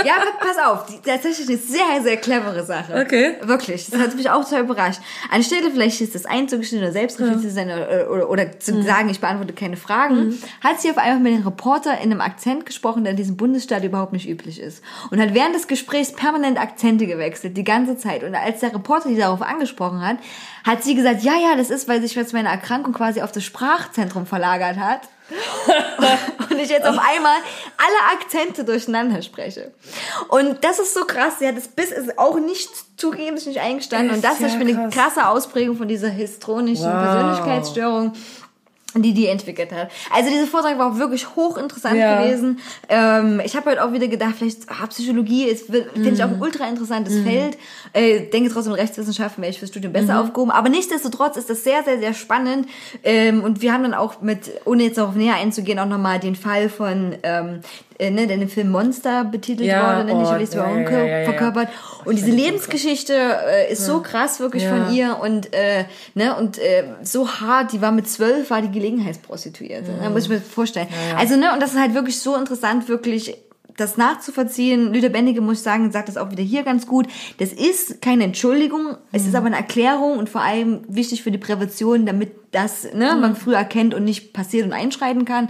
Ja, 0.05 0.15
pass 0.39 0.59
auf, 0.59 0.87
die, 0.87 0.99
tatsächlich 1.01 1.49
eine 1.49 1.59
sehr, 1.59 2.03
sehr 2.03 2.17
clevere 2.17 2.65
Sache. 2.65 3.01
Okay. 3.05 3.37
Wirklich, 3.43 3.89
das 3.91 4.01
hat 4.01 4.15
mich 4.15 4.31
auch 4.31 4.45
total 4.45 4.63
überrascht. 4.63 5.01
Anstelle 5.31 5.71
vielleicht 5.71 6.01
ist 6.01 6.15
das 6.15 6.27
einzugestehen 6.27 6.83
oder 6.83 6.93
selbstreflektiert 6.93 7.51
zu 7.51 7.55
sein 7.55 7.69
oder, 7.71 8.11
oder, 8.11 8.31
oder 8.31 8.59
zu 8.59 8.83
sagen, 8.83 9.09
ich 9.09 9.21
beantworte 9.21 9.53
keine 9.53 9.77
Fragen, 9.77 10.39
hat 10.63 10.81
sie 10.81 10.91
auf 10.91 10.99
einmal 10.99 11.21
mit 11.21 11.35
dem 11.35 11.45
Reporter 11.45 11.99
in 11.99 12.11
einem 12.11 12.21
Akzent 12.21 12.67
gesprochen, 12.67 13.05
der 13.05 13.13
in 13.13 13.17
diesem 13.17 13.37
Bundesstaat 13.37 13.85
überhaupt 13.85 14.13
nicht 14.13 14.29
üblich 14.29 14.61
ist. 14.61 14.83
Und 15.11 15.21
hat 15.21 15.35
während 15.35 15.55
des 15.55 15.67
Gesprächs 15.67 16.13
permanent 16.13 16.59
Akzente 16.59 17.07
gewechselt, 17.07 17.57
die 17.57 17.65
ganze 17.65 17.97
Zeit. 17.97 18.25
Und 18.25 18.35
als 18.35 18.61
der 18.61 18.75
Reporter 18.75 19.09
die 19.09 19.17
darauf 19.17 19.43
angesprochen 19.43 20.01
hat, 20.07 20.19
hat 20.65 20.85
sie 20.85 20.95
gesagt, 20.95 21.23
ja, 21.23 21.35
ja, 21.35 21.57
das 21.57 21.71
ist, 21.71 21.89
weil 21.89 22.01
sich 22.01 22.15
jetzt 22.15 22.33
meine 22.33 22.49
Erkrankung 22.49 22.93
quasi 22.93 23.23
auf 23.23 23.33
das 23.33 23.45
Sprachzentrum 23.45 24.27
verlagert 24.27 24.77
hat. 24.77 25.01
und 26.51 26.59
ich 26.59 26.71
jetzt 26.71 26.87
auf 26.87 26.99
einmal 26.99 27.37
alle 27.77 28.19
Akzente 28.19 28.65
durcheinander 28.65 29.21
spreche. 29.23 29.73
Und 30.29 30.65
das 30.65 30.79
ist 30.79 30.95
so 30.95 31.05
krass. 31.05 31.35
Sie 31.39 31.47
hat 31.47 31.57
es 31.57 31.69
bis 31.69 31.91
ist 31.91 32.19
auch 32.19 32.39
nicht 32.39 32.71
zugegeben, 32.99 33.35
nicht 33.35 33.61
eingestanden. 33.61 34.15
Und 34.15 34.25
das 34.25 34.35
Ist 34.35 34.47
ist 34.47 34.53
ja 34.53 34.59
für 34.59 34.65
eine 34.65 34.75
krass. 34.75 34.95
krasse 34.95 35.29
Ausprägung 35.29 35.77
von 35.77 35.89
dieser 35.89 36.09
histronischen 36.09 36.87
Wow. 36.87 37.03
Persönlichkeitsstörung 37.03 38.13
die 38.95 39.13
die 39.13 39.27
entwickelt 39.27 39.71
hat. 39.71 39.91
Also 40.11 40.31
dieser 40.31 40.47
Vortrag 40.47 40.79
war 40.79 40.99
wirklich 40.99 41.37
hochinteressant 41.37 41.97
Ja. 41.97 42.23
gewesen. 42.23 42.59
Ähm, 42.89 43.41
ich 43.45 43.55
habe 43.55 43.67
halt 43.67 43.79
auch 43.81 43.93
wieder 43.93 44.09
gedacht, 44.09 44.37
vielleicht 44.39 44.61
ah, 44.69 44.87
Psychologie 44.87 45.45
ist 45.45 45.67
finde 45.67 46.11
ich 46.11 46.23
auch 46.25 46.29
ein 46.29 46.41
ultra 46.41 46.67
interessantes 46.67 47.23
Feld. 47.23 47.59
Äh, 47.93 48.21
denke 48.31 48.51
trotzdem 48.51 48.73
Rechtswissenschaften 48.73 49.43
wäre 49.43 49.51
ich 49.51 49.59
fürs 49.59 49.71
Studium 49.71 49.93
besser 49.93 50.21
aufgehoben. 50.21 50.51
Aber 50.51 50.71
nichtsdestotrotz 50.71 51.37
ist 51.37 51.51
das 51.51 51.65
sehr 51.65 51.85
sehr 51.85 51.99
sehr 51.99 52.15
spannend. 52.15 52.67
Ähm, 53.05 53.43
und 53.45 53.61
wir 53.61 53.75
haben 53.75 53.83
dann 53.83 53.95
auch 53.95 54.23
mit, 54.23 54.51
ohne 54.65 54.85
jetzt 54.85 54.97
darauf 54.99 55.15
näher 55.15 55.35
einzugehen, 55.35 55.79
auch 55.79 55.87
nochmal 55.87 56.19
den 56.19 56.35
Fall 56.35 56.71
von 56.71 57.15
ähm, 57.25 57.61
äh, 57.99 58.11
ne, 58.11 58.27
der 58.27 58.35
in 58.35 58.41
dem 58.41 58.49
Film 58.49 58.71
Monster 58.71 59.25
betitelt 59.25 59.69
Ja, 59.69 59.99
wurde, 59.99 60.07
ne, 60.07 60.15
nicht 60.15 60.31
oh, 60.31 60.57
ja, 60.57 60.65
Warren 60.65 60.85
ja, 60.85 60.91
ja, 60.91 61.19
ja, 61.19 61.25
verkörpert. 61.25 61.69
Und 62.05 62.17
diese 62.17 62.31
Lebensgeschichte 62.31 63.15
äh, 63.15 63.73
ist 63.73 63.85
so 63.85 64.01
krass 64.01 64.41
wirklich 64.41 64.67
von 64.67 64.93
ihr 64.93 65.19
und 65.21 65.53
äh, 65.53 65.85
ne 66.15 66.37
und 66.37 66.59
äh, 66.59 66.85
so 67.03 67.29
hart. 67.29 67.73
Die 67.73 67.83
war 67.83 67.93
mit 67.93 68.09
zwölf, 68.09 68.51
war 68.51 68.63
die 68.63 68.71
Gelegenheitsprostituierte. 68.71 69.93
Ne, 69.93 70.11
muss 70.11 70.25
ich 70.25 70.29
mir 70.29 70.41
vorstellen. 70.41 70.89
Also 71.17 71.37
ne 71.37 71.53
und 71.53 71.61
das 71.61 71.73
ist 71.73 71.81
halt 71.81 71.95
wirklich 71.95 72.21
so 72.21 72.37
interessant, 72.37 72.89
wirklich 72.89 73.37
das 73.79 73.97
nachzuvollziehen. 73.97 74.93
Lüder 74.93 75.09
Bändige, 75.09 75.41
muss 75.41 75.59
ich 75.59 75.63
sagen, 75.63 75.91
sagt 75.93 76.09
das 76.09 76.17
auch 76.17 76.31
wieder 76.31 76.43
hier 76.43 76.65
ganz 76.65 76.87
gut. 76.87 77.07
Das 77.39 77.53
ist 77.53 78.03
keine 78.03 78.25
Entschuldigung, 78.25 78.97
es 79.13 79.27
ist 79.27 79.35
aber 79.35 79.47
eine 79.47 79.57
Erklärung 79.57 80.19
und 80.19 80.29
vor 80.29 80.43
allem 80.43 80.81
wichtig 80.89 81.23
für 81.23 81.31
die 81.31 81.39
Prävention, 81.39 82.05
damit 82.05 82.33
das 82.51 82.93
ne, 82.93 83.17
man 83.21 83.37
früh 83.37 83.55
erkennt 83.55 83.95
und 83.95 84.05
nicht 84.05 84.33
passiert 84.33 84.67
und 84.67 84.73
einschreiten 84.73 85.25
kann. 85.25 85.49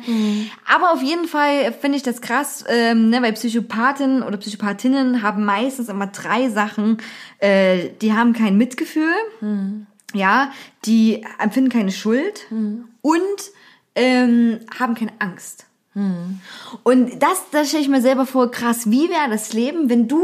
Aber 0.66 0.92
auf 0.92 1.02
jeden 1.02 1.26
Fall 1.26 1.72
finde 1.72 1.96
ich 1.96 2.02
das 2.02 2.20
krass, 2.20 2.64
ähm, 2.68 3.08
ne, 3.08 3.22
weil 3.22 3.32
Psychopathen 3.32 4.22
oder 4.22 4.36
Psychopathinnen 4.36 5.22
haben 5.22 5.44
meistens 5.44 5.88
immer 5.88 6.08
drei 6.08 6.50
Sachen. 6.50 6.98
Äh, 7.38 7.90
die 8.02 8.12
haben 8.12 8.32
kein 8.32 8.58
Mitgefühl. 8.58 9.14
ja, 10.14 10.52
die 10.84 11.24
empfinden 11.38 11.70
keine 11.70 11.92
Schuld 11.92 12.46
und 13.02 13.20
ähm, 13.94 14.60
haben 14.78 14.94
keine 14.94 15.12
Angst. 15.18 15.67
Und 16.82 17.22
das, 17.22 17.42
das 17.50 17.68
stelle 17.68 17.82
ich 17.82 17.88
mir 17.88 18.02
selber 18.02 18.26
vor, 18.26 18.50
krass, 18.50 18.90
wie 18.90 19.08
wäre 19.08 19.30
das 19.30 19.52
Leben, 19.52 19.88
wenn 19.90 20.08
du 20.08 20.22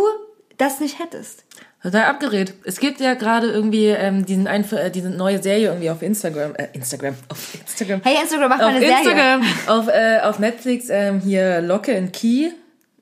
das 0.57 0.81
nicht 0.81 0.99
hättest? 0.99 1.45
Total 1.83 2.05
abgedreht. 2.05 2.55
Es 2.64 2.81
gibt 2.81 2.99
ja 3.01 3.12
gerade 3.12 3.51
irgendwie 3.51 3.89
ähm, 3.89 4.25
diesen 4.25 4.47
Einf 4.47 4.72
äh, 4.72 4.89
diese 4.89 5.11
neue 5.11 5.43
Serie 5.43 5.66
irgendwie 5.66 5.91
auf 5.91 6.01
Instagram, 6.01 6.55
äh, 6.55 6.68
Instagram, 6.72 7.14
auf 7.29 7.55
Instagram. 7.61 8.01
Hey, 8.03 8.16
Instagram, 8.22 8.49
mach 8.49 8.59
mal 8.59 8.64
auf 8.64 8.70
eine 8.70 8.81
Serie. 8.81 8.99
Instagram, 8.99 9.43
auf, 9.66 9.89
äh, 9.89 10.20
auf 10.22 10.39
Netflix 10.39 10.89
ähm, 10.89 11.20
hier 11.20 11.61
Locke 11.61 11.95
and 11.95 12.14
Key. 12.14 12.53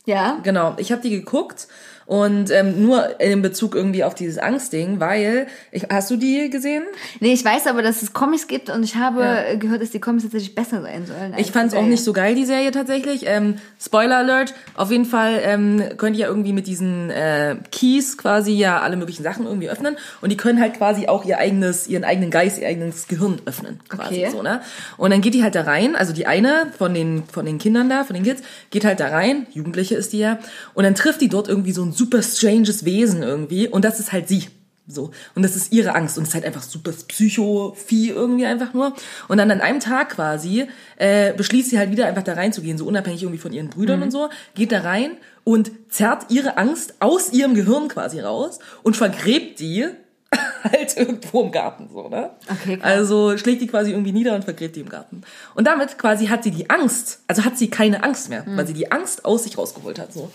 Ja. 0.04 0.40
Genau, 0.42 0.74
ich 0.78 0.90
habe 0.90 1.00
die 1.00 1.10
geguckt 1.10 1.68
und 2.12 2.50
ähm, 2.50 2.82
nur 2.82 3.18
in 3.22 3.40
Bezug 3.40 3.74
irgendwie 3.74 4.04
auf 4.04 4.14
dieses 4.14 4.36
Angstding, 4.36 5.00
weil 5.00 5.46
ich, 5.70 5.84
hast 5.90 6.10
du 6.10 6.16
die 6.16 6.50
gesehen? 6.50 6.82
Nee, 7.20 7.32
ich 7.32 7.42
weiß 7.42 7.66
aber, 7.68 7.80
dass 7.80 8.02
es 8.02 8.12
Comics 8.12 8.48
gibt 8.48 8.68
und 8.68 8.82
ich 8.82 8.96
habe 8.96 9.20
Ja. 9.22 9.54
gehört, 9.54 9.80
dass 9.80 9.92
die 9.92 9.98
Comics 10.00 10.24
tatsächlich 10.24 10.54
besser 10.54 10.82
sein 10.82 11.06
sollen. 11.06 11.32
Ich 11.38 11.52
fand 11.52 11.72
es 11.72 11.74
auch 11.78 11.86
nicht 11.86 12.04
so 12.04 12.12
geil, 12.12 12.34
die 12.34 12.44
Serie 12.44 12.70
tatsächlich. 12.70 13.22
Ähm, 13.26 13.54
Spoiler 13.80 14.18
Alert, 14.18 14.52
auf 14.74 14.90
jeden 14.90 15.06
Fall 15.06 15.40
ähm, 15.42 15.82
könnt 15.96 16.16
ihr 16.16 16.22
ja 16.24 16.28
irgendwie 16.28 16.52
mit 16.52 16.66
diesen 16.66 17.08
äh, 17.08 17.56
Keys 17.70 18.18
quasi 18.18 18.52
ja 18.52 18.80
alle 18.80 18.98
möglichen 18.98 19.22
Sachen 19.22 19.46
irgendwie 19.46 19.70
öffnen 19.70 19.96
und 20.20 20.28
die 20.30 20.36
können 20.36 20.60
halt 20.60 20.74
quasi 20.74 21.06
auch 21.08 21.24
ihr 21.24 21.38
eigenes, 21.38 21.86
ihren 21.86 22.04
eigenen 22.04 22.30
Geist, 22.30 22.58
ihr 22.58 22.68
eigenes 22.68 23.08
Gehirn 23.08 23.40
öffnen, 23.46 23.80
quasi 23.88 24.16
Okay. 24.16 24.28
so, 24.30 24.42
ne? 24.42 24.60
Und 24.98 25.12
dann 25.12 25.22
geht 25.22 25.32
die 25.32 25.42
halt 25.42 25.54
da 25.54 25.62
rein, 25.62 25.96
also 25.96 26.12
die 26.12 26.26
eine 26.26 26.66
von 26.76 26.92
den 26.92 27.22
von 27.32 27.46
den 27.46 27.56
Kindern 27.56 27.88
da, 27.88 28.04
von 28.04 28.12
den 28.12 28.22
Kids, 28.22 28.42
geht 28.70 28.84
halt 28.84 29.00
da 29.00 29.08
rein, 29.08 29.46
Jugendliche 29.54 29.94
ist 29.94 30.12
die 30.12 30.18
ja, 30.18 30.38
und 30.74 30.84
dann 30.84 30.94
trifft 30.94 31.22
die 31.22 31.30
dort 31.30 31.48
irgendwie 31.48 31.72
so 31.72 31.82
ein 31.82 32.01
super 32.02 32.22
stranges 32.22 32.84
Wesen 32.84 33.22
irgendwie 33.22 33.68
und 33.68 33.84
das 33.84 34.00
ist 34.00 34.12
halt 34.12 34.28
sie. 34.28 34.44
So. 34.88 35.12
Und 35.36 35.42
das 35.44 35.54
ist 35.54 35.72
ihre 35.72 35.94
Angst. 35.94 36.18
Und 36.18 36.24
es 36.24 36.30
ist 36.30 36.34
halt 36.34 36.44
einfach 36.44 36.62
super 36.64 36.90
Psycho-Vieh 36.90 38.08
irgendwie 38.10 38.46
einfach 38.46 38.74
nur. 38.74 38.94
Und 39.28 39.38
dann 39.38 39.50
an 39.50 39.60
einem 39.60 39.78
Tag 39.80 40.10
quasi 40.10 40.66
äh, 40.96 41.32
beschließt 41.34 41.70
sie 41.70 41.78
halt 41.78 41.92
wieder 41.92 42.06
einfach 42.06 42.24
da 42.24 42.32
reinzugehen, 42.34 42.76
so 42.76 42.86
unabhängig 42.86 43.22
irgendwie 43.22 43.38
von 43.40 43.52
ihren 43.52 43.70
Brüdern 43.70 43.98
Mhm. 44.00 44.04
und 44.06 44.10
so, 44.10 44.28
geht 44.54 44.72
da 44.72 44.80
rein 44.80 45.12
und 45.44 45.70
zerrt 45.88 46.26
ihre 46.30 46.56
Angst 46.58 46.94
aus 46.98 47.32
ihrem 47.32 47.54
Gehirn 47.54 47.86
quasi 47.88 48.18
raus 48.20 48.58
und 48.82 48.96
vergräbt 48.96 49.60
die 49.60 49.86
halt 50.64 50.96
irgendwo 50.96 51.42
im 51.42 51.52
Garten, 51.52 51.88
so, 51.92 52.08
ne? 52.08 52.30
Okay. 52.50 52.78
Also 52.80 53.36
schlägt 53.36 53.60
die 53.60 53.66
quasi 53.66 53.90
irgendwie 53.90 54.12
nieder 54.12 54.34
und 54.34 54.44
vergräbt 54.44 54.74
die 54.76 54.80
im 54.80 54.88
Garten. 54.88 55.22
Und 55.54 55.66
damit 55.66 55.98
quasi 55.98 56.26
hat 56.28 56.42
sie 56.42 56.50
die 56.50 56.70
Angst, 56.70 57.20
also 57.28 57.44
hat 57.44 57.58
sie 57.58 57.68
keine 57.68 58.02
Angst 58.02 58.30
mehr, 58.30 58.42
Mhm. 58.44 58.56
weil 58.56 58.66
sie 58.66 58.72
die 58.72 58.90
Angst 58.90 59.24
aus 59.26 59.44
sich 59.44 59.58
rausgeholt 59.58 59.98
hat, 59.98 60.12
so. 60.12 60.30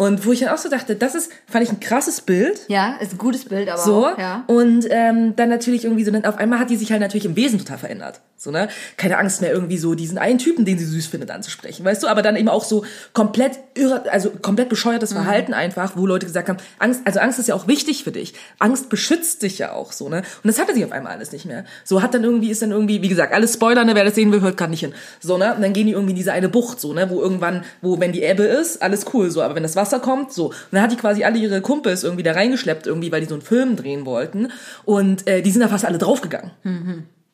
Und 0.00 0.24
wo 0.24 0.32
ich 0.32 0.40
dann 0.40 0.48
auch 0.48 0.56
so 0.56 0.70
dachte, 0.70 0.96
das 0.96 1.14
ist, 1.14 1.30
fand 1.46 1.62
ich 1.62 1.70
ein 1.70 1.78
krasses 1.78 2.22
Bild, 2.22 2.58
Ja, 2.68 2.96
ist 3.02 3.12
ein 3.12 3.18
gutes 3.18 3.44
Bild, 3.44 3.68
aber 3.68 3.82
so. 3.82 4.06
auch, 4.06 4.18
ja. 4.18 4.44
Und 4.46 4.86
ähm, 4.88 5.36
dann 5.36 5.50
natürlich 5.50 5.84
irgendwie 5.84 6.04
so, 6.04 6.10
dann 6.10 6.24
auf 6.24 6.38
einmal 6.38 6.58
hat 6.58 6.70
die 6.70 6.76
sich 6.76 6.90
halt 6.90 7.02
natürlich 7.02 7.26
im 7.26 7.36
Wesen 7.36 7.58
total 7.58 7.76
verändert. 7.76 8.20
So, 8.38 8.50
ne? 8.50 8.68
Keine 8.96 9.18
Angst 9.18 9.42
mehr, 9.42 9.52
irgendwie 9.52 9.76
so 9.76 9.94
diesen 9.94 10.16
einen 10.16 10.38
Typen, 10.38 10.64
den 10.64 10.78
sie 10.78 10.86
süß 10.86 11.08
findet, 11.08 11.30
anzusprechen, 11.30 11.84
weißt 11.84 12.02
du? 12.02 12.08
Aber 12.08 12.22
dann 12.22 12.36
eben 12.36 12.48
auch 12.48 12.64
so 12.64 12.86
komplett 13.12 13.58
irre, 13.74 14.10
also 14.10 14.30
komplett 14.30 14.68
Mhm. 14.68 14.70
bescheuertes 14.70 15.12
Verhalten 15.12 15.52
einfach, 15.52 15.92
wo 15.96 16.06
Leute 16.06 16.24
gesagt 16.24 16.48
haben, 16.48 16.56
Angst, 16.78 17.02
also 17.04 17.20
Angst 17.20 17.38
ist 17.38 17.48
ja 17.48 17.54
auch 17.54 17.66
wichtig 17.68 18.02
für 18.02 18.12
dich. 18.12 18.32
Angst 18.58 18.88
beschützt 18.88 19.42
dich 19.42 19.58
ja 19.58 19.72
auch 19.72 19.92
so, 19.92 20.08
ne? 20.08 20.18
Und 20.42 20.48
das 20.48 20.58
hatte 20.58 20.72
sie 20.72 20.82
auf 20.86 20.92
einmal 20.92 21.12
alles 21.12 21.32
nicht 21.32 21.44
mehr. 21.44 21.66
So 21.84 22.00
hat 22.00 22.14
dann 22.14 22.24
irgendwie, 22.24 22.50
ist 22.50 22.62
dann 22.62 22.70
irgendwie, 22.70 23.02
wie 23.02 23.08
gesagt, 23.08 23.34
alles 23.34 23.52
Spoiler, 23.52 23.84
ne? 23.84 23.94
Wer 23.94 24.04
das 24.06 24.14
sehen 24.14 24.32
will, 24.32 24.40
hört 24.40 24.56
gerade 24.56 24.70
nicht 24.70 24.80
hin. 24.80 24.94
So, 25.20 25.36
ne? 25.36 25.54
Und 25.54 25.60
dann 25.60 25.74
gehen 25.74 25.86
die 25.86 25.92
irgendwie 25.92 26.12
in 26.12 26.16
diese 26.16 26.32
eine 26.32 26.48
Bucht, 26.48 26.80
so, 26.80 26.94
ne? 26.94 27.10
Wo 27.10 27.20
irgendwann, 27.20 27.64
wo, 27.82 28.00
wenn 28.00 28.12
die 28.12 28.22
Ebbe 28.22 28.44
ist, 28.44 28.80
alles 28.80 29.04
cool, 29.12 29.30
so. 29.30 29.42
Aber 29.42 29.54
wenn 29.54 29.62
das 29.62 29.76
Wasser 29.76 29.89
kommt, 29.98 30.32
so. 30.32 30.46
Und 30.46 30.54
dann 30.70 30.82
hat 30.82 30.92
die 30.92 30.96
quasi 30.96 31.24
alle 31.24 31.38
ihre 31.38 31.60
Kumpels 31.60 32.04
irgendwie 32.04 32.22
da 32.22 32.32
reingeschleppt, 32.32 32.86
irgendwie, 32.86 33.10
weil 33.12 33.20
die 33.20 33.26
so 33.26 33.34
einen 33.34 33.42
Film 33.42 33.76
drehen 33.76 34.06
wollten. 34.06 34.52
Und 34.84 35.26
äh, 35.26 35.42
die 35.42 35.50
sind 35.50 35.60
da 35.60 35.68
fast 35.68 35.84
alle 35.84 35.98
draufgegangen. 35.98 36.52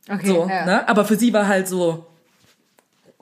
Okay, 0.08 0.26
So, 0.26 0.46
ja. 0.48 0.64
ne? 0.64 0.88
Aber 0.88 1.04
für 1.04 1.16
sie 1.16 1.32
war 1.32 1.48
halt 1.48 1.68
so, 1.68 2.06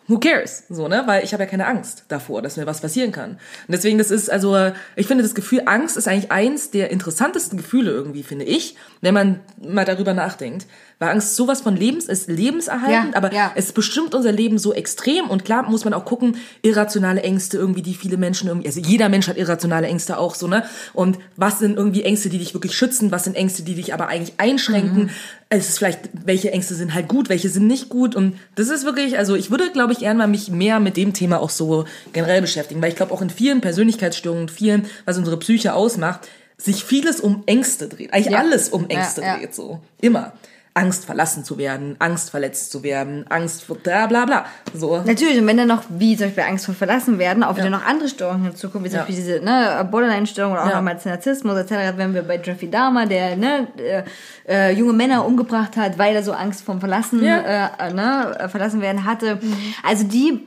who 0.06 0.18
cares? 0.18 0.64
So, 0.68 0.88
ne? 0.88 1.02
Weil 1.06 1.24
ich 1.24 1.32
habe 1.32 1.42
ja 1.44 1.48
keine 1.48 1.66
Angst 1.66 2.04
davor, 2.08 2.42
dass 2.42 2.56
mir 2.56 2.66
was 2.66 2.80
passieren 2.80 3.12
kann. 3.12 3.32
Und 3.32 3.40
deswegen, 3.68 3.98
das 3.98 4.10
ist, 4.10 4.30
also, 4.30 4.72
ich 4.96 5.06
finde, 5.06 5.22
das 5.22 5.34
Gefühl 5.34 5.62
Angst 5.66 5.96
ist 5.96 6.08
eigentlich 6.08 6.30
eins 6.30 6.70
der 6.70 6.90
interessantesten 6.90 7.56
Gefühle 7.56 7.90
irgendwie, 7.90 8.22
finde 8.22 8.44
ich, 8.44 8.76
wenn 9.00 9.14
man 9.14 9.40
mal 9.62 9.84
darüber 9.84 10.14
nachdenkt. 10.14 10.66
Weil 11.00 11.10
Angst 11.10 11.34
sowas 11.34 11.60
von 11.62 11.76
Lebens 11.76 12.06
ist 12.06 12.28
lebenserhaltend, 12.28 13.12
Ja, 13.14 13.16
aber 13.16 13.32
ja. 13.32 13.52
es 13.56 13.72
bestimmt 13.72 14.14
unser 14.14 14.30
Leben 14.32 14.58
so 14.58 14.72
extrem 14.72 15.28
und 15.28 15.44
klar 15.44 15.68
muss 15.68 15.84
man 15.84 15.92
auch 15.92 16.04
gucken, 16.04 16.36
irrationale 16.62 17.20
Ängste 17.22 17.56
irgendwie, 17.58 17.82
die 17.82 17.94
viele 17.94 18.16
Menschen 18.16 18.48
irgendwie, 18.48 18.68
also 18.68 18.80
jeder 18.80 19.08
Mensch 19.08 19.26
hat 19.28 19.36
irrationale 19.36 19.86
Ängste 19.88 20.18
auch 20.18 20.34
so, 20.34 20.46
ne? 20.46 20.64
Und 20.92 21.18
was 21.36 21.58
sind 21.58 21.76
irgendwie 21.76 22.04
Ängste, 22.04 22.28
die 22.28 22.38
dich 22.38 22.54
wirklich 22.54 22.76
schützen, 22.76 23.10
was 23.10 23.24
sind 23.24 23.34
Ängste, 23.36 23.62
die 23.62 23.74
dich 23.74 23.92
aber 23.92 24.06
eigentlich 24.08 24.34
einschränken? 24.38 25.10
Es 25.48 25.68
ist 25.68 25.78
vielleicht, 25.78 26.10
welche 26.24 26.52
Ängste 26.52 26.74
sind 26.74 26.94
halt 26.94 27.08
gut, 27.08 27.28
welche 27.28 27.48
sind 27.48 27.66
nicht 27.66 27.88
gut 27.88 28.14
und 28.16 28.36
das 28.54 28.68
ist 28.68 28.84
wirklich, 28.84 29.18
also 29.18 29.34
ich 29.34 29.50
würde, 29.50 29.70
glaube 29.72 29.92
ich, 29.92 30.02
eher 30.02 30.14
mal 30.14 30.26
mich 30.28 30.48
mehr 30.50 30.80
mit 30.80 30.96
dem 30.96 31.12
Thema 31.12 31.40
auch 31.40 31.50
so 31.50 31.84
generell 32.12 32.40
beschäftigen, 32.40 32.80
weil 32.80 32.90
ich 32.90 32.96
glaube 32.96 33.12
auch 33.12 33.20
in 33.22 33.30
vielen 33.30 33.60
Persönlichkeitsstörungen, 33.60 34.48
vielen, 34.48 34.86
was 35.04 35.18
unsere 35.18 35.38
Psyche 35.38 35.74
ausmacht, 35.74 36.20
sich 36.56 36.84
vieles 36.84 37.20
um 37.20 37.42
Ängste 37.46 37.88
dreht. 37.88 38.12
Eigentlich 38.12 38.32
Ja. 38.32 38.38
alles 38.38 38.68
um 38.68 38.88
Ängste 38.88 39.20
Ja, 39.22 39.26
ja. 39.26 39.38
dreht, 39.38 39.54
so. 39.54 39.80
Immer. 40.00 40.32
Angst 40.76 41.04
verlassen 41.04 41.44
zu 41.44 41.56
werden, 41.56 41.94
Angst 42.00 42.30
verletzt 42.30 42.72
zu 42.72 42.82
werden, 42.82 43.24
Angst 43.28 43.62
vor 43.62 43.76
bla 43.76 44.08
bla 44.08 44.24
bla. 44.24 44.44
So. 44.74 44.98
Natürlich, 45.06 45.38
und 45.38 45.46
wenn 45.46 45.56
dann 45.56 45.68
noch, 45.68 45.84
wie 45.88 46.16
zum 46.16 46.26
Beispiel 46.26 46.42
Angst 46.42 46.66
vor 46.66 46.74
Verlassen 46.74 47.18
werden, 47.20 47.44
auch 47.44 47.56
wieder 47.56 47.70
noch 47.70 47.84
andere 47.86 48.08
Störungen 48.08 48.42
hinzukommen, 48.46 48.84
wie 48.84 48.88
zum 48.90 48.96
Ja. 48.98 49.04
Beispiel 49.04 49.14
diese 49.16 49.40
ne, 49.44 49.86
Borderline-Störung 49.88 50.52
oder 50.52 50.64
auch 50.64 50.68
Ja. 50.70 50.76
nochmal 50.76 50.98
Narzissmus 51.04 51.56
etc., 51.56 51.96
wenn 51.96 52.12
wir 52.12 52.22
bei 52.24 52.40
Jeffrey 52.42 52.68
Dahmer, 52.68 53.06
der 53.06 53.36
ne, 53.36 53.68
äh, 53.78 54.02
äh, 54.48 54.72
junge 54.72 54.92
Männer 54.94 55.24
umgebracht 55.24 55.76
hat, 55.76 55.96
weil 55.96 56.16
er 56.16 56.24
so 56.24 56.32
Angst 56.32 56.64
vom 56.64 56.80
Verlassen, 56.80 57.22
Ja. 57.24 57.70
äh, 57.78 57.90
äh, 57.90 57.92
ne, 57.92 58.36
äh, 58.40 58.48
verlassen 58.48 58.80
werden 58.80 59.04
hatte. 59.04 59.38
Also 59.84 60.02
die 60.04 60.44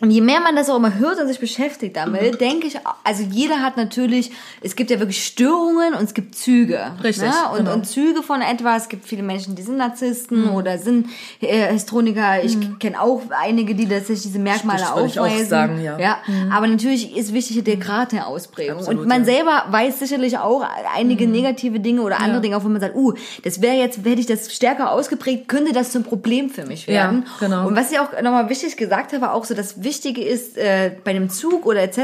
und 0.00 0.10
je 0.10 0.20
mehr 0.20 0.40
man 0.40 0.54
das 0.56 0.68
auch 0.68 0.76
immer 0.76 0.94
hört 0.98 1.18
und 1.20 1.26
sich 1.28 1.40
beschäftigt 1.40 1.96
damit, 1.96 2.34
Mhm. 2.34 2.38
denke 2.38 2.66
ich, 2.66 2.76
also 3.02 3.22
jeder 3.22 3.62
hat 3.62 3.76
natürlich, 3.78 4.30
es 4.60 4.76
gibt 4.76 4.90
ja 4.90 4.98
wirklich 4.98 5.24
Störungen 5.24 5.94
und 5.94 6.04
es 6.04 6.12
gibt 6.12 6.34
Züge. 6.34 6.92
Richtig, 7.02 7.24
Ne? 7.28 7.32
Und, 7.52 7.56
genau. 7.58 7.70
Mhm. 7.70 7.76
und 7.78 7.84
Züge 7.86 8.22
von 8.22 8.42
etwas. 8.42 8.82
Es 8.82 8.88
gibt 8.90 9.06
viele 9.06 9.22
Menschen, 9.22 9.54
die 9.54 9.62
sind 9.62 9.78
Narzissten 9.78 10.50
oder 10.50 10.76
sind 10.78 11.08
äh, 11.40 11.72
Histroniker. 11.72 12.44
Ich 12.44 12.58
kenne 12.78 13.00
auch 13.00 13.22
einige, 13.42 13.74
die 13.74 13.88
tatsächlich 13.88 14.22
diese 14.24 14.38
Merkmale 14.38 14.80
Das 14.80 14.94
würde 14.94 15.06
ich 15.08 15.18
auch 15.18 15.24
aufweisen. 15.26 15.48
sagen, 15.48 15.80
ja. 15.82 16.18
Mhm. 16.26 16.52
Aber 16.52 16.66
natürlich 16.66 17.16
ist 17.16 17.32
wichtig 17.32 17.64
der 17.64 17.76
Grad 17.76 18.12
der 18.12 18.26
Ausprägung. 18.26 18.78
Absolut, 18.80 19.00
und 19.02 19.08
man 19.08 19.24
ja. 19.24 19.32
Mhm. 19.32 19.36
selber 19.36 19.64
weiß 19.70 19.98
sicherlich 19.98 20.36
auch 20.38 20.62
einige 20.94 21.26
negative 21.26 21.80
Dinge 21.80 22.02
oder 22.02 22.20
andere 22.20 22.42
Dinge, 22.42 22.56
auch 22.58 22.64
wenn 22.64 22.72
man 22.72 22.80
sagt, 22.82 22.94
uh, 22.96 23.14
das 23.44 23.62
wäre 23.62 23.76
jetzt, 23.76 23.98
hätte 24.04 24.20
ich 24.20 24.26
das 24.26 24.52
stärker 24.54 24.92
ausgeprägt, 24.92 25.48
könnte 25.48 25.72
das 25.72 25.90
zum 25.90 26.04
Problem 26.04 26.50
für 26.50 26.66
mich 26.66 26.86
Ja, 26.86 26.94
werden. 27.04 27.24
genau. 27.40 27.66
Und 27.66 27.76
was 27.76 27.90
ich 27.90 27.98
auch 27.98 28.12
nochmal 28.22 28.50
wichtig 28.50 28.76
gesagt 28.76 29.14
habe, 29.14 29.32
auch 29.32 29.44
so 29.46 29.54
das 29.54 29.82
Wichtige 29.86 30.22
ist, 30.22 30.58
äh, 30.58 30.90
bei 31.02 31.12
einem 31.12 31.30
Zug 31.30 31.64
oder 31.64 31.82
etc., 31.82 31.98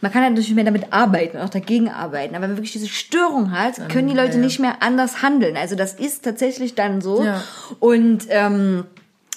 man 0.00 0.10
kann 0.10 0.22
halt 0.22 0.32
natürlich 0.32 0.54
mehr 0.54 0.64
damit 0.64 0.92
arbeiten 0.92 1.36
und 1.36 1.42
auch 1.42 1.50
dagegen 1.50 1.90
arbeiten. 1.90 2.34
Aber 2.34 2.44
wenn 2.44 2.52
man 2.52 2.56
wirklich 2.56 2.72
diese 2.72 2.88
Störung 2.88 3.52
hat, 3.52 3.90
können 3.90 4.08
die 4.08 4.14
Leute 4.14 4.30
ja, 4.30 4.36
ja. 4.36 4.44
nicht 4.44 4.58
mehr 4.58 4.76
anders 4.80 5.22
handeln. 5.22 5.58
Also 5.58 5.76
das 5.76 5.92
ist 5.92 6.24
tatsächlich 6.24 6.74
dann 6.74 7.02
so. 7.02 7.22
Ja. 7.22 7.42
Und 7.80 8.26
ähm, 8.30 8.84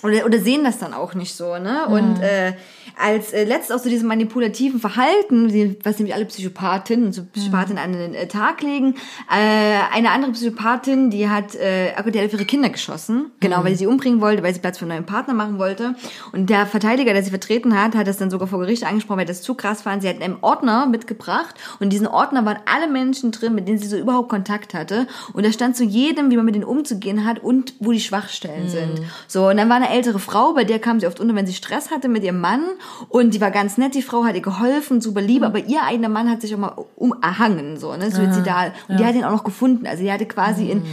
oder, 0.03 0.25
oder 0.25 0.39
sehen 0.39 0.63
das 0.63 0.79
dann 0.79 0.93
auch 0.93 1.13
nicht 1.13 1.35
so, 1.35 1.57
ne? 1.57 1.87
Und 1.87 2.21
äh, 2.21 2.53
als 2.97 3.33
äh, 3.33 3.43
letztes 3.43 3.75
auch 3.75 3.83
so 3.83 3.89
diesem 3.89 4.07
manipulativen 4.07 4.79
Verhalten, 4.79 5.49
die, 5.49 5.77
was 5.83 5.97
nämlich 5.99 6.15
alle 6.15 6.25
Psychopathinnen 6.25 7.07
und 7.07 7.13
so 7.13 7.23
Psychopathinnen 7.23 7.83
an 7.83 7.93
den 7.93 8.13
äh, 8.13 8.27
Tag 8.27 8.61
legen, 8.61 8.95
äh, 9.29 9.79
eine 9.93 10.11
andere 10.11 10.31
Psychopathin, 10.31 11.09
die 11.09 11.29
hat, 11.29 11.55
äh, 11.55 11.93
die 12.11 12.19
hat 12.19 12.25
auf 12.25 12.33
ihre 12.33 12.45
Kinder 12.45 12.69
geschossen, 12.69 13.31
genau, 13.39 13.63
weil 13.63 13.75
sie 13.75 13.81
sie 13.81 13.87
umbringen 13.87 14.21
wollte, 14.21 14.43
weil 14.43 14.53
sie 14.53 14.59
Platz 14.59 14.77
für 14.77 14.85
einen 14.85 14.93
neuen 14.93 15.05
Partner 15.05 15.33
machen 15.33 15.57
wollte. 15.57 15.95
Und 16.31 16.49
der 16.49 16.65
Verteidiger, 16.65 17.13
der 17.13 17.23
sie 17.23 17.31
vertreten 17.31 17.79
hat, 17.79 17.95
hat 17.95 18.07
das 18.07 18.17
dann 18.17 18.29
sogar 18.29 18.47
vor 18.47 18.59
Gericht 18.59 18.85
angesprochen, 18.85 19.19
weil 19.19 19.25
das 19.25 19.41
zu 19.41 19.55
krass 19.55 19.81
fand. 19.81 20.03
Sie 20.03 20.09
hat 20.09 20.21
einen 20.21 20.37
Ordner 20.41 20.85
mitgebracht 20.85 21.55
und 21.79 21.85
in 21.85 21.89
diesen 21.89 22.07
Ordner 22.07 22.45
waren 22.45 22.59
alle 22.71 22.87
Menschen 22.87 23.31
drin, 23.31 23.55
mit 23.55 23.67
denen 23.67 23.79
sie 23.79 23.87
so 23.87 23.97
überhaupt 23.97 24.29
Kontakt 24.29 24.73
hatte. 24.73 25.07
Und 25.33 25.45
da 25.45 25.51
stand 25.51 25.75
zu 25.75 25.83
jedem, 25.83 26.31
wie 26.31 26.37
man 26.37 26.45
mit 26.45 26.55
denen 26.55 26.63
umzugehen 26.63 27.25
hat 27.25 27.39
und 27.43 27.73
wo 27.79 27.91
die 27.91 27.99
Schwachstellen 27.99 28.69
sind. 28.69 29.01
So, 29.27 29.49
und 29.49 29.57
dann 29.57 29.67
war 29.67 29.77
eine 29.77 29.89
ältere 29.91 30.19
Frau, 30.19 30.53
bei 30.53 30.63
der 30.63 30.79
kam 30.79 30.99
sie 30.99 31.07
oft 31.07 31.19
unter, 31.19 31.35
wenn 31.35 31.47
sie 31.47 31.53
Stress 31.53 31.91
hatte 31.91 32.07
mit 32.07 32.23
ihrem 32.23 32.39
Mann. 32.39 32.63
Und 33.09 33.33
die 33.33 33.41
war 33.41 33.51
ganz 33.51 33.77
nett, 33.77 33.95
die 33.95 34.01
Frau 34.01 34.23
hat 34.23 34.35
ihr 34.35 34.41
geholfen, 34.41 35.01
super 35.01 35.21
lieb, 35.21 35.43
aber 35.43 35.59
ihr 35.59 35.83
eigener 35.83 36.09
Mann 36.09 36.29
hat 36.29 36.41
sich 36.41 36.53
auch 36.55 36.59
mal 36.59 36.75
um 36.95 37.13
erhangen, 37.21 37.77
so, 37.77 37.95
ne, 37.95 38.11
suizidal. 38.11 38.73
Und 38.87 38.99
die 38.99 39.05
hat 39.05 39.15
ihn 39.15 39.23
auch 39.23 39.31
noch 39.31 39.43
gefunden. 39.43 39.87
Also 39.87 40.03
die 40.03 40.11
hatte 40.11 40.25
quasi 40.25 40.71
ein 40.71 40.83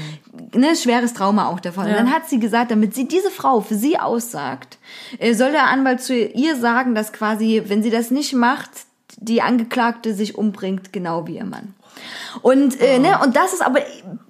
ne, 0.54 0.76
schweres 0.76 1.14
Trauma 1.14 1.48
auch 1.48 1.60
davon. 1.60 1.86
Und 1.86 1.92
dann 1.92 2.12
hat 2.12 2.28
sie 2.28 2.38
gesagt, 2.38 2.70
damit 2.70 2.94
sie 2.94 3.08
diese 3.08 3.30
Frau 3.30 3.60
für 3.60 3.74
sie 3.74 3.98
aussagt, 3.98 4.78
äh, 5.18 5.34
soll 5.34 5.52
der 5.52 5.68
Anwalt 5.68 6.02
zu 6.02 6.16
ihr 6.16 6.56
sagen, 6.56 6.94
dass 6.94 7.12
quasi, 7.12 7.62
wenn 7.66 7.82
sie 7.82 7.90
das 7.90 8.10
nicht 8.10 8.34
macht, 8.34 8.70
die 9.16 9.42
Angeklagte 9.42 10.14
sich 10.14 10.36
umbringt, 10.38 10.92
genau 10.92 11.26
wie 11.26 11.36
ihr 11.36 11.44
Mann. 11.44 11.74
Und, 12.42 12.80
äh, 12.80 12.98
ne, 12.98 13.18
und 13.22 13.34
das 13.36 13.52
ist 13.52 13.62
aber, 13.62 13.80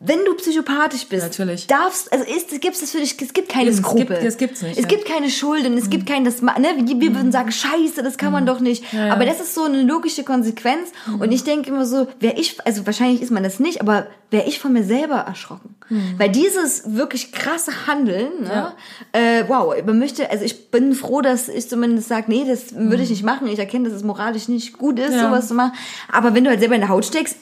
wenn 0.00 0.24
du 0.24 0.34
psychopathisch 0.34 1.06
bist, 1.08 1.22
Natürlich. 1.24 1.66
darfst, 1.66 2.12
also 2.12 2.24
ist, 2.24 2.60
gibt's 2.60 2.80
das 2.80 2.90
für 2.92 2.98
dich, 2.98 3.16
es 3.20 3.32
gibt 3.32 3.48
keine 3.48 3.70
Es 3.70 3.78
Skrupel. 3.78 4.06
gibt- 4.06 4.24
das 4.24 4.36
gibt's 4.36 4.62
nicht, 4.62 4.76
Es 4.76 4.82
ja. 4.82 4.88
gibt 4.88 5.04
keine 5.06 5.30
Schulden, 5.30 5.76
es 5.76 5.90
gibt 5.90 6.06
kein, 6.06 6.24
das, 6.24 6.40
ne, 6.42 6.54
wir 6.76 7.14
würden 7.14 7.32
sagen, 7.32 7.50
scheiße, 7.52 8.02
das 8.02 8.16
kann 8.18 8.32
man 8.32 8.46
doch 8.46 8.60
nicht. 8.60 8.84
Aber 9.10 9.24
das 9.26 9.40
ist 9.40 9.54
so 9.54 9.64
eine 9.64 9.82
logische 9.82 10.24
Konsequenz. 10.24 10.90
Und 11.18 11.32
ich 11.32 11.44
denke 11.44 11.70
immer 11.70 11.86
so, 11.86 12.06
wäre 12.20 12.38
ich, 12.38 12.58
also 12.64 12.86
wahrscheinlich 12.86 13.22
ist 13.22 13.30
man 13.30 13.42
das 13.42 13.60
nicht, 13.60 13.80
aber 13.80 14.06
wäre 14.30 14.46
ich 14.46 14.58
von 14.60 14.72
mir 14.72 14.84
selber 14.84 15.16
erschrocken. 15.16 15.74
Weil 16.18 16.28
dieses 16.30 16.94
wirklich 16.96 17.32
krasse 17.32 17.86
Handeln, 17.86 18.42
ne, 18.42 18.72
äh, 19.12 19.44
wow, 19.48 19.74
man 19.86 19.98
möchte, 19.98 20.30
also 20.30 20.44
ich 20.44 20.70
bin 20.70 20.92
froh, 20.94 21.20
dass 21.22 21.48
ich 21.48 21.68
zumindest 21.68 22.08
sage, 22.08 22.26
nee, 22.28 22.44
das 22.46 22.74
würde 22.74 23.02
ich 23.02 23.10
nicht 23.10 23.22
machen. 23.24 23.46
Ich 23.48 23.58
erkenne, 23.58 23.88
dass 23.88 23.96
es 23.96 24.02
moralisch 24.04 24.48
nicht 24.48 24.76
gut 24.76 24.98
ist, 24.98 25.14
Ja. 25.14 25.28
sowas 25.28 25.48
zu 25.48 25.54
machen. 25.54 25.72
Aber 26.12 26.34
wenn 26.34 26.44
du 26.44 26.50
halt 26.50 26.60
selber 26.60 26.74
in 26.74 26.82
der 26.82 26.90
Haut 26.90 27.04
steckst, 27.06 27.36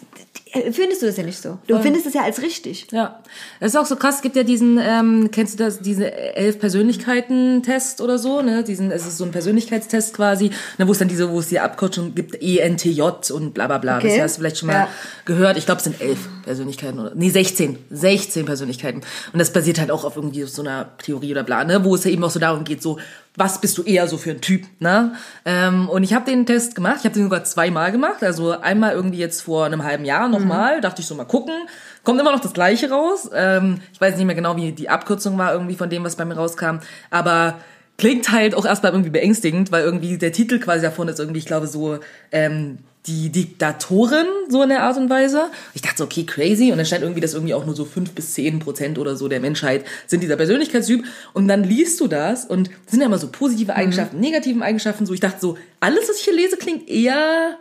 findest 0.73 1.03
du 1.03 1.07
das 1.07 1.17
ja 1.17 1.23
nicht 1.23 1.41
so. 1.41 1.59
Du 1.67 1.79
findest 1.81 2.07
es 2.07 2.15
ja 2.15 2.23
als 2.23 2.43
richtig. 2.43 2.87
Ja, 2.93 3.21
das 3.61 3.73
ist 3.73 3.77
auch 3.77 3.87
so 3.87 3.97
krass. 3.97 4.17
Es 4.17 4.23
gibt 4.23 4.37
ja 4.37 4.43
diesen, 4.43 4.79
ähm, 4.83 5.31
kennst 5.33 5.55
du 5.59 5.65
das, 5.65 5.81
diese 5.81 6.13
elf 6.13 6.59
Persönlichkeiten-Test 6.59 8.01
oder 8.01 8.19
so, 8.19 8.43
ne? 8.43 8.65
Diesen, 8.65 8.91
es 8.91 9.07
ist 9.07 9.19
so 9.19 9.25
ein 9.25 9.31
Persönlichkeitstest 9.31 10.15
quasi, 10.15 10.51
ne, 10.79 10.87
wo 10.87 10.93
es 10.93 10.99
dann 10.99 11.09
diese, 11.09 11.31
wo 11.31 11.39
es 11.41 11.49
die 11.49 11.61
Abkürzung 11.61 12.15
gibt, 12.15 12.41
ENTJ 12.43 13.01
und 13.33 13.55
bla 13.55 13.67
bla 13.67 13.79
bla. 13.79 13.99
Okay. 13.99 14.09
Das 14.09 14.21
hast 14.21 14.37
du 14.37 14.41
vielleicht 14.41 14.59
schon 14.59 14.69
mal 14.69 14.75
Ja. 14.75 14.89
gehört. 15.25 15.57
Ich 15.57 15.67
glaube, 15.67 15.79
es 15.79 15.85
sind 15.85 16.01
elf 16.01 16.19
Persönlichkeiten 16.45 16.99
oder 16.99 17.13
nee, 17.15 17.31
16. 17.31 17.79
16 17.91 18.45
Persönlichkeiten. 18.47 19.01
Und 19.33 19.39
das 19.39 19.53
basiert 19.53 19.79
halt 19.81 19.91
auch 19.91 20.05
auf 20.05 20.17
irgendwie 20.17 20.43
so 20.45 20.63
einer 20.63 20.97
Theorie 20.99 21.33
oder 21.33 21.43
bla, 21.45 21.65
ne? 21.65 21.85
Wo 21.85 21.95
es 21.95 22.05
ja 22.05 22.11
eben 22.11 22.25
auch 22.25 22.31
so 22.31 22.39
darum 22.41 22.65
geht, 22.65 22.83
so, 22.83 22.99
was 23.37 23.61
bist 23.61 23.79
du 23.79 23.83
eher 23.83 24.09
so 24.09 24.17
für 24.17 24.31
ein 24.31 24.41
Typ, 24.41 24.65
ne? 24.81 25.15
Ähm, 25.45 25.89
und 25.89 26.03
ich 26.03 26.15
habe 26.15 26.25
den 26.25 26.47
Test 26.47 26.75
gemacht, 26.75 26.97
ich 27.01 27.05
habe 27.05 27.15
den 27.15 27.25
sogar 27.25 27.45
zweimal 27.45 27.93
gemacht, 27.93 28.23
also 28.23 28.59
einmal 28.59 28.93
irgendwie 28.93 29.19
jetzt 29.19 29.43
vor 29.43 29.67
einem 29.67 29.85
halben 29.85 30.05
Jahr 30.05 30.29
nochmal, 30.29 30.81
dachte 30.81 31.03
ich 31.03 31.07
so 31.07 31.15
mal 31.15 31.25
gucken, 31.25 31.55
kommt 32.03 32.21
immer 32.21 32.33
noch 32.33 32.41
das 32.41 32.53
gleiche 32.53 32.91
raus. 32.91 33.31
Ähm, 33.35 33.81
ich 33.93 34.01
weiß 34.01 34.17
nicht 34.17 34.27
mehr 34.27 34.35
genau, 34.35 34.57
wie 34.57 34.73
die 34.73 34.89
Abkürzung 34.89 35.37
war 35.39 35.53
irgendwie 35.53 35.77
von 35.77 35.91
dem, 35.91 36.05
was 36.05 36.17
bei 36.17 36.25
mir 36.25 36.35
rauskam, 36.35 36.79
aber 37.11 37.59
klingt 37.99 38.31
halt 38.31 38.55
auch 38.55 38.67
erstmal 38.67 38.93
irgendwie 38.93 39.11
beängstigend, 39.11 39.73
weil 39.73 39.85
irgendwie 39.85 40.19
der 40.19 40.33
Titel 40.33 40.59
quasi 40.59 40.83
davon 40.83 41.09
ist 41.09 41.19
irgendwie, 41.19 41.39
ich 41.39 41.47
glaube 41.47 41.67
so, 41.67 41.99
ähm, 42.33 42.79
die 43.07 43.31
Diktatorin, 43.31 44.27
so 44.49 44.63
in 44.63 44.69
der 44.69 44.83
Art 44.83 44.97
und 44.97 45.09
Weise. 45.09 45.51
Ich 45.75 45.83
dachte 45.83 45.99
so, 45.99 46.05
okay, 46.05 46.25
crazy. 46.25 46.71
Und 46.73 46.79
dann 46.79 46.87
stand 46.87 47.03
irgendwie, 47.03 47.21
dass 47.21 47.35
irgendwie 47.35 47.55
auch 47.55 47.65
nur 47.65 47.77
so 47.77 47.85
fünf 47.85 48.13
bis 48.13 48.35
zehn 48.35 48.59
Prozent 48.59 48.99
oder 48.99 49.17
so 49.17 49.29
der 49.29 49.41
Menschheit 49.41 49.85
sind 50.07 50.23
dieser 50.23 50.37
Persönlichkeitstyp. 50.37 51.05
Und 51.33 51.49
dann 51.49 51.65
liest 51.65 52.01
du 52.01 52.09
das 52.09 52.45
und 52.45 52.71
es 52.85 52.91
sind 52.91 53.01
ja 53.01 53.07
immer 53.07 53.19
so 53.19 53.29
positive 53.29 53.75
Eigenschaften, 53.75 54.19
negativen 54.19 54.63
Eigenschaften. 54.63 55.07
So, 55.07 55.15
ich 55.15 55.21
dachte 55.21 55.39
so, 55.41 55.57
alles, 55.81 56.09
was 56.09 56.19
ich 56.19 56.25
hier 56.25 56.35
lese, 56.35 56.57
klingt 56.57 56.89
eher 56.89 57.59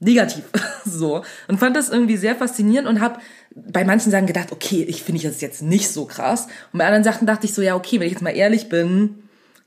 negativ. 0.00 0.44
so. 0.84 1.22
Und 1.46 1.58
fand 1.58 1.76
das 1.76 1.88
irgendwie 1.88 2.16
sehr 2.16 2.34
faszinierend 2.34 2.88
und 2.88 3.00
habe 3.00 3.20
bei 3.54 3.84
manchen 3.84 4.10
Sachen 4.10 4.26
gedacht, 4.26 4.52
okay, 4.52 4.84
ich 4.88 5.02
finde 5.02 5.18
ich 5.18 5.24
das 5.24 5.40
jetzt 5.40 5.62
nicht 5.62 5.88
so 5.88 6.04
krass. 6.06 6.46
Und 6.72 6.78
bei 6.78 6.86
anderen 6.86 7.04
Sachen 7.04 7.26
dachte 7.26 7.46
ich 7.46 7.54
so, 7.54 7.62
ja, 7.62 7.76
okay, 7.76 8.00
wenn 8.00 8.06
ich 8.06 8.14
jetzt 8.14 8.22
mal 8.22 8.30
ehrlich 8.30 8.68
bin, 8.68 9.22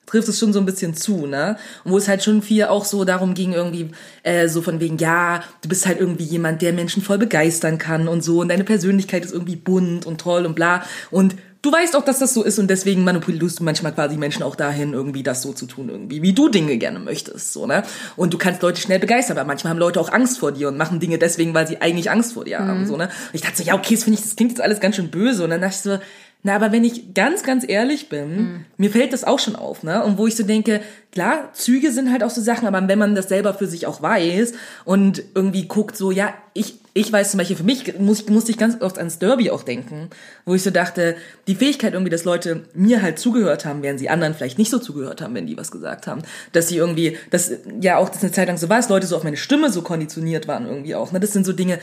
trifft 0.06 0.28
es 0.28 0.40
schon 0.40 0.54
so 0.54 0.60
ein 0.60 0.66
bisschen 0.66 0.96
zu, 0.96 1.26
ne? 1.26 1.58
Und 1.84 1.92
wo 1.92 1.98
es 1.98 2.08
halt 2.08 2.24
schon 2.24 2.42
viel 2.42 2.66
auch 2.66 2.86
so 2.86 3.06
darum 3.06 3.34
ging, 3.34 3.54
irgendwie 3.54 3.92
äh, 4.24 4.48
so 4.48 4.62
von 4.62 4.80
wegen, 4.80 4.98
ja, 4.98 5.44
du 5.62 5.70
bist 5.70 5.86
halt 5.86 6.00
irgendwie 6.00 6.24
jemand, 6.24 6.62
der 6.62 6.74
Menschen 6.74 7.02
voll 7.02 7.18
begeistern 7.18 7.78
kann 7.78 8.08
und 8.08 8.24
so 8.24 8.42
und 8.42 8.50
deine 8.50 8.64
Persönlichkeit 8.64 9.26
ist 9.26 9.34
irgendwie 9.34 9.56
bunt 9.56 10.06
und 10.06 10.20
toll 10.20 10.46
und 10.46 10.56
bla 10.56 10.84
und 11.12 11.36
du 11.64 11.72
weißt 11.72 11.96
auch, 11.96 12.06
dass 12.06 12.20
das 12.20 12.34
so 12.34 12.44
ist 12.44 12.60
und 12.60 12.70
deswegen 12.70 13.04
manipulierst 13.04 13.60
du 13.60 13.64
manchmal 13.64 13.94
quasi 13.94 14.18
Menschen 14.18 14.44
auch 14.44 14.56
dahin, 14.56 14.94
irgendwie 14.94 15.24
das 15.24 15.42
so 15.42 15.54
zu 15.54 15.66
tun, 15.66 15.90
irgendwie, 15.90 16.22
wie 16.22 16.34
du 16.34 16.50
Dinge 16.50 16.78
gerne 16.78 17.00
möchtest, 17.00 17.54
so, 17.54 17.66
ne? 17.66 17.84
Und 18.16 18.34
du 18.34 18.38
kannst 18.38 18.62
Leute 18.62 18.80
schnell 18.80 19.00
begeistern, 19.00 19.38
aber 19.38 19.48
manchmal 19.48 19.72
haben 19.72 19.80
Leute 19.80 20.00
auch 20.00 20.12
Angst 20.12 20.38
vor 20.38 20.52
dir 20.52 20.68
und 20.68 20.78
machen 20.78 21.00
Dinge 21.00 21.18
deswegen, 21.18 21.54
weil 21.54 21.68
sie 21.68 21.82
eigentlich 21.82 22.12
Angst 22.12 22.34
vor 22.34 22.44
dir 22.44 22.60
haben, 22.60 22.86
so, 22.86 22.98
ne? 22.98 23.06
Und 23.06 23.12
ich 23.34 23.42
dachte 23.42 23.58
so, 23.58 23.64
ja, 23.64 23.74
okay, 23.76 23.96
das 23.96 24.04
finde 24.04 24.20
ich, 24.20 24.26
das 24.26 24.36
klingt 24.36 24.52
jetzt 24.52 24.62
alles 24.62 24.80
ganz 24.82 24.98
schön 24.98 25.10
böse 25.10 25.44
und 25.44 25.50
dann 25.50 25.62
dachte 25.62 25.76
ich 25.76 25.82
so, 25.82 26.00
na, 26.46 26.56
aber 26.56 26.74
wenn 26.74 26.84
ich 26.84 27.14
ganz, 27.14 27.44
ganz 27.44 27.64
ehrlich 27.66 28.10
bin, 28.10 28.66
mir 28.76 28.90
fällt 28.90 29.14
das 29.14 29.24
auch 29.24 29.40
schon 29.40 29.56
auf, 29.56 29.82
ne? 29.82 30.04
Und 30.04 30.18
wo 30.18 30.28
ich 30.28 30.36
so 30.36 30.44
denke, 30.44 30.82
klar, 31.14 31.50
Züge 31.54 31.90
sind 31.94 32.12
halt 32.12 32.22
auch 32.22 32.30
so 32.30 32.42
Sachen, 32.42 32.68
aber 32.68 32.86
wenn 32.86 33.00
man 33.00 33.16
das 33.16 33.30
selber 33.30 33.54
für 33.54 33.66
sich 33.66 33.88
auch 33.88 34.02
weiß 34.02 34.52
und 34.84 35.24
irgendwie 35.36 35.70
guckt, 35.70 35.96
so, 35.96 36.12
ja, 36.12 36.34
ich, 36.54 36.80
ich 36.94 37.12
weiß 37.14 37.32
zum 37.32 37.38
Beispiel, 37.38 37.56
für 37.56 37.64
mich 37.64 37.98
muss, 37.98 38.28
musste 38.28 38.52
ich 38.52 38.58
ganz 38.58 38.82
oft 38.82 38.98
ans 38.98 39.20
Derby 39.20 39.52
auch 39.52 39.64
denken, 39.64 40.10
wo 40.44 40.54
ich 40.54 40.64
so 40.64 40.70
dachte, 40.70 41.16
die 41.48 41.56
Fähigkeit 41.56 41.94
irgendwie, 41.94 42.12
dass 42.12 42.26
Leute 42.26 42.66
mir 42.74 43.02
halt 43.02 43.20
zugehört 43.20 43.64
haben, 43.64 43.82
während 43.82 44.00
sie 44.00 44.10
anderen 44.10 44.34
vielleicht 44.34 44.58
nicht 44.58 44.70
so 44.70 44.80
zugehört 44.80 45.22
haben, 45.22 45.36
wenn 45.36 45.48
die 45.48 45.56
was 45.56 45.72
gesagt 45.72 46.08
haben. 46.08 46.24
Dass 46.52 46.68
sie 46.68 46.76
irgendwie, 46.76 47.18
dass 47.32 47.52
ja 47.80 47.98
auch 47.98 48.10
das 48.10 48.22
eine 48.22 48.34
Zeit 48.34 48.50
lang 48.50 48.58
so 48.58 48.68
war, 48.68 48.78
dass 48.78 48.90
Leute 48.90 49.08
so 49.08 49.16
auf 49.16 49.24
meine 49.24 49.38
Stimme 49.38 49.72
so 49.72 49.82
konditioniert 49.82 50.50
waren 50.50 50.66
irgendwie 50.66 50.96
auch, 50.96 51.14
ne? 51.14 51.22
Das 51.22 51.32
sind 51.32 51.46
so 51.46 51.54
Dinge, 51.54 51.80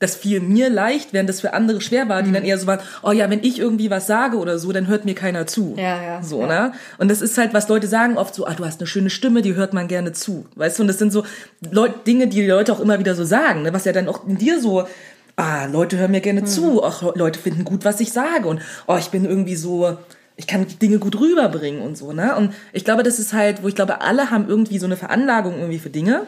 das 0.00 0.16
fiel 0.16 0.40
mir 0.40 0.70
leicht, 0.70 1.12
während 1.12 1.28
das 1.28 1.42
für 1.42 1.52
andere 1.52 1.80
schwer 1.80 2.08
war, 2.08 2.22
die 2.22 2.32
dann 2.32 2.44
eher 2.44 2.58
so 2.58 2.66
waren, 2.66 2.80
oh 3.02 3.12
ja, 3.12 3.28
wenn 3.30 3.44
ich 3.44 3.58
irgendwie 3.58 3.90
was 3.90 4.06
sage 4.06 4.38
oder 4.38 4.58
so, 4.58 4.72
dann 4.72 4.88
hört 4.88 5.04
mir 5.04 5.14
keiner 5.14 5.46
zu. 5.46 5.74
Ja, 5.76 6.02
ja, 6.02 6.22
So, 6.22 6.40
ja. 6.40 6.46
ne? 6.46 6.72
Und 6.96 7.10
das 7.10 7.20
ist 7.20 7.36
halt, 7.36 7.52
was 7.52 7.68
Leute 7.68 7.86
sagen 7.86 8.16
oft 8.16 8.34
so, 8.34 8.46
ah, 8.46 8.54
du 8.54 8.64
hast 8.64 8.80
eine 8.80 8.86
schöne 8.86 9.10
Stimme, 9.10 9.42
die 9.42 9.54
hört 9.54 9.74
man 9.74 9.88
gerne 9.88 10.12
zu. 10.12 10.46
Weißt 10.56 10.78
du, 10.78 10.82
und 10.82 10.88
das 10.88 10.98
sind 10.98 11.12
so 11.12 11.24
Leut 11.70 12.06
Dinge, 12.06 12.26
die 12.28 12.40
die 12.40 12.46
Leute 12.46 12.72
auch 12.72 12.80
immer 12.80 12.98
wieder 12.98 13.14
so 13.14 13.24
sagen, 13.24 13.62
ne? 13.62 13.74
was 13.74 13.84
ja 13.84 13.92
dann 13.92 14.08
auch 14.08 14.26
in 14.26 14.38
dir 14.38 14.58
so, 14.58 14.86
ah, 15.36 15.66
Leute 15.66 15.98
hören 15.98 16.12
mir 16.12 16.22
gerne 16.22 16.44
zu, 16.44 16.82
ach, 16.82 17.02
Leute 17.14 17.38
finden 17.38 17.64
gut, 17.64 17.84
was 17.84 18.00
ich 18.00 18.10
sage 18.10 18.48
und 18.48 18.62
oh, 18.86 18.96
ich 18.98 19.10
bin 19.10 19.26
irgendwie 19.26 19.56
so, 19.56 19.98
ich 20.36 20.46
kann 20.46 20.66
Dinge 20.80 20.98
gut 20.98 21.20
rüberbringen 21.20 21.82
und 21.82 21.98
so, 21.98 22.12
ne? 22.12 22.34
Und 22.36 22.54
ich 22.72 22.86
glaube, 22.86 23.02
das 23.02 23.18
ist 23.18 23.34
halt, 23.34 23.62
wo 23.62 23.68
ich 23.68 23.74
glaube, 23.74 24.00
alle 24.00 24.30
haben 24.30 24.48
irgendwie 24.48 24.78
so 24.78 24.86
eine 24.86 24.96
Veranlagung 24.96 25.58
irgendwie 25.58 25.78
für 25.78 25.90
Dinge, 25.90 26.26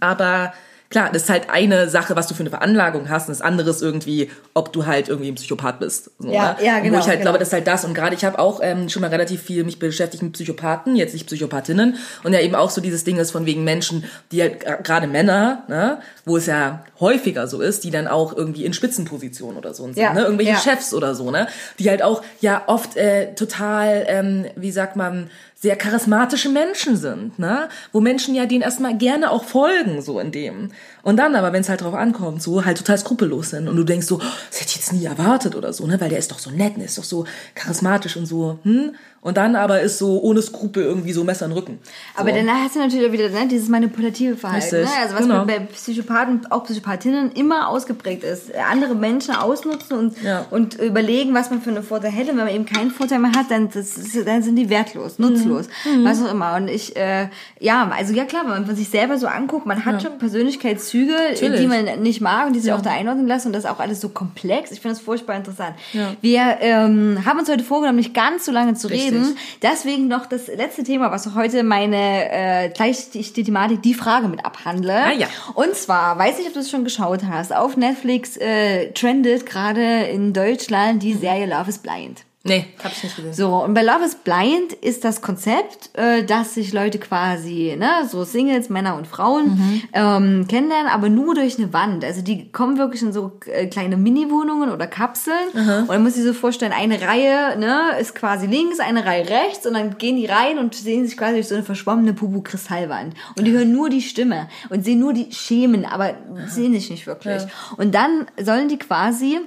aber 0.00 0.52
klar, 0.90 1.10
das 1.12 1.22
ist 1.22 1.30
halt 1.30 1.50
eine 1.50 1.88
Sache, 1.88 2.16
was 2.16 2.26
du 2.26 2.34
für 2.34 2.40
eine 2.40 2.50
Veranlagung 2.50 3.08
hast, 3.08 3.28
und 3.28 3.34
das 3.34 3.42
andere 3.42 3.70
ist 3.70 3.82
irgendwie, 3.82 4.30
ob 4.54 4.72
du 4.72 4.86
halt 4.86 5.08
irgendwie 5.08 5.30
ein 5.30 5.34
Psychopath 5.34 5.78
bist. 5.80 6.10
So, 6.18 6.30
Ja, 6.30 6.52
ne? 6.58 6.64
ja, 6.64 6.78
genau, 6.80 6.96
Wo 6.96 7.00
ich 7.00 7.06
halt 7.06 7.18
genau. 7.18 7.30
glaube, 7.30 7.38
das 7.38 7.48
ist 7.48 7.54
halt 7.54 7.66
das. 7.66 7.84
Und 7.84 7.94
gerade 7.94 8.14
ich 8.14 8.24
habe 8.24 8.38
auch 8.38 8.60
ähm, 8.62 8.88
schon 8.88 9.02
mal 9.02 9.08
relativ 9.10 9.42
viel 9.42 9.64
mich 9.64 9.78
beschäftigt 9.78 10.22
mit 10.22 10.32
Psychopathen, 10.32 10.96
jetzt 10.96 11.12
nicht 11.12 11.26
Psychopathinnen. 11.26 11.96
Und 12.22 12.32
ja 12.32 12.40
eben 12.40 12.54
auch 12.54 12.70
so 12.70 12.80
dieses 12.80 13.04
Ding 13.04 13.18
ist 13.18 13.30
von 13.30 13.46
wegen 13.46 13.64
Menschen, 13.64 14.04
die 14.32 14.42
halt 14.42 14.84
gerade 14.84 15.06
Männer, 15.06 15.64
ne, 15.68 16.00
wo 16.24 16.36
es 16.36 16.46
ja 16.46 16.84
häufiger 17.00 17.46
so 17.46 17.60
ist, 17.60 17.84
die 17.84 17.90
dann 17.90 18.08
auch 18.08 18.34
irgendwie 18.36 18.64
in 18.64 18.72
Spitzenpositionen 18.72 19.56
oder 19.58 19.74
so 19.74 19.84
sind, 19.84 19.96
Ja, 19.96 20.12
ne? 20.12 20.22
Irgendwelche 20.22 20.52
ja. 20.52 20.58
Chefs 20.58 20.94
oder 20.94 21.14
so, 21.14 21.30
ne? 21.30 21.46
Die 21.78 21.90
halt 21.90 22.02
auch 22.02 22.22
ja 22.40 22.62
oft 22.66 22.96
äh, 22.96 23.34
total, 23.34 24.04
ähm, 24.08 24.46
wie 24.56 24.70
sagt 24.70 24.96
man, 24.96 25.30
sehr 25.58 25.76
charismatische 25.76 26.50
Menschen 26.50 26.96
sind, 26.96 27.38
ne? 27.38 27.70
Wo 27.90 28.00
Menschen 28.00 28.34
ja 28.34 28.44
denen 28.44 28.62
erstmal 28.62 28.96
gerne 28.96 29.30
auch 29.30 29.44
folgen, 29.44 30.02
so 30.02 30.20
in 30.20 30.30
dem. 30.30 30.70
Und 31.06 31.18
dann 31.18 31.36
aber, 31.36 31.52
wenn 31.52 31.60
es 31.60 31.68
halt 31.68 31.82
drauf 31.82 31.94
ankommt, 31.94 32.42
so 32.42 32.64
halt 32.64 32.78
total 32.78 32.98
skrupellos 32.98 33.50
sind 33.50 33.68
und 33.68 33.76
du 33.76 33.84
denkst 33.84 34.08
so, 34.08 34.16
oh, 34.16 34.18
das 34.50 34.60
hätte 34.60 34.70
ich 34.70 34.74
jetzt 34.74 34.92
nie 34.92 35.04
erwartet 35.04 35.54
oder 35.54 35.72
so, 35.72 35.86
ne? 35.86 36.00
Weil 36.00 36.08
der 36.08 36.18
ist 36.18 36.32
doch 36.32 36.40
so 36.40 36.50
nett, 36.50 36.74
und 36.76 36.82
ist 36.82 36.98
doch 36.98 37.04
so 37.04 37.26
charismatisch 37.54 38.16
und 38.16 38.26
so, 38.26 38.58
hm? 38.64 38.90
Und 39.20 39.36
dann 39.38 39.56
aber 39.56 39.80
ist 39.80 39.98
so 39.98 40.20
ohne 40.22 40.40
Skrupel 40.40 40.84
irgendwie 40.84 41.12
so 41.12 41.24
Messer 41.24 41.46
in 41.46 41.50
den 41.50 41.58
Rücken. 41.58 41.78
So. 42.14 42.20
Aber 42.20 42.30
dann 42.30 42.48
hast 42.48 42.76
du 42.76 42.78
natürlich 42.78 43.08
auch 43.08 43.12
wieder 43.12 43.28
ne, 43.28 43.48
dieses 43.48 43.68
manipulative 43.68 44.36
Verhalten. 44.36 44.82
Ne? 44.82 44.88
Also 45.02 45.14
was 45.16 45.22
genau. 45.22 45.44
bei 45.44 45.58
Psychopathen, 45.58 46.46
auch 46.50 46.62
Psychopathinnen 46.62 47.32
immer 47.32 47.68
ausgeprägt 47.68 48.22
ist. 48.22 48.54
Andere 48.54 48.94
Menschen 48.94 49.34
ausnutzen 49.34 49.98
und, 49.98 50.22
Ja. 50.22 50.46
und 50.50 50.76
überlegen, 50.76 51.34
was 51.34 51.50
man 51.50 51.60
für 51.60 51.70
einen 51.70 51.82
Vorteil 51.82 52.12
hätte. 52.12 52.30
Und 52.30 52.38
wenn 52.38 52.44
man 52.44 52.54
eben 52.54 52.66
keinen 52.66 52.92
Vorteil 52.92 53.18
mehr 53.18 53.32
hat, 53.32 53.50
dann, 53.50 53.68
das 53.68 53.94
dann 54.24 54.44
sind 54.44 54.54
die 54.54 54.70
wertlos, 54.70 55.18
nutzlos, 55.18 55.66
Mhm. 55.84 56.04
was 56.04 56.22
auch 56.22 56.30
immer. 56.30 56.54
Und 56.54 56.68
ich, 56.68 56.94
äh, 56.94 57.28
ja, 57.58 57.90
also 57.96 58.14
ja 58.14 58.26
klar, 58.26 58.42
wenn 58.44 58.64
man 58.64 58.76
sich 58.76 58.90
selber 58.90 59.18
so 59.18 59.26
anguckt, 59.26 59.66
man 59.66 59.84
hat 59.84 60.02
schon 60.02 60.18
Persönlichkeitszüge, 60.18 60.95
Natürlich. 61.04 61.60
die 61.60 61.66
man 61.66 62.02
nicht 62.02 62.20
mag 62.20 62.46
und 62.46 62.52
die 62.54 62.60
sich 62.60 62.68
Ja. 62.68 62.76
auch 62.76 62.82
da 62.82 62.90
einordnen 62.90 63.26
lassen. 63.26 63.48
Und 63.48 63.52
das 63.52 63.64
ist 63.64 63.70
auch 63.70 63.78
alles 63.80 64.00
so 64.00 64.08
komplex. 64.08 64.70
Ich 64.70 64.80
finde 64.80 64.94
das 64.96 65.04
furchtbar 65.04 65.36
interessant. 65.36 65.74
Ja. 65.92 66.14
Wir 66.20 66.56
ähm, 66.60 67.22
haben 67.24 67.38
uns 67.38 67.48
heute 67.50 67.64
vorgenommen, 67.64 67.98
nicht 67.98 68.14
ganz 68.14 68.44
so 68.46 68.52
lange 68.52 68.74
zu 68.74 68.88
Richtig. 68.88 69.12
reden. 69.12 69.36
Deswegen 69.62 70.08
noch 70.08 70.26
das 70.26 70.46
letzte 70.48 70.84
Thema, 70.84 71.10
was 71.10 71.34
heute 71.34 71.62
meine 71.62 72.30
äh, 72.30 72.68
gleich 72.70 73.10
die, 73.10 73.22
die 73.22 73.44
Thematik 73.44 73.82
die 73.82 73.94
Frage 73.94 74.28
mit 74.28 74.44
abhandle. 74.44 74.94
Ah, 74.94 75.12
ja. 75.12 75.26
Und 75.54 75.74
zwar, 75.74 76.18
weiß 76.18 76.38
nicht, 76.38 76.48
ob 76.48 76.54
du 76.54 76.60
es 76.60 76.70
schon 76.70 76.84
geschaut 76.84 77.20
hast, 77.28 77.54
auf 77.54 77.76
Netflix 77.76 78.36
äh, 78.36 78.92
trendet 78.92 79.46
gerade 79.46 80.04
in 80.04 80.32
Deutschland 80.32 81.02
die 81.02 81.14
Serie 81.14 81.46
Love 81.46 81.68
is 81.70 81.78
Blind. 81.78 82.25
Nee, 82.46 82.66
hab 82.82 82.92
ich 82.92 83.02
nicht 83.04 83.16
gesehen. 83.16 83.34
So, 83.34 83.48
und 83.56 83.74
bei 83.74 83.82
Love 83.82 84.04
is 84.04 84.14
Blind 84.14 84.72
ist 84.72 85.04
das 85.04 85.20
Konzept, 85.20 85.90
äh, 85.94 86.24
dass 86.24 86.54
sich 86.54 86.72
Leute 86.72 86.98
quasi, 86.98 87.76
ne, 87.78 88.06
so 88.08 88.24
Singles, 88.24 88.68
Männer 88.68 88.96
und 88.96 89.06
Frauen, 89.06 89.82
ähm, 89.92 90.46
kennenlernen, 90.48 90.90
aber 90.90 91.08
nur 91.08 91.34
durch 91.34 91.58
eine 91.58 91.72
Wand. 91.72 92.04
Also 92.04 92.22
die 92.22 92.50
kommen 92.50 92.78
wirklich 92.78 93.02
in 93.02 93.12
so 93.12 93.32
äh, 93.46 93.66
kleine 93.66 93.96
Mini-Wohnungen 93.96 94.70
oder 94.70 94.86
Kapseln. 94.86 95.48
Und 95.54 95.88
dann 95.88 96.02
muss 96.02 96.16
ich 96.16 96.22
so 96.22 96.32
vorstellen, 96.32 96.72
eine 96.72 97.00
Reihe, 97.00 97.58
ne, 97.58 97.98
ist 98.00 98.14
quasi 98.14 98.46
links, 98.46 98.80
eine 98.80 99.04
Reihe 99.04 99.28
rechts 99.28 99.66
und 99.66 99.74
dann 99.74 99.98
gehen 99.98 100.16
die 100.16 100.26
rein 100.26 100.58
und 100.58 100.74
sehen 100.74 101.06
sich 101.06 101.16
quasi 101.16 101.34
durch 101.34 101.48
so 101.48 101.54
eine 101.54 101.64
verschwommene 101.64 102.12
Pupu-Kristallwand. 102.12 103.14
Und 103.36 103.44
die 103.44 103.52
hören 103.52 103.72
nur 103.72 103.88
die 103.90 104.02
Stimme 104.02 104.48
und 104.70 104.84
sehen 104.84 104.98
nur 105.00 105.12
die 105.12 105.32
Schemen, 105.32 105.84
aber 105.84 106.14
sehen 106.46 106.72
sich 106.72 106.90
nicht 106.90 107.06
wirklich. 107.06 107.42
Und 107.76 107.94
dann 107.94 108.26
sollen 108.40 108.68
die 108.68 108.78
quasi 108.78 109.40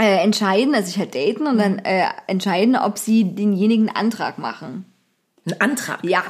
äh, 0.00 0.22
entscheiden, 0.22 0.74
also 0.74 0.86
sich 0.86 0.98
halt 0.98 1.14
daten 1.14 1.46
und 1.46 1.58
dann 1.58 1.78
äh, 1.80 2.06
entscheiden, 2.26 2.74
ob 2.74 2.98
sie 2.98 3.34
denjenigen 3.34 3.90
Antrag 3.90 4.38
machen. 4.38 4.89
Ein 5.46 5.58
Antrag. 5.60 6.00
Ja. 6.04 6.22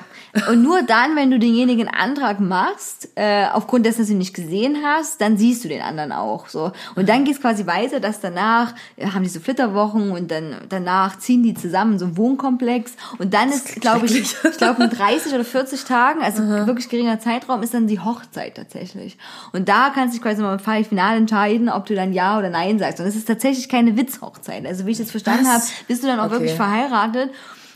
Und 0.49 0.63
nur 0.63 0.83
dann, 0.83 1.17
wenn 1.17 1.33
du 1.33 1.41
denjenigen 1.41 1.89
Antrag 1.89 2.39
machst, 2.39 3.09
äh, 3.17 3.47
aufgrund 3.53 3.85
dessen, 3.85 3.99
dass 3.99 4.07
du 4.07 4.13
ihn 4.13 4.19
nicht 4.19 4.35
gesehen 4.35 4.79
hast, 4.85 5.21
dann 5.21 5.37
siehst 5.37 5.65
du 5.65 5.69
den 5.69 5.83
anderen 5.83 6.13
auch. 6.13 6.49
So. 6.49 6.71
Und 6.95 7.09
dann 7.09 7.25
geht 7.25 7.35
es 7.35 7.41
quasi 7.41 7.67
weiter, 7.67 7.99
dass 7.99 8.21
danach 8.21 8.73
äh, 8.97 9.09
haben 9.09 9.25
die 9.25 9.29
so 9.29 9.41
Flitterwochen 9.41 10.13
und 10.13 10.31
dann 10.31 10.55
danach 10.69 11.19
ziehen 11.19 11.43
die 11.43 11.55
zusammen 11.55 11.95
in 11.95 11.99
so 11.99 12.05
einen 12.05 12.17
Wohnkomplex. 12.17 12.93
Und 13.19 13.35
dann 13.35 13.49
ist, 13.49 13.81
glaube 13.81 14.07
ich, 14.07 14.21
ich 14.21 14.57
glaube, 14.59 14.85
in 14.85 14.91
30 14.91 15.35
oder 15.35 15.45
40 15.45 15.85
Tagen, 15.85 16.23
also 16.23 16.47
wirklich 16.47 16.89
geringer 16.89 17.19
Zeitraum, 17.19 17.65
ist 17.65 17.75
dann 17.75 17.89
die 17.89 17.99
Hochzeit 17.99 18.55
tatsächlich. 18.57 19.19
Und 19.53 19.69
da 19.69 19.91
kannst 19.93 20.15
du 20.15 20.19
dich 20.19 20.23
quasi 20.23 20.41
mal 20.41 20.53
im 20.53 20.61
Fall 20.61 20.85
final 20.85 21.17
entscheiden, 21.17 21.69
ob 21.69 21.87
du 21.87 21.97
dann 21.97 22.13
Ja 22.13 22.39
oder 22.39 22.49
Nein 22.51 22.79
sagst. 22.79 23.01
Und 23.01 23.07
es 23.07 23.17
ist 23.17 23.27
tatsächlich 23.27 23.69
keine 23.69 23.97
Witzhochzeit. 23.97 24.65
Also 24.67 24.87
wie 24.87 24.93
ich 24.93 24.99
das 24.99 25.11
verstanden 25.11 25.49
habe, 25.49 25.65
bist 25.89 26.05
du 26.05 26.07
dann 26.07 26.21
auch 26.21 26.27
Okay. 26.27 26.35
wirklich 26.35 26.55
verheiratet. 26.55 27.31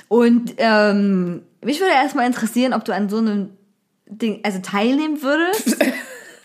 Und 0.09 0.55
ähm, 0.59 1.43
mich 1.63 1.81
würde 1.81 1.93
erstmal 1.95 2.27
interessieren, 2.27 2.73
ob 2.73 2.85
du 2.85 2.93
an 2.95 3.09
so 3.09 3.19
einem 3.19 3.51
Ding, 4.07 4.41
also 4.45 4.59
teilnehmen 4.61 5.23
würdest. 5.23 5.77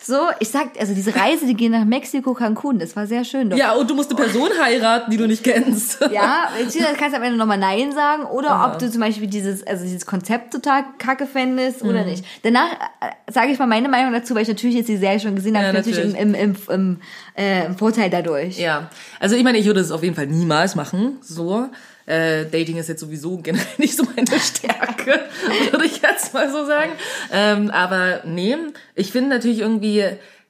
So, 0.01 0.15
ich 0.39 0.47
sag, 0.47 0.69
also 0.79 0.95
diese 0.95 1.13
Reise, 1.13 1.45
die 1.45 1.53
gehen 1.55 1.73
nach 1.73 1.83
Mexiko, 1.83 2.33
Cancun, 2.33 2.79
das 2.79 2.95
war 2.95 3.05
sehr 3.05 3.25
schön. 3.25 3.49
dort. 3.49 3.59
Ja, 3.59 3.73
und 3.73 3.87
du 3.89 3.93
musst 3.95 4.09
eine 4.09 4.19
Person 4.19 4.49
heiraten, 4.59 5.11
die 5.11 5.17
du 5.17 5.27
nicht 5.27 5.43
kennst. 5.43 5.99
Ja, 6.11 6.49
entweder 6.59 6.93
kannst 6.93 7.13
du 7.13 7.17
am 7.17 7.23
Ende 7.23 7.37
nochmal 7.37 7.57
Nein 7.59 7.91
sagen 7.91 8.23
oder 8.23 8.65
ob 8.65 8.79
du 8.79 8.89
zum 8.89 9.01
Beispiel 9.01 9.27
dieses, 9.27 9.61
also 9.67 9.83
dieses 9.83 10.05
Konzept 10.05 10.53
total 10.53 10.85
kacke 10.97 11.27
fändest 11.27 11.83
Mhm. 11.83 11.89
oder 11.89 12.05
nicht. 12.05 12.23
Danach 12.43 12.71
äh, 12.71 13.31
sage 13.31 13.51
ich 13.51 13.59
mal 13.59 13.67
meine 13.67 13.89
Meinung 13.89 14.13
dazu, 14.13 14.33
weil 14.33 14.43
ich 14.43 14.47
natürlich 14.47 14.77
jetzt 14.77 14.87
die 14.87 14.97
Serie 14.97 15.19
schon 15.19 15.35
gesehen 15.35 15.55
habe, 15.57 15.67
Ja, 15.67 15.73
natürlich 15.73 15.99
im, 15.99 16.15
im, 16.15 16.33
im, 16.33 16.55
im, 16.69 17.01
äh, 17.37 17.65
im 17.65 17.77
Vorteil 17.77 18.09
dadurch. 18.09 18.57
Ja, 18.57 18.89
also 19.19 19.35
ich 19.35 19.43
meine, 19.43 19.57
ich 19.57 19.65
würde 19.65 19.81
es 19.81 19.91
auf 19.91 20.01
jeden 20.01 20.15
Fall 20.15 20.27
niemals 20.27 20.75
machen, 20.75 21.17
so. 21.21 21.67
Äh, 22.09 22.45
Dating 22.45 22.77
ist 22.77 22.89
jetzt 22.89 23.01
sowieso 23.01 23.37
generell 23.37 23.67
nicht 23.77 23.95
so 23.95 24.03
meine 24.03 24.39
Stärke, 24.39 25.19
würde 25.71 25.85
ich 25.85 26.01
jetzt 26.01 26.33
mal 26.33 26.51
so 26.51 26.65
sagen. 26.65 26.91
Ähm, 27.31 27.69
aber 27.69 28.23
nee, 28.25 28.55
ich 28.95 29.11
finde 29.11 29.29
natürlich 29.29 29.59
irgendwie, 29.59 30.03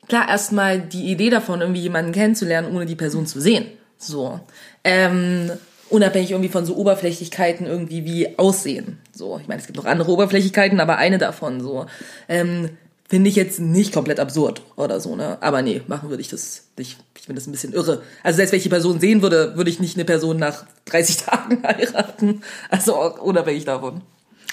klar, 0.08 0.30
erstmal 0.30 0.80
die 0.80 1.12
Idee 1.12 1.30
davon, 1.30 1.60
irgendwie 1.60 1.82
jemanden 1.82 2.14
kennenzulernen, 2.14 2.74
ohne 2.74 2.86
die 2.86 2.96
Person 2.96 3.26
zu 3.28 3.42
sehen. 3.42 3.66
So. 3.98 4.40
Ähm, 4.86 5.52
unabhängig 5.90 6.32
irgendwie 6.32 6.50
von 6.50 6.66
so 6.66 6.78
Oberflächlichkeiten 6.78 7.68
irgendwie 7.68 8.06
wie 8.06 8.40
Aussehen. 8.40 8.98
So, 9.14 9.38
ich 9.42 9.50
meine, 9.50 9.60
es 9.60 9.68
gibt 9.68 9.78
noch 9.78 9.86
andere 9.86 10.12
Oberflächlichkeiten, 10.12 10.80
aber 10.80 10.98
eine 10.98 11.18
davon 11.18 11.60
so. 11.60 11.88
Ähm, 12.30 12.70
Finde 13.10 13.28
ich 13.28 13.36
jetzt 13.36 13.60
nicht 13.60 13.92
komplett 13.92 14.20
absurd 14.20 14.62
oder 14.76 15.00
so, 15.00 15.16
ne? 15.16 15.42
Aber 15.42 15.64
nee, 15.64 15.82
machen 15.88 16.10
würde 16.10 16.22
ich 16.22 16.30
das 16.30 16.68
nicht. 16.78 17.00
Ich 17.18 17.24
finde 17.24 17.42
das 17.42 17.48
ein 17.48 17.52
bisschen 17.52 17.74
irre. 17.74 18.04
Also 18.22 18.38
selbst 18.38 18.52
wenn 18.52 18.58
ich 18.58 18.64
die 18.64 18.70
Person 18.70 19.00
sehen 19.00 19.24
würde, 19.24 19.58
würde 19.58 19.72
ich 19.72 19.80
nicht 19.80 19.98
eine 19.98 20.06
Person 20.06 20.38
nach 20.38 20.66
30 20.86 21.18
Tagen 21.26 21.64
heiraten. 21.64 22.44
Also 22.70 23.16
unabhängig 23.16 23.66
davon. 23.66 24.04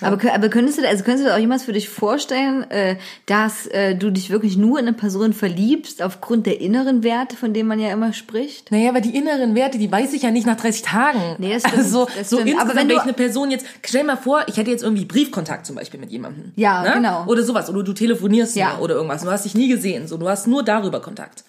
Aber, 0.03 0.19
aber 0.35 0.49
könntest 0.51 0.79
du, 0.79 0.87
also 0.87 1.05
könntest 1.05 1.25
du 1.25 1.29
dir 1.31 1.35
auch 1.35 1.39
jemals 1.41 1.65
für 1.65 1.73
dich 1.73 1.89
vorstellen, 1.89 2.71
äh, 2.71 2.97
dass 3.25 3.67
äh, 3.69 3.95
du 3.95 4.11
dich 4.11 4.29
wirklich 4.29 4.59
nur 4.59 4.79
in 4.79 4.87
eine 4.87 4.95
Person 4.95 5.33
verliebst, 5.33 6.03
aufgrund 6.03 6.45
der 6.45 6.61
inneren 6.61 7.03
Werte, 7.03 7.35
von 7.35 7.55
denen 7.55 7.67
man 7.67 7.81
ja 7.81 7.91
immer 7.93 8.13
spricht? 8.13 8.71
Naja, 8.71 8.91
aber 8.91 9.01
die 9.01 9.17
inneren 9.17 9.55
Werte, 9.55 9.79
die 9.79 9.91
weiß 9.91 10.13
ich 10.13 10.21
ja 10.23 10.31
nicht 10.31 10.47
nach 10.47 10.57
30 10.57 10.83
Tagen. 10.83 11.37
Nee, 11.39 11.55
das 11.55 11.63
stimmt, 11.63 11.79
Also, 11.79 12.05
das 12.15 12.29
so 12.29 12.37
stimmt. 12.37 12.51
insgesamt, 12.51 12.61
Aber 12.61 12.71
wenn 12.79 12.89
wenn, 12.89 12.89
du- 12.89 12.95
ich 12.97 13.01
eine 13.01 13.13
Person 13.15 13.51
jetzt, 13.51 13.65
stell 13.87 14.03
dir 14.03 14.07
mal 14.09 14.17
vor, 14.17 14.43
ich 14.49 14.59
hätte 14.59 14.71
jetzt 14.71 14.83
irgendwie 14.83 15.07
Briefkontakt 15.07 15.65
zum 15.65 15.77
Beispiel 15.77 15.99
mit 15.99 16.11
jemandem. 16.11 16.53
Ja, 16.57 16.83
ne? 16.83 16.93
genau. 16.97 17.25
Oder 17.27 17.43
sowas. 17.43 17.71
Oder 17.71 17.83
du 17.83 17.95
telefonierst 17.95 18.55
Ja. 18.55 18.79
oder 18.81 18.97
irgendwas. 18.97 19.23
Du 19.23 19.31
hast 19.31 19.47
dich 19.47 19.55
nie 19.55 19.69
gesehen. 19.69 20.07
So, 20.09 20.19
du 20.19 20.29
hast 20.29 20.47
nur 20.47 20.63
darüber 20.63 21.01
Kontakt. 21.01 21.45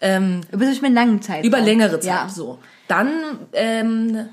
Ähm, 0.00 0.40
Über 0.50 0.60
zum 0.62 0.70
Beispiel 0.70 0.86
einen 0.86 0.94
langen 0.94 1.20
Zeit. 1.20 1.44
über 1.44 1.60
längere 1.60 2.00
Zeit. 2.00 2.04
Ja. 2.04 2.28
So. 2.34 2.58
Dann 2.88 3.10
ähm, 3.52 4.28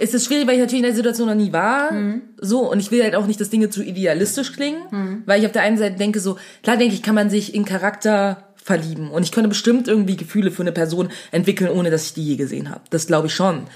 ist 0.00 0.14
es 0.14 0.24
schwierig, 0.24 0.46
weil 0.46 0.54
ich 0.54 0.60
natürlich 0.60 0.82
in 0.82 0.86
der 0.88 0.94
Situation 0.94 1.28
noch 1.28 1.34
nie 1.34 1.52
war. 1.52 1.92
Mhm. 1.92 2.22
So, 2.38 2.70
und 2.70 2.80
ich 2.80 2.90
will 2.90 3.02
halt 3.02 3.14
auch 3.14 3.26
nicht, 3.26 3.40
dass 3.40 3.50
Dinge 3.50 3.70
zu 3.70 3.82
idealistisch 3.82 4.52
klingen. 4.52 4.82
Weil 5.26 5.40
ich 5.40 5.46
auf 5.46 5.52
der 5.52 5.62
einen 5.62 5.78
Seite 5.78 5.96
denke 5.96 6.20
so, 6.20 6.38
klar 6.62 6.76
denke 6.76 6.94
ich, 6.94 7.02
kann 7.02 7.14
man 7.14 7.30
sich 7.30 7.54
in 7.54 7.64
Charakter 7.64 8.50
verlieben. 8.56 9.10
Und 9.10 9.22
ich 9.22 9.32
könnte 9.32 9.48
bestimmt 9.48 9.88
irgendwie 9.88 10.16
Gefühle 10.16 10.50
für 10.50 10.62
eine 10.62 10.72
Person 10.72 11.10
entwickeln, 11.32 11.70
ohne 11.70 11.90
dass 11.90 12.06
ich 12.06 12.14
die 12.14 12.24
je 12.24 12.36
gesehen 12.36 12.70
habe. 12.70 12.80
Das 12.90 13.06
glaube 13.06 13.26
ich 13.26 13.34
schon. 13.34 13.66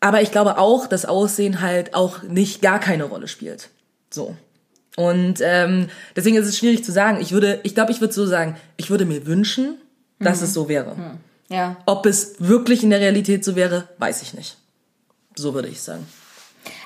Aber 0.00 0.22
ich 0.22 0.30
glaube 0.30 0.58
auch, 0.58 0.86
dass 0.86 1.04
Aussehen 1.04 1.60
halt 1.60 1.94
auch 1.94 2.22
nicht 2.22 2.62
gar 2.62 2.80
keine 2.80 3.04
Rolle 3.04 3.28
spielt. 3.28 3.68
So. 4.08 4.36
Und 4.96 5.40
ähm, 5.42 5.88
deswegen 6.16 6.36
ist 6.36 6.46
es 6.46 6.58
schwierig 6.58 6.84
zu 6.84 6.92
sagen. 6.92 7.18
Ich 7.20 7.32
würde, 7.32 7.60
ich 7.62 7.74
glaube, 7.74 7.92
ich 7.92 8.00
würde 8.00 8.12
so 8.12 8.26
sagen, 8.26 8.56
ich 8.76 8.90
würde 8.90 9.04
mir 9.04 9.26
wünschen, 9.26 9.76
dass 10.18 10.42
es 10.42 10.52
so 10.54 10.68
wäre. 10.68 10.96
Ja. 11.48 11.76
Ob 11.86 12.06
es 12.06 12.34
wirklich 12.38 12.82
in 12.82 12.90
der 12.90 13.00
Realität 13.00 13.44
so 13.44 13.56
wäre, 13.56 13.88
weiß 13.98 14.22
ich 14.22 14.34
nicht. 14.34 14.56
So 15.36 15.54
würde 15.54 15.68
ich 15.68 15.80
sagen. 15.80 16.06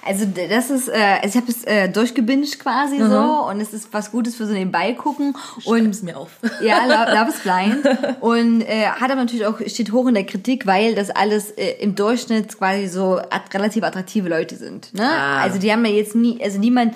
Also 0.06 0.26
das 0.26 0.70
ist, 0.70 0.88
äh, 0.88 1.18
also 1.22 1.28
ich 1.30 1.36
habe 1.36 1.50
es 1.50 1.64
äh, 1.64 1.88
durchgebinged 1.88 2.60
quasi 2.60 2.98
Mhm. 2.98 3.10
so 3.10 3.46
und 3.48 3.60
es 3.60 3.72
ist 3.72 3.88
was 3.92 4.12
Gutes 4.12 4.36
für 4.36 4.46
so 4.46 4.52
nebenbei 4.52 4.92
gucken 4.92 5.34
und 5.64 5.78
Schreib's 5.82 6.02
mir 6.02 6.16
auf. 6.16 6.30
ja, 6.62 6.84
Love, 6.84 7.18
Love 7.18 7.30
is 7.30 7.40
Blind 7.40 8.16
und 8.20 8.60
äh, 8.62 8.86
hat 8.86 9.10
aber 9.10 9.16
natürlich 9.16 9.46
auch 9.46 9.58
steht 9.66 9.90
hoch 9.92 10.06
in 10.06 10.14
der 10.14 10.26
Kritik, 10.26 10.66
weil 10.66 10.94
das 10.94 11.10
alles 11.10 11.50
äh, 11.52 11.72
im 11.80 11.94
Durchschnitt 11.96 12.56
quasi 12.56 12.86
so 12.86 13.16
at 13.18 13.52
relativ 13.52 13.82
attraktive 13.82 14.28
Leute 14.28 14.56
sind. 14.56 14.94
Ne? 14.94 15.02
Ah. 15.08 15.40
Also 15.40 15.58
die 15.58 15.72
haben 15.72 15.84
ja 15.84 15.92
jetzt 15.92 16.14
nie, 16.14 16.40
also 16.42 16.58
niemand 16.58 16.94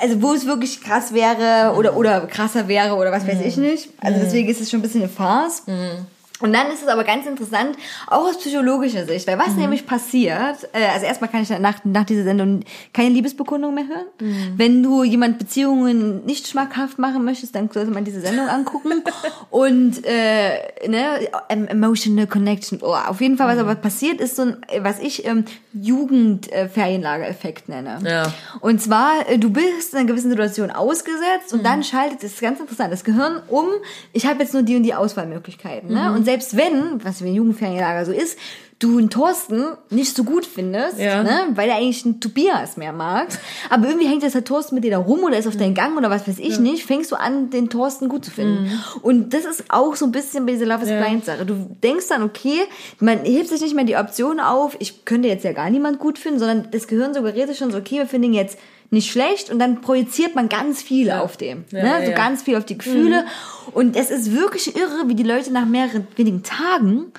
also 0.00 0.22
wo 0.22 0.32
es 0.32 0.46
wirklich 0.46 0.80
krass 0.80 1.12
wäre 1.12 1.74
oder 1.76 1.96
oder 1.96 2.22
krasser 2.26 2.66
wäre 2.68 2.94
oder 2.94 3.12
was 3.12 3.26
weiß 3.26 3.40
ich 3.44 3.56
nicht. 3.58 3.90
Also 4.00 4.18
deswegen 4.20 4.48
ist 4.48 4.60
es 4.60 4.70
schon 4.70 4.80
ein 4.80 4.82
bisschen 4.82 5.02
eine 5.02 5.10
Farce. 5.10 5.62
Und 6.40 6.52
dann 6.52 6.68
ist 6.70 6.82
es 6.82 6.88
aber 6.88 7.02
ganz 7.04 7.26
interessant, 7.26 7.76
auch 8.06 8.28
aus 8.28 8.38
psychologischer 8.38 9.06
Sicht, 9.06 9.26
weil 9.26 9.38
was 9.38 9.54
nämlich 9.56 9.86
passiert, 9.86 10.68
äh, 10.72 10.84
also 10.94 11.04
erstmal 11.06 11.30
kann 11.30 11.42
ich 11.42 11.50
nach, 11.50 11.84
nach 11.84 12.04
dieser 12.04 12.22
Sendung 12.24 12.60
keine 12.92 13.08
Liebesbekundung 13.10 13.74
mehr 13.74 13.84
hören. 13.88 14.06
Wenn 14.56 14.82
du 14.82 15.02
jemand 15.02 15.38
Beziehungen 15.38 16.24
nicht 16.26 16.46
schmackhaft 16.46 16.98
machen 16.98 17.24
möchtest, 17.24 17.54
dann 17.56 17.68
sollte 17.70 17.90
man 17.90 18.04
diese 18.04 18.20
Sendung 18.20 18.46
angucken. 18.48 19.02
Und 19.50 20.04
äh, 20.04 20.88
ne, 20.88 21.28
em- 21.48 21.66
emotional 21.66 22.26
connection. 22.28 22.78
Oh, 22.82 22.94
auf 22.94 23.20
jeden 23.20 23.36
Fall, 23.36 23.48
was 23.48 23.58
aber 23.58 23.74
passiert, 23.74 24.20
ist 24.20 24.36
so 24.36 24.42
ein, 24.42 24.56
was 24.80 25.00
ich 25.00 25.26
ähm, 25.26 25.44
Jugendferienlager-Effekt 25.72 27.68
nenne. 27.68 27.98
Ja. 28.04 28.32
Und 28.60 28.80
zwar, 28.80 29.28
äh, 29.28 29.38
du 29.38 29.50
bist 29.50 29.92
in 29.92 29.98
einer 30.00 30.08
gewissen 30.08 30.30
Situation 30.30 30.70
ausgesetzt 30.70 31.52
Mhm. 31.52 31.58
und 31.58 31.64
dann 31.64 31.82
schaltet, 31.84 32.22
das 32.22 32.32
ist 32.32 32.40
ganz 32.40 32.60
interessant, 32.60 32.92
das 32.92 33.04
Gehirn 33.04 33.40
um, 33.48 33.66
ich 34.12 34.26
habe 34.26 34.40
jetzt 34.42 34.52
nur 34.54 34.62
die 34.62 34.76
und 34.76 34.82
die 34.82 34.94
Auswahlmöglichkeiten. 34.94 35.88
Mhm. 35.90 35.94
Ne? 35.94 36.12
Und 36.12 36.24
selbst 36.28 36.56
wenn, 36.58 37.02
was 37.02 37.22
wie 37.24 37.28
ein 37.28 37.34
Jugendferienlager 37.34 38.04
so 38.04 38.12
ist, 38.12 38.36
du 38.80 38.98
einen 38.98 39.08
Thorsten 39.10 39.64
nicht 39.90 40.14
so 40.14 40.22
gut 40.24 40.46
findest, 40.46 41.00
Ja. 41.00 41.22
ne? 41.24 41.48
weil 41.54 41.68
er 41.68 41.76
eigentlich 41.76 42.04
einen 42.04 42.20
Tobias 42.20 42.76
mehr 42.76 42.92
magst, 42.92 43.40
aber 43.70 43.88
irgendwie 43.88 44.06
hängt 44.06 44.22
jetzt 44.22 44.34
der 44.36 44.44
Thorsten 44.44 44.74
mit 44.76 44.84
dir 44.84 44.92
da 44.92 44.98
rum 44.98 45.24
oder 45.24 45.36
ist 45.38 45.46
auf 45.48 45.54
Mhm. 45.54 45.58
deinen 45.58 45.74
Gang 45.74 45.96
oder 45.96 46.10
was 46.10 46.28
weiß 46.28 46.38
ich 46.38 46.60
nicht, 46.60 46.84
fängst 46.84 47.10
du 47.10 47.16
an, 47.16 47.50
den 47.50 47.70
Thorsten 47.70 48.08
gut 48.08 48.24
zu 48.26 48.30
finden. 48.30 48.70
Und 49.02 49.32
das 49.34 49.44
ist 49.46 49.64
auch 49.68 49.96
so 49.96 50.04
ein 50.04 50.12
bisschen 50.12 50.46
bei 50.46 50.52
dieser 50.52 50.66
Love 50.66 50.84
is 50.84 50.90
Ja. 50.90 51.00
Blind 51.02 51.24
Sache. 51.24 51.44
Du 51.46 51.54
denkst 51.82 52.06
dann, 52.08 52.22
okay, 52.22 52.60
man 53.00 53.18
hebt 53.24 53.48
sich 53.48 53.60
nicht 53.62 53.74
mehr 53.74 53.84
die 53.84 53.96
Option 53.96 54.38
auf, 54.38 54.76
ich 54.78 55.04
könnte 55.06 55.26
jetzt 55.28 55.44
ja 55.44 55.52
gar 55.52 55.70
niemand 55.70 55.98
gut 55.98 56.16
finden, 56.18 56.38
sondern 56.38 56.68
das 56.70 56.86
Gehirn 56.86 57.14
suggeriert 57.14 57.48
sich 57.48 57.58
schon 57.58 57.72
so, 57.72 57.78
okay, 57.78 57.96
wir 57.96 58.06
finden 58.06 58.32
jetzt 58.34 58.58
nicht 58.90 59.10
schlecht 59.10 59.50
und 59.50 59.58
dann 59.58 59.80
projiziert 59.80 60.34
man 60.34 60.48
ganz 60.48 60.82
viel 60.82 61.10
auf 61.10 61.36
dem. 61.36 61.64
Ja, 61.70 61.82
ne? 61.82 61.88
ja, 61.88 62.04
so 62.04 62.10
ja. 62.10 62.16
ganz 62.16 62.42
viel 62.42 62.56
auf 62.56 62.64
die 62.64 62.78
Gefühle. 62.78 63.26
Und 63.72 63.96
es 63.96 64.10
ist 64.10 64.34
wirklich 64.34 64.76
irre, 64.76 65.08
wie 65.08 65.14
die 65.14 65.22
Leute 65.22 65.52
nach 65.52 65.66
mehreren 65.66 66.06
wenigen 66.16 66.42
Tagen 66.42 67.12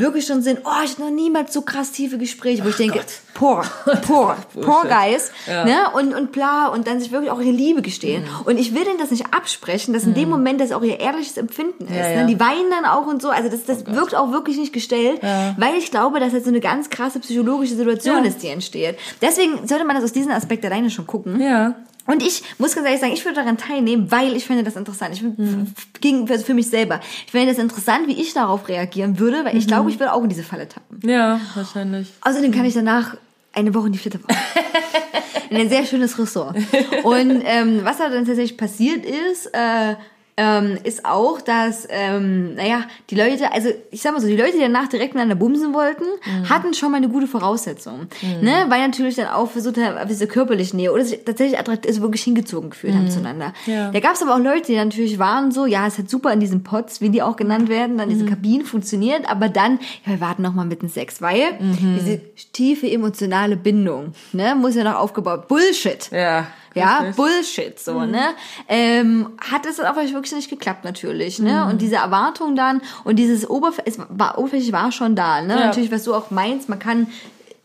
wirklich 0.00 0.26
schon 0.26 0.42
sind, 0.42 0.60
oh, 0.64 0.82
ich 0.84 0.90
hatte 0.92 1.02
noch 1.02 1.10
niemals 1.10 1.52
so 1.52 1.62
krass 1.62 1.92
tiefe 1.92 2.18
Gespräche, 2.18 2.64
wo 2.64 2.68
ich 2.68 2.76
denke, 2.76 3.00
poor, 3.34 3.64
poor, 4.06 4.36
poor 4.60 4.84
guys, 4.84 5.30
Ja. 5.46 5.64
ne, 5.64 5.76
und, 5.94 6.14
und 6.14 6.32
bla, 6.32 6.66
und 6.68 6.86
dann 6.86 6.98
sich 7.00 7.12
wirklich 7.12 7.30
auch 7.30 7.40
ihre 7.40 7.50
Liebe 7.52 7.82
gestehen. 7.82 8.24
Mhm. 8.24 8.46
Und 8.46 8.58
ich 8.58 8.74
will 8.74 8.84
denen 8.84 8.98
das 8.98 9.10
nicht 9.10 9.26
absprechen, 9.32 9.94
dass 9.94 10.04
in 10.04 10.14
dem 10.14 10.28
Moment 10.28 10.60
das 10.60 10.72
auch 10.72 10.82
ihr 10.82 10.98
ehrliches 10.98 11.36
Empfinden 11.36 11.84
ist. 11.84 11.94
Ja, 11.94 12.08
Ne? 12.08 12.14
ja. 12.16 12.26
Die 12.26 12.40
weinen 12.40 12.70
dann 12.70 12.84
auch 12.84 13.06
und 13.06 13.22
so, 13.22 13.30
also 13.30 13.48
das, 13.48 13.64
das 13.64 13.86
wirkt 13.86 14.14
auch 14.14 14.32
wirklich 14.32 14.56
nicht 14.58 14.72
gestellt, 14.72 15.20
weil 15.56 15.74
ich 15.78 15.90
glaube, 15.90 16.18
dass 16.20 16.32
das 16.32 16.42
so 16.44 16.48
eine 16.50 16.60
ganz 16.60 16.90
krasse 16.90 17.20
psychologische 17.20 17.74
Situation 17.76 18.24
Ja. 18.24 18.28
ist, 18.28 18.42
die 18.42 18.48
entsteht. 18.48 18.96
Deswegen 19.22 19.66
sollte 19.68 19.84
man 19.84 19.96
das 19.96 20.04
aus 20.04 20.12
diesem 20.12 20.32
Aspekt 20.32 20.64
alleine 20.64 20.90
schon 20.90 21.06
gucken. 21.06 21.40
Ja. 21.40 21.74
Und 22.10 22.24
ich 22.24 22.42
muss 22.58 22.74
ganz 22.74 22.86
ehrlich 22.86 23.00
sagen, 23.00 23.12
ich 23.12 23.24
würde 23.24 23.36
daran 23.36 23.56
teilnehmen, 23.56 24.10
weil 24.10 24.36
ich 24.36 24.44
finde 24.44 24.64
das 24.64 24.74
interessant. 24.74 25.14
Ich 25.14 25.20
finde, 25.20 25.66
gegen, 26.00 26.28
also 26.28 26.44
für 26.44 26.54
mich 26.54 26.68
selber. 26.68 27.00
Ich 27.24 27.30
finde 27.30 27.46
das 27.46 27.58
interessant, 27.58 28.08
wie 28.08 28.20
ich 28.20 28.34
darauf 28.34 28.68
reagieren 28.68 29.20
würde, 29.20 29.44
weil 29.44 29.56
ich 29.56 29.68
glaube, 29.68 29.90
ich 29.90 30.00
würde 30.00 30.12
auch 30.12 30.22
in 30.22 30.28
diese 30.28 30.42
Falle 30.42 30.68
tappen. 30.68 31.08
Ja, 31.08 31.40
wahrscheinlich. 31.54 32.08
Außerdem 32.22 32.50
kann 32.50 32.64
ich 32.64 32.74
danach 32.74 33.16
eine 33.52 33.72
Woche 33.74 33.86
in 33.86 33.92
die 33.92 33.98
Flitterwoche. 33.98 34.26
in 35.50 35.56
ein 35.56 35.68
sehr 35.68 35.86
schönes 35.86 36.18
Ressort. 36.18 36.56
Und 37.04 37.42
ähm, 37.44 37.80
was 37.84 37.98
da 37.98 38.08
dann 38.08 38.26
tatsächlich 38.26 38.56
passiert 38.56 39.04
ist, 39.04 39.46
äh, 39.52 39.94
ähm, 40.42 40.78
ist 40.84 41.04
auch, 41.04 41.42
dass, 41.42 41.86
ähm, 41.90 42.54
naja, 42.54 42.84
die 43.10 43.14
Leute, 43.14 43.52
also 43.52 43.68
ich 43.90 44.00
sag 44.00 44.12
mal 44.12 44.20
so, 44.20 44.26
die 44.26 44.36
Leute, 44.36 44.52
die 44.52 44.60
danach 44.60 44.88
direkt 44.88 45.12
miteinander 45.12 45.34
bumsen 45.34 45.74
wollten, 45.74 46.04
hatten 46.48 46.72
schon 46.72 46.90
mal 46.90 46.96
eine 46.96 47.10
gute 47.10 47.26
Voraussetzung. 47.26 48.06
Ne? 48.40 48.64
Weil 48.68 48.86
natürlich 48.86 49.16
dann 49.16 49.26
auch 49.26 49.50
versucht 49.50 49.76
haben, 49.76 49.98
auf 49.98 50.06
diese 50.08 50.26
körperliche 50.26 50.74
Nähe 50.76 50.92
oder 50.92 51.04
sich 51.04 51.24
tatsächlich 51.24 51.58
attrakt- 51.60 51.86
also 51.86 52.00
wirklich 52.00 52.22
hingezogen 52.22 52.70
gefühlt 52.70 52.94
haben 52.94 53.10
zueinander. 53.10 53.52
Ja. 53.66 53.90
Da 53.90 54.00
gab 54.00 54.14
es 54.14 54.22
aber 54.22 54.34
auch 54.34 54.38
Leute, 54.38 54.68
die 54.68 54.76
natürlich 54.76 55.18
waren 55.18 55.50
so, 55.50 55.66
ja, 55.66 55.86
es 55.86 55.98
hat 55.98 56.08
super 56.08 56.32
in 56.32 56.40
diesen 56.40 56.62
Pots, 56.62 57.02
wie 57.02 57.10
die 57.10 57.20
auch 57.22 57.36
genannt 57.36 57.68
werden, 57.68 57.98
dann 57.98 58.08
diese 58.08 58.24
Kabinen 58.24 58.64
funktioniert, 58.64 59.28
aber 59.28 59.50
dann, 59.50 59.78
ja, 60.06 60.12
wir 60.12 60.20
warten 60.20 60.42
noch 60.42 60.54
mal 60.54 60.64
mit 60.64 60.80
dem 60.80 60.88
Sex, 60.88 61.20
weil 61.20 61.58
diese 61.98 62.20
tiefe 62.52 62.90
emotionale 62.90 63.56
Bindung, 63.56 64.12
ne, 64.32 64.54
muss 64.54 64.74
ja 64.74 64.84
noch 64.84 64.96
aufgebaut. 64.96 65.48
Bullshit. 65.48 66.10
Ja. 66.12 66.46
Ja, 66.74 66.98
richtig. 66.98 67.16
Bullshit, 67.16 67.78
so, 67.78 68.04
ne? 68.04 68.34
Ähm, 68.68 69.30
hat 69.40 69.66
es 69.66 69.76
dann 69.76 69.86
auch 69.86 69.96
wirklich 69.96 70.32
nicht 70.32 70.50
geklappt, 70.50 70.84
natürlich, 70.84 71.38
ne? 71.38 71.66
Und 71.66 71.82
diese 71.82 71.96
Erwartung 71.96 72.56
dann 72.56 72.80
und 73.04 73.16
dieses 73.16 73.48
Oberfläche, 73.48 73.88
es 73.88 73.98
war, 74.08 74.38
oberflächlich 74.38 74.72
war 74.72 74.92
schon 74.92 75.16
da, 75.16 75.40
ne? 75.42 75.54
Ja. 75.54 75.66
Natürlich, 75.66 75.90
was 75.90 76.04
du 76.04 76.14
auch 76.14 76.30
meinst, 76.30 76.68
man 76.68 76.78
kann 76.78 77.08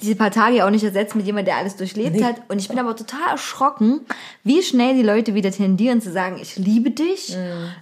diese 0.02 0.16
paar 0.16 0.32
Tage 0.32 0.58
ja 0.58 0.66
auch 0.66 0.72
nicht 0.72 0.84
ersetzen 0.84 1.18
mit 1.18 1.26
jemandem, 1.26 1.54
der 1.54 1.58
alles 1.58 1.78
durchlebt 1.78 2.22
hat. 2.22 2.42
Und 2.50 2.60
ich 2.60 2.68
bin 2.68 2.78
aber 2.80 2.96
total 2.96 3.32
erschrocken, 3.32 4.02
wie 4.44 4.62
schnell 4.62 4.96
die 4.96 5.04
Leute 5.04 5.34
wieder 5.36 5.52
tendieren 5.52 6.02
zu 6.02 6.12
sagen, 6.12 6.38
ich 6.42 6.58
liebe 6.58 6.92
dich, 6.92 7.36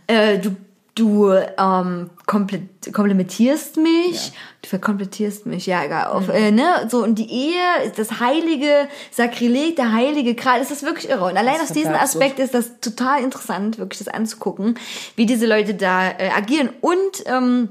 äh, 0.07 0.37
du 0.37 0.55
du 0.95 1.31
ähm, 1.31 2.09
komplementierst 2.27 3.77
mich, 3.77 4.31
du 4.61 4.69
verkomplettierst 4.69 5.45
mich, 5.47 5.65
ja 5.65 5.83
egal, 5.83 6.05
auf, 6.07 6.29
äh, 6.29 6.51
ne, 6.51 6.87
so 6.89 7.03
und 7.03 7.15
die 7.15 7.31
Ehe 7.31 7.85
ist 7.85 7.97
das 7.97 8.19
heilige 8.19 8.87
Sakrileg, 9.11 9.75
der 9.75 9.91
heilige 9.91 10.35
Gral, 10.35 10.59
das 10.59 10.69
ist 10.69 10.83
wirklich 10.83 11.09
irre. 11.09 11.25
Und 11.25 11.37
allein 11.37 11.59
aus 11.61 11.71
diesem 11.71 11.95
Aspekt 11.95 12.37
ist 12.39 12.53
das 12.53 12.79
total 12.79 13.23
interessant, 13.23 13.79
wirklich 13.79 13.99
das 14.03 14.07
anzugucken, 14.13 14.77
wie 15.15 15.25
diese 15.25 15.47
Leute 15.47 15.73
da 15.73 16.09
äh, 16.11 16.29
agieren. 16.29 16.69
Und 16.81 17.23
ähm, 17.25 17.69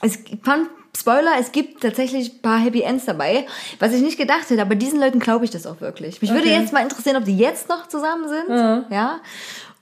es 0.00 0.18
fand 0.42 0.68
Spoiler, 0.96 1.32
es 1.40 1.50
gibt 1.50 1.82
tatsächlich 1.82 2.34
ein 2.34 2.40
paar 2.40 2.58
Happy 2.58 2.82
Ends 2.82 3.04
dabei, 3.04 3.46
was 3.80 3.92
ich 3.92 4.00
nicht 4.00 4.16
gedacht 4.16 4.48
hätte, 4.48 4.62
aber 4.62 4.76
diesen 4.76 5.00
Leuten 5.00 5.18
glaube 5.18 5.44
ich 5.44 5.50
das 5.50 5.66
auch 5.66 5.80
wirklich. 5.80 6.22
Mich 6.22 6.30
würde 6.30 6.44
Okay. 6.48 6.60
jetzt 6.60 6.72
mal 6.72 6.84
interessieren, 6.84 7.16
ob 7.16 7.24
die 7.24 7.36
jetzt 7.36 7.68
noch 7.68 7.88
zusammen 7.88 8.28
sind, 8.28 8.48
ja. 8.90 9.18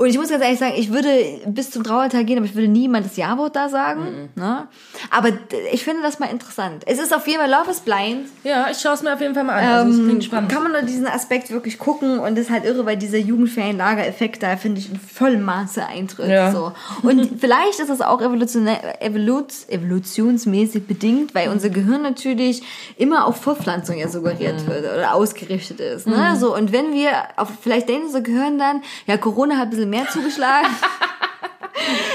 Und 0.02 0.08
ich 0.08 0.18
muss 0.18 0.30
ganz 0.30 0.42
ehrlich 0.42 0.58
sagen, 0.58 0.74
ich 0.76 0.92
würde 0.92 1.08
bis 1.46 1.70
zum 1.70 1.84
Trauertag 1.84 2.26
gehen, 2.26 2.36
aber 2.36 2.44
ich 2.44 2.56
würde 2.56 2.66
niemand 2.66 3.06
das 3.06 3.16
Ja-Wort 3.16 3.54
da 3.54 3.68
sagen. 3.68 4.30
Ne? 4.34 4.66
Aber 5.12 5.28
ich 5.72 5.84
finde 5.84 6.02
das 6.02 6.18
mal 6.18 6.26
interessant. 6.26 6.82
Es 6.86 6.98
ist 6.98 7.14
auf 7.14 7.24
jeden 7.28 7.38
Fall 7.38 7.48
Love 7.48 7.70
is 7.70 7.78
Blind. 7.78 8.26
Ja, 8.42 8.66
ich 8.68 8.78
schaue 8.78 8.94
es 8.94 9.02
mir 9.04 9.14
auf 9.14 9.20
jeden 9.20 9.32
Fall 9.32 9.44
mal 9.44 9.62
an. 9.62 9.86
Also, 9.86 10.00
Ähm, 10.00 10.06
klingt 10.08 10.24
spannend. 10.24 10.50
kann 10.50 10.64
man 10.64 10.72
nur 10.72 10.82
diesen 10.82 11.06
Aspekt 11.06 11.52
wirklich 11.52 11.78
gucken 11.78 12.18
und 12.18 12.36
das 12.36 12.46
ist 12.46 12.50
halt 12.50 12.64
irre, 12.64 12.84
weil 12.84 12.96
dieser 12.96 13.18
Jugendferienlager-Effekt 13.18 14.42
da, 14.42 14.56
finde 14.56 14.80
ich, 14.80 14.90
in 14.90 14.98
vollem 14.98 15.42
Maße 15.42 15.86
eintritt. 15.86 16.28
Ja. 16.28 16.50
So. 16.50 16.72
Und 17.04 17.30
vielleicht 17.40 17.78
ist 17.78 17.88
es 17.88 18.00
auch 18.00 18.20
evolutionär, 18.20 19.00
evolut, 19.00 19.52
evolutionsmäßig 19.68 20.84
bedingt, 20.88 21.32
weil 21.32 21.48
unser 21.48 21.68
Gehirn 21.68 22.02
natürlich 22.02 22.64
immer 22.96 23.24
auf 23.26 23.36
Fortpflanzung 23.40 23.98
ja 23.98 24.08
suggeriert 24.08 24.66
wird 24.66 24.84
oder 24.84 25.14
ausgerichtet 25.14 25.78
ist. 25.78 26.08
Ne? 26.08 26.34
So, 26.40 26.56
und 26.56 26.72
wenn 26.72 26.92
wir, 26.92 27.10
auf, 27.36 27.50
vielleicht 27.60 27.88
denkt 27.88 28.06
unser 28.06 28.22
Gehirn 28.22 28.58
dann, 28.58 28.82
ja, 29.06 29.16
Corona 29.16 29.58
hat 29.58 29.68
ein 29.68 29.70
bisschen 29.70 29.91
mehr 29.92 30.08
zugeschlagen. 30.08 30.68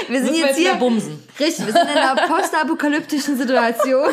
Wir 0.08 0.20
sind 0.20 0.30
Müssen 0.30 0.34
wir 0.42 0.46
jetzt 0.48 0.58
jetzt 0.58 0.68
hier. 0.68 0.74
bumsen. 0.74 1.22
Richtig, 1.40 1.66
wir 1.66 1.72
sind 1.72 1.82
in 1.90 1.96
einer 1.98 2.16
postapokalyptischen 2.28 3.36
Situation. 3.38 4.08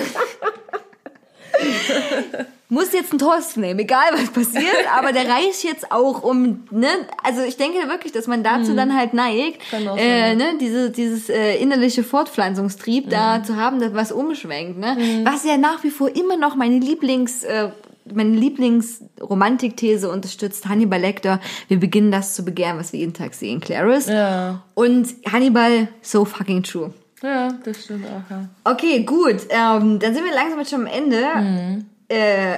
Muss 2.67 2.91
jetzt 2.93 3.13
ein 3.13 3.19
Thorsten 3.19 3.61
nehmen, 3.61 3.79
egal 3.79 4.07
was 4.13 4.31
passiert, 4.31 4.75
aber 4.97 5.13
der 5.13 5.29
reicht 5.29 5.63
jetzt 5.63 5.91
auch 5.91 6.23
um, 6.23 6.67
ne, 6.71 6.87
also 7.23 7.43
ich 7.43 7.57
denke 7.57 7.87
wirklich, 7.87 8.11
dass 8.11 8.25
man 8.25 8.43
dazu 8.43 8.75
dann 8.75 8.97
halt 8.97 9.13
neigt, 9.13 9.61
Mhm. 9.71 9.97
Äh, 9.97 10.35
ne, 10.35 10.45
diese, 10.59 10.89
dieses 10.89 11.29
äh, 11.29 11.55
innerliche 11.57 12.03
Fortpflanzungstrieb 12.03 13.09
da 13.09 13.37
Mhm. 13.37 13.43
zu 13.45 13.55
haben, 13.55 13.79
dass 13.79 13.93
was 13.93 14.11
umschwenkt, 14.11 14.79
ne, 14.79 14.97
was 15.23 15.43
ja 15.45 15.57
nach 15.57 15.83
wie 15.83 15.91
vor 15.91 16.09
immer 16.15 16.37
noch 16.37 16.55
meine 16.55 16.79
Lieblings, 16.79 17.43
äh, 17.43 17.69
meine 18.13 18.35
Lieblingsromantikthese 18.35 20.09
unterstützt, 20.09 20.67
Hannibal 20.67 20.99
Lecter, 20.99 21.39
wir 21.67 21.79
beginnen 21.79 22.11
das 22.11 22.35
zu 22.35 22.43
begehren, 22.45 22.77
was 22.77 22.93
wir 22.93 22.99
jeden 22.99 23.13
Tag 23.13 23.33
sehen, 23.33 23.59
Clarice. 23.59 24.07
Ja. 24.11 24.63
Und 24.73 25.07
Hannibal, 25.31 25.87
so 26.01 26.25
fucking 26.25 26.63
true. 26.63 26.93
Ja, 27.23 27.53
das 27.63 27.83
stimmt 27.85 28.05
auch, 28.05 28.29
ja. 28.29 28.47
Okay, 28.63 29.03
gut. 29.03 29.37
Ähm, 29.49 29.99
dann 29.99 30.13
sind 30.13 30.23
wir 30.25 30.33
langsam 30.33 30.59
jetzt 30.59 30.69
schon 30.69 30.81
am 30.81 30.87
Ende. 30.87 31.21
Mhm. 31.35 31.85
Äh, 32.09 32.57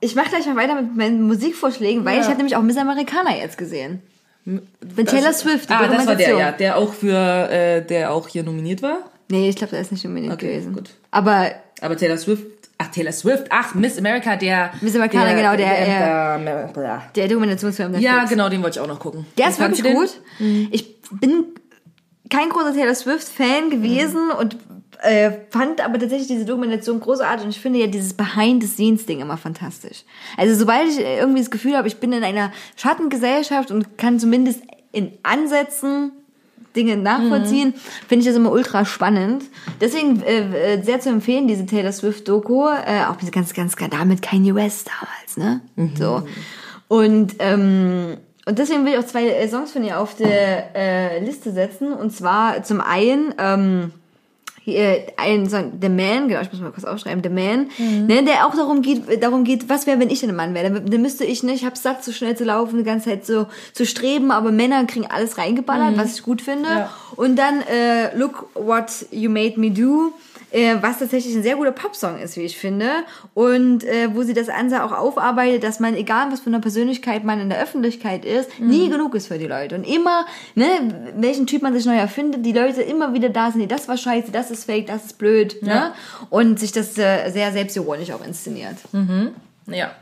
ich 0.00 0.14
mache 0.14 0.30
gleich 0.30 0.46
mal 0.46 0.56
weiter 0.56 0.80
mit 0.80 0.96
meinen 0.96 1.22
Musikvorschlägen, 1.22 2.04
weil 2.04 2.14
Ja. 2.16 2.20
ich 2.22 2.26
habe 2.26 2.38
nämlich 2.38 2.56
auch 2.56 2.62
Miss 2.62 2.76
Americana 2.78 3.36
jetzt 3.36 3.58
gesehen. 3.58 4.02
Mit 4.44 5.08
Taylor 5.08 5.34
Swift, 5.34 5.68
die 5.68 5.74
Ah, 5.74 5.86
das 5.86 6.06
war 6.06 6.16
der, 6.16 6.36
ja. 6.36 6.50
Der 6.52 6.78
auch 6.78 6.94
für, 6.94 7.14
äh, 7.50 7.84
der 7.84 8.10
auch 8.12 8.26
hier 8.26 8.42
nominiert 8.42 8.82
war. 8.82 8.98
Nee, 9.28 9.50
ich 9.50 9.56
glaube, 9.56 9.72
der 9.72 9.82
ist 9.82 9.92
nicht 9.92 10.02
nominiert 10.02 10.32
Okay, 10.32 10.48
gewesen. 10.54 10.72
gut. 10.72 10.90
Aber 11.10 11.50
Aber 11.82 11.96
Taylor 11.96 12.16
Swift, 12.16 12.46
ach, 12.80 12.88
Taylor 12.88 13.12
Swift, 13.12 13.46
ach, 13.50 13.74
Miss 13.74 13.98
America, 13.98 14.36
der... 14.36 14.72
Miss 14.80 14.94
Americana, 14.94 15.34
genau, 15.34 15.56
der, 15.56 15.84
der, 15.84 16.68
der 16.72 17.02
der 17.14 17.28
Dokumentationsfilm 17.28 17.92
Netflix. 17.92 18.12
ja, 18.12 18.24
genau, 18.24 18.48
den 18.48 18.62
wollte 18.62 18.78
ich 18.78 18.82
auch 18.82 18.88
noch 18.88 18.98
gucken. 18.98 19.26
Der 19.36 19.48
ist 19.48 19.60
wirklich 19.60 19.82
gut. 19.82 20.20
Ich 20.70 21.00
bin 21.10 21.44
kein 22.30 22.48
großer 22.48 22.72
Taylor 22.72 22.94
Swift-Fan 22.94 23.70
gewesen 23.70 24.30
und 24.30 24.56
äh, 25.02 25.32
fand 25.50 25.84
aber 25.84 25.98
tatsächlich 25.98 26.28
diese 26.28 26.44
Dokumentation 26.44 27.00
großartig 27.00 27.44
und 27.44 27.50
ich 27.50 27.60
finde 27.60 27.80
ja 27.80 27.86
dieses 27.86 28.14
Behind-the-Scenes-Ding 28.14 29.20
immer 29.20 29.36
fantastisch. 29.36 30.04
Also 30.36 30.54
sobald 30.54 30.88
ich 30.88 31.00
äh, 31.00 31.18
irgendwie 31.18 31.40
das 31.40 31.50
Gefühl 31.50 31.76
habe, 31.76 31.88
ich 31.88 31.98
bin 31.98 32.12
in 32.12 32.22
einer 32.22 32.52
Schattengesellschaft 32.76 33.70
und 33.70 33.98
kann 33.98 34.18
zumindest 34.18 34.62
in 34.92 35.12
Ansätzen 35.22 36.12
Dinge 36.76 36.96
nachvollziehen, 36.96 37.74
finde 38.08 38.22
ich 38.22 38.26
das 38.26 38.36
immer 38.36 38.52
ultra 38.52 38.84
spannend. 38.84 39.44
Deswegen 39.80 40.22
äh, 40.22 40.74
äh, 40.74 40.82
sehr 40.82 41.00
zu 41.00 41.08
empfehlen, 41.08 41.48
diese 41.48 41.66
Taylor 41.66 41.92
Swift-Doku, 41.92 42.68
äh, 42.68 43.04
auch 43.08 43.16
diese 43.16 43.32
ganz, 43.32 43.52
ganz 43.54 43.72
Skandal 43.72 44.06
mit 44.06 44.22
Kanye 44.22 44.54
West 44.54 44.88
damals, 44.88 45.36
ne? 45.36 45.60
So. 45.96 46.22
Und, 46.88 47.36
ähm, 47.38 48.16
und 48.46 48.58
deswegen 48.58 48.84
will 48.84 48.92
ich 48.92 48.98
auch 48.98 49.06
zwei 49.06 49.28
äh, 49.28 49.48
Songs 49.48 49.72
von 49.72 49.84
ihr 49.84 50.00
auf 50.00 50.16
der 50.16 50.74
äh, 50.74 51.24
Liste 51.24 51.52
setzen. 51.52 51.92
Und 51.92 52.10
zwar 52.10 52.62
zum 52.62 52.80
einen, 52.80 53.34
ähm, 53.38 53.92
hier, 54.62 55.06
ein 55.16 55.48
Song, 55.48 55.72
The 55.80 55.88
Man, 55.88 56.28
genau, 56.28 56.40
ich 56.42 56.52
muss 56.52 56.60
mal 56.60 56.70
kurz 56.70 56.84
aufschreiben, 56.84 57.22
The 57.22 57.30
Man, 57.30 57.68
ne, 58.06 58.24
der 58.24 58.46
auch 58.46 58.54
darum 58.54 58.82
geht, 58.82 59.22
darum 59.22 59.44
geht, 59.44 59.68
was 59.68 59.86
wäre, 59.86 59.98
wenn 59.98 60.10
ich 60.10 60.20
denn 60.20 60.30
ein 60.30 60.36
Mann 60.36 60.54
wäre? 60.54 60.70
Dann, 60.70 60.86
dann 60.90 61.02
müsste 61.02 61.24
ich, 61.24 61.42
ne, 61.42 61.52
ich 61.52 61.64
hab's 61.64 61.82
satt, 61.82 62.04
so 62.04 62.12
schnell 62.12 62.36
zu 62.36 62.44
laufen, 62.44 62.78
die 62.78 62.84
ganze 62.84 63.10
Zeit 63.10 63.24
so 63.24 63.46
zu 63.72 63.86
streben, 63.86 64.30
aber 64.30 64.52
Männer 64.52 64.84
kriegen 64.84 65.06
alles 65.06 65.38
reingeballert, 65.38 65.96
was 65.96 66.14
ich 66.14 66.22
gut 66.22 66.42
finde. 66.42 66.68
Ja. 66.68 66.90
Und 67.16 67.36
dann 67.36 67.62
äh, 67.62 68.16
Look 68.16 68.48
What 68.54 69.06
You 69.10 69.30
Made 69.30 69.58
Me 69.58 69.70
Do, 69.70 70.12
äh, 70.50 70.76
was 70.80 70.98
tatsächlich 70.98 71.34
ein 71.34 71.42
sehr 71.42 71.56
guter 71.56 71.72
Popsong 71.72 72.18
ist, 72.18 72.36
wie 72.36 72.42
ich 72.42 72.56
finde. 72.56 72.90
Und 73.34 73.84
äh, 73.84 74.14
wo 74.14 74.22
sie 74.22 74.34
das 74.34 74.48
Ansa 74.48 74.84
auch 74.84 74.92
aufarbeitet, 74.92 75.62
dass 75.62 75.80
man, 75.80 75.94
egal 75.94 76.30
was 76.30 76.40
für 76.40 76.50
eine 76.50 76.60
Persönlichkeit 76.60 77.24
man 77.24 77.40
in 77.40 77.48
der 77.48 77.60
Öffentlichkeit 77.60 78.24
ist, 78.24 78.58
nie 78.58 78.88
genug 78.88 79.14
ist 79.14 79.28
für 79.28 79.38
die 79.38 79.46
Leute. 79.46 79.74
Und 79.74 79.84
immer, 79.84 80.26
ne, 80.54 80.66
welchen 81.16 81.46
Typ 81.46 81.62
man 81.62 81.74
sich 81.74 81.86
neu 81.86 81.96
erfindet, 81.96 82.44
die 82.44 82.52
Leute 82.52 82.82
immer 82.82 83.14
wieder 83.14 83.28
da 83.28 83.50
sind, 83.50 83.60
nee, 83.60 83.66
das 83.66 83.88
war 83.88 83.96
scheiße, 83.96 84.32
das 84.32 84.50
ist 84.50 84.64
fake, 84.64 84.86
das 84.86 85.06
ist 85.06 85.18
blöd. 85.18 85.62
Ne? 85.62 85.70
Ja. 85.70 85.94
Und 86.30 86.58
sich 86.58 86.72
das 86.72 86.96
äh, 86.98 87.30
sehr 87.30 87.52
selbstironisch 87.52 88.10
auch 88.12 88.24
inszeniert. 88.24 88.76
Ja, 89.66 89.92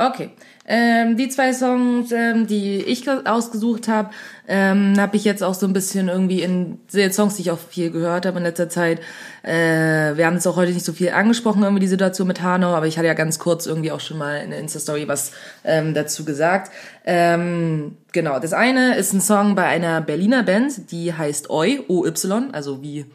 okay. 0.00 0.30
Ähm, 0.72 1.16
die 1.16 1.28
zwei 1.28 1.52
Songs, 1.52 2.12
ähm, 2.12 2.46
die 2.46 2.76
ich 2.76 3.04
ge- 3.04 3.24
ausgesucht 3.24 3.88
habe, 3.88 4.10
ähm, 4.46 4.94
habe 4.98 5.16
ich 5.16 5.24
jetzt 5.24 5.42
auch 5.42 5.54
so 5.54 5.66
ein 5.66 5.72
bisschen 5.72 6.08
irgendwie 6.08 6.42
in 6.42 6.78
Songs, 7.10 7.34
die 7.34 7.42
ich 7.42 7.50
auch 7.50 7.58
viel 7.58 7.90
gehört 7.90 8.24
habe 8.24 8.38
in 8.38 8.44
letzter 8.44 8.68
Zeit. 8.68 9.00
Äh, 9.42 10.16
wir 10.16 10.26
haben 10.26 10.36
es 10.36 10.46
auch 10.46 10.54
heute 10.54 10.72
nicht 10.72 10.84
so 10.84 10.92
viel 10.92 11.10
angesprochen, 11.10 11.62
irgendwie 11.62 11.80
die 11.80 11.88
Situation 11.88 12.28
mit 12.28 12.42
Hanau, 12.42 12.74
aber 12.74 12.86
ich 12.86 12.98
hatte 12.98 13.08
ja 13.08 13.14
ganz 13.14 13.40
kurz 13.40 13.66
irgendwie 13.66 13.90
auch 13.90 14.00
schon 14.00 14.18
mal 14.18 14.36
in 14.36 14.50
der 14.50 14.60
Insta-Story 14.60 15.08
was 15.08 15.32
ähm, 15.64 15.92
dazu 15.92 16.24
gesagt. 16.24 16.70
Ähm, 17.04 17.96
genau, 18.12 18.38
das 18.38 18.52
eine 18.52 18.96
ist 18.96 19.12
ein 19.12 19.20
Song 19.20 19.56
bei 19.56 19.64
einer 19.64 20.00
Berliner 20.02 20.44
Band, 20.44 20.92
die 20.92 21.12
heißt 21.12 21.50
Oi, 21.50 21.80
O-Y, 21.88 22.50
also 22.52 22.80
wie 22.80 23.06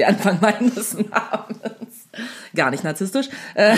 der 0.00 0.08
Anfang 0.08 0.38
meines 0.42 0.94
Namens. 0.94 2.08
Gar 2.54 2.70
nicht 2.70 2.82
narzisstisch. 2.82 3.28
Äh, 3.54 3.76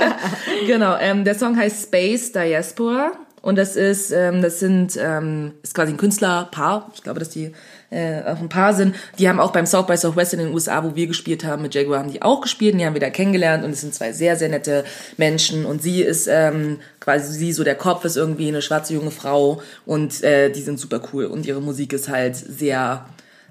genau, 0.66 0.96
ähm, 0.98 1.24
der 1.24 1.36
Song 1.36 1.56
heißt 1.56 1.84
Space 1.84 2.32
Diaspora 2.32 3.12
und 3.42 3.56
das 3.56 3.76
ist, 3.76 4.10
ähm, 4.10 4.42
das 4.42 4.58
sind, 4.58 4.98
ähm, 5.00 5.52
ist 5.62 5.74
quasi 5.74 5.92
ein 5.92 5.96
Künstlerpaar. 5.96 6.90
Ich 6.94 7.02
glaube, 7.02 7.20
dass 7.20 7.30
die 7.30 7.52
äh, 7.90 8.22
auch 8.22 8.38
ein 8.38 8.48
Paar 8.48 8.74
sind. 8.74 8.94
Die 9.18 9.28
haben 9.28 9.40
auch 9.40 9.52
beim 9.52 9.66
South 9.66 9.86
by 9.86 9.96
Southwest 9.96 10.34
in 10.34 10.40
den 10.40 10.52
USA, 10.52 10.84
wo 10.84 10.94
wir 10.94 11.06
gespielt 11.06 11.44
haben, 11.44 11.62
mit 11.62 11.74
Jaguar 11.74 12.00
haben 12.00 12.12
die 12.12 12.22
auch 12.22 12.40
gespielt 12.42 12.74
und 12.74 12.80
die 12.80 12.86
haben 12.86 12.94
wir 12.94 13.00
da 13.00 13.10
kennengelernt 13.10 13.64
und 13.64 13.70
es 13.70 13.80
sind 13.80 13.94
zwei 13.94 14.12
sehr, 14.12 14.36
sehr 14.36 14.48
nette 14.48 14.84
Menschen 15.16 15.64
und 15.64 15.82
sie 15.82 16.02
ist 16.02 16.26
ähm, 16.26 16.78
quasi 17.00 17.32
sie 17.32 17.52
so 17.52 17.64
der 17.64 17.76
Kopf 17.76 18.04
ist 18.04 18.16
irgendwie 18.16 18.48
eine 18.48 18.62
schwarze 18.62 18.94
junge 18.94 19.10
Frau 19.10 19.62
und 19.86 20.22
äh, 20.22 20.50
die 20.50 20.62
sind 20.62 20.78
super 20.78 21.00
cool 21.12 21.24
und 21.24 21.46
ihre 21.46 21.62
Musik 21.62 21.92
ist 21.92 22.08
halt 22.08 22.36
sehr 22.36 23.06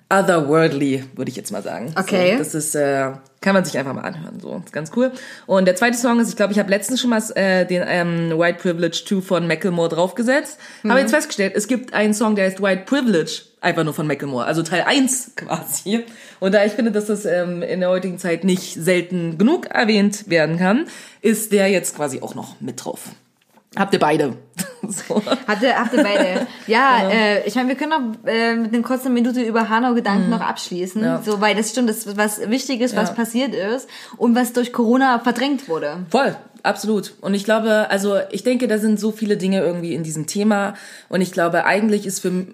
otherworldly, 0.10 1.03
würde 1.16 1.30
ich 1.30 1.36
jetzt 1.36 1.51
mal 1.51 1.62
sagen. 1.62 1.93
Okay. 1.97 2.34
So, 2.34 2.39
das 2.39 2.55
ist, 2.55 2.76
äh, 2.76 3.12
kann 3.41 3.53
man 3.53 3.64
sich 3.64 3.78
einfach 3.78 3.93
mal 3.93 4.01
anhören. 4.01 4.39
So, 4.39 4.62
ist 4.66 4.74
ganz 4.74 4.91
cool. 4.95 5.12
Und 5.45 5.66
der 5.66 5.76
zweite 5.76 5.97
Song 5.97 6.20
ist, 6.20 6.30
ich 6.30 6.36
glaube, 6.36 6.51
ich 6.51 6.60
habe 6.60 6.70
letztens 6.70 6.99
schon 6.99 7.12
mal 7.12 7.22
äh, 7.36 7.66
den 7.66 7.84
ähm, 7.88 8.38
White 8.38 8.60
Privilege 8.60 9.03
2 9.07 9.22
von 9.22 9.47
Macklemore 9.47 9.89
draufgesetzt. 9.89 10.57
Habe 10.88 10.99
jetzt 10.99 11.14
festgestellt, 11.14 11.53
es 11.55 11.68
gibt 11.68 11.93
einen 11.93 12.14
Song, 12.14 12.36
der 12.36 12.45
heißt 12.45 12.62
White 12.62 12.84
Privilege, 12.86 13.43
einfach 13.62 13.84
nur 13.84 13.93
von 13.93 14.07
Macklemore, 14.07 14.45
also 14.45 14.64
Teil 14.64 14.84
1 14.86 15.34
quasi. 15.36 16.05
Und 16.39 16.53
da 16.53 16.66
ich 16.66 16.74
finde, 16.74 16.91
dass 16.91 17.05
das 17.05 17.26
ähm, 17.26 17.62
in 17.62 17.80
der 17.80 17.89
heutigen 17.89 18.18
Zeit 18.18 18.43
nicht 18.43 18.74
selten 18.74 19.38
genug 19.38 19.68
erwähnt 19.68 20.30
werden 20.30 20.57
kann, 20.57 20.88
ist 21.22 21.51
der 21.51 21.68
jetzt 21.68 21.95
quasi 21.95 22.22
auch 22.22 22.34
noch 22.34 22.60
mit 22.60 22.84
drauf. 22.84 23.10
Habt 23.76 23.93
ihr 23.93 23.99
beide. 23.99 24.36
so. 25.08 25.22
Habt 25.48 25.62
ihr 25.64 26.04
beide? 26.04 26.48
Ja, 26.68 27.00
Äh, 27.10 27.48
ich 27.48 27.56
meine, 27.56 27.70
wir 27.70 27.76
können 27.76 27.92
noch 27.92 28.28
äh, 28.30 28.56
mit 28.56 28.74
einer 28.74 28.84
kurzen 28.84 29.14
Minute 29.14 29.42
über 29.42 29.70
Hanau-Gedanken 29.70 30.30
noch 30.30 30.42
abschließen. 30.42 31.02
Mhm. 31.02 31.08
Ja. 31.08 31.22
So, 31.24 31.42
weil 31.42 31.56
das 31.56 31.70
stimmt, 31.72 31.90
das 31.90 32.18
was 32.18 32.50
wichtig 32.50 32.82
ist, 32.82 32.96
was 32.96 33.10
Ja. 33.10 33.16
passiert 33.16 33.54
ist 33.54 33.90
und 34.18 34.36
was 34.36 34.54
durch 34.54 34.74
Corona 34.74 35.20
verdrängt 35.20 35.68
wurde. 35.70 35.98
Voll, 36.10 36.36
absolut. 36.64 37.14
Und 37.22 37.34
ich 37.34 37.44
glaube, 37.46 37.90
also 37.90 38.18
ich 38.32 38.44
denke, 38.44 38.68
da 38.68 38.78
sind 38.78 39.00
so 39.00 39.12
viele 39.12 39.38
Dinge 39.38 39.60
irgendwie 39.62 39.94
in 39.96 40.04
diesem 40.04 40.28
Thema. 40.28 40.74
Und 41.10 41.22
ich 41.22 41.32
glaube, 41.32 41.66
eigentlich 41.66 42.06
ist 42.06 42.20
für, 42.20 42.48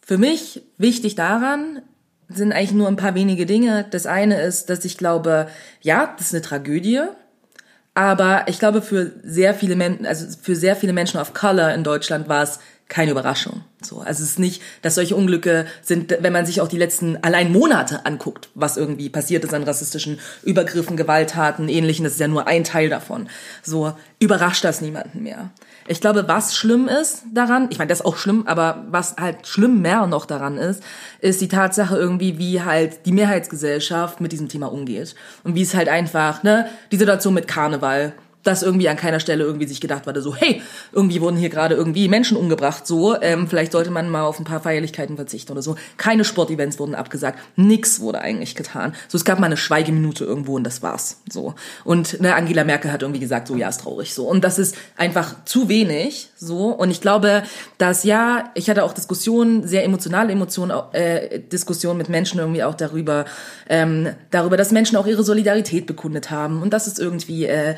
für 0.00 0.18
mich 0.18 0.62
wichtig 0.78 1.14
daran, 1.14 1.82
sind 2.30 2.52
eigentlich 2.52 2.72
nur 2.72 2.88
ein 2.88 2.96
paar 2.96 3.14
wenige 3.14 3.46
Dinge. 3.46 3.86
Das 3.90 4.06
eine 4.06 4.40
ist, 4.42 4.68
dass 4.70 4.84
ich 4.84 4.98
glaube, 4.98 5.48
ja, 5.80 6.14
das 6.18 6.26
ist 6.26 6.34
eine 6.34 6.42
Tragödie. 6.42 7.00
Aber 7.98 8.44
ich 8.46 8.60
glaube, 8.60 8.80
für 8.80 9.10
sehr 9.24 9.54
viele 9.54 9.74
Menschen, 9.74 10.06
also 10.06 10.24
für 10.40 10.54
sehr 10.54 10.76
viele 10.76 10.92
Menschen 10.92 11.18
of 11.18 11.34
Color 11.34 11.74
in 11.74 11.82
Deutschland 11.82 12.28
war 12.28 12.44
es 12.44 12.60
keine 12.86 13.10
Überraschung. 13.10 13.64
So, 13.82 13.98
also 13.98 14.22
es 14.22 14.30
ist 14.30 14.38
nicht, 14.38 14.62
dass 14.82 14.94
solche 14.94 15.16
Unglücke 15.16 15.66
sind, 15.82 16.16
wenn 16.20 16.32
man 16.32 16.46
sich 16.46 16.60
auch 16.60 16.68
die 16.68 16.78
letzten 16.78 17.16
allein 17.24 17.50
Monate 17.50 18.06
anguckt, 18.06 18.50
was 18.54 18.76
irgendwie 18.76 19.08
passiert 19.08 19.42
ist 19.42 19.52
an 19.52 19.64
rassistischen 19.64 20.20
Übergriffen, 20.44 20.96
Gewalttaten, 20.96 21.68
ähnlichen, 21.68 22.04
das 22.04 22.12
ist 22.12 22.20
ja 22.20 22.28
nur 22.28 22.46
ein 22.46 22.62
Teil 22.62 22.88
davon. 22.88 23.28
So 23.64 23.92
überrascht 24.20 24.62
das 24.62 24.80
niemanden 24.80 25.24
mehr. 25.24 25.50
Ich 25.90 26.02
glaube, 26.02 26.28
was 26.28 26.54
schlimm 26.54 26.86
ist 26.86 27.22
daran, 27.32 27.68
ich 27.70 27.78
meine, 27.78 27.88
das 27.88 28.00
ist 28.00 28.04
auch 28.06 28.18
schlimm, 28.18 28.46
aber 28.46 28.84
was 28.90 29.16
halt 29.16 29.46
schlimm 29.46 29.80
mehr 29.80 30.06
noch 30.06 30.26
daran 30.26 30.58
ist, 30.58 30.82
ist 31.20 31.40
die 31.40 31.48
Tatsache 31.48 31.96
irgendwie, 31.96 32.38
wie 32.38 32.60
halt 32.62 33.06
die 33.06 33.12
Mehrheitsgesellschaft 33.12 34.20
mit 34.20 34.32
diesem 34.32 34.50
Thema 34.50 34.70
umgeht. 34.70 35.14
Und 35.44 35.54
wie 35.54 35.62
es 35.62 35.74
halt 35.74 35.88
einfach, 35.88 36.42
ne, 36.42 36.68
die 36.92 36.98
Situation 36.98 37.32
mit 37.32 37.48
Karneval, 37.48 38.12
dass 38.48 38.62
irgendwie 38.62 38.88
an 38.88 38.96
keiner 38.96 39.20
Stelle 39.20 39.44
irgendwie 39.44 39.66
sich 39.66 39.80
gedacht 39.80 40.06
wurde, 40.06 40.22
so, 40.22 40.34
hey, 40.34 40.62
irgendwie 40.92 41.20
wurden 41.20 41.36
hier 41.36 41.50
gerade 41.50 41.74
irgendwie 41.74 42.08
Menschen 42.08 42.36
umgebracht, 42.36 42.86
so, 42.86 43.20
ähm, 43.20 43.46
vielleicht 43.46 43.72
sollte 43.72 43.90
man 43.90 44.08
mal 44.08 44.22
auf 44.22 44.38
ein 44.38 44.44
paar 44.44 44.60
Feierlichkeiten 44.60 45.16
verzichten 45.16 45.52
oder 45.52 45.62
so. 45.62 45.76
Keine 45.98 46.24
Sportevents 46.24 46.78
wurden 46.78 46.94
abgesagt, 46.94 47.38
nix 47.56 48.00
wurde 48.00 48.20
eigentlich 48.20 48.54
getan. 48.54 48.94
So, 49.08 49.16
es 49.18 49.24
gab 49.24 49.38
mal 49.38 49.46
eine 49.46 49.56
Schweigeminute 49.56 50.24
irgendwo 50.24 50.56
und 50.56 50.64
das 50.64 50.82
war's, 50.82 51.20
so. 51.30 51.54
Und 51.84 52.20
ne, 52.20 52.34
Angela 52.34 52.64
Merkel 52.64 52.90
hat 52.90 53.02
irgendwie 53.02 53.20
gesagt, 53.20 53.48
so, 53.48 53.54
ja, 53.54 53.68
ist 53.68 53.82
traurig, 53.82 54.14
so. 54.14 54.26
Und 54.26 54.42
das 54.44 54.58
ist 54.58 54.76
einfach 54.96 55.44
zu 55.44 55.68
wenig, 55.68 56.30
so. 56.34 56.68
Und 56.70 56.90
ich 56.90 57.00
glaube, 57.00 57.42
dass 57.76 58.04
ja, 58.04 58.50
ich 58.54 58.70
hatte 58.70 58.82
auch 58.82 58.94
Diskussionen, 58.94 59.68
sehr 59.68 59.84
emotionale 59.84 60.32
Emotionen, 60.32 60.72
äh, 60.92 61.40
Diskussionen 61.40 61.98
mit 61.98 62.08
Menschen 62.08 62.40
irgendwie 62.40 62.64
auch 62.64 62.74
darüber, 62.74 63.26
ähm, 63.68 64.08
darüber, 64.30 64.56
dass 64.56 64.72
Menschen 64.72 64.96
auch 64.96 65.06
ihre 65.06 65.22
Solidarität 65.22 65.86
bekundet 65.86 66.30
haben 66.30 66.62
und 66.62 66.72
dass 66.72 66.86
es 66.86 66.98
irgendwie 66.98 67.44
äh, 67.44 67.74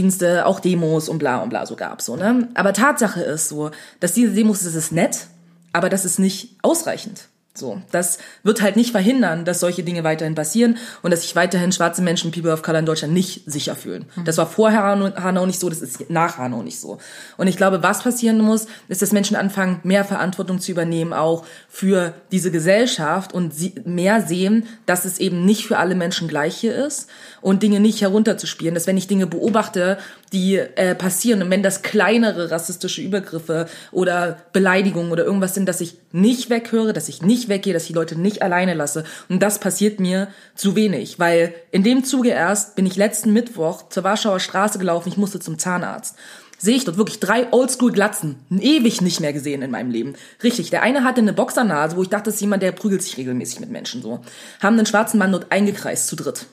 verschiedenste 0.00 0.46
auch 0.46 0.60
Demos 0.60 1.08
und 1.08 1.18
bla 1.18 1.42
und 1.42 1.50
bla 1.50 1.66
so 1.66 1.76
gab, 1.76 2.00
so 2.00 2.16
ne. 2.16 2.48
Aber 2.54 2.72
Tatsache 2.72 3.20
ist 3.20 3.48
so, 3.48 3.70
dass 4.00 4.12
diese 4.12 4.32
Demos 4.32 4.62
das 4.64 4.74
ist 4.74 4.92
nett, 4.92 5.26
aber 5.72 5.88
das 5.90 6.04
ist 6.04 6.18
nicht 6.18 6.56
ausreichend. 6.62 7.28
So, 7.52 7.82
das 7.90 8.18
wird 8.44 8.62
halt 8.62 8.76
nicht 8.76 8.92
verhindern, 8.92 9.44
dass 9.44 9.58
solche 9.58 9.82
Dinge 9.82 10.04
weiterhin 10.04 10.36
passieren 10.36 10.78
und 11.02 11.10
dass 11.10 11.22
sich 11.22 11.34
weiterhin 11.34 11.72
schwarze 11.72 12.00
Menschen, 12.00 12.30
People 12.30 12.52
of 12.52 12.62
Color 12.62 12.78
in 12.78 12.86
Deutschland 12.86 13.12
nicht 13.12 13.42
sicher 13.50 13.74
fühlen. 13.74 14.06
Das 14.24 14.38
war 14.38 14.46
vor 14.46 14.72
Hanau 14.72 15.12
Hanau 15.16 15.46
nicht 15.46 15.58
so, 15.58 15.68
das 15.68 15.80
ist 15.80 16.10
nach 16.10 16.38
Hanau 16.38 16.62
nicht 16.62 16.78
so. 16.78 16.98
Und 17.38 17.48
ich 17.48 17.56
glaube, 17.56 17.82
was 17.82 18.04
passieren 18.04 18.38
muss, 18.38 18.66
ist, 18.86 19.02
dass 19.02 19.10
Menschen 19.10 19.36
anfangen, 19.36 19.80
mehr 19.82 20.04
Verantwortung 20.04 20.60
zu 20.60 20.70
übernehmen, 20.70 21.12
auch 21.12 21.44
für 21.68 22.14
diese 22.30 22.52
Gesellschaft 22.52 23.32
und 23.32 23.52
mehr 23.84 24.22
sehen, 24.22 24.66
dass 24.86 25.04
es 25.04 25.18
eben 25.18 25.44
nicht 25.44 25.66
für 25.66 25.78
alle 25.78 25.96
Menschen 25.96 26.28
gleich 26.28 26.56
hier 26.56 26.86
ist 26.86 27.10
und 27.40 27.64
Dinge 27.64 27.80
nicht 27.80 28.00
herunterzuspielen. 28.00 28.74
Dass 28.74 28.86
wenn 28.86 28.96
ich 28.96 29.08
Dinge 29.08 29.26
beobachte, 29.26 29.98
die 30.32 30.56
äh, 30.56 30.94
passieren 30.94 31.42
und 31.42 31.50
wenn 31.50 31.62
das 31.62 31.82
kleinere 31.82 32.50
rassistische 32.50 33.02
Übergriffe 33.02 33.66
oder 33.90 34.38
Beleidigungen 34.52 35.10
oder 35.10 35.24
irgendwas 35.24 35.54
sind, 35.54 35.68
dass 35.68 35.80
ich 35.80 35.96
nicht 36.12 36.50
weghöre, 36.50 36.92
dass 36.92 37.08
ich 37.08 37.22
nicht 37.22 37.48
weggehe, 37.48 37.72
dass 37.72 37.82
ich 37.82 37.88
die 37.88 37.94
Leute 37.94 38.18
nicht 38.18 38.42
alleine 38.42 38.74
lasse. 38.74 39.04
Und 39.28 39.42
das 39.42 39.58
passiert 39.58 39.98
mir 39.98 40.28
zu 40.54 40.76
wenig, 40.76 41.18
weil 41.18 41.54
in 41.72 41.82
dem 41.82 42.04
Zuge 42.04 42.30
erst 42.30 42.76
bin 42.76 42.86
ich 42.86 42.96
letzten 42.96 43.32
Mittwoch 43.32 43.88
zur 43.88 44.04
Warschauer 44.04 44.40
Straße 44.40 44.78
gelaufen, 44.78 45.08
ich 45.08 45.16
musste 45.16 45.40
zum 45.40 45.58
Zahnarzt. 45.58 46.16
Sehe 46.58 46.76
ich 46.76 46.84
dort 46.84 46.98
wirklich 46.98 47.20
drei 47.20 47.50
Oldschool-Glatzen, 47.52 48.36
ewig 48.60 49.00
nicht 49.00 49.20
mehr 49.20 49.32
gesehen 49.32 49.62
in 49.62 49.70
meinem 49.70 49.90
Leben. 49.90 50.14
Richtig, 50.42 50.68
der 50.68 50.82
eine 50.82 51.04
hatte 51.04 51.22
eine 51.22 51.32
Boxernase, 51.32 51.96
wo 51.96 52.02
ich 52.02 52.10
dachte, 52.10 52.26
das 52.26 52.34
ist 52.34 52.42
jemand, 52.42 52.62
der 52.62 52.72
prügelt 52.72 53.02
sich 53.02 53.16
regelmäßig 53.16 53.60
mit 53.60 53.70
Menschen 53.70 54.02
so. 54.02 54.20
Haben 54.60 54.76
einen 54.76 54.84
schwarzen 54.84 55.18
Mann 55.18 55.32
dort 55.32 55.50
eingekreist, 55.50 56.06
zu 56.06 56.16
dritt. 56.16 56.46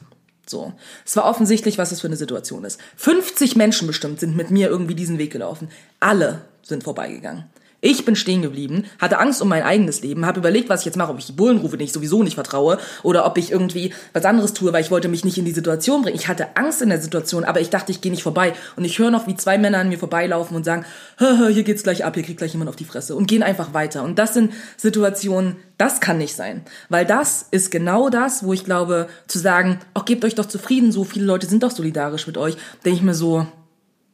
So. 0.50 0.74
Es 1.06 1.16
war 1.16 1.26
offensichtlich, 1.26 1.78
was 1.78 1.90
das 1.90 2.02
für 2.02 2.08
eine 2.08 2.16
Situation 2.16 2.64
ist. 2.66 2.80
50 2.98 3.56
Menschen 3.56 3.88
bestimmt 3.88 4.20
sind 4.20 4.36
mit 4.36 4.52
mir 4.52 4.70
irgendwie 4.70 4.96
diesen 4.96 5.18
Weg 5.18 5.32
gelaufen. 5.32 5.70
Alle 6.00 6.42
sind 6.64 6.84
vorbeigegangen. 6.84 7.46
Ich 7.80 8.06
bin 8.06 8.16
stehen 8.16 8.42
geblieben, 8.42 8.86
hatte 8.98 9.20
Angst 9.20 9.40
um 9.40 9.50
mein 9.50 9.62
eigenes 9.62 10.02
Leben, 10.02 10.26
habe 10.26 10.40
überlegt, 10.40 10.68
was 10.68 10.80
ich 10.80 10.88
jetzt 10.88 10.98
mache, 10.98 11.12
ob 11.12 11.20
ich 11.20 11.28
die 11.28 11.34
Bullen 11.34 11.60
rufe, 11.60 11.78
denen 11.78 11.86
ich 11.86 11.94
sowieso 11.94 12.24
nicht 12.24 12.34
vertraue, 12.34 12.80
oder 13.04 13.24
ob 13.28 13.38
ich 13.38 13.52
irgendwie 13.52 13.94
was 14.14 14.26
anderes 14.26 14.54
tue, 14.54 14.74
weil 14.74 14.82
ich 14.82 14.90
wollte 14.90 15.10
mich 15.10 15.24
nicht 15.24 15.38
in 15.38 15.46
die 15.46 15.52
Situation 15.52 16.02
bringen. 16.02 16.16
Ich 16.16 16.28
hatte 16.28 16.58
Angst 16.58 16.82
in 16.82 16.90
der 16.90 17.00
Situation, 17.00 17.44
aber 17.44 17.62
ich 17.62 17.70
dachte, 17.70 17.92
ich 17.92 18.02
gehe 18.02 18.12
nicht 18.12 18.24
vorbei. 18.24 18.54
Und 18.76 18.84
ich 18.84 18.98
höre 18.98 19.12
noch, 19.12 19.28
wie 19.28 19.36
zwei 19.36 19.60
Männer 19.60 19.78
an 19.78 19.90
mir 19.90 20.00
vorbeilaufen 20.00 20.58
und 20.58 20.64
sagen, 20.64 20.86
hö, 21.20 21.38
hö, 21.38 21.50
hier 21.50 21.62
geht's 21.62 21.84
gleich 21.84 22.04
ab, 22.04 22.16
hier 22.16 22.24
kriegt 22.24 22.40
gleich 22.40 22.54
jemand 22.54 22.70
auf 22.70 22.76
die 22.76 22.84
Fresse 22.84 23.16
und 23.16 23.28
gehen 23.28 23.44
einfach 23.44 23.76
weiter. 23.76 24.02
Und 24.02 24.18
das 24.18 24.34
sind 24.34 24.54
Situationen, 24.76 25.58
das 25.78 26.02
kann 26.02 26.18
nicht 26.18 26.36
sein. 26.36 26.64
Weil 26.90 27.06
das 27.06 27.46
ist 27.52 27.70
genau 27.70 28.10
das, 28.10 28.44
wo 28.44 28.54
ich 28.54 28.66
glaube, 28.66 29.08
zu 29.28 29.38
sagen, 29.38 29.80
ach, 29.94 30.06
gebt 30.06 30.26
euch 30.26 30.34
doch 30.34 30.48
zufrieden, 30.48 30.92
so 30.92 31.04
viele 31.04 31.26
Leute 31.26 31.46
sind 31.46 31.62
doch 31.62 31.72
solidarisch 31.72 32.26
mit 32.26 32.40
euch, 32.40 32.58
denke 32.84 32.98
ich 32.98 33.04
mir 33.04 33.14
so, 33.14 33.46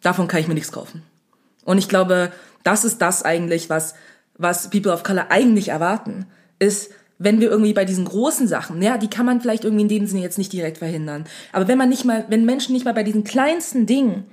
davon 0.02 0.28
kann 0.28 0.42
ich 0.42 0.50
mir 0.50 0.54
nichts 0.54 0.74
kaufen. 0.74 1.04
Und 1.64 1.78
ich 1.78 1.88
glaube, 1.88 2.32
das 2.64 2.86
ist 2.86 3.02
das 3.02 3.24
eigentlich, 3.24 3.70
was, 3.70 3.94
was 4.38 4.70
People 4.70 4.92
of 4.92 5.04
Color 5.04 5.28
eigentlich 5.30 5.70
erwarten, 5.70 6.26
ist, 6.60 6.92
wenn 7.20 7.40
wir 7.40 7.50
irgendwie 7.50 7.74
bei 7.74 7.86
diesen 7.86 8.06
großen 8.06 8.48
Sachen, 8.48 8.82
ja, 8.82 8.98
die 8.98 9.10
kann 9.10 9.26
man 9.26 9.40
vielleicht 9.40 9.64
irgendwie 9.64 9.84
in 9.84 9.90
dem 9.90 10.08
Sinne 10.08 10.22
jetzt 10.22 10.38
nicht 10.38 10.52
direkt 10.52 10.80
verhindern. 10.80 11.26
Aber 11.52 11.68
wenn 11.68 11.78
man 11.78 11.90
nicht 11.90 12.06
mal, 12.06 12.26
wenn 12.30 12.46
Menschen 12.46 12.74
nicht 12.74 12.86
mal 12.86 12.94
bei 12.94 13.04
diesen 13.04 13.24
kleinsten 13.24 13.86
Dingen 13.86 14.26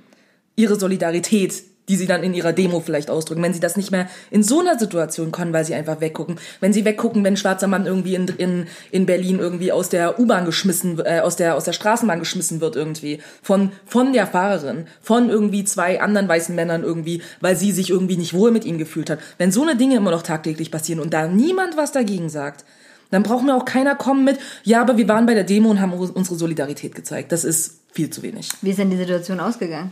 ihre 0.55 0.79
Solidarität, 0.79 1.63
die 1.91 1.97
sie 1.97 2.07
dann 2.07 2.23
in 2.23 2.33
ihrer 2.33 2.53
Demo 2.53 2.79
vielleicht 2.79 3.09
ausdrücken, 3.09 3.43
wenn 3.43 3.53
sie 3.53 3.59
das 3.59 3.75
nicht 3.75 3.91
mehr 3.91 4.07
in 4.29 4.43
so 4.43 4.61
einer 4.61 4.79
Situation 4.79 5.33
können, 5.33 5.51
weil 5.51 5.65
sie 5.65 5.75
einfach 5.75 5.99
weggucken, 5.99 6.39
wenn 6.61 6.71
sie 6.71 6.85
weggucken, 6.85 7.21
wenn 7.25 7.33
ein 7.33 7.37
schwarzer 7.37 7.67
Mann 7.67 7.85
irgendwie 7.85 8.15
in, 8.15 8.29
in, 8.37 8.67
in 8.91 9.05
Berlin 9.05 9.39
irgendwie 9.39 9.73
aus 9.73 9.89
der 9.89 10.17
U-Bahn 10.17 10.45
geschmissen, 10.45 11.01
äh, 11.03 11.19
aus 11.19 11.35
der 11.35 11.55
aus 11.55 11.65
der 11.65 11.73
Straßenbahn 11.73 12.19
geschmissen 12.19 12.61
wird 12.61 12.77
irgendwie 12.77 13.19
von 13.41 13.73
von 13.85 14.13
der 14.13 14.25
Fahrerin, 14.25 14.87
von 15.01 15.29
irgendwie 15.29 15.65
zwei 15.65 15.99
anderen 15.99 16.29
weißen 16.29 16.55
Männern 16.55 16.83
irgendwie, 16.83 17.21
weil 17.41 17.57
sie 17.57 17.73
sich 17.73 17.89
irgendwie 17.89 18.15
nicht 18.15 18.33
wohl 18.33 18.51
mit 18.51 18.63
ihnen 18.63 18.77
gefühlt 18.77 19.09
hat. 19.09 19.19
Wenn 19.37 19.51
so 19.51 19.63
eine 19.63 19.75
Dinge 19.75 19.97
immer 19.97 20.11
noch 20.11 20.23
tagtäglich 20.23 20.71
passieren 20.71 21.01
und 21.01 21.13
da 21.13 21.27
niemand 21.27 21.75
was 21.75 21.91
dagegen 21.91 22.29
sagt, 22.29 22.63
dann 23.09 23.23
braucht 23.23 23.43
mir 23.43 23.53
auch 23.53 23.65
keiner 23.65 23.95
kommen 23.95 24.23
mit, 24.23 24.39
ja, 24.63 24.79
aber 24.79 24.95
wir 24.95 25.09
waren 25.09 25.25
bei 25.25 25.33
der 25.33 25.43
Demo 25.43 25.69
und 25.69 25.81
haben 25.81 25.91
unsere 25.91 26.37
Solidarität 26.37 26.95
gezeigt. 26.95 27.33
Das 27.33 27.43
ist 27.43 27.81
viel 27.91 28.09
zu 28.09 28.21
wenig. 28.23 28.47
Wie 28.61 28.69
ist 28.69 28.79
denn 28.79 28.89
die 28.89 28.95
Situation 28.95 29.41
ausgegangen? 29.41 29.91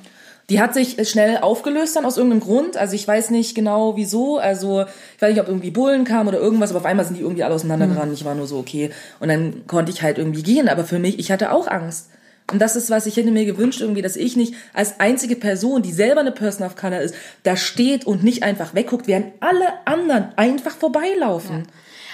Die 0.49 0.59
hat 0.59 0.73
sich 0.73 0.97
schnell 1.07 1.37
aufgelöst 1.37 1.95
dann 1.95 2.05
aus 2.05 2.17
irgendeinem 2.17 2.41
Grund. 2.41 2.75
Also 2.75 2.95
ich 2.95 3.07
weiß 3.07 3.29
nicht 3.29 3.55
genau 3.55 3.95
wieso. 3.95 4.37
Also 4.37 4.85
ich 5.15 5.21
weiß 5.21 5.31
nicht, 5.31 5.41
ob 5.41 5.47
irgendwie 5.47 5.71
Bullen 5.71 6.05
kamen 6.05 6.27
oder 6.27 6.39
irgendwas, 6.39 6.71
aber 6.71 6.79
auf 6.79 6.85
einmal 6.85 7.05
sind 7.05 7.17
die 7.17 7.21
irgendwie 7.21 7.43
alle 7.43 7.53
auseinandergerannt. 7.53 8.13
Ich 8.13 8.25
war 8.25 8.35
nur 8.35 8.47
so, 8.47 8.57
okay. 8.57 8.89
Und 9.19 9.29
dann 9.29 9.67
konnte 9.67 9.91
ich 9.91 10.01
halt 10.01 10.17
irgendwie 10.17 10.43
gehen. 10.43 10.67
Aber 10.67 10.83
für 10.83 10.99
mich, 10.99 11.19
ich 11.19 11.31
hatte 11.31 11.51
auch 11.51 11.67
Angst. 11.67 12.09
Und 12.51 12.59
das 12.59 12.75
ist, 12.75 12.89
was 12.89 13.05
ich 13.05 13.15
hätte 13.17 13.29
mir 13.29 13.45
gewünscht, 13.45 13.81
irgendwie, 13.81 14.01
dass 14.01 14.15
ich 14.15 14.35
nicht 14.35 14.55
als 14.73 14.99
einzige 14.99 15.35
Person, 15.35 15.83
die 15.83 15.91
selber 15.91 16.21
eine 16.21 16.31
Person 16.31 16.65
of 16.65 16.75
Color 16.75 17.01
ist, 17.01 17.13
da 17.43 17.55
steht 17.55 18.07
und 18.07 18.23
nicht 18.23 18.43
einfach 18.43 18.73
wegguckt, 18.73 19.07
während 19.07 19.33
alle 19.39 19.65
anderen 19.85 20.29
einfach 20.35 20.75
vorbeilaufen. 20.75 21.67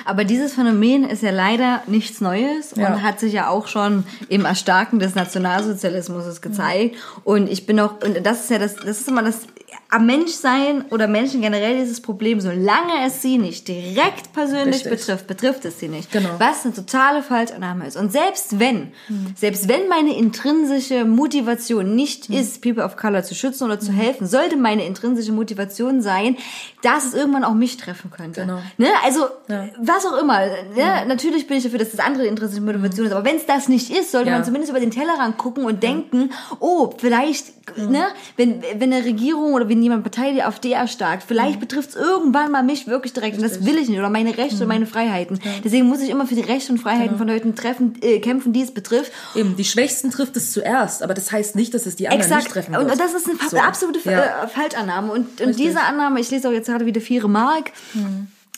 Aber 0.03 0.23
dieses 0.25 0.53
Phänomen 0.53 1.03
ist 1.05 1.23
ja 1.23 1.31
leider 1.31 1.81
nichts 1.87 2.19
Neues 2.21 2.73
Ja. 2.75 2.87
und 2.87 3.03
hat 3.03 3.19
sich 3.19 3.33
ja 3.33 3.47
auch 3.49 3.67
schon 3.67 4.03
im 4.29 4.45
Erstarken 4.45 4.99
des 4.99 5.15
Nationalsozialismus 5.15 6.41
gezeigt. 6.41 6.95
Und 7.23 7.49
ich 7.49 7.65
bin 7.65 7.79
auch, 7.79 7.93
und 8.03 8.25
das 8.25 8.41
ist 8.41 8.49
ja 8.49 8.59
das, 8.59 8.75
das 8.75 8.99
ist 9.01 9.07
immer 9.07 9.23
das 9.23 9.41
am 9.95 10.05
Menschsein 10.05 10.83
oder 10.91 11.07
Menschen 11.07 11.41
generell 11.41 11.77
dieses 11.79 12.01
Problem, 12.01 12.41
solange 12.41 13.05
es 13.05 13.21
sie 13.21 13.37
nicht 13.37 13.67
direkt 13.67 14.33
persönlich 14.33 14.83
Richtig. 14.85 14.91
betrifft, 14.91 15.27
betrifft 15.27 15.63
es 15.65 15.79
sie 15.79 15.87
nicht. 15.87 16.11
Genau. 16.11 16.29
Was 16.37 16.65
eine 16.65 16.73
totale 16.73 17.23
Falschannahme 17.23 17.87
ist. 17.87 17.95
Und 17.95 18.11
selbst 18.11 18.59
wenn, 18.59 18.91
selbst 19.35 19.69
wenn 19.69 19.87
meine 19.87 20.13
intrinsische 20.15 21.05
Motivation 21.05 21.95
nicht 21.95 22.27
Hm. 22.27 22.35
ist, 22.35 22.61
People 22.61 22.83
of 22.83 22.97
Color 22.97 23.23
zu 23.23 23.35
schützen 23.35 23.63
oder 23.63 23.79
zu 23.79 23.93
helfen, 23.93 24.27
sollte 24.27 24.57
meine 24.57 24.85
intrinsische 24.85 25.31
Motivation 25.31 26.01
sein, 26.01 26.35
dass 26.83 27.05
es 27.05 27.13
irgendwann 27.13 27.43
auch 27.45 27.53
mich 27.53 27.77
treffen 27.77 28.11
könnte. 28.11 28.41
Genau. 28.41 28.59
Ne? 28.77 28.87
Also, 29.03 29.27
Ja. 29.47 29.69
was 29.79 30.05
auch 30.05 30.17
immer. 30.21 30.39
Ne? 30.75 31.05
Natürlich 31.07 31.47
bin 31.47 31.57
ich 31.57 31.63
dafür, 31.63 31.79
dass 31.79 31.91
das 31.91 31.99
andere 32.01 32.25
intrinsische 32.27 32.61
Motivation 32.61 33.05
ist. 33.05 33.13
Aber 33.13 33.23
wenn 33.23 33.37
es 33.37 33.45
das 33.45 33.69
nicht 33.69 33.89
ist, 33.91 34.11
sollte 34.11 34.29
Ja. 34.29 34.35
man 34.35 34.43
zumindest 34.43 34.71
über 34.71 34.79
den 34.81 34.91
Tellerrand 34.91 35.37
gucken 35.37 35.63
und 35.65 35.81
denken, 35.83 36.31
oh, 36.59 36.93
vielleicht, 36.97 37.53
ne, 37.77 38.07
wenn, 38.35 38.61
wenn 38.77 38.91
eine 38.93 39.05
Regierung 39.05 39.53
oder 39.53 39.69
wenn 39.69 39.84
jemand 39.85 40.03
Partei 40.03 40.31
die 40.33 40.43
AfD 40.43 40.71
erstarkt, 40.71 41.23
vielleicht 41.27 41.59
betrifft 41.59 41.89
es 41.91 41.95
irgendwann 41.95 42.51
mal 42.51 42.61
mich 42.63 42.85
wirklich 42.87 43.13
direkt. 43.13 43.37
Und 43.37 43.43
das 43.43 43.65
will 43.65 43.77
ich 43.77 43.87
nicht. 43.89 43.97
Oder 43.97 44.09
meine 44.09 44.37
Rechte 44.37 44.61
und 44.63 44.67
meine 44.67 44.85
Freiheiten. 44.85 45.39
Deswegen 45.63 45.87
muss 45.87 46.01
ich 46.01 46.09
immer 46.09 46.27
für 46.27 46.35
die 46.35 46.41
Rechte 46.41 46.71
und 46.71 46.77
Freiheiten 46.79 47.17
von 47.17 47.27
Leuten 47.27 47.55
treffen, 47.55 47.93
äh, 48.01 48.19
kämpfen, 48.19 48.51
die 48.53 48.61
es 48.61 48.71
betrifft. 48.73 49.11
Eben, 49.35 49.55
die 49.55 49.63
Schwächsten 49.65 50.11
trifft 50.11 50.35
es 50.35 50.51
zuerst, 50.51 51.01
aber 51.01 51.13
das 51.13 51.31
heißt 51.31 51.55
nicht, 51.55 51.73
dass 51.73 51.85
es 51.85 51.95
die 51.95 52.07
anderen 52.09 52.27
nicht 52.29 52.37
Exakt. 52.37 52.53
treffen 52.53 52.75
Und 52.75 52.87
wird. 52.89 52.99
das 52.99 53.13
ist 53.13 53.27
eine 53.29 53.37
So. 53.49 53.57
absolute 53.57 53.99
Ja. 54.09 54.43
äh, 54.43 54.47
Falschannahme. 54.47 55.11
Und, 55.13 55.39
und 55.41 55.47
Richtig. 55.47 55.67
diese 55.67 55.81
Annahme, 55.81 56.19
ich 56.19 56.29
lese 56.31 56.49
auch 56.49 56.53
jetzt 56.53 56.67
gerade 56.67 56.85
wieder 56.85 56.99
Viere 57.01 57.29
Mark. 57.29 57.71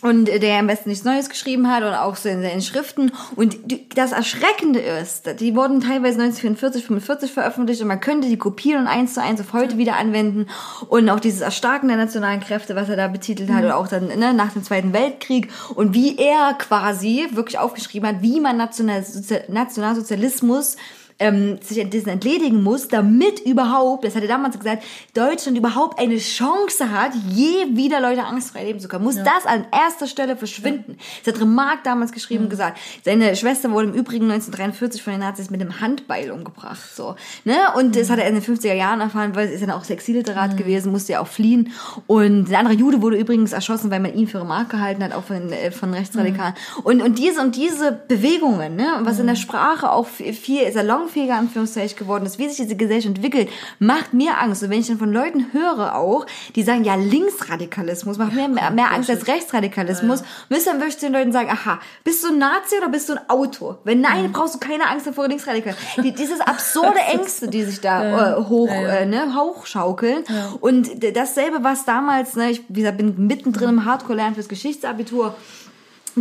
Und 0.04 0.26
der 0.26 0.60
am 0.60 0.68
besten 0.68 0.90
nichts 0.90 1.06
Neues 1.06 1.28
geschrieben 1.28 1.72
hat 1.72 1.82
und 1.82 1.94
auch 1.96 2.16
so 2.16 2.30
in 2.30 2.44
seinen 2.44 2.62
Schriften. 2.62 3.12
Und 3.36 3.58
das 3.96 4.12
Erschreckende 4.12 4.80
ist, 4.80 5.40
die 5.40 5.56
wurden 5.56 5.82
teilweise 5.82 6.22
1944, 6.22 6.86
45 6.86 7.32
veröffentlicht 7.32 7.82
und 7.82 7.88
man 7.88 8.00
könnte 8.00 8.28
die 8.28 8.38
kopieren 8.38 8.82
und 8.82 8.88
eins 8.88 9.16
zu 9.16 9.24
eins 9.24 9.42
auf 9.42 9.54
heute 9.54 9.80
wieder 9.80 9.96
anwenden. 9.96 10.48
Und 10.88 11.10
auch 11.10 11.20
dieses 11.20 11.42
Erstarken 11.42 11.88
der 11.88 11.98
nationalen 11.98 12.42
Kräfte, 12.42 12.76
was 12.76 12.90
er 12.90 12.96
da 12.96 13.08
betitelt 13.08 13.50
hat, 13.50 13.64
oder 13.64 13.78
auch 13.78 13.88
dann 13.88 14.08
ne, 14.08 14.34
nach 14.34 14.54
dem 14.54 14.64
Zweiten 14.64 14.94
Weltkrieg. 14.94 15.50
Und 15.74 15.96
wie 15.96 16.18
er 16.18 16.54
quasi 16.54 17.26
wirklich 17.32 17.58
aufgeschrieben 17.58 18.08
hat, 18.08 18.22
wie 18.22 18.40
man 18.40 18.56
National 18.56 19.04
Nationalsozialismus 19.48 20.78
ähm, 21.20 21.60
sich 21.62 21.90
dessen 21.90 22.10
entledigen 22.10 22.64
muss, 22.64 22.88
damit 22.88 23.40
überhaupt, 23.40 24.06
das 24.06 24.16
hat 24.16 24.22
er 24.22 24.28
damals 24.28 24.58
gesagt, 24.58 24.84
Deutschland 25.14 25.58
überhaupt 25.58 26.00
eine 26.00 26.18
Chance 26.18 26.92
hat, 26.92 27.12
je 27.30 27.76
wieder 27.76 28.00
Leute 28.00 28.24
angstfrei 28.24 28.66
leben 28.66 28.80
zu 28.80 28.88
können, 28.88 29.04
muss 29.04 29.16
das 29.16 29.46
an 29.46 29.66
erster 29.72 30.08
Stelle 30.08 30.38
verschwinden. 30.38 30.98
Das 31.24 31.34
hat 31.34 31.42
Remarque 31.42 31.82
damals 31.84 32.12
geschrieben 32.12 32.46
und 32.46 32.50
gesagt. 32.50 32.80
Seine 33.04 33.36
Schwester 33.36 33.72
wurde 33.72 33.88
im 33.90 33.94
Übrigen 33.94 34.26
1943 34.26 35.02
von 35.02 35.14
den 35.14 35.22
Nazis 35.22 35.50
mit 35.50 35.62
einem 35.62 35.80
Handbeil 35.80 36.32
umgebracht. 36.32 36.96
So, 36.96 37.16
ne? 37.46 37.56
Und 37.76 37.96
das 37.96 38.10
hat 38.10 38.20
er 38.20 38.28
in 38.28 38.36
den 38.36 38.44
50er 38.44 38.74
Jahren 38.74 39.02
erfahren, 39.02 39.36
weil 39.36 39.48
er 39.48 39.54
ist 39.54 39.62
dann 39.62 39.72
auch 39.72 39.88
Exilliterat 39.88 40.58
gewesen, 40.58 40.92
musste 40.92 41.14
ja 41.14 41.22
auch 41.22 41.28
fliehen. 41.28 41.72
Und 42.06 42.50
ein 42.50 42.56
anderer 42.56 42.76
Jude 42.76 43.02
wurde 43.02 43.18
übrigens 43.18 43.54
erschossen, 43.54 43.90
weil 43.90 44.00
man 44.00 44.14
ihn 44.14 44.28
für 44.28 44.42
Remarque 44.42 44.70
gehalten 44.70 45.04
hat, 45.04 45.14
auch 45.14 45.24
von, 45.24 45.52
äh, 45.52 45.72
von 45.72 45.94
Rechtsradikalen. 45.94 46.54
Und, 46.84 47.02
und 47.02 47.18
diese 47.18 47.42
und 47.42 47.56
diese 47.56 47.92
Bewegungen, 47.92 48.76
ne? 48.76 49.00
Was 49.02 49.20
in 49.20 49.28
der 49.28 49.36
Sprache 49.36 49.92
auch 49.92 50.08
viel 50.08 50.58
viel 50.58 50.72
salonfähiger 51.08 51.36
Anführungszeichen 51.36 51.98
geworden 51.98 52.26
ist, 52.26 52.38
wie 52.40 52.48
sich 52.48 52.58
diese 52.58 52.76
Gesellschaft 52.76 53.16
entwickelt, 53.16 53.50
macht 53.80 54.14
mir 54.14 54.40
Angst. 54.40 54.64
Und 54.64 54.70
wenn 54.70 54.80
ich 54.80 54.88
dann 54.88 54.98
von 54.98 55.12
Leuten 55.12 55.48
höre 55.54 55.96
auch, 55.96 56.26
die 56.56 56.64
sagen, 56.64 56.84
ja, 56.84 56.96
Linksradikalismus 56.96 58.18
macht 58.18 58.34
mir 58.34 58.48
mehr, 58.48 58.72
mehr 58.72 58.92
Angst 58.92 59.10
als 59.10 59.28
Rechtsradikalismus, 59.28 60.24
müsste 60.50 60.72
dann 60.72 60.80
wirklich 60.80 60.98
den 60.98 61.14
Leuten 61.14 61.32
sagen, 61.32 61.50
aha, 61.50 61.80
bist 62.04 62.24
du 62.24 62.30
ein 62.30 62.38
Nazi 62.38 62.78
oder 62.78 62.90
bist 62.90 63.10
du 63.10 63.14
ein 63.14 63.30
Autor? 63.30 63.80
Wenn 63.84 64.02
nein, 64.02 64.32
brauchst 64.32 64.56
du 64.56 64.60
keine 64.60 64.88
Angst 64.90 65.08
davor, 65.08 65.28
Linksradikal. 65.28 65.76
Die, 65.98 66.14
dieses 66.14 66.42
absurde 66.42 67.00
Ängste, 67.14 67.48
die 67.48 67.64
sich 67.64 67.82
da 67.82 68.38
äh, 68.38 68.44
hoch, 68.44 68.68
Äh, 68.70 69.06
ne, 69.06 69.34
hochschaukeln. 69.36 70.24
Und 70.60 70.90
dasselbe, 71.16 71.60
was 71.62 71.86
damals, 71.86 72.36
ne, 72.36 72.52
ich 72.52 72.64
wie 72.68 72.82
gesagt, 72.82 72.98
bin 72.98 73.28
mittendrin 73.28 73.70
im 73.70 73.86
Hardcore-Lernen 73.86 74.36
fürs 74.36 74.50
Geschichtsabitur, 74.50 75.36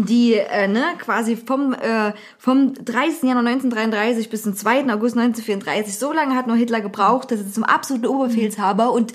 die 0.05 0.35
äh, 0.35 0.69
ne, 0.69 0.85
quasi 0.99 1.37
vom, 1.37 1.73
äh, 1.73 2.13
vom 2.39 2.75
30. 2.75 3.23
Januar 3.23 3.47
1933 3.47 4.29
bis 4.29 4.43
zum 4.43 4.55
2. 4.55 4.93
August 4.93 5.17
1934, 5.17 5.99
so 5.99 6.13
lange 6.13 6.35
hat 6.35 6.47
nur 6.47 6.57
Hitler 6.57 6.81
gebraucht, 6.81 7.31
dass 7.31 7.41
er 7.41 7.51
zum 7.51 7.65
absoluten 7.65 8.07
Oberbefehlshaber 8.07 8.93
und 8.93 9.15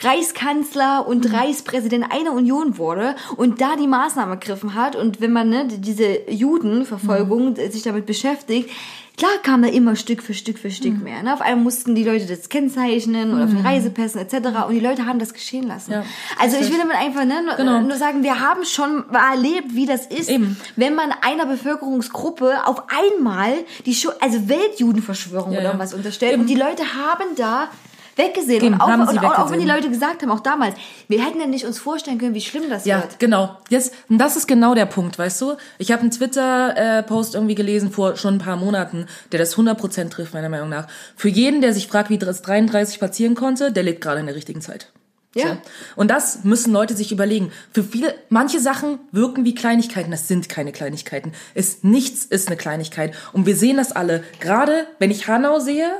Reichskanzler 0.00 1.06
und 1.06 1.32
Reichspräsident 1.32 2.06
einer 2.10 2.32
Union 2.32 2.78
wurde 2.78 3.16
und 3.36 3.60
da 3.60 3.76
die 3.76 3.86
Maßnahmen 3.86 4.34
ergriffen 4.34 4.74
hat 4.74 4.96
und 4.96 5.20
wenn 5.20 5.32
man 5.32 5.48
ne, 5.48 5.68
diese 5.68 6.30
Judenverfolgung 6.30 7.56
sich 7.56 7.82
damit 7.82 8.06
beschäftigt, 8.06 8.70
klar 9.16 9.30
kam 9.42 9.62
da 9.62 9.68
immer 9.68 9.94
Stück 9.96 10.22
für 10.22 10.34
Stück 10.34 10.58
für 10.58 10.70
Stück 10.70 11.00
mehr. 11.02 11.22
Ne? 11.22 11.32
Auf 11.32 11.40
einmal 11.40 11.62
mussten 11.62 11.94
die 11.94 12.02
Leute 12.02 12.26
das 12.26 12.48
kennzeichnen 12.48 13.32
oder 13.34 13.44
auf 13.44 13.50
den 13.50 13.64
Reisepässen 13.64 14.20
etc. 14.20 14.34
und 14.66 14.74
die 14.74 14.80
Leute 14.80 15.06
haben 15.06 15.18
das 15.20 15.32
geschehen 15.32 15.66
lassen. 15.68 15.92
Ja, 15.92 16.04
also 16.40 16.56
ich 16.56 16.70
will 16.70 16.78
damit 16.78 16.96
einfach 16.96 17.24
ne, 17.24 17.42
nur, 17.44 17.54
Genau. 17.54 17.80
nur 17.80 17.96
sagen, 17.96 18.22
wir 18.24 18.40
haben 18.40 18.64
schon 18.64 19.04
erlebt, 19.12 19.74
wie 19.74 19.86
das 19.86 20.06
ist, 20.06 20.28
Eben. 20.28 20.56
wenn 20.76 20.94
man 20.94 21.12
einer 21.22 21.46
Bevölkerungsgruppe 21.46 22.66
auf 22.66 22.82
einmal 22.88 23.52
die 23.86 23.94
Schu 23.94 24.10
also 24.20 24.48
Weltjudenverschwörung 24.48 25.52
Ja, 25.52 25.58
oder 25.58 25.64
ja. 25.64 25.70
irgendwas 25.70 25.94
unterstellt 25.94 26.32
Eben. 26.32 26.42
und 26.42 26.48
die 26.50 26.56
Leute 26.56 26.82
haben 26.94 27.36
da 27.36 27.68
weggesehen 28.16 28.62
Eben, 28.62 28.74
und, 28.74 28.80
auch, 28.80 28.88
haben 28.88 29.06
sie 29.06 29.12
und 29.18 29.24
auch, 29.24 29.38
auch 29.38 29.50
wenn 29.50 29.58
die 29.60 29.66
weggesehen. 29.66 29.68
Leute 29.76 29.90
gesagt 29.90 30.22
haben, 30.22 30.30
auch 30.30 30.40
damals, 30.40 30.74
wir 31.08 31.24
hätten 31.24 31.40
ja 31.40 31.46
nicht 31.46 31.64
uns 31.66 31.78
vorstellen 31.78 32.18
können, 32.18 32.34
wie 32.34 32.40
schlimm 32.40 32.64
das 32.68 32.84
Ja, 32.84 33.02
wird. 33.02 33.18
genau. 33.18 33.58
Jetzt, 33.68 33.94
und 34.08 34.18
das 34.18 34.36
ist 34.36 34.46
genau 34.46 34.74
der 34.74 34.86
Punkt, 34.86 35.18
weißt 35.18 35.40
du? 35.40 35.54
Ich 35.78 35.92
habe 35.92 36.02
einen 36.02 36.10
Twitter-Post 36.10 37.34
irgendwie 37.34 37.54
gelesen 37.54 37.90
vor 37.90 38.16
schon 38.16 38.34
ein 38.34 38.38
paar 38.38 38.56
Monaten, 38.56 39.06
der 39.32 39.38
das 39.38 39.56
100% 39.56 40.10
trifft, 40.10 40.34
meiner 40.34 40.48
Meinung 40.48 40.68
nach. 40.68 40.86
Für 41.16 41.28
jeden, 41.28 41.60
der 41.60 41.72
sich 41.72 41.88
fragt, 41.88 42.10
wie 42.10 42.18
das 42.18 42.42
33 42.42 43.00
passieren 43.00 43.34
konnte, 43.34 43.72
der 43.72 43.82
lebt 43.82 44.00
gerade 44.00 44.20
in 44.20 44.26
der 44.26 44.34
richtigen 44.34 44.60
Zeit. 44.60 44.92
Ja. 45.34 45.48
So. 45.48 45.56
Und 45.96 46.10
das 46.12 46.44
müssen 46.44 46.72
Leute 46.72 46.94
sich 46.94 47.10
überlegen. 47.10 47.50
Für 47.72 47.82
viele, 47.82 48.14
manche 48.28 48.60
Sachen 48.60 49.00
wirken 49.10 49.44
wie 49.44 49.54
Kleinigkeiten. 49.54 50.12
Das 50.12 50.28
sind 50.28 50.48
keine 50.48 50.70
Kleinigkeiten. 50.70 51.32
Es, 51.54 51.82
nichts 51.82 52.24
ist 52.24 52.46
eine 52.46 52.56
Kleinigkeit. 52.56 53.14
Und 53.32 53.44
wir 53.46 53.56
sehen 53.56 53.76
das 53.76 53.90
alle. 53.90 54.22
Gerade 54.38 54.86
wenn 55.00 55.10
ich 55.10 55.26
Hanau 55.26 55.58
sehe, 55.58 55.90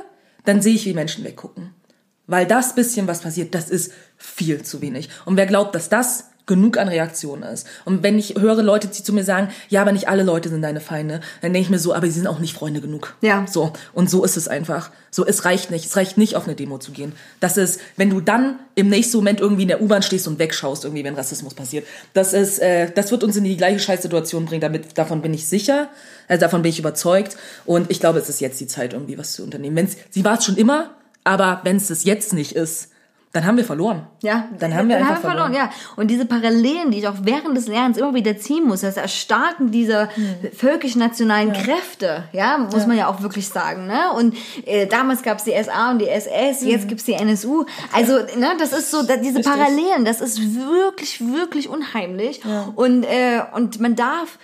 dann 0.45 0.61
sehe 0.61 0.75
ich, 0.75 0.85
wie 0.85 0.93
Menschen 0.93 1.25
weggucken. 1.25 1.73
Weil 2.27 2.45
das 2.45 2.75
bisschen, 2.75 3.07
was 3.07 3.21
passiert, 3.21 3.53
das 3.53 3.69
ist 3.69 3.91
viel 4.17 4.63
zu 4.63 4.81
wenig. 4.81 5.09
Und 5.25 5.37
wer 5.37 5.45
glaubt, 5.45 5.75
dass 5.75 5.89
das 5.89 6.25
genug 6.45 6.77
an 6.77 6.87
Reaktionen 6.87 7.43
ist. 7.43 7.65
Und 7.85 8.03
wenn 8.03 8.19
ich 8.19 8.35
höre 8.35 8.61
Leute, 8.61 8.87
die 8.87 9.03
zu 9.03 9.13
mir 9.13 9.23
sagen, 9.23 9.49
ja, 9.69 9.81
aber 9.81 9.91
nicht 9.91 10.07
alle 10.07 10.23
Leute 10.23 10.49
sind 10.49 10.61
deine 10.61 10.79
Feinde, 10.79 11.21
dann 11.41 11.53
denke 11.53 11.65
ich 11.65 11.69
mir 11.69 11.79
so, 11.79 11.93
aber 11.93 12.05
sie 12.05 12.13
sind 12.13 12.27
auch 12.27 12.39
nicht 12.39 12.55
Freunde 12.55 12.81
genug. 12.81 13.15
Ja. 13.21 13.45
So. 13.47 13.73
Und 13.93 14.09
so 14.09 14.23
ist 14.23 14.37
es 14.37 14.47
einfach. 14.47 14.91
So, 15.09 15.25
es 15.25 15.45
reicht 15.45 15.71
nicht. 15.71 15.85
Es 15.85 15.95
reicht 15.95 16.17
nicht, 16.17 16.35
auf 16.35 16.45
eine 16.45 16.55
Demo 16.55 16.77
zu 16.77 16.91
gehen. 16.91 17.13
Das 17.39 17.57
ist, 17.57 17.79
wenn 17.97 18.09
du 18.09 18.21
dann 18.21 18.59
im 18.75 18.89
nächsten 18.89 19.17
Moment 19.17 19.39
irgendwie 19.39 19.63
in 19.63 19.69
der 19.69 19.81
U-Bahn 19.81 20.03
stehst 20.03 20.27
und 20.27 20.37
wegschaust, 20.37 20.83
irgendwie, 20.83 21.03
wenn 21.03 21.15
Rassismus 21.15 21.53
passiert. 21.53 21.87
Das 22.13 22.33
ist, 22.33 22.59
äh, 22.59 22.91
das 22.91 23.11
wird 23.11 23.23
uns 23.23 23.35
in 23.35 23.43
die 23.43 23.57
gleiche 23.57 23.79
Scheißsituation 23.79 24.45
bringen. 24.45 24.61
Damit, 24.61 24.97
davon 24.97 25.21
bin 25.21 25.33
ich 25.33 25.47
sicher. 25.47 25.89
Also 26.27 26.41
davon 26.41 26.61
bin 26.61 26.69
ich 26.69 26.79
überzeugt. 26.79 27.37
Und 27.65 27.89
ich 27.89 27.99
glaube, 27.99 28.19
es 28.19 28.29
ist 28.29 28.39
jetzt 28.39 28.59
die 28.59 28.67
Zeit, 28.67 28.93
irgendwie 28.93 29.17
was 29.17 29.33
zu 29.33 29.43
unternehmen. 29.43 29.75
Wenn's, 29.75 29.97
sie 30.11 30.23
war 30.23 30.37
es 30.37 30.45
schon 30.45 30.57
immer, 30.57 30.91
aber 31.25 31.59
wenn 31.63 31.75
es 31.75 31.89
das 31.89 32.05
jetzt 32.05 32.33
nicht 32.33 32.53
ist, 32.53 32.91
dann 33.35 33.45
haben 33.45 33.57
wir 33.57 33.65
verloren. 33.65 34.07
Ja, 34.21 34.47
Dann 34.59 34.73
haben 34.73 34.87
wir 34.87 34.95
einfach 34.95 35.19
verloren. 35.19 35.53
Ja, 35.53 35.69
und 35.97 36.07
diese 36.07 36.25
Parallelen, 36.25 36.91
die 36.91 36.99
ich 36.99 37.07
auch 37.09 37.15
während 37.23 37.57
des 37.57 37.67
Lernens 37.67 37.97
immer 37.97 38.13
wieder 38.13 38.37
ziehen 38.37 38.65
muss, 38.65 38.79
das 38.79 38.95
Erstarken 38.95 39.71
dieser 39.71 40.07
völkisch-nationalen 40.55 41.51
Kräfte, 41.51 42.23
ja, 42.31 42.57
muss 42.57 42.87
man 42.87 42.95
ja 42.95 43.09
auch 43.09 43.21
wirklich 43.21 43.49
sagen. 43.49 43.87
Ne? 43.87 44.13
Und 44.15 44.37
äh, 44.65 44.87
damals 44.87 45.21
gab 45.21 45.39
es 45.39 45.43
die 45.43 45.51
SA 45.61 45.91
und 45.91 45.99
die 45.99 46.07
SS, 46.07 46.63
jetzt 46.63 46.87
gibt's 46.87 47.03
die 47.03 47.11
NSU. 47.11 47.65
Also, 47.91 48.13
ne, 48.13 48.53
das 48.57 48.71
ist 48.71 48.89
so, 48.89 49.03
da, 49.03 49.17
diese 49.17 49.41
Parallelen, 49.41 50.05
das 50.05 50.21
ist 50.21 50.55
wirklich, 50.55 51.19
wirklich 51.19 51.67
unheimlich. 51.67 52.39
Und, 52.75 53.03
äh, 53.03 53.41
und 53.53 53.81
man 53.81 53.97
darf 53.97 54.39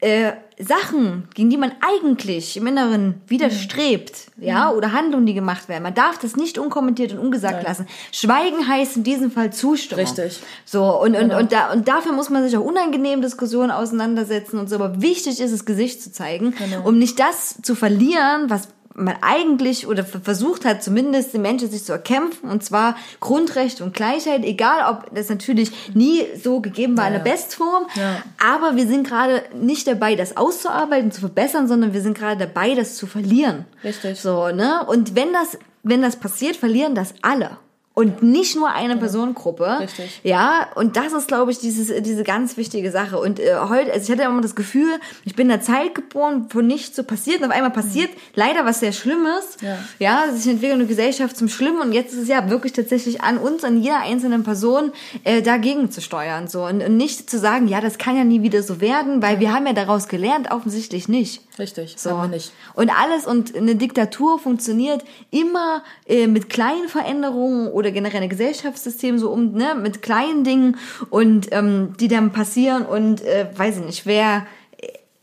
äh, 0.00 0.32
Sachen, 0.62 1.28
gegen 1.34 1.50
die 1.50 1.56
man 1.56 1.72
eigentlich 1.80 2.56
im 2.56 2.66
Inneren 2.66 3.20
widerstrebt, 3.26 4.30
ja, 4.38 4.70
oder 4.70 4.92
Handlungen, 4.92 5.26
die 5.26 5.34
gemacht 5.34 5.68
werden. 5.68 5.82
Man 5.82 5.94
darf 5.94 6.18
das 6.18 6.36
nicht 6.36 6.58
unkommentiert 6.58 7.12
und 7.12 7.18
ungesagt 7.18 7.62
lassen. 7.64 7.86
Schweigen 8.12 8.66
heißt 8.66 8.96
in 8.96 9.04
diesem 9.04 9.30
Fall 9.30 9.52
Zustimmung. 9.52 10.04
Richtig. 10.04 10.40
So, 10.64 11.00
und, 11.00 11.16
und, 11.16 11.32
und, 11.32 11.52
da, 11.52 11.72
und 11.72 11.88
dafür 11.88 12.12
muss 12.12 12.30
man 12.30 12.42
sich 12.44 12.56
auch 12.56 12.64
unangenehm 12.64 13.22
Diskussionen 13.22 13.70
auseinandersetzen 13.70 14.58
und 14.58 14.68
so. 14.68 14.76
Aber 14.76 15.00
wichtig 15.02 15.40
ist 15.40 15.52
es, 15.52 15.64
Gesicht 15.64 16.02
zu 16.02 16.12
zeigen, 16.12 16.54
um 16.84 16.98
nicht 16.98 17.18
das 17.18 17.56
zu 17.62 17.74
verlieren, 17.74 18.48
was 18.48 18.68
man 18.94 19.16
eigentlich 19.22 19.86
oder 19.86 20.04
ver- 20.04 20.20
versucht 20.20 20.64
hat, 20.64 20.82
zumindest 20.82 21.32
die 21.32 21.38
Menschen 21.38 21.70
sich 21.70 21.84
zu 21.84 21.92
erkämpfen, 21.92 22.50
und 22.50 22.62
zwar 22.64 22.96
Grundrechte 23.20 23.84
und 23.84 23.94
Gleichheit, 23.94 24.44
egal 24.44 24.90
ob 24.90 25.14
das 25.14 25.28
natürlich 25.28 25.70
nie 25.94 26.24
so 26.42 26.60
gegeben 26.60 26.96
war 26.96 27.06
in 27.06 27.14
der 27.14 27.20
Bestform, 27.20 27.86
Ja. 27.94 28.22
aber 28.38 28.76
wir 28.76 28.86
sind 28.86 29.06
gerade 29.06 29.42
nicht 29.54 29.86
dabei, 29.86 30.14
das 30.14 30.36
auszuarbeiten, 30.36 31.10
zu 31.12 31.20
verbessern, 31.20 31.68
sondern 31.68 31.92
wir 31.92 32.02
sind 32.02 32.16
gerade 32.18 32.36
dabei, 32.46 32.74
das 32.74 32.96
zu 32.96 33.06
verlieren. 33.06 33.64
Richtig. 33.82 34.20
So, 34.20 34.48
ne? 34.48 34.84
Und 34.86 35.14
wenn 35.16 35.32
das, 35.32 35.58
wenn 35.82 36.02
das 36.02 36.16
passiert, 36.16 36.56
verlieren 36.56 36.94
das 36.94 37.14
alle. 37.22 37.58
Und 37.94 38.22
nicht 38.22 38.56
nur 38.56 38.70
eine 38.70 38.96
Personengruppe. 38.96 39.76
Richtig. 39.80 40.20
Ja, 40.22 40.68
und 40.76 40.96
das 40.96 41.12
ist, 41.12 41.28
glaube 41.28 41.50
ich, 41.50 41.58
dieses, 41.58 42.02
diese 42.02 42.24
ganz 42.24 42.56
wichtige 42.56 42.90
Sache. 42.90 43.18
Und 43.18 43.38
äh, 43.38 43.54
heute, 43.68 43.92
also 43.92 44.04
ich 44.04 44.10
hatte 44.10 44.26
immer 44.26 44.40
das 44.40 44.54
Gefühl, 44.54 44.98
ich 45.26 45.36
bin 45.36 45.44
in 45.44 45.50
der 45.50 45.60
Zeit 45.60 45.94
geboren, 45.94 46.46
wo 46.50 46.62
nichts 46.62 46.96
so 46.96 47.02
passiert. 47.04 47.40
Und 47.40 47.48
auf 47.48 47.52
einmal 47.52 47.70
passiert 47.70 48.08
leider 48.34 48.64
was 48.64 48.80
sehr 48.80 48.92
Schlimmes. 48.92 49.58
Ja. 49.60 49.78
ja, 49.98 50.32
sich 50.32 50.50
entwickelt 50.50 50.80
eine 50.80 50.86
Gesellschaft 50.86 51.36
zum 51.36 51.48
Schlimmen. 51.48 51.80
Und 51.82 51.92
jetzt 51.92 52.14
ist 52.14 52.20
es 52.20 52.28
ja 52.28 52.48
wirklich 52.48 52.72
tatsächlich 52.72 53.20
an 53.20 53.36
uns, 53.36 53.62
an 53.62 53.82
jeder 53.82 54.00
einzelnen 54.00 54.42
Person, 54.42 54.92
äh, 55.24 55.42
dagegen 55.42 55.90
zu 55.90 56.00
steuern. 56.00 56.48
So. 56.48 56.64
Und, 56.64 56.82
und 56.82 56.96
nicht 56.96 57.28
zu 57.28 57.38
sagen, 57.38 57.68
ja, 57.68 57.82
das 57.82 57.98
kann 57.98 58.16
ja 58.16 58.24
nie 58.24 58.40
wieder 58.40 58.62
so 58.62 58.80
werden, 58.80 59.20
weil 59.20 59.38
wir 59.38 59.52
haben 59.52 59.66
ja 59.66 59.74
daraus 59.74 60.08
gelernt, 60.08 60.50
offensichtlich 60.50 61.08
nicht. 61.08 61.42
Richtig, 61.58 61.96
So. 61.98 62.10
haben 62.12 62.30
wir 62.30 62.36
nicht. 62.36 62.52
Und 62.72 62.90
alles 62.90 63.26
und 63.26 63.54
eine 63.54 63.76
Diktatur 63.76 64.38
funktioniert 64.38 65.04
immer 65.30 65.82
äh, 66.06 66.26
mit 66.26 66.48
kleinen 66.48 66.88
Veränderungen 66.88 67.68
oder 67.82 67.90
generell 67.92 68.22
ein 68.22 68.28
Gesellschaftssystem 68.28 69.18
so 69.18 69.30
um, 69.30 69.52
ne, 69.52 69.74
mit 69.74 70.00
kleinen 70.02 70.44
Dingen 70.44 70.76
und 71.10 71.48
ähm, 71.52 71.94
die 72.00 72.08
dann 72.08 72.32
passieren 72.32 72.86
und 72.86 73.20
äh, 73.22 73.46
weiß 73.54 73.78
ich 73.78 73.84
nicht, 73.84 74.06
wer 74.06 74.46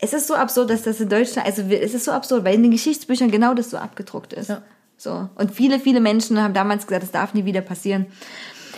es 0.02 0.12
ist 0.14 0.28
so 0.28 0.34
absurd, 0.34 0.70
dass 0.70 0.82
das 0.82 1.00
in 1.00 1.08
Deutschland, 1.08 1.46
also 1.46 1.62
es 1.62 1.92
ist 1.92 2.04
so 2.06 2.12
absurd, 2.12 2.44
weil 2.44 2.54
in 2.54 2.62
den 2.62 2.70
Geschichtsbüchern 2.72 3.30
genau 3.30 3.52
das 3.52 3.68
so 3.70 3.76
abgedruckt 3.76 4.32
ist. 4.32 4.48
Ja. 4.48 4.62
So. 4.96 5.28
Und 5.34 5.50
viele, 5.52 5.78
viele 5.78 6.00
Menschen 6.00 6.40
haben 6.42 6.54
damals 6.54 6.86
gesagt, 6.86 7.02
das 7.02 7.10
darf 7.10 7.34
nie 7.34 7.44
wieder 7.44 7.60
passieren. 7.60 8.06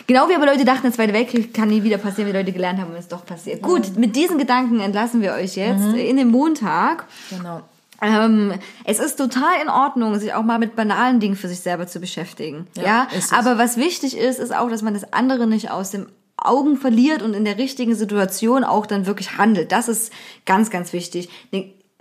Genau 0.08 0.28
wie 0.28 0.34
aber 0.34 0.46
Leute 0.46 0.64
dachten, 0.64 0.82
der 0.82 0.92
Zweite 0.92 1.12
Weltkrieg 1.12 1.54
kann 1.54 1.68
nie 1.68 1.84
wieder 1.84 1.98
passieren, 1.98 2.28
wie 2.32 2.36
Leute 2.36 2.50
gelernt 2.50 2.80
haben, 2.80 2.90
und 2.90 2.96
es 2.96 3.06
doch 3.06 3.24
passiert. 3.24 3.62
Gut, 3.62 3.96
mit 3.96 4.16
diesen 4.16 4.36
Gedanken 4.36 4.80
entlassen 4.80 5.22
wir 5.22 5.32
euch 5.34 5.54
jetzt 5.54 5.80
Mhm. 5.84 5.94
in 5.94 6.16
den 6.16 6.28
Montag. 6.28 7.04
Genau. 7.30 7.60
Ähm, 8.02 8.52
es 8.84 8.98
ist 8.98 9.16
total 9.16 9.62
in 9.62 9.68
Ordnung, 9.68 10.18
sich 10.18 10.34
auch 10.34 10.42
mal 10.42 10.58
mit 10.58 10.74
banalen 10.76 11.20
Dingen 11.20 11.36
für 11.36 11.48
sich 11.48 11.60
selber 11.60 11.86
zu 11.86 12.00
beschäftigen. 12.00 12.66
Ja, 12.76 12.82
Ja, 12.84 13.08
aber 13.30 13.56
was 13.58 13.76
wichtig 13.76 14.16
ist, 14.18 14.38
ist 14.40 14.54
auch, 14.54 14.68
dass 14.68 14.82
man 14.82 14.94
das 14.94 15.12
andere 15.12 15.46
nicht 15.46 15.70
aus 15.70 15.92
dem 15.92 16.06
Augen 16.36 16.76
verliert 16.76 17.22
und 17.22 17.34
in 17.34 17.44
der 17.44 17.58
richtigen 17.58 17.94
Situation 17.94 18.64
auch 18.64 18.86
dann 18.86 19.06
wirklich 19.06 19.38
handelt. 19.38 19.70
Das 19.70 19.88
ist 19.88 20.12
ganz, 20.44 20.70
ganz 20.70 20.92
wichtig. 20.92 21.28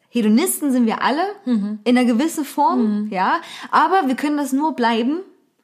Hedonisten 0.09 0.71
sind 0.71 0.85
wir 0.87 1.01
alle 1.03 1.21
Mhm. 1.45 1.79
in 1.83 1.97
einer 1.97 2.05
gewissen 2.11 2.43
Form, 2.43 3.07
ja, 3.11 3.35
aber 3.69 4.07
wir 4.07 4.15
können 4.15 4.37
das 4.37 4.51
nur 4.51 4.75
bleiben, 4.75 5.19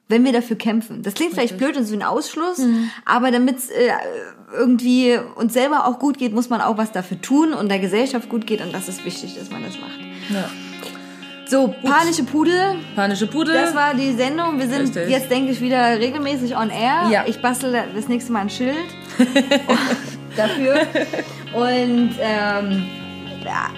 wenn 0.09 0.23
wir 0.23 0.31
dafür 0.31 0.55
kämpfen. 0.55 1.01
Das 1.03 1.15
klingt 1.15 1.33
vielleicht 1.33 1.57
blöd 1.57 1.75
und 1.75 1.83
so 1.85 1.93
ein 1.95 2.03
Ausschluss, 2.03 2.59
Mhm. 2.59 2.89
aber 3.03 3.31
damit 3.31 3.57
es 3.57 3.69
äh, 3.69 3.91
irgendwie 4.53 5.17
uns 5.35 5.51
selber 5.53 5.85
auch 5.85 5.99
gut 5.99 6.17
geht, 6.17 6.33
muss 6.33 6.49
man 6.49 6.61
auch 6.61 6.77
was 6.77 6.93
dafür 6.93 7.19
tun 7.19 7.51
und 7.53 7.67
der 7.69 7.79
Gesellschaft 7.79 8.29
gut 8.29 8.47
geht 8.47 8.61
und 8.61 8.73
das 8.73 8.87
ist 8.87 9.03
wichtig, 9.03 9.35
dass 9.37 9.49
man 9.49 9.63
das 9.63 9.77
macht. 9.79 9.99
Ja. 10.29 10.49
So, 11.45 11.73
panische 11.81 12.23
Pudel, 12.23 12.75
Panische 12.95 13.25
Pudel. 13.25 13.53
das 13.53 13.73
war 13.73 13.93
die 13.93 14.11
Sendung. 14.13 14.59
Wir 14.59 14.67
sind 14.67 14.81
Richtig. 14.81 15.09
jetzt, 15.09 15.31
denke 15.31 15.53
ich, 15.53 15.61
wieder 15.61 15.97
regelmäßig 15.97 16.57
on 16.57 16.69
air. 16.69 17.07
Ja. 17.09 17.23
Ich 17.25 17.41
bastel 17.41 17.83
das 17.95 18.07
nächste 18.09 18.33
Mal 18.33 18.41
ein 18.41 18.49
Schild 18.49 18.75
dafür. 20.35 20.81
Und 21.53 22.15
ähm, 22.19 22.85
ja, 23.45 23.69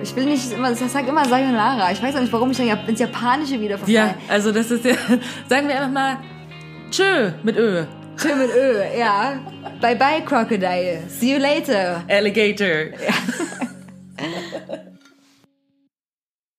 ich 0.00 0.14
will 0.14 0.26
nicht 0.26 0.52
immer, 0.52 0.70
ich 0.70 0.78
sag 0.78 1.08
immer 1.08 1.24
Sayonara. 1.24 1.90
Ich 1.90 2.00
weiß 2.00 2.14
auch 2.14 2.20
nicht, 2.20 2.32
warum 2.32 2.52
ich 2.52 2.58
dann 2.58 2.68
ja- 2.68 2.78
ins 2.86 3.00
Japanische 3.00 3.60
wieder 3.60 3.76
verfalle. 3.76 3.92
ja, 3.96 4.14
also 4.28 4.52
das 4.52 4.70
ist 4.70 4.84
ja, 4.84 4.94
sagen 5.48 5.66
wir 5.66 5.74
einfach 5.76 5.90
mal, 5.90 6.18
tschö 6.92 7.32
mit 7.42 7.56
Ö. 7.56 7.82
Tschö 8.16 8.36
mit 8.36 8.50
Ö, 8.54 8.82
ja. 8.98 9.32
Bye 9.80 9.96
bye, 9.96 10.22
Crocodile. 10.24 11.02
See 11.08 11.32
you 11.34 11.38
later. 11.40 12.02
Alligator. 12.08 12.92